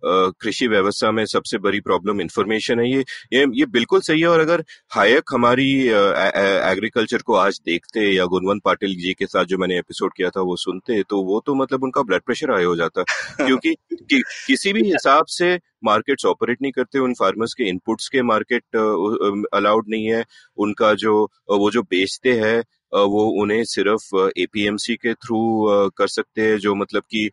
कृषि 0.05 0.66
व्यवस्था 0.66 1.11
में 1.11 1.26
सबसे 1.26 1.59
बड़ी 1.59 1.80
प्रॉब्लम 1.80 2.20
इन्फॉर्मेशन 2.20 2.80
है 2.80 2.90
ये 2.90 3.05
ये 3.32 3.46
ये 3.55 3.66
बिल्कुल 3.66 4.00
सही 4.00 4.20
है 4.20 4.26
और 4.26 4.40
अगर 4.40 4.64
हायक 4.90 5.22
हमारी 5.32 5.70
एग्रीकल्चर 5.82 7.18
को 7.18 7.34
आज 7.34 7.61
देखते 7.66 8.00
या 8.00 8.24
गुणवंत 8.24 8.62
पाटिल 8.64 8.94
जी 8.94 9.12
के 9.12 9.26
साथ 9.26 9.44
जो 9.44 9.59
मैंने 9.59 9.78
एपिसोड 9.78 10.12
किया 10.16 10.30
था 10.30 10.40
वो 10.40 10.57
सुनते 10.57 11.03
तो 11.03 11.22
वो 11.22 11.42
तो 11.46 11.55
मतलब 11.55 11.84
उनका 11.84 12.03
ब्लड 12.03 12.22
प्रेशर 12.22 12.50
हाई 12.50 12.64
हो 12.64 12.76
जाता। 12.76 13.03
क्योंकि 13.46 13.74
कि, 13.92 14.22
किसी 14.46 14.72
भी 14.72 14.82
हिसाब 14.84 15.24
से 15.26 15.59
मार्केट्स 15.84 16.26
ऑपरेट 16.26 16.62
नहीं 16.62 16.72
करते 16.72 16.98
उन 16.98 17.14
फार्मर्स 17.14 17.55
के 17.55 17.64
इनपुट्स 17.64 18.09
के 18.09 18.22
मार्केट 18.22 18.62
अलाउड 19.55 19.84
नहीं 19.88 20.07
है 20.07 20.24
उनका 20.57 20.94
जो 20.94 21.24
वो 21.50 21.70
जो 21.70 21.82
बेचते 21.82 22.32
हैं 22.32 22.62
वो 22.93 23.24
उन्हें 23.43 23.62
सिर्फ़ 23.66 24.30
एपीएमसी 24.38 24.95
के 24.97 25.12
थ्रू 25.14 25.38
कर 25.99 26.07
सकते 26.09 26.43
हैं, 26.43 26.57
जो 26.59 26.74
मतलब 26.74 27.03
कि 27.14 27.28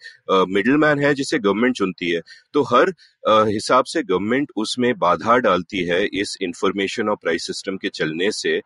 मिडिल 0.50 0.78
मैन 0.78 1.00
है 1.00 1.14
जिसे 1.14 1.40
गवर्नमेंट 1.40 1.76
चुनती 1.78 2.12
है। 2.12 2.22
तो 2.54 2.62
हर 2.66 2.94
हिसाब 3.50 3.86
से 3.86 4.04
गवर्नमेंट 4.04 4.52
उसमें 4.58 4.94
बाधा 5.00 5.38
डालती 5.40 5.84
है 5.86 6.06
इस 6.22 6.38
इंफॉर्मेशन 6.42 7.10
और 7.10 7.16
प्राइस 7.24 7.48
सिस्टम 7.48 7.78
के 7.78 7.90
चलने 7.92 8.32
से। 8.34 8.60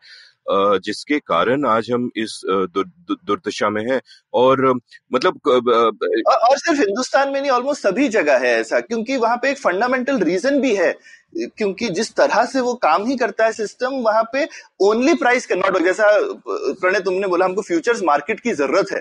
जिसके 0.46 1.18
कारण 1.22 1.64
आज 1.66 1.90
हम 1.90 2.10
इस 2.16 2.40
दुर्दशा 2.46 3.68
में 3.70 3.82
हैं 3.84 4.00
और 4.34 4.66
मतलब 5.12 5.40
और 5.46 6.56
सिर्फ़ 6.58 6.80
हिंदुस्तान 6.80 7.32
में 7.32 7.40
नहीं 7.40 7.50
ऑलमोस्ट 7.50 7.82
सभी 7.82 8.08
जगह 8.10 8.38
है 8.38 8.54
ऐसा, 8.60 8.80
क्योंकि 8.80 9.16
वहाँ 9.16 9.36
पे 9.36 9.50
एक 9.50 9.58
फंडामेंटल 9.58 10.18
रीजन 10.20 10.60
भी 10.60 10.74
है, 10.76 10.92
क्योंकि 11.34 11.88
जिस 11.90 12.12
तरह 12.14 12.44
से 12.46 12.60
वो 12.60 12.74
काम 12.82 13.04
ही 13.06 13.16
करता 13.16 13.44
है 13.44 13.52
सिस्टम 13.52 13.94
वहाँ 14.02 14.22
पे 14.32 14.46
ओनली 14.82 15.14
प्राइस 15.14 15.46
कैन 15.46 15.62
हो 15.64 15.80
जैसा 15.80 16.06
प्रणय 16.48 17.00
तुमने 17.00 17.26
बोला, 17.26 17.44
हमको 17.44 17.62
फ्यूचर्स 17.62 18.02
मार्केट 18.04 18.40
की 18.40 18.52
ज़रूरत 18.54 18.92
है। 18.92 19.00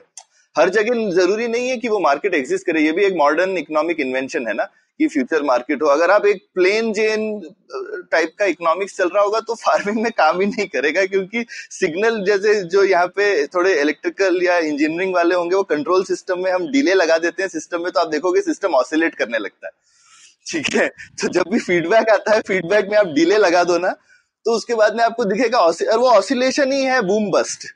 हर 0.55 0.69
जगह 0.71 1.09
ज़रूरी 1.13 1.47
नहीं 1.47 1.67
है 1.69 1.77
कि 1.77 1.87
वो 1.89 1.99
मार्केट 2.01 2.33
एग्जिस्ट 2.35 2.65
करे। 2.65 2.81
ये 2.81 2.91
भी 2.91 3.03
एक 3.05 3.13
मॉडर्न 3.17 3.57
इकोनॉमिक 3.57 3.99
इन्वेंशन 3.99 4.47
है 4.47 4.53
ना, 4.53 4.63
कि 4.99 5.07
फ्यूचर 5.07 5.41
मार्केट 5.43 5.81
हो। 5.81 5.87
अगर 5.89 6.11
आप 6.11 6.25
एक 6.25 6.43
प्लेन 6.55 6.91
जेन 6.93 7.21
टाइप 8.11 8.33
का 8.39 8.45
इकोनॉमिक्स 8.45 8.97
चल 8.97 9.09
रहा 9.09 9.23
होगा 9.23 9.39
तो 9.41 9.55
फ़ार्मिंग 9.55 10.01
में 10.01 10.11
काम 10.13 10.41
ही 10.41 10.47
नहीं 10.47 10.67
करेगा, 10.67 11.05
क्योंकि 11.05 11.45
सिग्नल 11.71 12.23
जैसे 12.25 12.53
जो 12.65 12.83
यहाँ 12.85 13.07
पे 13.15 13.45
थोड़े 13.47 13.73
इलेक्ट्रिकल 13.81 14.41
या 14.43 14.57
इंजीनियरिंग 14.59 15.13
वाले 15.15 15.35
होंगे, 15.35 15.55
वो 15.55 15.63
कंट्रोल 15.65 16.03
सिस्टम 16.05 16.43
में 16.43 16.51
हम 16.51 16.67
डिले 16.71 16.93
लगा 16.95 17.17
देते 17.19 17.43
हैं 17.43 17.49
सिस्टम 17.49 17.83
में 17.83 17.91
तो 17.91 17.99
आप 17.99 18.07
देखोगे 18.09 18.41
सिस्टम 18.43 18.75
ऑसिलेट 18.75 19.15
करने 19.15 19.37
लगता 19.39 19.67
है। 19.67 19.71
ठीक 20.45 20.73
है? 20.75 20.87
तो 20.87 21.27
जब 21.29 21.51
भी 21.51 21.59
फीडबैक 21.61 22.09
आता 22.11 22.33
है 22.33 22.41
फीडबैक 22.47 22.89
में 22.89 22.97
आप 22.97 23.07
डिले 23.15 23.37
लगा 23.39 23.63
दो 23.63 23.77
ना 23.79 23.95
तो 24.45 24.51
उसके 24.53 24.75
बाद 24.75 24.95
में 24.95 25.03
आपको 25.03 25.25
दिखेगा, 25.25 25.59
और 25.59 25.97
वो 25.97 26.09
ऑसिलेशन 26.09 26.71
ही 26.71 26.83
है 26.83 27.01
बूम 27.03 27.29
बस्ट 27.31 27.67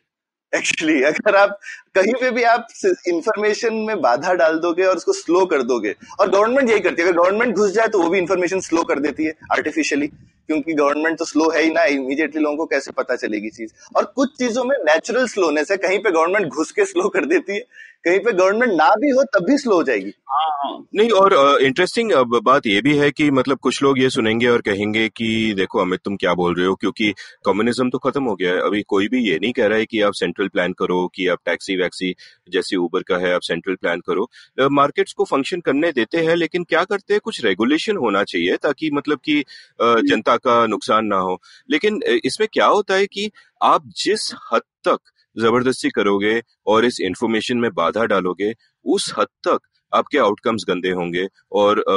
एक्चुअली 0.54 1.02
अगर 1.04 1.36
आप 1.36 1.58
कहीं 1.96 2.14
पे 2.14 2.30
भी 2.32 2.44
आप 2.46 2.68
इंफॉर्मेशन 3.08 3.74
में 3.88 4.00
बाधा 4.02 4.34
डाल 4.34 4.60
दोगे 4.60 4.84
और 4.84 4.96
उसको 4.96 5.14
स्लो 5.14 5.46
कर 5.46 5.62
दोगे, 5.64 5.94
और 6.20 6.30
गवर्नमेंट 6.30 6.70
यही 6.70 6.80
करती 6.80 7.02
है, 7.02 7.08
अगर 7.08 7.18
गवर्नमेंट 7.18 7.56
घुस 7.56 7.72
जाए 7.72 7.88
तो 7.88 8.02
वो 8.02 8.10
भी 8.10 8.20
इंफॉर्मेशन 8.20 8.60
स्लो 8.60 8.84
कर 8.84 9.00
देती 9.00 9.26
है 9.26 9.34
आर्टिफिशियली 9.52 10.08
क्योंकि 10.08 10.74
गवर्नमेंट 10.74 11.18
तो 11.20 11.26
स्लो 11.26 11.50
है 11.52 11.62
ही 11.64 11.70
ना 11.72 11.84
इमीडिएटली 11.86 12.42
लोगों 12.42 12.58
को 12.58 12.66
कैसे 12.66 12.92
पता 12.92 13.16
चलेगी 13.16 13.50
चीज़? 13.50 13.72
और 13.96 14.06
कुछ 14.16 14.30
चीज़ों 14.40 14.64
में 14.64 14.76
नेचुरल 14.80 15.28
स्लोनेस 15.28 15.72
है, 15.72 15.78
कहीं 15.78 16.00
पे 16.00 16.12
गवर्नमेंट 16.12 16.48
घुस 16.48 16.72
के 16.72 16.86
स्लो 16.86 17.10
कर 17.10 17.26
देती 17.26 17.56
है। 17.56 17.64
कहीं 18.06 18.20
पे 18.20 18.32
गवर्नमेंट 18.34 18.74
ना 18.74 18.88
भी 19.00 19.10
हो 19.10 19.24
तब 19.34 19.46
भी 19.46 19.58
स्लो 19.58 19.76
हो 19.76 19.84
जाएगी। 19.84 20.12
हाँ 20.30 20.88
नहीं 20.96 21.10
और 21.12 21.62
इंटरेस्टिंग 21.62 22.12
uh, 22.12 22.42
बात 22.44 22.68
ये 22.68 22.82
भी 22.82 22.96
है 22.98 23.10
कि 23.12 23.30
मतलब 23.32 23.58
कुछ 23.58 23.82
लोग 23.84 24.00
ये 24.00 24.10
सुनेंगे 24.10 24.48
और 24.48 24.62
कहेंगे 24.62 25.08
कि 25.10 25.54
देखो 25.58 25.80
अमित 25.80 26.00
तुम 26.06 26.16
क्या 26.16 26.34
बोल 26.34 26.56
रहे 26.56 26.68
हो? 26.68 26.76
क्योंकि 26.76 27.12
कम्युनिज्म 27.46 27.90
तो 27.90 27.98
खत्म 27.98 28.24
हो 28.24 28.36
गया 28.36 28.54
है। 28.54 28.62
अभी 28.62 28.82
कोई 28.88 29.08
भी 29.08 29.24
ये 29.30 29.38
नहीं 29.42 29.52
कह 29.54 29.68
रहा 29.68 29.78
है 29.78 29.86
कि 29.86 30.02
आप 30.02 30.14
सेंट्रल 30.14 30.48
प्लान 30.48 30.74
करो 30.74 31.06
कि 31.16 31.28
आप 31.28 31.40
टैक्सी 31.46 31.76
वैक्सी 31.78 32.14
जैसे 32.50 32.78
ऊबर 32.78 33.04
का 33.04 33.18
है 33.18 33.34
आप 33.34 33.42
सेंट्रल 33.42 33.76
प्लान 33.76 34.00
करो। 34.08 34.30
मार्केट्स 34.72 35.14
को 35.14 35.26
फ़ंक्शन 35.26 35.62
करने 35.62 35.92
देते 35.92 36.18
हैं 36.20 36.36
लेकिन 36.36 36.64
क्या 36.64 36.84
करते 36.84 37.14
हैं? 37.14 37.22
कुछ 37.24 37.44
रेगुलेशन 37.46 37.98
होना 37.98 38.24
चाहिए 38.24 38.58
ताकि 38.58 38.90
मतलब 38.94 39.20
कि 39.26 39.44
जनता 39.82 40.38
का 40.38 40.66
नुकसान 40.68 41.06
ना 41.06 41.18
हो। 41.20 41.38
लेकिन 41.70 42.02
इसमें 42.26 42.48
क्या 42.54 42.66
होता 42.68 42.96
है 42.96 43.06
कि 43.08 43.30
आप 43.62 43.88
जिस 43.98 44.32
हद 44.54 44.62
तक 44.88 45.00
ज़बरदस्ती 45.40 45.90
करोगे 45.90 46.42
और 46.68 46.86
इस 46.86 47.00
इंफॉर्मेशन 47.02 47.58
में 47.58 47.70
बाधा 47.74 48.06
डालोगे 48.06 48.54
उस 48.86 49.14
हद 49.20 49.28
तक 49.48 49.60
आपके 49.92 50.18
आउटकम्स 50.18 50.66
गंदे 50.70 50.90
होंगे 50.92 51.28
और 51.52 51.84
आ, 51.90 51.94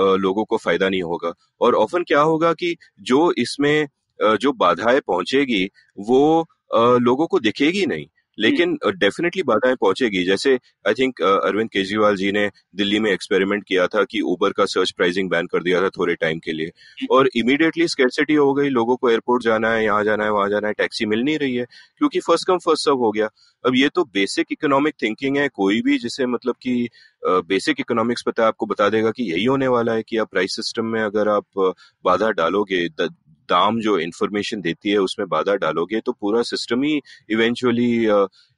आ, 0.00 0.14
लोगों 0.16 0.44
को 0.44 0.56
फ़ायदा 0.56 0.88
नहीं 0.88 1.02
होगा। 1.02 1.32
और 1.60 1.74
ऑफन 1.74 2.02
क्या 2.02 2.20
होगा 2.22 2.52
कि 2.52 2.76
जो 3.02 3.32
इसमें 3.38 3.86
जो 4.20 4.52
बाधाएँ 4.52 5.00
पहुंचेगी 5.06 5.64
वो 5.98 6.40
आ, 6.76 6.96
लोगों 6.98 7.26
को 7.26 7.40
दिखेगी 7.40 7.86
नहीं। 7.86 8.06
लेकिन 8.38 8.76
डेफिनेटली 8.86 9.42
बाधाएँ 9.42 9.74
पहुंचेगी। 9.80 10.24
जैसे 10.24 10.54
आई 10.84 10.94
थिंक 10.94 11.22
अरविंद 11.22 11.70
केजरीवाल 11.70 12.16
जी 12.16 12.30
ने 12.32 12.48
दिल्ली 12.76 12.98
में 13.00 13.10
एक्सपेरिमेंट 13.12 13.64
किया 13.64 13.86
था 13.86 14.04
कि 14.04 14.20
ऊबर 14.26 14.52
का 14.52 14.64
सर्च 14.66 14.90
प्राइसिंग 14.96 15.30
बैन 15.30 15.46
कर 15.46 15.62
दिया 15.62 15.80
था 15.82 15.88
थोड़े 15.90 16.14
टाइम 16.16 16.38
के 16.38 16.52
लिए। 16.52 16.70
और 17.10 17.28
इमीडिएटली 17.36 17.88
स्केरसिटी 17.88 18.34
हो 18.34 18.52
गई 18.54 18.68
लोगों 18.70 18.96
को 18.96 19.10
एयरपोर्ट 19.10 19.42
जाना 19.42 19.70
है 19.70 19.84
यहाँ 19.84 20.04
जाना 20.04 20.24
है 20.24 20.30
वहाँ 20.30 20.48
जाना 20.50 20.68
है 20.68 20.74
टैक्सी 20.74 21.06
मिल 21.06 21.22
नहीं 21.22 21.38
रही 21.38 21.54
है 21.54 21.64
क्योंकि 21.98 22.20
फ़र्स्ट 22.20 22.46
कम 22.48 22.58
फ़र्स्ट 22.58 22.84
सर्व 22.84 23.04
हो 23.04 23.10
गया। 23.12 23.28
अब 23.64 23.74
ये 23.74 23.88
तो 23.88 24.04
बेसिक 24.04 24.46
इकोनॉमिक 24.52 24.94
थिंकिंग 25.02 25.36
है 25.36 25.48
कोई 25.48 25.80
भी 25.82 25.98
जिसे 25.98 26.26
मतलब 26.26 26.54
कि 26.62 26.88
बेसिक 27.22 27.80
इकोनॉमिक्स 27.80 28.22
पता 28.26 28.42
है 28.42 28.48
आपको 28.48 28.66
बता 28.66 28.88
देगा 28.88 29.10
कि 29.10 29.30
यही 29.32 29.44
होने 29.44 29.68
वाला 29.68 29.92
है 29.92 30.02
कि 30.02 30.16
आप 30.16 30.30
प्राइस 30.30 30.56
सिस्टम 30.56 30.86
में 30.86 31.00
अगर 31.02 31.28
आप 31.28 31.74
बाधा 32.04 32.30
डालोगे 32.32 32.86
दाम 33.48 33.80
जो 33.80 33.98
इन्फॉर्मेशन 33.98 34.60
देती 34.60 34.90
है 34.90 34.98
उसमें 34.98 35.28
बाधा 35.28 35.54
डालोगे 35.56 36.00
तो 36.00 36.12
पूरा 36.12 36.42
सिस्टम 36.42 36.82
ही 36.82 37.00
इवेंचुअली 37.30 37.90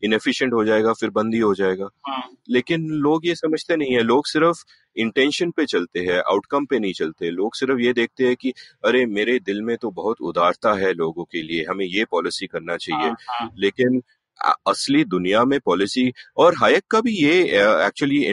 इनएफिशिएंट 0.03 0.53
हो 0.55 0.65
जाएगा 0.65 0.93
फिर 0.93 1.11
बंद 1.11 1.35
ही 1.35 1.41
हो 1.41 1.55
जाएगा 1.55 1.89
हाँ. 2.09 2.23
लेकिन 2.51 2.89
लोग 2.99 3.27
ये 3.27 3.35
समझते 3.35 3.77
नहीं 3.77 3.95
है 3.95 4.03
लोग 4.03 4.27
सिर्फ़ 4.27 4.65
इंटेंशन 4.97 5.51
पे 5.51 5.65
चलते 5.67 6.01
हैं 6.01 6.19
आउटकम 6.21 6.65
पे 6.67 6.79
नहीं 6.79 6.93
चलते 6.93 7.31
लोग 7.31 7.55
सिर्फ़ 7.55 7.81
ये 7.81 7.93
देखते 7.93 8.27
हैं 8.27 8.37
कि 8.37 8.53
अरे 8.85 9.05
मेरे 9.09 9.39
दिल 9.41 9.63
में 9.63 9.77
तो 9.77 9.91
बहुत 9.91 10.21
उदारता 10.21 10.73
है 10.75 10.93
लोगों 10.95 11.25
के 11.25 11.43
लिए 11.43 11.65
हमें 11.65 11.85
ये 11.87 12.05
पॉलिसी 12.11 12.47
करना 12.47 12.77
चाहिए 12.77 13.05
हाँ, 13.05 13.17
हाँ. 13.31 13.51
लेकिन 13.59 14.03
असली 14.67 15.05
दुनिया 15.05 15.45
में 15.45 15.59
पॉलिसी 15.65 16.13
और 16.37 16.55
हायक 16.55 16.83
का 16.91 17.01
भी 17.01 17.13
ये 17.13 17.43
एक्चुअली 17.87 18.25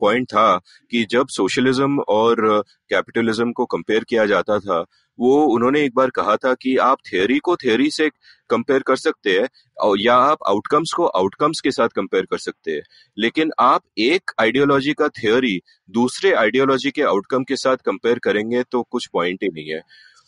पॉइंट 0.00 0.26
था 0.26 0.56
कि 0.90 1.04
जब 1.10 1.28
सोशलिज्म 1.28 2.00
और 2.08 2.62
कैपिटलिज्म 2.90 3.52
को 3.52 3.64
कंपेयर 3.64 4.04
किया 4.04 4.26
जाता 4.26 4.58
था, 4.58 4.84
वो 5.18 5.44
उन्होंने 5.46 5.82
एक 5.84 5.94
बार 5.94 6.10
कहा 6.10 6.36
था 6.36 6.54
कि 6.54 6.76
आप 6.76 6.98
थ्योरी 7.08 7.38
को 7.38 7.56
थ्योरी 7.56 7.90
से 7.90 8.08
कंपेयर 8.50 8.82
कर 8.82 8.96
सकते 8.96 9.30
हैं 9.30 9.48
या 9.98 10.14
आप 10.14 10.38
आउटकम्स 10.48 10.92
को 10.92 11.06
आउटकम्स 11.06 11.60
के 11.60 11.70
साथ 11.70 11.88
कंपेयर 11.88 12.24
कर 12.24 12.38
सकते 12.38 12.72
हैं। 12.72 12.82
लेकिन 13.18 13.50
आप 13.60 13.82
एक 13.98 14.30
आइडियोलॉजी 14.40 14.92
का 14.92 15.08
थ्योरी 15.08 15.60
दूसरे 15.90 16.32
आइडियोलॉजी 16.32 16.90
के 16.90 17.02
आउटकम 17.02 17.44
के 17.44 17.56
साथ 17.56 17.76
कंपेयर 17.76 18.18
करेंगे 18.18 18.62
तो 18.62 18.82
कुछ 18.82 19.06
पॉइंट 19.06 19.42
ही 19.42 19.48
नहीं 19.48 19.68
है। 19.68 19.82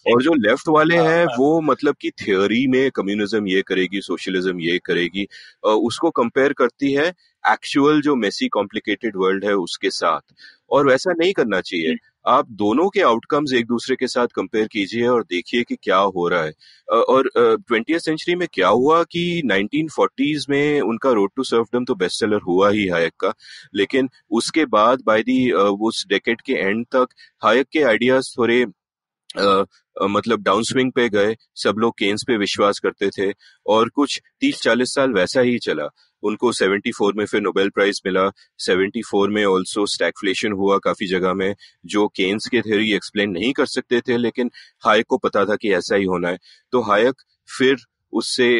और 0.07 0.22
जो 0.22 0.34
लेफ़्ट 0.34 0.68
वाले 0.68 0.96
हाँ, 0.96 1.09
हैं 1.09 1.24
हाँ। 1.24 1.36
वो 1.38 1.61
मतलब 1.61 1.94
कि 2.00 2.11
थियोरी 2.11 2.66
में 2.66 2.90
कम्युनिज्म 2.90 3.46
ये 3.46 3.62
करेगी 3.62 4.00
सोशलिज्म 4.00 4.61
ये 4.61 4.78
करेगी 4.84 5.26
उसको 5.64 6.11
कंपेयर 6.11 6.53
करती 6.53 6.92
है 6.92 7.12
एक्चुअल 7.50 8.00
जो 8.03 8.14
मेसी 8.16 8.48
कॉम्प्लिकेटेड 8.48 9.16
वर्ल्ड 9.16 9.44
है 9.44 9.55
उसके 9.55 9.90
साथ। 9.90 10.34
और 10.70 10.86
वैसा 10.86 11.12
नहीं 11.12 11.32
करना 11.32 11.61
चाहिए। 11.61 11.96
आप 12.28 12.50
दोनों 12.50 12.88
के 12.88 13.00
आउटकम्स 13.00 13.53
एक 13.55 13.66
दूसरे 13.66 13.96
के 13.96 14.07
साथ 14.07 14.26
कंपेयर 14.26 14.66
कीजिए 14.66 15.07
और 15.07 15.22
देखिए 15.22 15.62
कि 15.62 15.76
क्या 15.82 15.96
हो 15.96 16.28
रहा 16.28 16.42
है। 16.42 16.53
और 16.92 17.30
ट्वेंटी 17.38 17.98
सेंचुरी 17.98 18.34
में 18.34 18.46
क्या 18.53 18.68
हुआ 18.68 19.03
कि 19.05 19.42
1940s 19.46 20.48
में 20.50 20.80
उनका 20.80 21.11
रोड 21.11 21.30
टू 21.36 21.42
सर्फडम 21.42 21.84
तो 21.84 21.94
बेस्ट 21.94 22.20
सेलर 22.20 22.40
हुआ 22.46 22.70
ही 22.70 22.86
हायक 22.88 23.12
का 23.20 23.32
लेकिन 23.74 24.09
उसके 24.30 24.64
बाद 24.66 25.03
बाय 25.07 25.22
दी 25.22 25.50
उस 25.53 26.07
डेकेट 26.09 26.40
के 26.40 26.53
एंड 26.53 26.84
तक 26.86 27.07
हायक 27.42 27.66
के 27.72 27.82
आइडियाज़ 27.82 28.34
थोड़े 28.38 28.64
Uh, 29.34 29.64
मतलब 29.96 30.42
डाउन 30.42 30.62
स्विंग 30.62 30.90
पे 30.92 31.08
गए 31.08 31.34
सब 31.56 31.74
लोग 31.78 31.92
केन्स 31.98 32.22
पे 32.26 32.36
विश्वास 32.36 32.78
करते 32.78 33.08
थे 33.10 33.30
और 33.66 33.88
कुछ 33.88 34.20
तीस 34.40 34.60
चालीस 34.62 34.94
साल 34.94 35.12
वैसा 35.12 35.40
ही 35.40 35.58
चला। 35.58 35.88
उनको 36.22 36.52
74 36.52 37.12
में 37.16 37.24
फिर 37.26 37.40
नोबेल 37.40 37.68
प्राइज 37.68 38.00
मिला 38.06 38.28
74 38.60 39.28
में 39.28 39.44
ऑल्सो 39.44 39.86
स्टैगफ्लेशन 39.86 40.52
हुआ 40.52 40.78
काफ़ी 40.78 41.06
जगह 41.08 41.34
में 41.34 41.54
जो 41.86 42.06
केन्स 42.16 42.48
के 42.48 42.60
थ्योरी 42.60 42.92
एक्सप्लेन 42.94 43.30
नहीं 43.30 43.52
कर 43.52 43.66
सकते 43.66 44.00
थे 44.00 44.16
लेकिन 44.18 44.50
हायक 44.82 45.06
को 45.08 45.18
पता 45.18 45.44
था 45.44 45.56
कि 45.56 45.72
ऐसा 45.74 45.96
ही 45.96 46.04
होना 46.04 46.28
है। 46.28 46.38
तो 46.72 46.82
हायक 46.82 47.22
फिर 47.48 47.76
उससे 48.12 48.50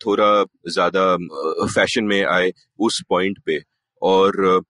थोड़ा 0.00 0.32
ज़्यादा 0.68 1.04
फ़ैशन 1.66 2.04
में 2.04 2.22
आए 2.24 2.52
उस 2.78 3.02
पॉइंट 3.08 3.38
पे। 3.46 3.60
और 4.02 4.62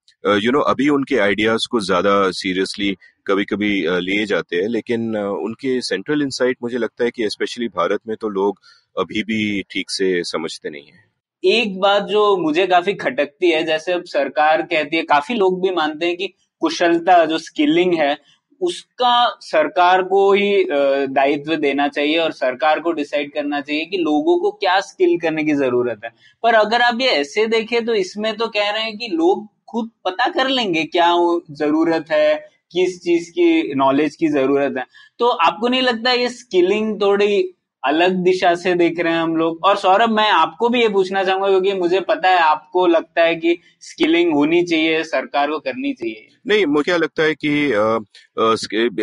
यू 0.43 0.51
नो 0.51 0.59
अभी 0.69 0.87
उनके 0.89 1.17
आइडियाज़ 1.19 1.67
को 1.71 1.79
ज़्यादा 1.81 2.13
सीरियसली 2.31 2.95
कभी 3.27 3.45
कभी 3.45 3.69
लिए 4.01 4.25
जाते 4.25 4.55
हैं, 4.55 4.67
लेकिन 4.69 5.15
उनके 5.17 5.79
सेंट्रल 5.81 6.21
इंसाइट 6.21 6.57
मुझे 6.63 6.77
लगता 6.77 7.03
है 7.03 7.11
कि 7.11 7.29
स्पेशली 7.29 7.67
भारत 7.69 7.99
में 8.07 8.15
तो 8.21 8.29
लोग 8.29 8.59
अभी 8.95 9.23
भी 9.23 9.61
ठीक 9.71 9.91
से 9.91 10.23
समझते 10.25 10.69
नहीं 10.69 10.85
है। 10.85 11.09
एक 11.43 11.79
बात 11.79 12.03
जो 12.05 12.35
मुझे 12.37 12.65
काफ़ी 12.67 12.93
खटकती 12.95 13.51
है, 13.51 13.63
जैसे 13.63 13.93
अब 13.93 14.03
सरकार 14.07 14.61
कहती 14.63 14.97
है, 14.97 15.03
काफ़ी 15.03 15.35
लोग 15.35 15.61
भी 15.61 15.71
मानते 15.75 16.05
हैं 16.05 16.17
कि 16.17 16.27
कुशलता, 16.61 17.23
जो 17.25 17.37
स्किलिंग 17.39 17.93
है, 17.93 18.17
उसका 18.61 19.39
सरकार 19.41 20.01
को 20.03 20.31
ही 20.33 20.65
दायित्व 21.09 21.55
देना 21.57 21.87
चाहिए 21.87 22.17
और 22.17 22.31
सरकार 22.31 22.79
को 22.79 22.91
डिसाइड 22.91 23.33
करना 23.33 23.61
चाहिए 23.61 23.85
कि 23.85 23.97
लोगों 23.97 24.37
को 24.39 24.51
क्या 24.51 24.79
स्किल 24.81 25.17
करने 25.19 25.43
की 25.43 25.53
ज़रूरत 25.55 26.01
है। 26.05 26.11
पर 26.43 26.55
अगर 26.55 26.81
आप 26.81 27.01
ये 27.01 27.09
ऐसे 27.11 27.45
देखें 27.47 27.83
तो 27.85 27.93
इसमें 27.95 28.35
तो 28.37 28.47
कह 28.49 28.69
रहे 28.69 28.83
हैं 28.83 28.97
कि 28.97 29.07
लोग 29.07 29.47
खुद 29.69 29.89
पता 30.05 30.27
कर 30.29 30.49
लेंगे 30.49 30.83
क्या 30.85 31.11
ज़रूरत 31.55 32.11
है 32.11 32.33
किस 32.73 32.99
चीज़ 33.01 33.29
की 33.31 33.75
नॉलेज 33.75 34.15
की 34.15 34.27
ज़रूरत 34.27 34.73
है। 34.77 34.85
तो 35.19 35.27
आपको 35.27 35.67
नहीं 35.67 35.81
लगता 35.81 36.11
ये 36.11 36.29
स्किलिंग 36.29 37.01
थोड़ी 37.01 37.53
अलग 37.83 38.11
दिशा 38.11 38.55
से 38.55 38.73
देख 38.73 38.99
रहे 38.99 39.13
हैं 39.13 39.21
हम 39.21 39.35
लोग? 39.35 39.59
और 39.63 39.77
सौरभ, 39.77 40.09
मैं 40.09 40.29
आपको 40.29 40.69
भी 40.69 40.81
ये 40.81 40.89
पूछना 40.89 41.23
चाहूँगा, 41.23 41.47
क्योंकि 41.47 41.73
मुझे 41.73 41.99
पता 41.99 42.29
है, 42.29 42.37
आपको 42.37 42.85
लगता 42.87 43.21
है 43.21 43.35
कि 43.35 43.57
स्किलिंग 43.81 44.33
होनी 44.33 44.63
चाहिए, 44.63 45.03
सरकार 45.03 45.51
को 45.51 45.59
करनी 45.59 45.93
चाहिए। 45.93 46.27
नहीं 46.45 46.65
मुझे 46.65 46.97
लगता 46.97 47.23
है 47.23 47.33
कि 47.35 47.49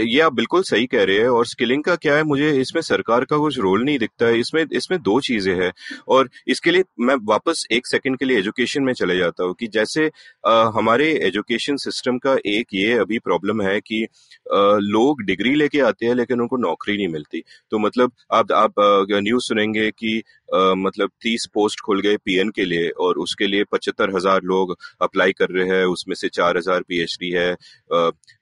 ये 0.07 0.21
आप 0.21 0.33
बिल्कुल 0.35 0.63
सही 0.63 0.87
कह 0.87 1.05
रहे 1.05 1.19
हैं 1.19 1.29
और 1.29 1.47
स्किलिंग 1.47 1.83
का 1.85 1.95
क्या 1.97 2.17
है 2.17 2.23
मुझे 2.25 2.51
इसमें 2.61 2.81
सरकार 2.83 3.25
का 3.25 3.37
कुछ 3.39 3.59
रोल 3.59 3.85
नहीं 3.85 3.99
दिखता 3.99 4.27
है। 4.27 4.39
इसमें 4.41 4.65
इसमें 4.73 5.01
दो 5.03 5.19
चीज़ें 5.21 5.55
हैं 5.57 5.73
और 6.09 6.29
इसके 6.49 6.71
लिए 6.71 6.85
मैं 7.01 7.15
वापस 7.29 7.65
एक 7.73 7.87
सेकंड 7.87 8.19
के 8.19 8.25
लिए 8.25 8.39
एजुकेशन 8.39 8.83
में 8.85 8.93
चले 8.93 9.17
जाता 9.19 9.45
हूँ 9.45 9.55
कि 9.61 9.67
जैसे 9.69 10.11
आ, 10.45 10.71
हमारे 10.77 11.11
एजुकेशन 11.27 11.77
सिस्टम 11.77 12.19
का 12.19 12.37
एक 12.47 12.75
ये 12.75 12.93
अभी 12.99 13.19
प्रॉब्लम 13.19 13.63
है 13.63 13.79
कि 13.83 14.07
लोग 14.89 15.23
डिग्री 15.23 15.55
लेके 15.55 15.81
आते 15.83 16.07
हैं 16.07 16.15
लेकिन 16.15 16.41
उनको 16.41 16.57
नौकरी 16.59 16.97
नहीं 16.97 17.09
मिलती। 17.09 17.43
तो 17.73 17.79
मतलब 17.79 18.13
आप 18.33 18.53
आप 18.55 18.75
न्यूज़ 19.13 19.45
सुनेंगे 19.45 19.91
कि 19.91 20.23
Uh, 20.49 20.75
मतलब 20.77 21.11
तीस 21.23 21.45
पोस्ट 21.55 21.81
खुल 21.81 22.01
गए 22.01 22.17
पीएन 22.17 22.51
के 22.51 22.65
लिए 22.65 22.89
और 22.91 23.19
उसके 23.19 23.47
लिए 23.47 23.65
पचहत्तर 23.65 24.15
हज़ार 24.17 24.41
लोग 24.43 24.75
अप्लाई 25.03 25.33
कर 25.33 25.51
रहे 25.51 25.67
हैं 25.69 25.85
उसमें 25.85 26.15
से 26.15 26.29
चार 26.29 26.57
हज़ार 26.57 26.83
पीएचडी 26.89 27.31
है। 27.31 27.53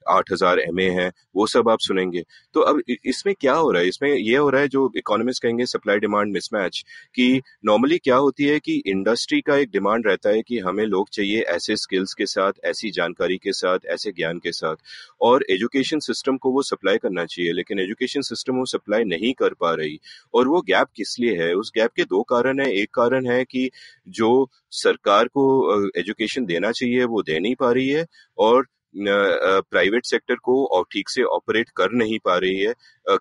आठ 0.09 0.33
हज़ार 0.33 0.59
एम 0.61 0.79
है, 0.91 1.11
वो 1.37 1.47
सब 1.47 1.69
आप 1.69 1.79
सुनेंगे। 1.81 2.23
तो 2.55 2.61
अब 2.63 2.81
इसमें 3.07 3.35
क्या 3.41 3.55
हो 3.55 3.71
रहा 3.71 3.83
है? 3.83 3.89
इसमें 3.89 4.11
ये 4.11 4.37
हो 4.37 4.49
रहा 4.51 4.61
है 4.61 4.69
जो 4.69 4.91
इकोनॉमिस्ट 4.97 5.43
कहेंगे 5.43 5.67
सप्लाई 5.67 5.99
डिमांड 5.99 6.33
मिसमैच 6.33 6.85
कि 7.15 7.41
नॉर्मली 7.67 7.99
क्या 7.99 8.17
होती 8.17 8.45
है 8.45 8.59
कि 8.61 8.75
इंडस्ट्री 8.87 9.41
का 9.41 9.57
एक 9.57 9.71
डिमांड 9.71 10.07
रहता 10.07 10.31
है 10.31 10.43
कि 10.43 10.59
हमें 10.59 10.85
लोग 10.87 11.09
चाहिए 11.13 11.41
ऐसे 11.41 11.77
स्किल्स 11.77 12.15
के 12.15 12.27
साथ, 12.27 12.53
ऐसी 12.65 12.91
जानकारी 12.91 13.37
के 13.37 13.53
साथ, 13.53 13.79
ऐसे 13.87 14.13
ज्ञान 14.13 14.39
के 14.39 14.53
साथ। 14.53 14.77
और 15.21 15.45
एजुकेशन 15.51 15.99
सिस्टम 15.99 16.37
को 16.37 16.51
वो 16.51 16.63
सप्लाई 16.63 16.97
करना 16.97 17.25
चाहिए, 17.25 17.53
लेकिन 17.53 17.81
एजुकेशन 17.81 18.21
सिस्टम 18.23 18.57
वो 18.57 18.65
सप्लाई 18.67 19.05
नहीं 19.05 19.33
कर 19.33 19.55
पा 19.55 19.73
रही। 19.75 19.99
और 20.35 20.49
वो 20.49 20.61
गैप 20.63 20.89
किस 20.97 21.19
लिए 21.21 21.37
है? 21.37 21.53
उस 21.55 21.73
गैप 21.77 21.93
के 21.97 22.05
दो 22.05 22.23
कारण 22.23 22.61
है। 22.61 22.71
एक 22.73 22.91
कारण 22.95 23.27
है 23.27 23.45
कि 23.45 23.71
जो 24.09 24.49
सरकार 24.73 25.29
को 25.29 25.91
एजुकेशन 25.99 26.45
देना 26.45 26.71
चाहिए, 26.73 27.05
वो 27.05 27.23
दे 27.23 27.39
नहीं 27.41 27.55
पा 27.55 27.71
रही 27.73 27.89
है, 27.89 28.07
और 28.39 28.67
प्राइवेट 28.99 30.05
सेक्टर 30.05 30.35
को 30.35 30.85
ठीक 30.93 31.09
से 31.09 31.23
ऑपरेट 31.23 31.71
कर 31.77 31.93
नहीं 31.93 32.19
पा 32.25 32.37
रही 32.39 32.61
है 32.61 32.75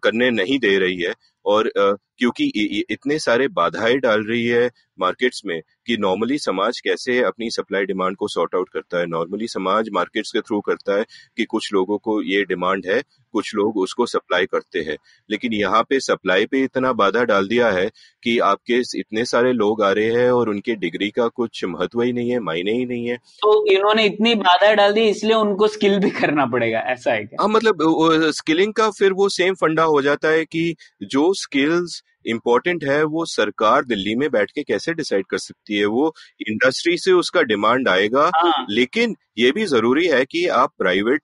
करने 0.04 0.30
नहीं 0.32 0.60
दे 0.60 0.78
रही 0.80 1.02
है। 1.02 1.14
और 1.46 1.72
क्योंकि 2.20 2.46
इतने 2.90 3.18
सारे 3.20 3.48
बाधाएँ 3.54 3.98
डाल 3.98 4.24
रही 4.24 4.46
है 4.46 4.70
मार्केट्स 5.00 5.42
में 5.46 5.60
कि 5.88 5.96
नॉर्मली 6.00 6.38
समाज 6.38 6.80
कैसे 6.80 7.18
अपनी 7.24 7.50
सप्लाई 7.50 7.86
डिमांड 7.86 8.16
को 8.18 8.28
सॉर्ट 8.28 8.56
आउट 8.56 8.70
करता 8.70 9.00
है। 9.00 9.06
नॉर्मली 9.06 9.48
समाज 9.48 9.90
मार्केट्स 9.94 10.32
के 10.32 10.42
थ्रू 10.42 10.60
करता 10.62 10.98
है 10.98 11.06
कि 11.38 11.46
कुछ 11.46 11.72
लोगों 11.74 11.98
को 11.98 12.22
ये 12.24 12.44
डिमांड 12.44 12.86
है 12.88 13.02
कुछ 13.34 13.54
लोग 13.56 13.78
उसको 13.78 14.06
सप्लाई 14.06 14.46
करते 14.46 14.80
हैं। 14.80 14.96
लेकिन 15.30 15.54
यहाँ 15.54 15.82
पे 15.84 16.00
सप्लाई 16.00 16.46
पे 16.46 16.64
इतना 16.64 16.94
बाधा 16.94 17.24
डाल 17.24 17.48
दिया 17.48 17.72
है 17.72 17.90
कि 18.24 18.38
आपके 18.42 18.80
इतने 19.00 19.26
सारे 19.26 19.52
लोग 19.54 19.84
आ 19.84 19.92
रहे 19.92 20.12
हैं 20.14 20.30
और 20.32 20.50
उनके 20.50 20.76
डिग्री 20.76 21.10
का 21.10 21.28
कुछ 21.28 21.64
महत्व 21.66 22.02
ही 22.02 22.14
नहीं 22.14 22.30
है 22.30 22.40
मायने 22.40 22.72
ही 22.72 22.86
नहीं 22.86 23.08
है। 23.08 23.18
तो 23.18 23.66
इन्होंने 23.72 24.06
इतनी 24.06 24.36
बाधा 24.36 24.74
डाल 24.74 24.94
दी 24.94 25.08
इसलिए 25.10 25.36
उनको 25.36 25.68
स्किल 25.68 26.00
भी 26.00 26.10
करना 26.12 26.46
पड़ेगा 26.46 26.80
ऐसा 26.88 27.12
है 27.12 27.24
क्या? 27.24 27.42
हाँ 27.42 27.50
मतलब 27.50 28.32
स्किलिंग 28.36 28.74
का 28.74 28.90
फिर 28.90 29.14
वो 29.14 29.30
सेम 29.32 29.56
फंडा 29.56 29.84
हो 29.86 30.02
जाता 30.02 30.30
है 30.30 30.46
कि 30.46 30.76
जो 31.04 31.34
स्किल्स 31.36 32.02
इम्पोर्टेंट 32.26 32.84
है 32.84 33.04
वो 33.06 33.26
सरकार 33.26 33.84
दिल्ली 33.86 34.16
में 34.16 34.30
बैठ 34.32 34.52
के 34.52 34.64
कैसे 34.64 34.94
डिसाइड 34.94 35.26
कर 35.30 35.38
सकती 35.38 35.78
है? 35.78 35.86
वो 35.88 36.14
इंडस्ट्री 36.42 36.98
से 36.98 37.12
उसका 37.14 37.42
डिमांड 37.44 37.88
आएगा। 37.90 38.30
हाँ. 38.36 38.66
लेकिन 38.70 39.16
ये 39.38 39.52
भी 39.52 39.66
ज़रूरी 39.66 40.06
है 40.08 40.24
कि 40.26 40.46
आप 40.50 40.72
प्राइवेट 40.78 41.22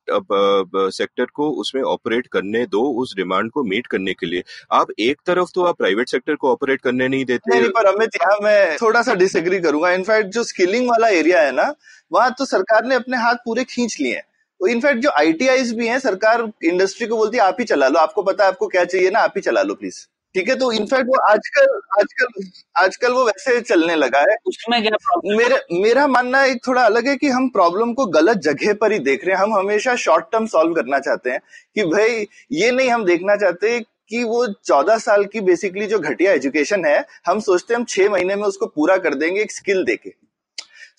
सेक्टर 0.93 1.25
को 1.25 1.49
उसमें 1.61 1.81
ऑपरेट 1.83 2.27
करने 2.27 2.65
दो 2.67 2.81
उस 3.01 3.15
डिमांड 3.15 3.51
को 3.51 3.63
मीट 3.63 3.87
करने 3.87 4.13
के 4.13 4.25
लिए। 4.25 4.43
आप 4.71 4.87
एक 4.99 5.21
तरफ़ 5.25 5.49
तो 5.55 5.63
आप 5.63 5.77
प्राइवेट 5.77 6.09
सेक्टर 6.09 6.35
को 6.35 6.51
ऑपरेट 6.51 6.81
करने 6.81 7.07
नहीं 7.07 7.25
देते। 7.25 7.49
नहीं, 7.51 7.69
पर 7.69 7.85
अमित 7.87 8.15
यहाँ 8.15 8.37
मैं 8.43 8.77
थोड़ा 8.77 9.01
सा 9.01 9.13
डिसएग्री 9.15 9.59
करूँगा 9.59 9.91
इनफैक्ट 9.91 10.29
जो 10.29 10.43
स्किलिंग 10.43 10.89
वाला 10.89 11.07
एरिया 11.09 11.41
है 11.41 11.51
ना 11.51 11.73
वहाँ 12.11 12.33
तो 12.39 12.45
सरकार 12.45 12.85
ने 12.85 12.95
अपने 12.95 13.17
हाथ 13.17 13.35
पूरे 13.45 13.63
खींच 13.65 13.97
लिए 13.99 14.13
हैं। 14.13 14.23
तो 14.61 14.67
इनफैक्ट 14.67 14.99
जो 15.01 15.09
आईटीआईज 15.09 15.73
भी 15.75 15.87
हैं 15.87 15.97
सरकार 15.99 16.41
इंडस्ट्री 16.63 17.07
को 17.07 17.17
बोलती 17.17 17.37
है 17.37 17.43
आप 17.43 17.57
ही 17.59 17.65
चला 17.65 17.87
लो 17.87 17.99
आपको 17.99 18.23
पता 18.23 18.43
है 18.43 18.49
आपको 18.49 18.67
क्या 18.67 18.83
चाहिए 18.85 19.09
ना 19.09 19.19
आप 19.19 19.33
ही 19.35 19.41
चला 19.41 19.61
लो 19.61 19.73
प्लीज़ 19.75 19.95
ठीक 20.35 20.49
है 20.49 20.55
तो 20.55 20.71
इनफैक्ट 20.71 21.07
वो 21.07 21.15
आजकल 21.21 21.79
आजकल 21.99 22.43
आजकल 22.77 23.13
वो 23.13 23.23
वैसे 23.25 23.59
चलने 23.61 23.95
लगा 23.95 24.19
है। 24.21 24.35
उसमें 24.47 24.81
क्या 24.81 24.97
प्रॉब्लम 24.97 25.37
मेरा 25.37 25.57
मेरा 25.73 26.05
मानना 26.07 26.43
एक 26.45 26.59
थोड़ा 26.67 26.83
अलग 26.83 27.07
है 27.07 27.15
कि 27.15 27.29
हम 27.29 27.49
प्रॉब्लम 27.49 27.93
को 27.93 28.05
गलत 28.11 28.37
जगह 28.43 28.73
पर 28.73 28.91
ही 28.91 28.99
देख 28.99 29.25
रहे 29.25 29.35
हैं। 29.35 29.41
हम 29.43 29.53
हमेशा 29.53 29.95
शॉर्ट 29.95 30.31
टर्म 30.31 30.45
सॉल्व 30.45 30.73
करना 30.73 30.99
चाहते 30.99 31.29
हैं 31.29 31.39
कि 31.75 31.83
भाई 31.85 32.25
ये 32.51 32.71
नहीं 32.71 32.89
हम 32.89 33.05
देखना 33.05 33.35
चाहते 33.35 33.79
कि 33.79 34.23
वो 34.23 34.47
चौदह 34.65 34.97
साल 34.99 35.25
की 35.25 35.41
बेसिकली 35.41 35.87
जो 35.87 35.99
घटिया 35.99 36.31
एजुकेशन 36.33 36.85
है 36.85 37.05
हम 37.27 37.39
सोचते 37.41 37.73
हैं 37.73 37.79
हम 37.79 37.85
छह 37.85 38.09
महीने 38.09 38.35
में 38.35 38.43
उसको 38.43 38.65
पूरा 38.67 38.97
कर 38.97 39.15
देंगे 39.15 39.41
एक 39.41 39.51
स्किल 39.51 39.83
देके। 39.83 40.13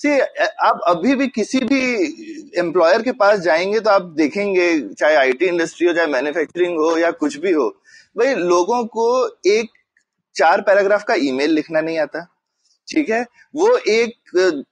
सी 0.03 0.19
आप 0.61 0.81
अभी 0.87 1.15
भी 1.15 1.27
किसी 1.29 1.59
भी 1.61 1.83
एम्प्लॉयर 2.59 3.03
के 3.03 3.13
पास 3.13 3.39
जाएँगे 3.41 3.81
तो 3.81 3.91
आप 3.91 4.03
देखेंगे, 4.17 4.81
चाहे 4.91 5.15
आईटी 5.17 5.47
इंडस्ट्री 5.47 5.87
हो, 5.87 5.93
चाहे 5.95 6.07
मैन्युफैक्चरिंग 6.07 6.79
हो 6.79 6.97
या 6.99 7.11
कुछ 7.11 7.37
भी 7.37 7.53
हो, 7.53 7.69
भाई 8.17 8.35
लोगों 8.35 8.85
को 8.87 9.07
एक 9.47 9.71
चार 10.37 10.61
पैराग्राफ 10.61 11.05
का 11.05 11.15
ईमेल 11.15 11.51
लिखना 11.51 11.81
नहीं 11.81 11.99
आता। 11.99 12.27
ठीक 12.89 13.11
है? 13.11 13.23
वो 13.57 13.77
एक 13.77 14.15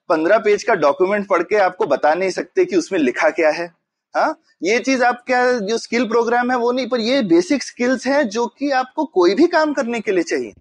पंद्रह 0.09 0.39
पेज 0.39 0.63
का 0.63 0.75
डॉक्यूमेंट 0.75 1.27
पढ़ 1.29 1.43
के 1.43 1.57
आपको 1.57 1.87
बता 1.87 2.15
नहीं 2.15 2.31
सकते 2.31 2.65
कि 2.65 2.77
उसमें 2.77 2.99
लिखा 3.01 3.31
क्या 3.31 3.51
है। 3.51 3.67
हाँ? 4.15 4.41
ये 4.63 4.79
चीज़ 4.79 5.03
आप 5.05 5.23
क्या, 5.27 5.53
जो 5.53 5.79
स्किल 5.79 6.05
प्रोग्राम 6.05 6.51
है 6.51 6.57
वो 6.59 6.73
नहीं, 6.73 6.89
पर 6.89 7.01
ये 7.01 7.23
बेसिक 7.23 7.63
स्किल्स 7.63 8.07
हैं 8.07 8.29
जो 8.29 8.47
कि 8.59 8.71
आपको 8.71 9.05
कोई 9.05 9.35
भी 9.35 9.47
काम 9.47 9.73
करने 9.73 10.01
के 10.01 10.13
लिए 10.13 10.23
चाहिए। 10.23 10.53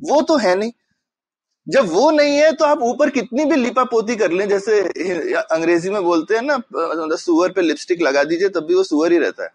वो 0.00 0.20
तो 0.22 0.36
है 0.36 0.54
नहीं। 0.58 0.72
जब 1.70 1.88
वो 1.88 2.10
नहीं 2.10 2.36
है 2.36 2.52
तो 2.52 2.64
आप 2.64 2.82
ऊपर 2.82 3.10
कितनी 3.10 3.44
भी 3.44 3.56
लिपा 3.56 3.84
पोती 3.84 4.16
कर 4.16 4.30
लें 4.30 4.48
जैसे 4.48 4.80
अंग्रेज़ी 5.38 5.90
में 5.90 6.02
बोलते 6.02 6.34
हैं 6.34 6.42
ना 6.42 6.56
मतलब 6.56 7.16
सुअर 7.18 7.52
पे 7.52 7.62
लिपस्टिक 7.62 8.02
लगा 8.02 8.24
दीजिए 8.24 8.48
तब 8.48 8.66
भी 8.66 8.74
वो 8.74 8.82
सुअर 8.84 9.12
ही 9.12 9.18
रहता 9.18 9.42
है। 9.44 9.48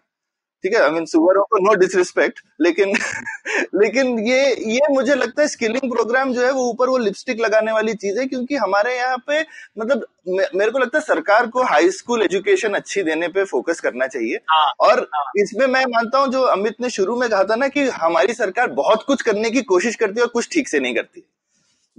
ठीक 0.64 0.74
है? 0.74 0.80
आई 0.82 0.90
मीन 0.90 1.04
सुअरों 1.06 1.42
को 1.44 1.58
नो 1.58 1.74
डिसरिस्पेक्ट 1.74 2.40
लेकिन 2.60 2.92
लेकिन 3.82 4.18
ये 4.18 4.38
ये 4.74 4.88
मुझे 4.90 5.14
लगता 5.14 5.42
है 5.42 5.48
स्किलिंग 5.48 5.90
प्रोग्राम 5.92 6.32
जो 6.32 6.42
है 6.42 6.50
वो 6.52 6.68
ऊपर 6.70 6.88
वो 6.88 6.96
लिपस्टिक 6.98 7.40
लगाने 7.40 7.72
वाली 7.72 7.94
चीज़ 7.94 8.18
है 8.18 8.26
क्योंकि 8.26 8.56
हमारे 8.56 8.96
यहाँ 8.96 9.16
पे 9.26 9.40
मतलब 9.78 10.06
मेरे 10.54 10.70
को 10.70 10.78
लगता 10.78 10.98
है 10.98 11.04
सरकार 11.04 11.46
को 11.46 11.62
हाई 11.62 11.90
स्कूल 11.90 12.22
एजुकेशन 12.22 12.74
अच्छी 12.74 13.02
देने 13.02 13.28
पे 13.28 13.44
फोकस 13.44 13.80
करना 13.80 14.06
चाहिए। 14.06 14.36
हाँ, 14.50 14.72
और 14.80 15.08
हाँ. 15.14 15.24
इसमें 15.36 15.66
मैं 15.66 15.84
मानता 15.86 16.18
हूँ 16.18 16.32
जो 16.32 16.42
अमित 16.42 16.80
ने 16.80 16.90
शुरू 16.90 17.16
में 17.16 17.28
कहा 17.30 17.44
था 17.44 17.56
ना 17.56 17.68
कि 17.68 17.88
हमारी 18.00 18.34
सरकार 18.34 18.70
बहुत 18.72 19.02
कुछ 19.02 19.22
करने 19.22 19.50
की 19.50 19.62
कोशिश 19.62 19.96
करती 19.96 20.20
है 20.20 20.22
और 20.22 20.32
कुछ 20.32 20.48
ठीक 20.52 20.68
से 20.68 20.80
नहीं 20.80 20.94
करती। 20.94 21.24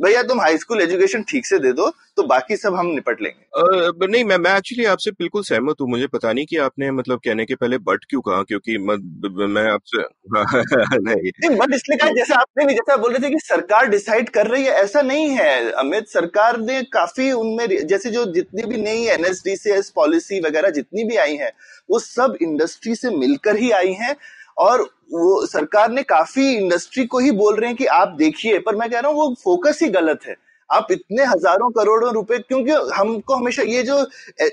भैया 0.01 0.23
तुम 0.23 0.41
हाई 0.41 0.57
स्कूल 0.57 0.81
एजुकेशन 0.81 1.23
ठीक 1.23 1.45
से 1.45 1.59
दे 1.59 1.71
दो 1.73 1.93
तो 2.17 2.23
बाकी 2.23 2.57
सब 2.57 2.75
हम 2.75 2.87
निपट 2.87 3.21
लेंगे। 3.21 3.45
uh, 3.61 4.09
नहीं 4.09 4.23
मैं 4.23 4.37
मैं 4.37 4.57
एक्चुअली 4.57 4.85
आपसे 4.85 5.11
बिल्कुल 5.11 5.43
सहमत 5.43 5.75
हूँ। 5.81 5.89
मुझे 5.89 6.07
पता 6.07 6.33
नहीं 6.33 6.45
कि 6.45 6.57
आपने 6.57 6.91
मतलब 6.91 7.19
कहने 7.19 7.45
के 7.45 7.55
पहले 7.55 7.77
बट 7.77 8.05
क्यों 8.09 8.21
कहा 8.21 8.43
क्योंकि 8.43 8.77
मैं 8.77 9.71
आपसे 9.71 10.01
नहीं। 10.97 11.57
बट 11.57 11.73
इसलिए 11.73 11.97
कहा 11.97 12.09
जैसे 12.09 12.33
आपने 12.33 12.65
भी 12.65 12.73
जैसा 12.73 12.97
बोल 12.97 13.13
रहे 13.13 13.27
थे 13.27 13.33
कि 13.33 13.39
सरकार 13.39 13.87
डिसाइड 13.87 14.29
कर 14.29 14.47
रही 14.47 14.63
है 14.63 14.71
ऐसा 14.71 15.01
नहीं 15.01 15.29
है। 15.29 15.71
अमित 15.71 16.07
सरकार 16.07 16.59
ने 16.59 16.81
काफ़ी 16.83 17.31
उनमें 17.31 17.87
जैसे 17.87 18.09
जो 18.09 18.25
जितनी 18.25 18.63
भी 18.63 18.81
नई 18.81 19.05
एनएसडीसीएस 19.07 19.89
पॉलिसी 19.95 20.39
वगैरह 20.39 20.69
जितनी 20.69 21.03
भी 21.03 21.15
आई 21.15 21.35
है 21.35 21.51
वो 21.91 21.99
सब 21.99 22.37
इंडस्ट्री 22.41 22.95
से 22.95 23.09
मिलकर 23.09 23.55
ही 23.55 23.71
आई 23.71 23.93
हैं। 23.93 24.15
और 24.57 24.81
वो 25.13 25.45
सरकार 25.45 25.91
ने 25.91 26.03
काफ़ी 26.03 26.51
इंडस्ट्री 26.55 27.05
को 27.05 27.19
ही 27.19 27.31
बोल 27.33 27.55
रहे 27.55 27.69
हैं 27.69 27.77
कि 27.77 27.85
आप 27.85 28.15
देखिए, 28.17 28.59
पर 28.59 28.75
मैं 28.75 28.89
कह 28.89 28.99
रहा 28.99 29.11
हूँ, 29.11 29.17
वो 29.17 29.35
फोकस 29.43 29.79
ही 29.83 29.89
गलत 29.89 30.25
है। 30.27 30.35
आप 30.69 30.87
इतने 30.91 31.25
हज़ारों 31.25 31.69
करोड़ों 31.71 32.13
रुपए, 32.13 32.37
क्योंकि 32.39 32.71
हमको 32.95 33.35
हमेशा 33.35 33.63
ये 33.63 33.83
जो 33.83 34.01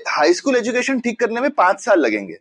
हाई 0.09 0.33
स्कूल 0.33 0.55
एजुकेशन 0.55 0.99
ठीक 0.99 1.19
करने 1.19 1.41
में 1.41 1.49
पाँच 1.51 1.79
साल 1.79 1.99
लगेंगे, 1.99 2.37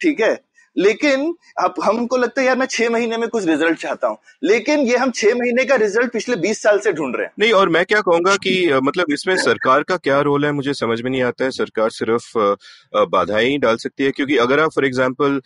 ठीक 0.00 0.20
है? 0.20 0.34
लेकिन 0.76 1.34
अब 1.58 1.74
हमको 1.84 2.16
लगता 2.16 2.40
है 2.40 2.46
यार 2.46 2.56
मैं 2.58 2.66
छह 2.66 2.90
महीने 2.90 3.16
में 3.16 3.28
कुछ 3.28 3.46
रिज़ल्ट 3.46 3.78
चाहता 3.78 4.08
हूँ। 4.08 4.16
लेकिन 4.44 4.80
ये 4.80 4.96
हम 4.96 5.10
छह 5.10 5.34
महीने 5.34 5.64
का 5.64 5.74
रिज़ल्ट 5.76 6.12
पिछले 6.12 6.36
बीस 6.36 6.62
साल 6.62 6.78
से 6.78 6.92
ढूंढ 6.92 7.16
रहे 7.16 7.26
हैं। 7.26 7.32
नहीं 7.40 7.52
और 7.52 7.68
मैं 7.68 7.84
क्या 7.84 8.00
कहूँगा 8.00 8.34
कि 8.36 8.54
मतलब 8.84 9.12
इसमें 9.12 9.36
सरकार 9.38 9.82
का 9.82 9.96
क्या 9.98 10.20
रोल 10.20 10.44
है 10.44 10.52
मुझे 10.52 10.74
समझ 10.74 11.00
में 11.02 11.10
नहीं 11.10 11.22
आता 11.22 11.44
है। 11.44 11.50
सरकार 11.52 11.90
सिर्फ़ 11.90 12.32
बाधाएँ 13.10 13.48
ही 13.48 13.58
डाल 13.58 13.76
सकती 13.76 14.04
है। 14.04 14.10
क्योंकि 14.10 14.36
अगर 14.38 14.60
आप 14.60 14.72
फॉर 14.74 14.86
एग्ज़ाम्पल 14.86 15.40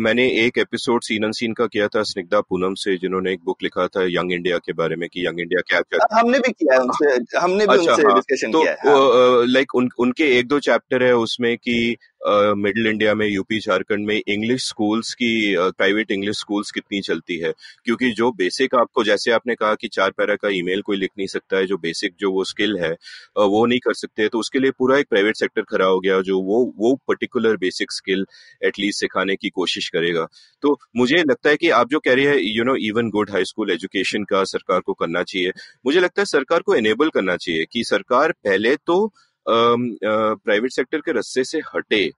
मैंने 0.00 0.26
एक 0.44 0.58
एपिसोड 0.58 1.02
सीन 1.02 1.24
अन 1.24 1.32
सीन 1.32 1.52
का 1.52 1.66
किया 1.66 1.88
था 1.88 2.02
स्निग्धा 2.04 2.40
पूनम 2.40 2.74
से 2.74 2.96
जिन्होंने 2.98 3.32
एक 3.32 3.40
बुक 3.44 3.62
लिखा 3.62 3.86
था 3.86 4.04
यंग 4.10 4.32
इंडिया 4.32 4.58
के 4.58 4.72
बारे 4.72 4.96
में 4.96 5.08
कि 5.08 5.26
यंग 5.26 5.40
इंडिया 5.40 5.60
क्या 5.68 5.80
क्या 5.80 6.18
हमने 6.18 6.38
भी 6.38 6.52
किया 6.52 6.74
है 6.74 7.18
हमने 7.38 7.66
भी 7.66 7.76
अच्छा, 7.76 7.92
उनसे 7.92 8.14
डिस्कशन 8.14 8.54
हाँ, 8.54 8.74
तो 8.76 9.38
हाँ। 9.38 9.46
लाइक 9.46 9.74
उनके 9.74 10.24
एक 10.38 10.48
दो 10.48 10.58
चैप्टर 10.60 11.02
है 11.02 11.14
उसमें 11.16 11.56
कि 11.56 11.96
मिडिल 12.20 12.86
इंडिया 12.86 13.14
में, 13.14 13.26
यूपी, 13.28 13.58
झारखंड 13.60 14.06
में 14.06 14.14
इंग्लिश 14.18 14.66
स्कूल्स 14.68 15.12
की 15.14 15.54
प्राइवेट 15.56 16.10
इंग्लिश 16.10 16.38
स्कूल्स 16.38 16.70
कितनी 16.70 17.00
चलती 17.02 17.36
है? 17.38 17.52
क्योंकि 17.84 18.10
जो 18.12 18.30
बेसिक 18.34 18.74
आपको, 18.74 19.04
जैसे 19.04 19.30
आपने 19.32 19.54
कहा 19.54 19.74
कि 19.74 19.88
चार 19.88 20.10
पैरा 20.10 20.34
का 20.36 20.48
ईमेल 20.52 20.82
कोई 20.82 20.96
लिख 20.96 21.10
नहीं 21.18 21.26
सकता 21.28 21.56
है, 21.56 21.66
जो 21.66 21.76
बेसिक 21.78 22.14
जो 22.20 22.30
वो 22.32 22.44
स्किल 22.44 22.76
है 22.78 22.90
वो 23.38 23.64
नहीं 23.66 23.78
कर 23.80 23.94
सकते 23.94 24.28
तो 24.28 24.38
उसके 24.38 24.58
लिए 24.58 24.70
पूरा 24.78 24.98
एक 24.98 25.06
प्राइवेट 25.10 25.36
सेक्टर 25.36 25.62
खड़ा 25.64 25.86
हो 25.86 26.00
गया, 26.00 26.20
जो 26.22 26.40
वो 26.40 26.64
वो 26.78 26.94
पर्टिकुलर 27.08 27.56
बेसिक 27.58 27.92
स्किल 27.92 28.24
एटलीस्ट 28.62 29.00
सिखाने 29.00 29.36
की 29.36 29.48
कोशिश 29.50 29.88
करेगा। 29.88 30.26
तो 30.62 30.76
मुझे 30.96 31.16
लगता 31.20 31.50
है 31.50 31.56
कि 31.56 31.70
आप 31.72 31.90
जो 31.90 31.98
कह 32.00 32.14
रहे 32.14 32.26
हैं 32.26 32.38
you 32.38 32.64
know 32.64 32.74
even 32.88 33.10
good 33.10 33.30
high 33.30 33.44
school 33.44 33.70
education 33.70 34.24
का 34.24 34.42
सरकार 34.46 34.80
को 34.80 34.92
करना 34.94 35.22
चाहिए, 35.22 35.52
मुझे 35.86 36.00
लगता 36.00 36.22
है 36.22 36.26
सरकार 36.26 36.60
को 36.60 36.74
एनेबल 36.74 37.08
करना 37.10 37.36
चाहिए 37.38 37.64
कि 37.72 37.84
सरकार 37.84 38.32
पहले 38.44 38.74
तो 38.78 39.06
प्राइवेट 39.48 40.72
सेक्टर 40.72 40.98
के 40.98 41.12
रस्से 41.12 41.44
से 41.44 41.58
हटे 41.74 42.08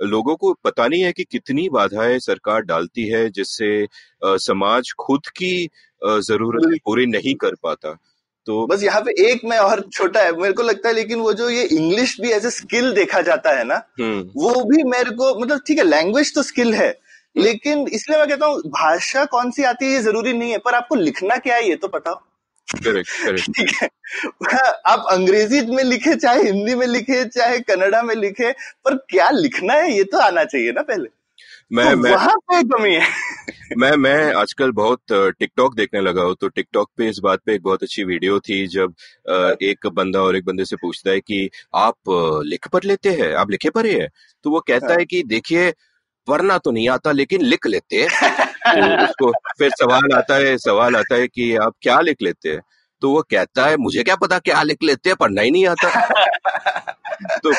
लोगों 0.00 0.34
को 0.36 0.52
पता 0.64 0.86
नहीं 0.88 1.02
है 1.02 1.12
कि 1.12 1.24
कितनी 1.24 1.68
बाधाएँ 1.68 2.18
सरकार 2.18 2.62
डालती 2.62 3.08
है 3.08 3.28
जिससे 3.30 3.86
समाज 4.22 4.92
खुद 4.98 5.26
की 5.36 5.68
ज़रूरत 6.02 6.78
पूरी 6.84 7.06
नहीं 7.06 7.34
कर 7.34 7.54
पाता 7.62 7.96
तो 8.46 8.66
बस 8.66 8.82
यहाँ 8.82 9.00
पे 9.00 9.12
एक 9.22 9.40
मैं 9.44 9.58
और 9.58 9.80
छोटा 9.92 10.20
है 10.20 10.32
मेरे 10.32 10.52
को 10.52 10.62
लगता 10.62 10.88
है 10.88 10.94
लेकिन 10.94 11.18
वो 11.18 11.32
जो 11.32 11.48
ये 11.50 11.64
इंग्लिश 11.66 12.16
भी 12.20 12.30
एज 12.32 12.46
ए 12.46 12.50
स्किल 12.50 12.92
देखा 12.94 13.20
जाता 13.20 13.50
है 13.58 13.64
ना 13.64 13.74
हम्म। 14.00 14.20
वो 14.36 14.64
भी 14.64 14.82
मेरे 14.86 15.10
को 15.10 15.34
मतलब 15.40 15.60
ठीक 15.66 15.78
है 15.78 15.84
लैंग्वेज 15.84 16.34
तो 16.34 16.42
स्किल 16.42 16.72
है 16.74 16.88
हम्म। 16.88 17.42
लेकिन 17.42 17.86
इसलिए 17.90 18.18
मैं 18.18 18.28
कहता 18.28 18.46
हूँ 18.46 18.62
भाषा 18.70 19.24
कौन 19.26 19.50
सी 19.50 19.62
आती 19.64 19.86
है 19.86 19.92
ये 19.92 20.00
ज़रूरी 20.02 20.32
नहीं 20.32 20.50
है 20.50 20.58
पर 20.58 20.74
आपको 20.74 20.94
लिखना 20.94 21.36
क्या 21.38 21.56
है 21.56 21.68
ये 21.68 21.76
तो 21.76 21.88
ठीक 22.76 23.76
है। 23.82 23.88
हाँ, 24.52 24.80
आप 24.86 25.06
अंग्रेज़ी 25.10 25.60
में 25.66 25.84
लिखे 25.84 26.14
चाहे 26.14 26.42
हिंदी 26.42 26.74
में 26.74 26.86
लिखे 26.86 27.24
चाहे 27.24 27.58
कन्नडा 27.60 28.02
में 28.02 28.14
लिखे 28.14 28.52
पर 28.84 28.96
क्या 29.10 29.30
लिखना 29.30 29.74
है? 29.74 29.92
ये 29.96 30.04
तो 30.04 30.18
आना 30.18 30.44
चाहिए 30.44 30.72
ना 30.72 30.82
पहले। 30.82 31.08
मैं 31.72 31.90
तो 31.90 31.96
मैं 31.96 32.10
वहाँ 32.10 32.34
पे 32.36 32.62
कमी 32.62 32.94
है। 32.94 33.06
मैं 33.76 33.90
मैं 33.96 34.34
आजकल 34.34 34.70
बहुत 34.72 35.00
टिकटॉक 35.12 35.74
देखने 35.76 36.00
लगा 36.00 36.22
हूँ 36.22 36.36
तो 36.40 36.48
टिकटॉक 36.48 36.90
पे 36.96 37.08
इस 37.08 37.18
बात 37.18 37.40
पे 37.46 37.54
एक 37.54 37.62
बहुत 37.62 37.82
अच्छी 37.82 38.04
वीडियो 38.04 38.38
थी 38.40 38.66
जब 38.66 38.94
एक 39.62 39.86
बंदा 39.86 40.20
और 40.20 40.36
एक 40.36 40.44
बंदे 40.44 40.64
से 40.64 40.76
पूछता 40.76 41.10
है 41.10 41.20
कि 41.20 41.50
आप 41.74 41.94
लिख 42.46 42.68
पर 42.68 42.84
लेते 42.84 43.08
हैं? 43.10 43.34
आप 43.34 43.50
लिखे 43.50 43.70
पढ़े 43.70 44.00
है 44.00 44.08
तो 44.44 44.50
वो 44.50 44.60
कहता 44.60 44.86
हाँ। 44.86 44.96
है 44.98 45.04
कि 45.04 45.22
देखिए 45.22 45.72
पढ़ना 46.28 46.58
तो 46.58 46.70
नहीं 46.70 46.88
आता 46.88 47.12
लेकिन 47.12 47.42
लिख 47.42 47.66
लेते 47.66 47.96
हैं। 47.96 48.08
तो 48.74 49.04
उसको 49.04 49.32
फिर 49.58 49.70
सवाल 49.70 50.12
आता 50.14 50.34
है 50.34 50.58
सवाल 50.58 50.96
आता 50.96 51.14
है 51.14 51.28
कि 51.28 51.56
आप 51.56 51.72
क्या 51.82 52.00
लिख 52.00 52.16
लेते 52.22 52.48
हैं? 52.48 52.60
तो 53.00 53.10
वो 53.10 53.22
कहता 53.22 53.66
है 53.66 53.76
मुझे 53.76 54.02
क्या 54.02 54.16
पता 54.16 54.38
क्या 54.38 54.62
लिख 54.62 54.78
लेते 54.82 55.10
हैं 55.10 55.16
पढ़ना 55.20 55.42
ही 55.42 55.50
नहीं 55.50 55.66
आता। 55.66 56.00
तो 57.44 57.50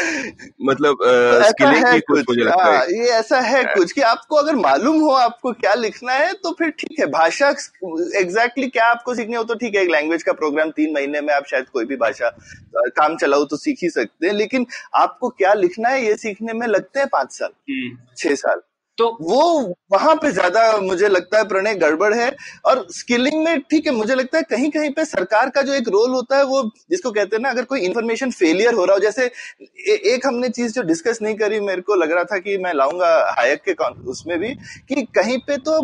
मतलब 0.64 0.98
तो 1.04 1.44
स्किलिंग 1.44 1.86
है 1.86 1.94
की 1.94 2.00
कुछ 2.00 2.18
कुछ। 2.18 2.26
मुझे 2.30 2.42
लगता 2.42 2.64
हाँ 2.64 2.78
है। 2.78 3.00
ये 3.00 3.10
ऐसा 3.10 3.40
है 3.40 3.64
कुछ 3.64 3.92
कि 3.92 4.02
आपको 4.02 4.36
अगर 4.36 4.56
मालूम 4.56 5.00
हो 5.02 5.10
आपको 5.10 5.52
क्या 5.54 5.74
लिखना 5.74 6.14
है 6.14 6.34
तो 6.34 6.52
फिर 6.52 6.70
ठीक 6.70 7.00
है 7.00 7.06
भाषा 7.06 7.50
एग्जैक्टली 7.50 8.24
exactly 8.24 8.72
क्या 8.72 8.86
आपको 8.86 9.16
सीखनी 9.16 9.36
हो 9.36 9.44
तो 9.44 9.56
ठीक 9.56 9.76
है 9.76 9.84
एक 9.84 9.90
लैंग्वेज 9.90 10.24
का 10.24 10.34
प्रोग्राम 10.34 10.72
तीन 10.72 10.94
महीने 10.94 11.22
में 11.22 11.34
आप 11.34 11.46
शायद 11.52 11.66
कोई 11.70 11.86
भी 11.86 11.96
भाषा 11.96 12.30
काम 12.78 13.18
चलाओ 13.18 13.46
तो 13.46 13.58
सीख 13.58 13.80
ही 13.84 13.90
सकते 13.90 14.28
हैं 14.28 14.34
लेकिन 14.34 14.66
आपको 14.96 15.30
क्या 15.30 15.54
लिखना 15.54 15.90
है 15.90 16.06
ये 16.06 16.16
सीखने 16.16 16.54
में 16.54 16.68
लगते 16.68 17.00
हैं 17.00 17.10
पाँच 17.12 17.32
साल 17.32 17.50
हम्म, 17.72 17.98
छह 18.18 18.36
साल। 18.36 18.62
तो 19.00 19.18
वो 19.22 19.76
वहाँ 19.92 20.16
पे 20.16 20.32
ज़्यादा 20.32 20.78
मुझे 20.78 21.08
लगता 21.08 21.38
है 21.38 21.44
प्रणय 21.48 21.76
गड़बड़ 21.76 22.14
है 22.14 22.36
और 22.66 22.86
स्किलिंग 22.92 23.44
में 23.44 23.60
ठीक 23.62 23.88
है 23.88 23.94
मुझे 23.94 24.16
लगता 24.16 24.38
है 24.38 24.44
कहीं 24.44 24.70
कहीं 24.72 24.90
पे 24.94 25.06
सरकार 25.06 25.50
का 25.50 25.62
जो 25.62 25.74
एक 25.74 25.88
रोल 25.88 26.12
होता 26.12 26.38
है 26.38 26.44
वो 26.44 26.62
जिसको 26.92 27.12
कहते 27.12 27.36
हैं 27.36 27.42
ना 27.44 27.50
अगर 27.50 27.64
कोई 27.64 27.82
इन्फॉर्मेशन 27.82 28.32
फेलियर 28.32 28.74
हो 28.74 28.86
रहा 28.86 28.94
हो 28.94 29.00
जैसे 29.00 29.26
ए, 29.26 29.94
एक 30.06 30.28
हमने 30.28 30.50
चीज़ 30.50 30.74
जो 30.74 30.82
डिस्कस 30.82 31.20
नहीं 31.22 31.36
करी 31.36 31.60
मेरे 31.60 31.82
को 31.82 31.96
लग 31.96 32.12
रहा 32.12 32.24
था 32.24 32.38
कि 32.38 32.58
मैं 32.58 32.74
लाऊँगा 32.74 33.34
हायक 33.38 33.62
के 33.70 33.74
उसमें 34.12 34.40
भी 34.40 34.54
कि 34.90 35.02
कहीं 35.16 35.38
पे 35.38 35.58
तो 35.58 35.80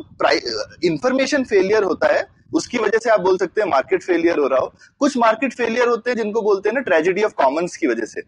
इंफॉर्मेशन 0.84 1.43
फेलियर 1.43 1.84
होता 1.84 2.13
है 2.13 2.28
उसकी 2.55 2.78
वजह 2.78 2.97
से 2.97 3.09
आप 3.09 3.20
बोल 3.20 3.38
सकते 3.38 3.61
हैं 3.61 3.68
मार्केट 3.70 4.03
फेलियर 4.03 4.39
हो 4.39 4.47
रहा 4.47 4.59
हो। 4.59 4.74
कुछ 4.99 5.18
मार्केट 5.18 5.53
फेलियर 5.53 5.88
होते 5.88 6.09
हैं 6.09 6.18
जिनको 6.18 6.41
बोलते 6.41 6.70
हैं 6.70 6.74
ना 6.76 6.82
ट्रेजेडी 6.82 7.24
ऑफ़ 7.24 7.34
कॉमन्स 7.34 7.78
की 7.78 7.88
वजह 7.88 8.05
से। 8.05 8.22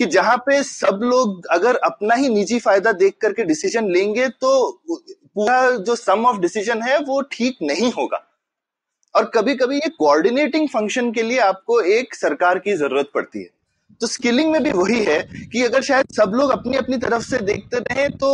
कि 0.00 0.06
जहाँ 0.06 0.36
पे 0.36 0.62
सब 0.62 1.00
लोग 1.02 1.46
अगर 1.50 1.76
अपना 1.84 2.14
ही 2.14 2.28
निजी 2.28 2.58
फ़ायदा 2.58 2.92
देख 2.92 3.14
करके 3.22 3.44
डिसीज़न 3.44 3.90
लेंगे 3.92 4.28
तो 4.28 4.50
पूरा 4.90 5.70
जो 5.70 5.96
सम 5.96 6.24
ऑफ़ 6.26 6.38
डिसीज़न 6.40 6.82
है, 6.82 6.98
वो 6.98 7.20
ठीक 7.22 7.58
नहीं 7.62 7.90
होगा। 7.92 8.26
और 9.14 9.30
कभी 9.34 9.54
कभी 9.54 9.76
ये 9.76 9.88
कोऑर्डिनेटिंग 9.88 10.68
फ़ंक्शन 10.68 11.12
के 11.12 11.22
लिए 11.22 11.38
आपको 11.38 11.80
एक 11.80 12.14
सरकार 12.14 12.58
की 12.58 12.76
ज़रूरत 12.76 13.10
पड़ती 13.14 13.38
है। 13.38 13.48
तो 14.00 14.06
स्किलिंग 14.06 14.50
में 14.52 14.62
भी 14.62 14.70
वही 14.70 15.02
है 15.04 15.18
कि 15.52 15.62
अगर 15.64 15.82
शायद 15.82 16.12
सब 16.16 16.32
लोग 16.34 16.50
अपनी 16.50 16.76
अपनी 16.76 16.96
तरफ़ 16.96 17.22
से 17.22 17.38
देखते 17.38 17.78
रहे 17.78 18.08
तो 18.16 18.30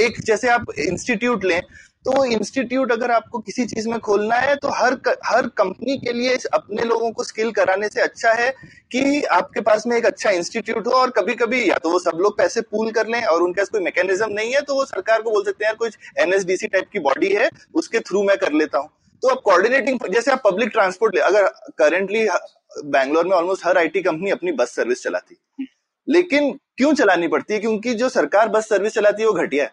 एक 0.00 0.20
जैसे 0.20 0.48
आप 0.48 0.66
इंस्टीट्यूट 0.78 1.44
लें 1.44 1.60
तो 2.04 2.24
इंस्टीट्यूट 2.24 2.92
अगर 2.92 3.10
आपको 3.10 3.38
किसी 3.38 3.64
चीज़ 3.66 3.88
में 3.88 3.98
खोलना 4.00 4.36
है 4.36 4.54
तो 4.56 4.68
हर 4.68 4.96
हर 5.24 5.46
कंपनी 5.56 5.96
के 5.98 6.12
लिए 6.12 6.36
अपने 6.54 6.84
लोगों 6.84 7.10
को 7.10 7.24
स्किल 7.24 7.50
कराने 7.52 7.88
से 7.88 8.00
अच्छा 8.00 8.32
है 8.32 8.50
कि 8.92 9.22
आपके 9.32 9.60
पास 9.60 9.86
में 9.86 9.96
एक 9.96 10.06
अच्छा 10.06 10.30
इंस्टीट्यूट 10.30 10.86
हो 10.86 10.92
और 10.92 11.10
कभी 11.10 11.34
कभी 11.34 11.68
या 11.70 11.78
तो 11.78 11.90
वो 11.90 11.98
सब 11.98 12.18
लोग 12.20 12.36
पैसे 12.38 12.60
पूल 12.60 12.90
कर 12.90 13.06
लें 13.06 13.22
और 13.24 13.42
उनके 13.42 13.60
पास 13.60 13.68
कोई 13.68 13.80
मैकेनिज्म 13.80 14.30
नहीं 14.30 14.52
है 14.54 14.60
तो 14.60 14.74
वो 14.74 14.84
सरकार 14.84 15.22
को 15.22 15.30
बोल 15.30 15.44
सकते 15.44 15.64
हैं, 15.64 15.70
यार, 15.70 15.76
कुछ 15.76 15.98
एनएसडीसी 16.20 16.66
टाइप 16.66 16.88
की 16.92 16.98
बॉडी 17.00 17.32
है, 17.34 17.48
उसके 17.74 18.00
थ्रू 18.00 18.22
मैं 18.22 18.36
कर 18.38 18.52
लेता 18.52 18.78
हूँ। 18.78 18.88
तो 19.22 19.28
अब 19.28 19.40
कोऑर्डिनेटिंग 19.44 19.98
जैसे 20.12 20.30
आप 20.30 20.42
पब्लिक 20.44 20.68
ट्रांसपोर्ट 20.68 21.14
ले, 21.14 21.20
अगर 21.20 21.48
करेंटली 21.78 22.26
बैंगलोर 22.86 23.26
में 23.26 23.36
ऑलमोस्ट 23.36 23.66
हर 23.66 23.78
आईटी 23.78 24.02
कंपनी 24.02 24.30
अपनी 24.30 24.52
बस 24.52 24.74
सर्विस 24.76 25.02
चलाती 25.02 25.36
लेकिन 26.08 26.52
क्यों 26.76 26.92
चलानी 26.94 27.28
पड़ती 27.28 27.54
है? 27.54 27.60
क्योंकि 27.60 27.94
जो 27.94 28.08
सरकार 28.10 28.48
बस 28.48 28.68
सर्विस 28.68 28.94
चलाती 28.94 29.22
है, 29.22 29.28
वो 29.28 29.34
घटिया 29.34 29.64
है। 29.64 29.70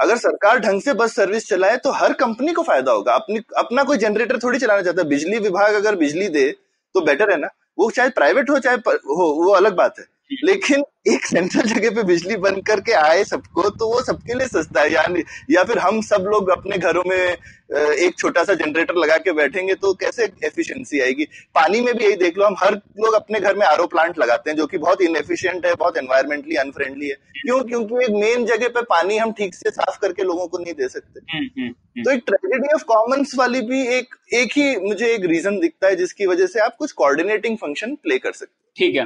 अगर 0.00 0.16
सरकार 0.16 0.58
ढंग 0.58 0.80
से 0.82 0.92
बस 0.94 1.14
सर्विस 1.14 1.48
चलाए 1.48 1.76
तो 1.76 1.90
हर 1.90 2.12
कंपनी 2.12 2.52
को 2.52 2.62
फ़ायदा 2.62 2.92
होगा। 2.92 3.14
अपनी, 3.14 3.40
अपना 3.58 3.82
कोई 3.84 3.96
जनरेटर 3.96 4.38
थोड़ी 4.38 4.58
चलाना 4.58 4.82
चाहता 4.82 5.02
है। 5.02 5.08
बिजली 5.08 5.38
विभाग 5.38 5.74
अगर 5.74 5.96
बिजली 5.96 6.28
दे 6.28 6.50
तो 6.94 7.00
बेटर 7.00 7.30
है 7.30 7.36
ना? 7.36 7.48
वो 7.78 7.90
चाहे 7.90 8.10
प्राइवेट 8.10 8.50
हो, 8.50 8.58
चाहे 8.58 8.76
हो, 8.76 9.44
वो 9.44 9.52
अलग 9.52 9.76
बात 9.76 9.98
है। 9.98 10.04
लेकिन 10.44 10.82
एक 11.08 11.24
सेंट्रल 11.26 11.62
जगह 11.64 11.90
पे 11.90 12.02
बिजली 12.02 12.36
बंद 12.36 12.64
करके 12.66 12.92
आए 12.92 13.22
सबको 13.24 13.68
तो 13.70 13.86
वो 13.88 14.00
सबके 14.02 14.34
लिए 14.34 14.46
सस्ता 14.48 14.80
है। 14.80 14.92
यानी 14.92 15.22
या 15.50 15.62
फिर 15.64 15.78
हम 15.78 16.00
सब 16.00 16.24
लोग 16.26 16.48
अपने 16.50 16.78
घरों 16.78 17.02
में 17.06 17.16
एक 17.16 18.18
छोटा 18.18 18.42
सा 18.44 18.54
जनरेटर 18.54 18.94
लगा 18.96 19.16
के 19.18 19.32
बैठेंगे 19.32 19.74
तो 19.74 19.92
कैसे 19.94 20.24
एफिशिएंसी 20.44 21.00
आएगी? 21.00 21.24
पानी 21.54 21.80
में 21.80 21.94
भी 21.94 22.04
यही 22.04 22.16
देख 22.16 22.38
लो 22.38 22.44
हम 22.46 22.56
हर 22.58 22.74
लोग 22.74 23.14
अपने 23.14 23.40
घर 23.40 23.56
में 23.56 23.66
आरओ 23.66 23.86
प्लांट 23.86 24.18
लगाते 24.18 24.50
हैं 24.50 24.56
जो 24.56 24.66
कि 24.66 24.78
बहुत 24.78 25.02
इनएफिशिएंट 25.02 25.66
है 25.66 25.74
बहुत 25.74 25.96
एनवायरमेंटली 25.96 26.56
अनफ्रेंडली 26.56 27.08
है। 27.08 27.14
क्यों? 27.36 27.62
क्योंकि 27.64 28.04
एक 28.04 28.10
मेन 28.12 28.44
जगह 28.46 28.68
पे 28.68 28.82
पानी 28.82 29.16
हम 29.16 29.32
ठीक 29.32 29.54
से 29.54 29.70
साफ़ 29.70 29.98
करके 29.98 30.22
लोगों 30.22 30.46
को 30.46 30.58
नहीं 30.58 30.74
दे 30.74 30.88
सकते। 30.88 31.20
हम्म, 31.32 31.44
हम्म, 31.44 31.68
हम्म। 31.68 32.02
तो 32.02 32.10
एक 32.10 32.22
ट्रेजेडी 32.26 32.74
ऑफ़ 32.74 32.84
कॉमन्स 32.84 33.34
वाली 33.38 33.60
भी 33.62 33.86
एक 33.96 34.14
एक 34.34 34.52
ही 34.52 34.76
मुझे 34.78 35.06
एक 35.06 35.24
रीजन 35.24 35.58
दिखता 35.58 35.86
है 35.86 35.96
जिसकी 35.96 36.26
वजह 36.26 36.46
से 36.46 36.60
आप 36.60 36.76
कुछ 36.78 36.92
कोऑर्डिनेटिंग 36.92 37.56
फ़ंक्शन 37.56 37.94
प्ले 37.94 38.18
कर 38.18 38.32
सकते 38.32 38.58
ठीक 38.76 38.96
है। 38.96 39.04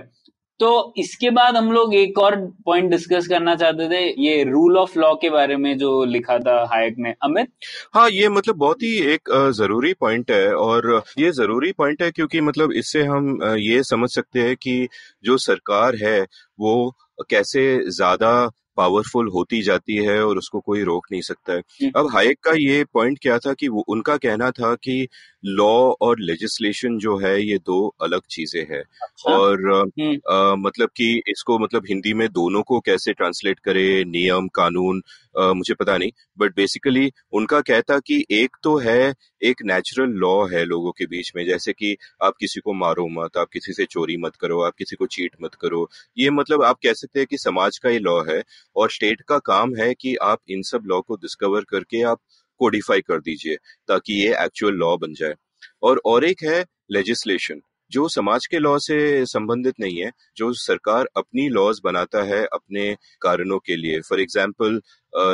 तो 0.60 0.94
इसके 0.98 1.30
बाद 1.30 1.56
हम 1.56 1.70
लोग 1.72 1.94
एक 1.94 2.18
और 2.18 2.36
पॉइंट 2.66 2.90
डिस्कस 2.90 3.26
करना 3.26 3.54
चाहते 3.54 3.88
थे 3.88 4.02
ये 4.24 4.42
रूल 4.44 4.76
ऑफ़ 4.78 4.98
लॉ 4.98 5.14
के 5.14 5.30
बारे 5.30 5.56
में 5.56 5.76
जो 5.78 6.04
लिखा 6.04 6.38
था 6.38 6.56
हायक 6.72 6.94
ने। 6.98 7.14
अमित? 7.24 7.48
हाँ 7.94 8.08
ये 8.10 8.28
मतलब 8.28 8.56
बहुत 8.56 8.82
ही 8.82 8.96
एक 9.14 9.30
ज़रूरी 9.56 9.92
पॉइंट 10.00 10.30
है 10.30 10.54
और 10.56 11.02
ये 11.18 11.30
ज़रूरी 11.32 11.72
पॉइंट 11.72 12.02
है 12.02 12.10
क्योंकि 12.10 12.40
मतलब 12.40 12.72
इससे 12.74 13.02
हम 13.04 13.38
ये 13.58 13.82
समझ 13.84 14.10
सकते 14.10 14.40
हैं 14.40 14.56
कि 14.56 14.88
जो 15.24 15.36
सरकार 15.40 15.96
है 16.04 16.20
वो 16.58 16.92
कैसे 17.30 17.90
ज़्यादा 17.90 18.50
पावरफुल 18.76 19.28
होती 19.28 19.60
जाती 19.62 19.96
है 19.96 20.18
और 20.24 20.38
उसको 20.38 20.60
कोई 20.60 20.82
रोक 20.82 21.04
नहीं 21.12 21.20
सकता 21.22 21.52
है। 21.52 21.58
हम्म। 21.58 21.90
अब 21.96 22.08
हायक 22.14 22.38
का 22.44 22.52
ये 22.58 22.82
पॉइंट 22.94 23.18
क्या 23.18 23.38
था 23.38 23.52
कि 23.52 23.68
वो 23.68 23.84
उनका 23.88 24.16
कहना 24.16 24.50
था 24.50 24.74
कि 24.74 25.06
लॉ 25.44 25.68
और 26.00 26.20
लेजिस्लेशन 26.20 26.98
जो 26.98 27.16
है 27.18 27.40
ये 27.42 27.56
दो 27.58 27.86
अलग 28.02 28.20
चीज़ें 28.30 28.60
हैं। 28.70 28.82
अच्छा। 29.02 29.32
और 29.32 29.70
अ, 29.72 29.82
हम्म 30.00 30.60
मतलब 30.60 30.88
कि 30.96 31.12
इसको 31.28 31.58
मतलब 31.58 31.82
हिंदी 31.88 32.12
में 32.14 32.26
दोनों 32.28 32.62
को 32.62 32.80
कैसे 32.80 33.12
ट्रांसलेट 33.12 33.58
करे 33.58 34.04
नियम 34.04 34.48
कानून 34.54 35.02
अ, 35.34 35.52
मुझे 35.52 35.74
पता 35.74 35.96
नहीं। 35.98 36.10
बट 36.38 36.54
बेसिकली 36.56 37.10
उनका 37.32 37.60
कहता 37.62 37.98
कि 37.98 38.24
एक 38.32 38.56
तो 38.62 38.76
है 38.78 39.12
एक 39.42 39.62
नेचुरल 39.64 40.10
लॉ 40.18 40.34
है 40.46 40.64
लोगों 40.64 40.92
के 40.92 41.06
बीच 41.06 41.32
में। 41.36 41.44
जैसे 41.46 41.72
कि 41.72 41.96
आप 42.22 42.34
किसी 42.40 42.60
को 42.60 42.72
मारो 42.74 43.06
मत 43.12 43.36
आप 43.38 43.48
किसी 43.52 43.72
से 43.72 43.84
चोरी 43.86 44.16
मत 44.16 44.36
करो 44.36 44.60
आप 44.62 44.74
किसी 44.78 44.96
को 44.96 45.06
चीट 45.08 45.36
मत 45.42 45.54
करो। 45.54 45.88
ये 46.18 46.30
मतलब 46.30 46.62
आप 46.64 46.76
कह 46.84 46.92
सकते 46.92 47.20
हैं 47.20 47.26
कि 47.30 47.38
समाज 47.38 47.78
का 47.78 47.90
ये 47.90 47.98
लॉ 48.00 48.20
है 48.28 48.42
और 48.76 48.90
स्टेट 48.90 49.20
का 49.28 49.38
काम 49.46 49.74
है 49.76 49.92
कि 49.94 50.14
आप 50.24 50.38
इन 50.50 50.62
सब 50.62 50.82
लॉ 50.86 51.00
को 51.00 51.16
डिस्कवर 51.16 51.64
करके 51.68 52.02
आप 52.04 52.18
कोडिफाई 52.60 53.00
कर 53.02 53.20
दीजिए 53.20 53.56
ताकि 53.88 54.14
ये 54.16 54.34
एक्चुअल 54.44 54.74
लॉ 54.76 54.96
बन 54.98 55.14
जाए। 55.14 55.34
और 55.82 56.00
और 56.06 56.24
एक 56.24 56.42
है 56.44 56.64
लेजिस्लेशन 56.92 57.60
जो 57.92 58.06
समाज 58.08 58.46
के 58.46 58.58
लॉ 58.58 58.76
से 58.78 59.24
संबंधित 59.26 59.74
नहीं 59.80 59.96
है, 59.96 60.10
जो 60.36 60.52
सरकार 60.54 61.08
अपनी 61.16 61.48
लॉज 61.50 61.80
बनाता 61.84 62.22
है 62.24 62.44
अपने 62.44 62.94
कारणों 63.22 63.58
के 63.58 63.76
लिए। 63.76 64.00
फॉर 64.00 64.20
एग्ज़ाम्पल 64.20 64.80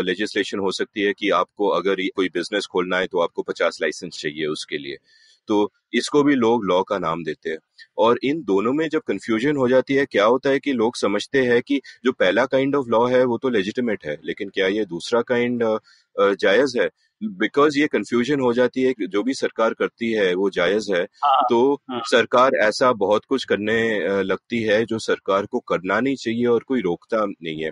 लेजिस्लेशन 0.05 0.59
हो 0.59 0.71
सकती 0.73 1.03
है 1.03 1.12
कि 1.12 1.31
आपको 1.33 1.68
अगर 1.71 2.03
कोई 2.16 2.29
बिज़नेस 2.35 2.66
खोलना 2.73 2.99
है 2.99 3.07
तो 3.07 3.21
आपको 3.21 3.43
पचास 3.43 3.79
लाइसेंस 3.83 4.18
चाहिए 4.21 4.47
उसके 4.49 4.79
लिए। 4.79 4.97
तो 5.49 5.71
इसको 5.95 6.23
भी 6.23 6.35
लोग 6.35 6.64
लॉ 6.64 6.83
का 6.83 6.99
नाम 6.99 7.23
देते 7.25 7.51
हैं। 7.51 7.59
और 7.99 8.18
इन 8.25 8.43
दोनों 8.45 8.73
में 8.73 8.89
जब 8.89 9.03
कंफ्यूजन 9.07 9.57
हो 9.57 9.68
जाती 9.68 9.95
है, 9.95 10.05
क्या 10.07 10.25
होता 10.25 10.51
है 10.51 10.59
कि 10.59 10.73
लोग 10.73 10.97
समझते 10.97 11.43
हैं 11.43 11.61
कि 11.62 11.81
जो 12.05 12.12
पहला 12.14 12.45
काइंड 12.47 12.77
ऑफ़ 12.77 12.89
लॉ 12.89 13.07
है 13.09 13.25
वो 13.25 13.39
तो 13.39 13.49
लेजिटिमेट 13.51 14.07
है, 14.07 14.16
लेकिन 14.25 14.49
क्या 14.51 14.66
ये 14.68 14.85
दूसरा 14.87 15.23
काइंड 15.25 15.62
जायज़ 16.16 16.79
है? 16.79 16.89
बिकॉज़ 17.23 17.79
ये 17.79 17.87
कंफ्यूजन 17.87 18.41
हो 18.41 18.53
जाती 18.53 18.83
है 18.83 18.95
जो 19.09 19.23
भी 19.23 19.35
सरकार 19.35 19.75
करती 19.75 20.12
है 20.12 20.33
वो 20.35 20.51
जायज़ 20.51 20.93
है 20.93 21.03
हाँ 21.25 21.41
तो 21.51 21.62
हाँ। 21.91 22.01
सरकार 22.07 22.57
ऐसा 22.62 22.93
बहुत 22.97 23.25
कुछ 23.25 23.45
करने 23.45 24.23
लगती 24.23 24.62
है 24.62 24.85
जो 24.85 24.99
सरकार 24.99 25.47
को 25.47 25.59
करना 25.68 26.01
नहीं 26.01 26.16
चाहिए 26.16 26.47
और 26.47 26.62
कोई 26.62 26.81
रोकता 26.81 27.25
नहीं 27.27 27.62
है। 27.64 27.71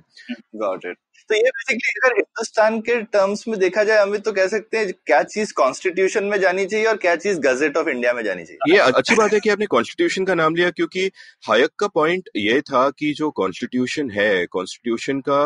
गॉट 0.56 0.86
इट 0.86 0.96
तो 1.30 1.34
ये 1.34 1.50
बेसिकली 1.50 1.90
अगर 1.98 2.14
हिंदुस्तान 2.16 2.78
के 2.80 2.94
टर्म्स 3.04 3.46
में 3.48 3.58
देखा 3.60 3.82
जाए 3.84 3.98
अमित 3.98 4.24
तो 4.24 4.32
कह 4.32 4.46
सकते 4.46 4.78
हैं 4.78 4.92
क्या 5.06 5.22
चीज़ 5.24 5.52
कॉन्स्टिट्यूशन 5.52 6.24
में 6.24 6.38
जानी 6.40 6.64
चाहिए 6.66 6.86
और 6.86 6.96
क्या 6.96 7.14
चीज़ 7.16 7.40
गजट 7.40 7.76
ऑफ़ 7.76 7.88
इंडिया 7.88 8.12
में 8.12 8.22
जानी 8.24 8.44
चाहिए? 8.44 8.72
ये 8.72 8.78
अच्छी 8.92 9.14
बात 9.14 9.32
है 9.32 9.40
कि 9.40 9.50
आपने 9.50 9.66
कॉन्स्टिट्यूशन 9.66 10.24
का 10.24 10.34
नाम 10.34 10.54
लिया 10.54 10.70
क्योंकि 10.70 11.10
हायक 11.44 11.70
का 11.78 11.86
पॉइंट 11.88 12.28
ये 12.36 12.60
था 12.62 12.88
कि 12.90 13.12
जो 13.12 13.30
कॉन्स्टिट्यूशन 13.32 14.10
है 14.10 14.46
कॉन्स्टिट्यूशन 14.46 15.20
का 15.20 15.44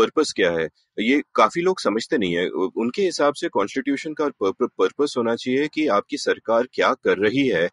पर्पस 0.00 0.32
क्या 0.36 0.50
है? 0.52 0.68
ये 0.98 1.22
काफ़ी 1.34 1.62
लोग 1.62 1.80
समझते 1.80 2.18
नहीं 2.18 2.36
है। 2.36 2.48
उनके 2.50 3.02
हिसाब 3.02 3.34
से 3.34 3.48
कॉन्स्टिट्यूशन 3.48 4.14
का 4.14 4.28
पर्पस 4.42 5.14
होना 5.18 5.34
चाहिए 5.36 5.68
कि 5.74 5.86
आपकी 5.90 6.16
सरकार 6.18 6.66
क्या 6.74 6.92
कर 7.04 7.18
रही 7.18 7.46
है। 7.48 7.68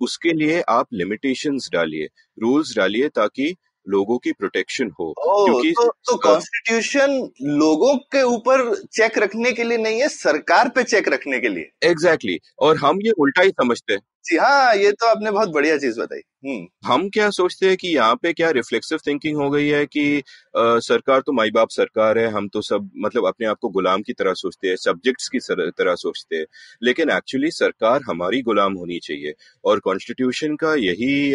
उसके 0.00 0.32
लिए 0.34 0.60
आप 0.70 0.86
लिमिटेशंस 0.94 1.68
डालिए 1.72 2.08
रूल्स 2.38 2.76
डालिए 2.76 3.08
ताकि 3.08 3.54
लोगों 3.86 4.18
की 4.18 4.32
प्रोटेक्शन 4.32 4.90
हो 5.00 5.12
क्योंकि 5.18 5.72
तो 5.80 6.16
कॉन्स्टिट्यूशन 6.16 7.18
तो 7.20 7.56
लोगों 7.58 7.96
के 8.12 8.22
ऊपर 8.22 8.74
चेक 8.92 9.18
रखने 9.18 9.52
के 9.52 9.64
लिए 9.64 9.78
नहीं 9.78 10.00
है 10.00 10.08
सरकार 10.08 10.68
पे 10.68 10.82
चेक 10.82 11.08
रखने 11.08 11.40
के 11.40 11.48
लिए। 11.48 11.70
Exactly 11.82 12.32
exactly. 12.32 12.56
और 12.58 12.76
हम 12.76 12.98
ये 13.02 13.10
उल्टा 13.10 13.42
ही 13.42 13.50
समझते 13.50 13.92
हैं। 13.92 14.00
जी 14.24 14.36
हाँ 14.36 14.74
ये 14.76 14.90
तो 14.92 15.06
आपने 15.06 15.30
बहुत 15.30 15.48
बढ़िया 15.48 15.76
चीज़ 15.78 15.98
बताई। 16.00 16.20
हम्म। 16.46 16.92
हम 16.92 17.08
क्या 17.08 17.28
सोचते 17.30 17.66
हैं 17.66 17.76
कि 17.76 17.88
यहाँ 17.88 18.14
पे 18.14 18.32
क्या 18.32 18.50
रिफ्लेक्सिव 18.50 18.98
थिंकिंग 19.06 19.36
हो 19.36 19.48
गई 19.50 19.68
है 19.68 19.84
कि 19.86 20.04
अ, 20.18 20.22
सरकार 20.56 21.20
तो 21.20 21.32
माई 21.32 21.50
बाप 21.50 21.68
सरकार 21.70 22.18
है 22.18 22.26
हम 22.28 22.48
तो 22.48 22.62
सब 22.62 22.90
मतलब 22.96 23.26
अपने 23.26 23.46
आप 23.46 23.58
को 23.60 23.68
गुलाम 23.68 24.02
की 24.02 24.12
तरह 24.12 24.34
सोचते 24.34 24.68
हैं 24.68 24.76
सब्जेक्ट्स 24.76 25.28
की 25.28 25.38
तरह 25.70 25.94
सोचते 25.94 26.36
हैं। 26.36 26.44
लेकिन 26.82 27.10
एक्चुअली 27.10 27.50
सरकार 27.50 28.00
हमारी 28.06 28.42
गुलाम 28.42 28.74
होनी 28.74 28.98
चाहिए। 28.98 29.34
और 29.64 29.80
कॉन्स्टिट्यूशन 29.80 30.56
का 30.56 30.74
यही 30.74 31.32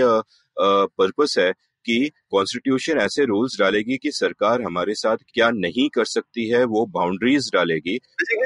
पर्पस 0.59 1.35
है 1.39 1.51
कि 1.87 1.99
कॉन्स्टिट्यूशन 2.31 2.99
ऐसे 2.99 3.25
रूल्स 3.25 3.59
डालेगी 3.59 3.97
कि 3.97 4.11
सरकार 4.13 4.61
हमारे 4.61 4.93
साथ 4.95 5.17
क्या 5.33 5.49
नहीं 5.57 5.87
कर 5.89 6.05
सकती 6.07 6.47
है 6.49 6.63
वो 6.67 6.85
बाउंड्रीज 6.93 7.49
डालेगी। 7.53 7.97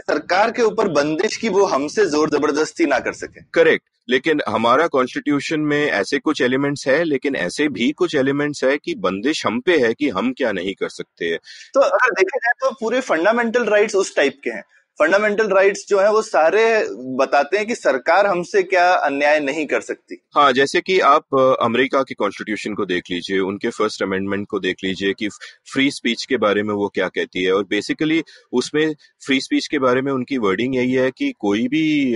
सरकार 0.01 0.51
के 0.51 0.61
ऊपर 0.63 0.87
बंदिश 0.93 1.37
की 1.37 1.49
वो 1.51 1.65
हमसे 1.67 2.05
ज़ोर 2.07 2.29
ज़बरदस्ती 2.29 2.85
ना 2.87 2.99
कर 2.99 3.13
सके। 3.15 3.43
करेक्ट 3.53 3.85
लेकिन 4.07 4.41
हमारा 4.47 4.85
कॉन्स्टिट्यूशन 4.89 5.59
में 5.61 5.79
ऐसे 5.79 6.19
कुछ 6.19 6.41
एलिमेंट्स 6.41 6.87
है 6.87 7.03
लेकिन 7.03 7.35
ऐसे 7.37 7.67
भी 7.69 7.91
कुछ 7.93 8.15
एलिमेंट्स 8.15 8.63
है 8.63 8.77
कि 8.77 8.95
बंदिश 8.99 9.45
हम 9.45 9.59
पे 9.61 9.77
है 9.79 9.93
कि 9.93 10.09
हम 10.09 10.31
क्या 10.33 10.51
नहीं 10.51 10.73
कर 10.75 10.89
सकते 10.91 11.35
तो 11.75 11.81
अगर 11.81 12.11
देखा 12.13 12.37
जाए 12.37 12.53
तो 12.61 12.71
पूरे 12.79 13.01
फंडामेंटल 13.03 13.65
राइट्स 13.67 13.95
उस 13.95 14.15
टाइप 14.15 14.39
के 14.43 14.49
हैं। 14.49 14.63
फंडामेंटल 15.01 15.47
राइट्स 15.47 15.85
जो 15.89 15.99
है, 15.99 16.11
वो 16.11 16.21
सारे 16.21 16.63
बताते 17.17 17.57
हैं 17.57 17.65
कि 17.67 17.75
सरकार 17.75 18.27
हमसे 18.27 18.61
क्या 18.63 18.91
अन्याय 18.93 19.39
नहीं 19.39 19.65
कर 19.65 19.81
सकती। 19.81 20.17
हाँ 20.35 20.51
जैसे 20.51 20.81
कि 20.81 20.99
आप 20.99 21.35
अमेरिका 21.61 22.01
के 22.01 22.13
कॉन्स्टिट्यूशन 22.13 22.73
को 22.73 22.85
देख 22.85 23.03
लीजिए, 23.11 23.39
उनके 23.39 23.69
फ़र्स्ट 23.69 24.03
अमेंडमेंट 24.03 24.47
को 24.47 24.59
देख 24.59 24.83
लीजिए 24.83 25.13
कि 25.13 25.29
फ्री 25.73 25.89
स्पीच 25.91 26.25
के 26.25 26.37
बारे 26.37 26.63
में 26.63 26.73
वो 26.73 26.87
क्या 26.87 27.07
कहती 27.07 27.43
है। 27.43 27.51
और 27.51 27.63
बेसिकली 27.63 28.21
उसमें 28.53 28.93
फ्री 29.25 29.39
स्पीच 29.41 29.67
के 29.67 29.79
बारे 29.79 30.01
में 30.01 30.11
उनकी 30.11 30.37
वर्डिंग 30.37 30.75
यही 30.75 30.93
है 30.93 31.09
कि 31.11 31.31
कोई 31.39 31.67
भी 31.67 32.15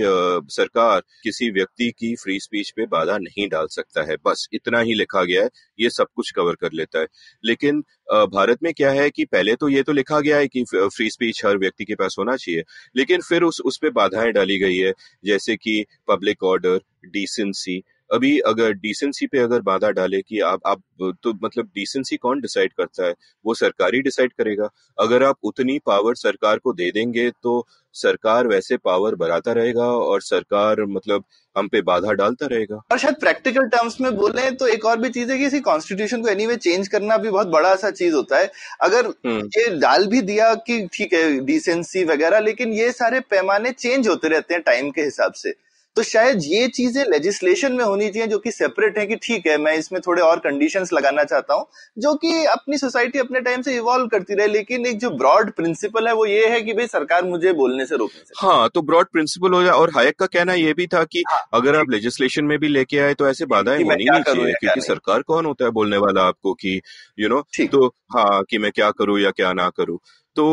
सरकार 0.54 1.02
किसी 1.22 1.50
व्यक्ति 1.50 1.90
की 1.90 2.14
फ्री 2.14 2.38
स्पीच 2.40 2.70
पे 2.76 2.86
बाधा 2.86 3.18
नहीं 3.18 3.48
डाल 3.48 3.66
सकता 3.66 4.02
है। 4.10 4.16
बस 4.26 4.48
इतना 4.52 4.80
ही 4.80 4.94
लिखा 4.94 5.24
गया 5.24 5.42
है, 5.42 5.50
ये 5.80 5.90
सब 5.90 6.06
कुछ 6.16 6.30
कवर 6.30 6.54
कर 6.54 6.72
लेता 6.72 7.00
है। 7.00 7.06
लेकिन 7.44 7.84
भारत 8.08 8.58
में 8.62 8.72
क्या 8.74 8.90
है 8.90 9.08
कि 9.10 9.24
पहले 9.24 9.54
तो 9.56 9.68
ये 9.68 9.82
तो 9.82 9.92
लिखा 9.92 10.20
गया 10.20 10.36
है 10.36 10.48
कि 10.48 10.64
फ्री 10.72 11.08
स्पीच 11.10 11.44
हर 11.44 11.58
व्यक्ति 11.58 11.84
के 11.84 11.94
पास 11.94 12.16
होना 12.18 12.36
चाहिए, 12.36 12.62
लेकिन 12.96 13.20
फिर 13.20 13.42
उस 13.42 13.60
उस 13.64 13.78
पर 13.82 13.90
बाधाएँ 13.90 14.32
डाली 14.32 14.58
गई 14.58 14.76
है, 14.76 14.92
जैसे 15.24 15.56
कि 15.56 15.84
पब्लिक 16.08 16.42
ऑर्डर 16.44 16.80
डिसेंसी 17.06 17.82
अभी 18.10 18.38
अगर 18.48 18.72
डिसेंसी 18.74 19.26
पे 19.26 19.38
अगर 19.38 19.60
बाधा 19.62 19.90
डाले 19.90 20.20
कि 20.22 20.40
आप 20.42 20.60
आप 20.66 20.82
तो 21.22 21.32
मतलब 21.42 21.66
डिसेंसी 21.74 22.16
कौन 22.16 22.40
डिसाइड 22.40 22.72
करता 22.72 23.06
है? 23.06 23.14
वो 23.44 23.54
सरकार 23.54 23.94
ही 23.94 24.00
डिसाइड 24.02 24.32
करेगा। 24.32 24.68
अगर 24.98 25.22
आप 25.22 25.36
उतनी 25.44 25.78
पावर 25.86 26.14
सरकार 26.16 26.58
को 26.58 26.72
दे 26.72 26.90
देंगे 26.90 27.30
तो 27.42 27.66
सरकार 27.94 28.46
वैसे 28.46 28.76
पावर 28.76 29.14
बढ़ाता 29.14 29.52
रहेगा 29.52 29.84
और 29.84 30.22
सरकार 30.22 30.84
मतलब 30.86 31.24
हम 31.56 31.68
पे 31.68 31.80
बाधा 31.82 32.12
डालता 32.12 32.46
रहेगा। 32.46 32.80
और 32.92 32.98
शायद 32.98 33.14
प्रैक्टिकल 33.20 33.66
टर्म्स 33.68 34.00
में 34.00 34.14
बोले 34.16 34.50
तो 34.52 34.66
एक 34.68 34.84
और 34.84 34.98
भी 35.00 35.08
चीज़ 35.10 35.32
है 35.32 35.38
कि 35.38 35.46
इसी 35.46 35.60
कॉन्स्टिट्यूशन 35.62 36.22
को 36.22 36.28
एनीवे 36.28 36.56
चेंज 36.58 36.88
करना 36.88 37.16
भी 37.16 37.30
बहुत 37.30 37.46
बड़ा 37.48 37.74
सा 37.76 37.90
चीज़ 37.92 38.14
होता 38.14 38.38
है। 38.38 38.50
अगर 38.82 39.06
हम्म। 39.06 39.46
ये 39.58 39.68
डाल 39.78 40.06
भी 40.06 40.20
दिया 40.22 40.54
कि 40.66 40.86
ठीक 40.94 41.12
है 41.12 41.38
डिसेंसी 41.46 42.04
वगैरह 42.04 42.40
लेकिन 42.40 42.72
ये 42.72 42.90
सारे 42.92 43.20
पैमाने 43.30 43.70
चेंज 43.72 44.08
होते 44.08 44.28
रहते 44.28 44.54
हैं 44.54 44.62
टाइम 44.62 44.90
के 44.90 45.02
हिसाब 45.02 45.32
से। 45.34 45.54
तो 45.96 46.02
शायद 46.02 46.40
ये 46.44 46.68
चीज़ें 46.68 47.04
लेजिस्लेशन 47.04 47.72
में 47.72 47.84
होनी 47.84 48.08
चाहिए 48.08 48.26
जो 48.28 48.38
कि 48.38 48.50
सेपरेट 48.50 48.98
है 48.98 49.06
कि 49.06 49.16
ठीक 49.16 49.46
है 49.46 49.56
मैं 49.58 49.72
इसमें 49.72 50.00
थोड़े 50.06 50.22
और 50.22 50.38
कंडीशंस 50.38 50.92
लगाना 50.92 51.24
चाहता 51.24 51.54
हूँ 51.54 51.66
जो 51.98 52.14
कि 52.14 52.44
अपनी 52.44 52.78
सोसाइटी 52.78 53.18
अपने 53.18 53.40
टाइम 53.40 53.62
से 53.62 53.76
इवॉल्व 53.76 54.06
करती 54.06 54.34
रहे 54.34 54.46
लेकिन 54.46 54.86
एक 54.86 54.98
जो 54.98 55.10
ब्रॉड 55.10 55.50
प्रिंसिपल 55.52 56.08
है 56.08 56.14
वो 56.14 56.26
ये 56.26 56.48
है 56.48 56.60
कि 56.60 56.72
भाई 56.72 56.86
सरकार 56.86 57.24
मुझे 57.24 57.52
बोलने 57.52 57.86
से 57.86 57.96
रोकने 57.96 58.24
से। 58.24 58.46
हाँ 58.46 58.68
तो 58.68 58.82
ब्रॉड 58.82 59.06
प्रिंसिपल 59.06 59.52
हो 59.52 59.62
जाए 59.62 59.72
और 59.72 59.90
हायक 59.94 60.18
का 60.18 60.26
कहना 60.26 60.54
यह 60.54 60.74
भी 60.74 60.86
था 60.86 61.04
कि 61.04 61.22
हाँ, 61.30 61.40
अगर 61.54 61.76
आप 61.76 61.90
लेजिस्लेशन 61.90 62.44
में 62.44 62.58
भी 62.58 62.68
लेके 62.68 62.98
आए 62.98 63.14
तो 63.14 63.28
ऐसे 63.28 63.46
बाधाएँ 63.46 63.82
होनी 63.84 64.04
नहीं 64.04 64.22
चाहिए 64.22 64.52
क्योंकि 64.52 64.80
सरकार 64.80 65.22
कौन 65.22 65.46
होता 65.46 65.64
है 65.64 65.70
बोलने 65.70 65.96
वाला 65.96 66.22
आपको 66.22 66.54
कि 66.54 66.80
यू 67.18 67.28
नो 67.28 67.40
तो 67.72 67.86
हाँ 67.86 68.42
कि 68.50 68.58
मैं 68.58 68.72
क्या 68.72 68.90
करूँ 68.90 69.18
या 69.20 69.30
क्या 69.30 69.52
ना 69.52 69.68
करूँ। 69.70 69.98
तो 70.36 70.44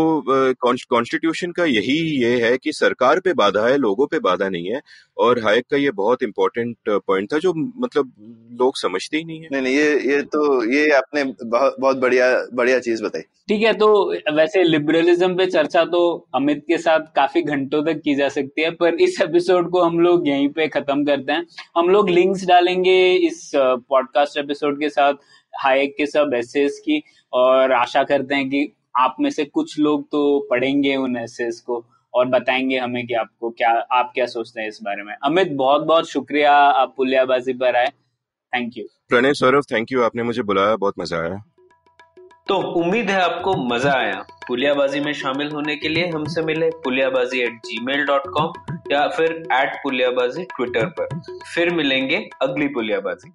कॉन्स्टिट्यूशन 0.61 1.51
का 1.51 1.65
यही 1.65 1.97
ये 2.23 2.35
है 2.41 2.57
कि 2.57 2.71
सरकार 2.73 3.19
पे 3.19 3.33
बाधा 3.33 3.65
है 3.67 3.77
लोगों 3.77 4.07
पे 4.07 4.19
बाधा 4.19 4.49
नहीं 4.49 4.69
है 4.69 4.81
और 5.17 5.39
हायक 5.43 5.65
का 5.71 5.77
ये 5.77 5.91
बहुत 5.93 6.23
इंपॉर्टेंट 6.23 6.89
पॉइंट 6.89 7.31
था 7.33 7.37
जो 7.39 7.53
मतलब 7.55 8.11
लोग 8.59 8.77
समझते 8.77 9.17
ही 9.17 9.23
नहीं 9.23 9.39
है। 9.41 9.47
नहीं 9.51 9.61
नहीं 9.61 9.75
ये 9.75 10.13
ये 10.13 10.21
तो 10.33 10.41
ये 10.73 10.89
आपने 10.91 11.23
बहुत 11.23 11.75
बहुत 11.79 11.97
बढ़िया 11.97 12.27
बढ़िया 12.53 12.79
चीज़ 12.79 13.03
बताई। 13.03 13.21
ठीक 13.49 13.61
है 13.61 13.73
तो 13.73 13.87
वैसे 14.33 14.63
लिबरलिज्म 14.63 15.35
पे 15.37 15.45
चर्चा 15.47 15.83
तो 15.85 16.03
अमित 16.35 16.63
के 16.67 16.77
साथ 16.77 16.99
काफ़ी 17.15 17.41
घंटों 17.43 17.83
तक 17.85 18.01
की 18.03 18.15
जा 18.15 18.29
सकती 18.29 18.61
है 18.61 18.71
पर 18.75 19.01
इस 19.01 19.21
एपिसोड 19.21 19.69
को 19.71 19.81
हम 19.81 19.99
लोग 19.99 20.27
यहीं 20.27 20.49
पे 20.49 20.67
खत्म 20.69 21.05
करते 21.05 21.31
हैं। 21.31 21.45
हम 21.77 21.89
लोग 21.89 22.09
लिंक्स 22.09 22.45
डालेंगे 22.47 22.97
इस 23.27 23.51
पॉडकास्ट 23.55 24.37
एपिसोड 24.37 24.79
के 24.79 24.89
साथ 24.89 25.13
हायक 25.53 25.93
के 25.97 26.05
सब 26.07 26.31
एसेस 26.35 26.79
की 26.85 27.01
और 27.33 27.71
आशा 27.73 28.03
करते 28.03 28.35
हैं 28.35 28.49
कि 28.49 28.71
आप 28.95 29.15
में 29.19 29.29
से 29.29 29.45
कुछ 29.45 29.77
लोग 29.79 30.03
तो 30.03 30.39
पढ़ेंगे 30.49 30.95
उन 30.95 31.17
एसेस 31.17 31.59
को 31.61 31.83
और 32.13 32.25
बताएँगे 32.25 32.77
हमें 32.77 33.05
कि 33.07 33.13
आपको 33.13 33.49
क्या 33.49 33.71
आप 33.91 34.11
क्या 34.15 34.25
सोचते 34.25 34.61
हैं 34.61 34.67
इस 34.67 34.79
बारे 34.83 35.03
में। 35.03 35.13
अमित 35.23 35.51
बहुत 35.51 35.83
बहुत 35.83 36.09
शुक्रिया 36.09 36.51
आप 36.51 36.93
पुलियाबाजी 36.97 37.53
पर 37.53 37.75
आए। 37.75 37.87
Thank 38.53 38.77
you 38.77 38.85
Pranay 39.09 39.33
Saurabh 39.33 39.63
thank 39.71 39.91
you 39.91 40.03
आपने 40.03 40.23
मुझे 40.23 40.41
बुलाया 40.41 40.75
बहुत 40.75 40.99
मज़ा 40.99 41.17
आया। 41.17 41.41
तो 42.47 42.55
उम्मीद 42.81 43.09
है 43.09 43.21
आपको 43.21 43.53
मज़ा 43.65 43.93
आया। 43.93 44.25
पुलियाबाजी 44.47 44.99
में 44.99 45.11
शामिल 45.13 45.49
होने 45.49 45.75
के 45.75 45.89
लिए 45.89 46.07
हमसे 46.07 46.41
मिले 46.41 46.69
Puliyabaazi 46.83 47.39
at 47.39 47.59
gmail 47.85 48.03
dot 48.05 48.23
com 48.27 48.53
या 48.91 49.07
फिर 49.07 49.31
एट 49.53 49.75
पुलियाबाजी 49.83 50.43
ट्विटर 50.45 50.85
पर। 50.99 51.21
फिर 51.55 51.73
मिलेंगे 51.73 52.17
अगली 52.41 52.67
पुलियाबाजी। 52.67 53.31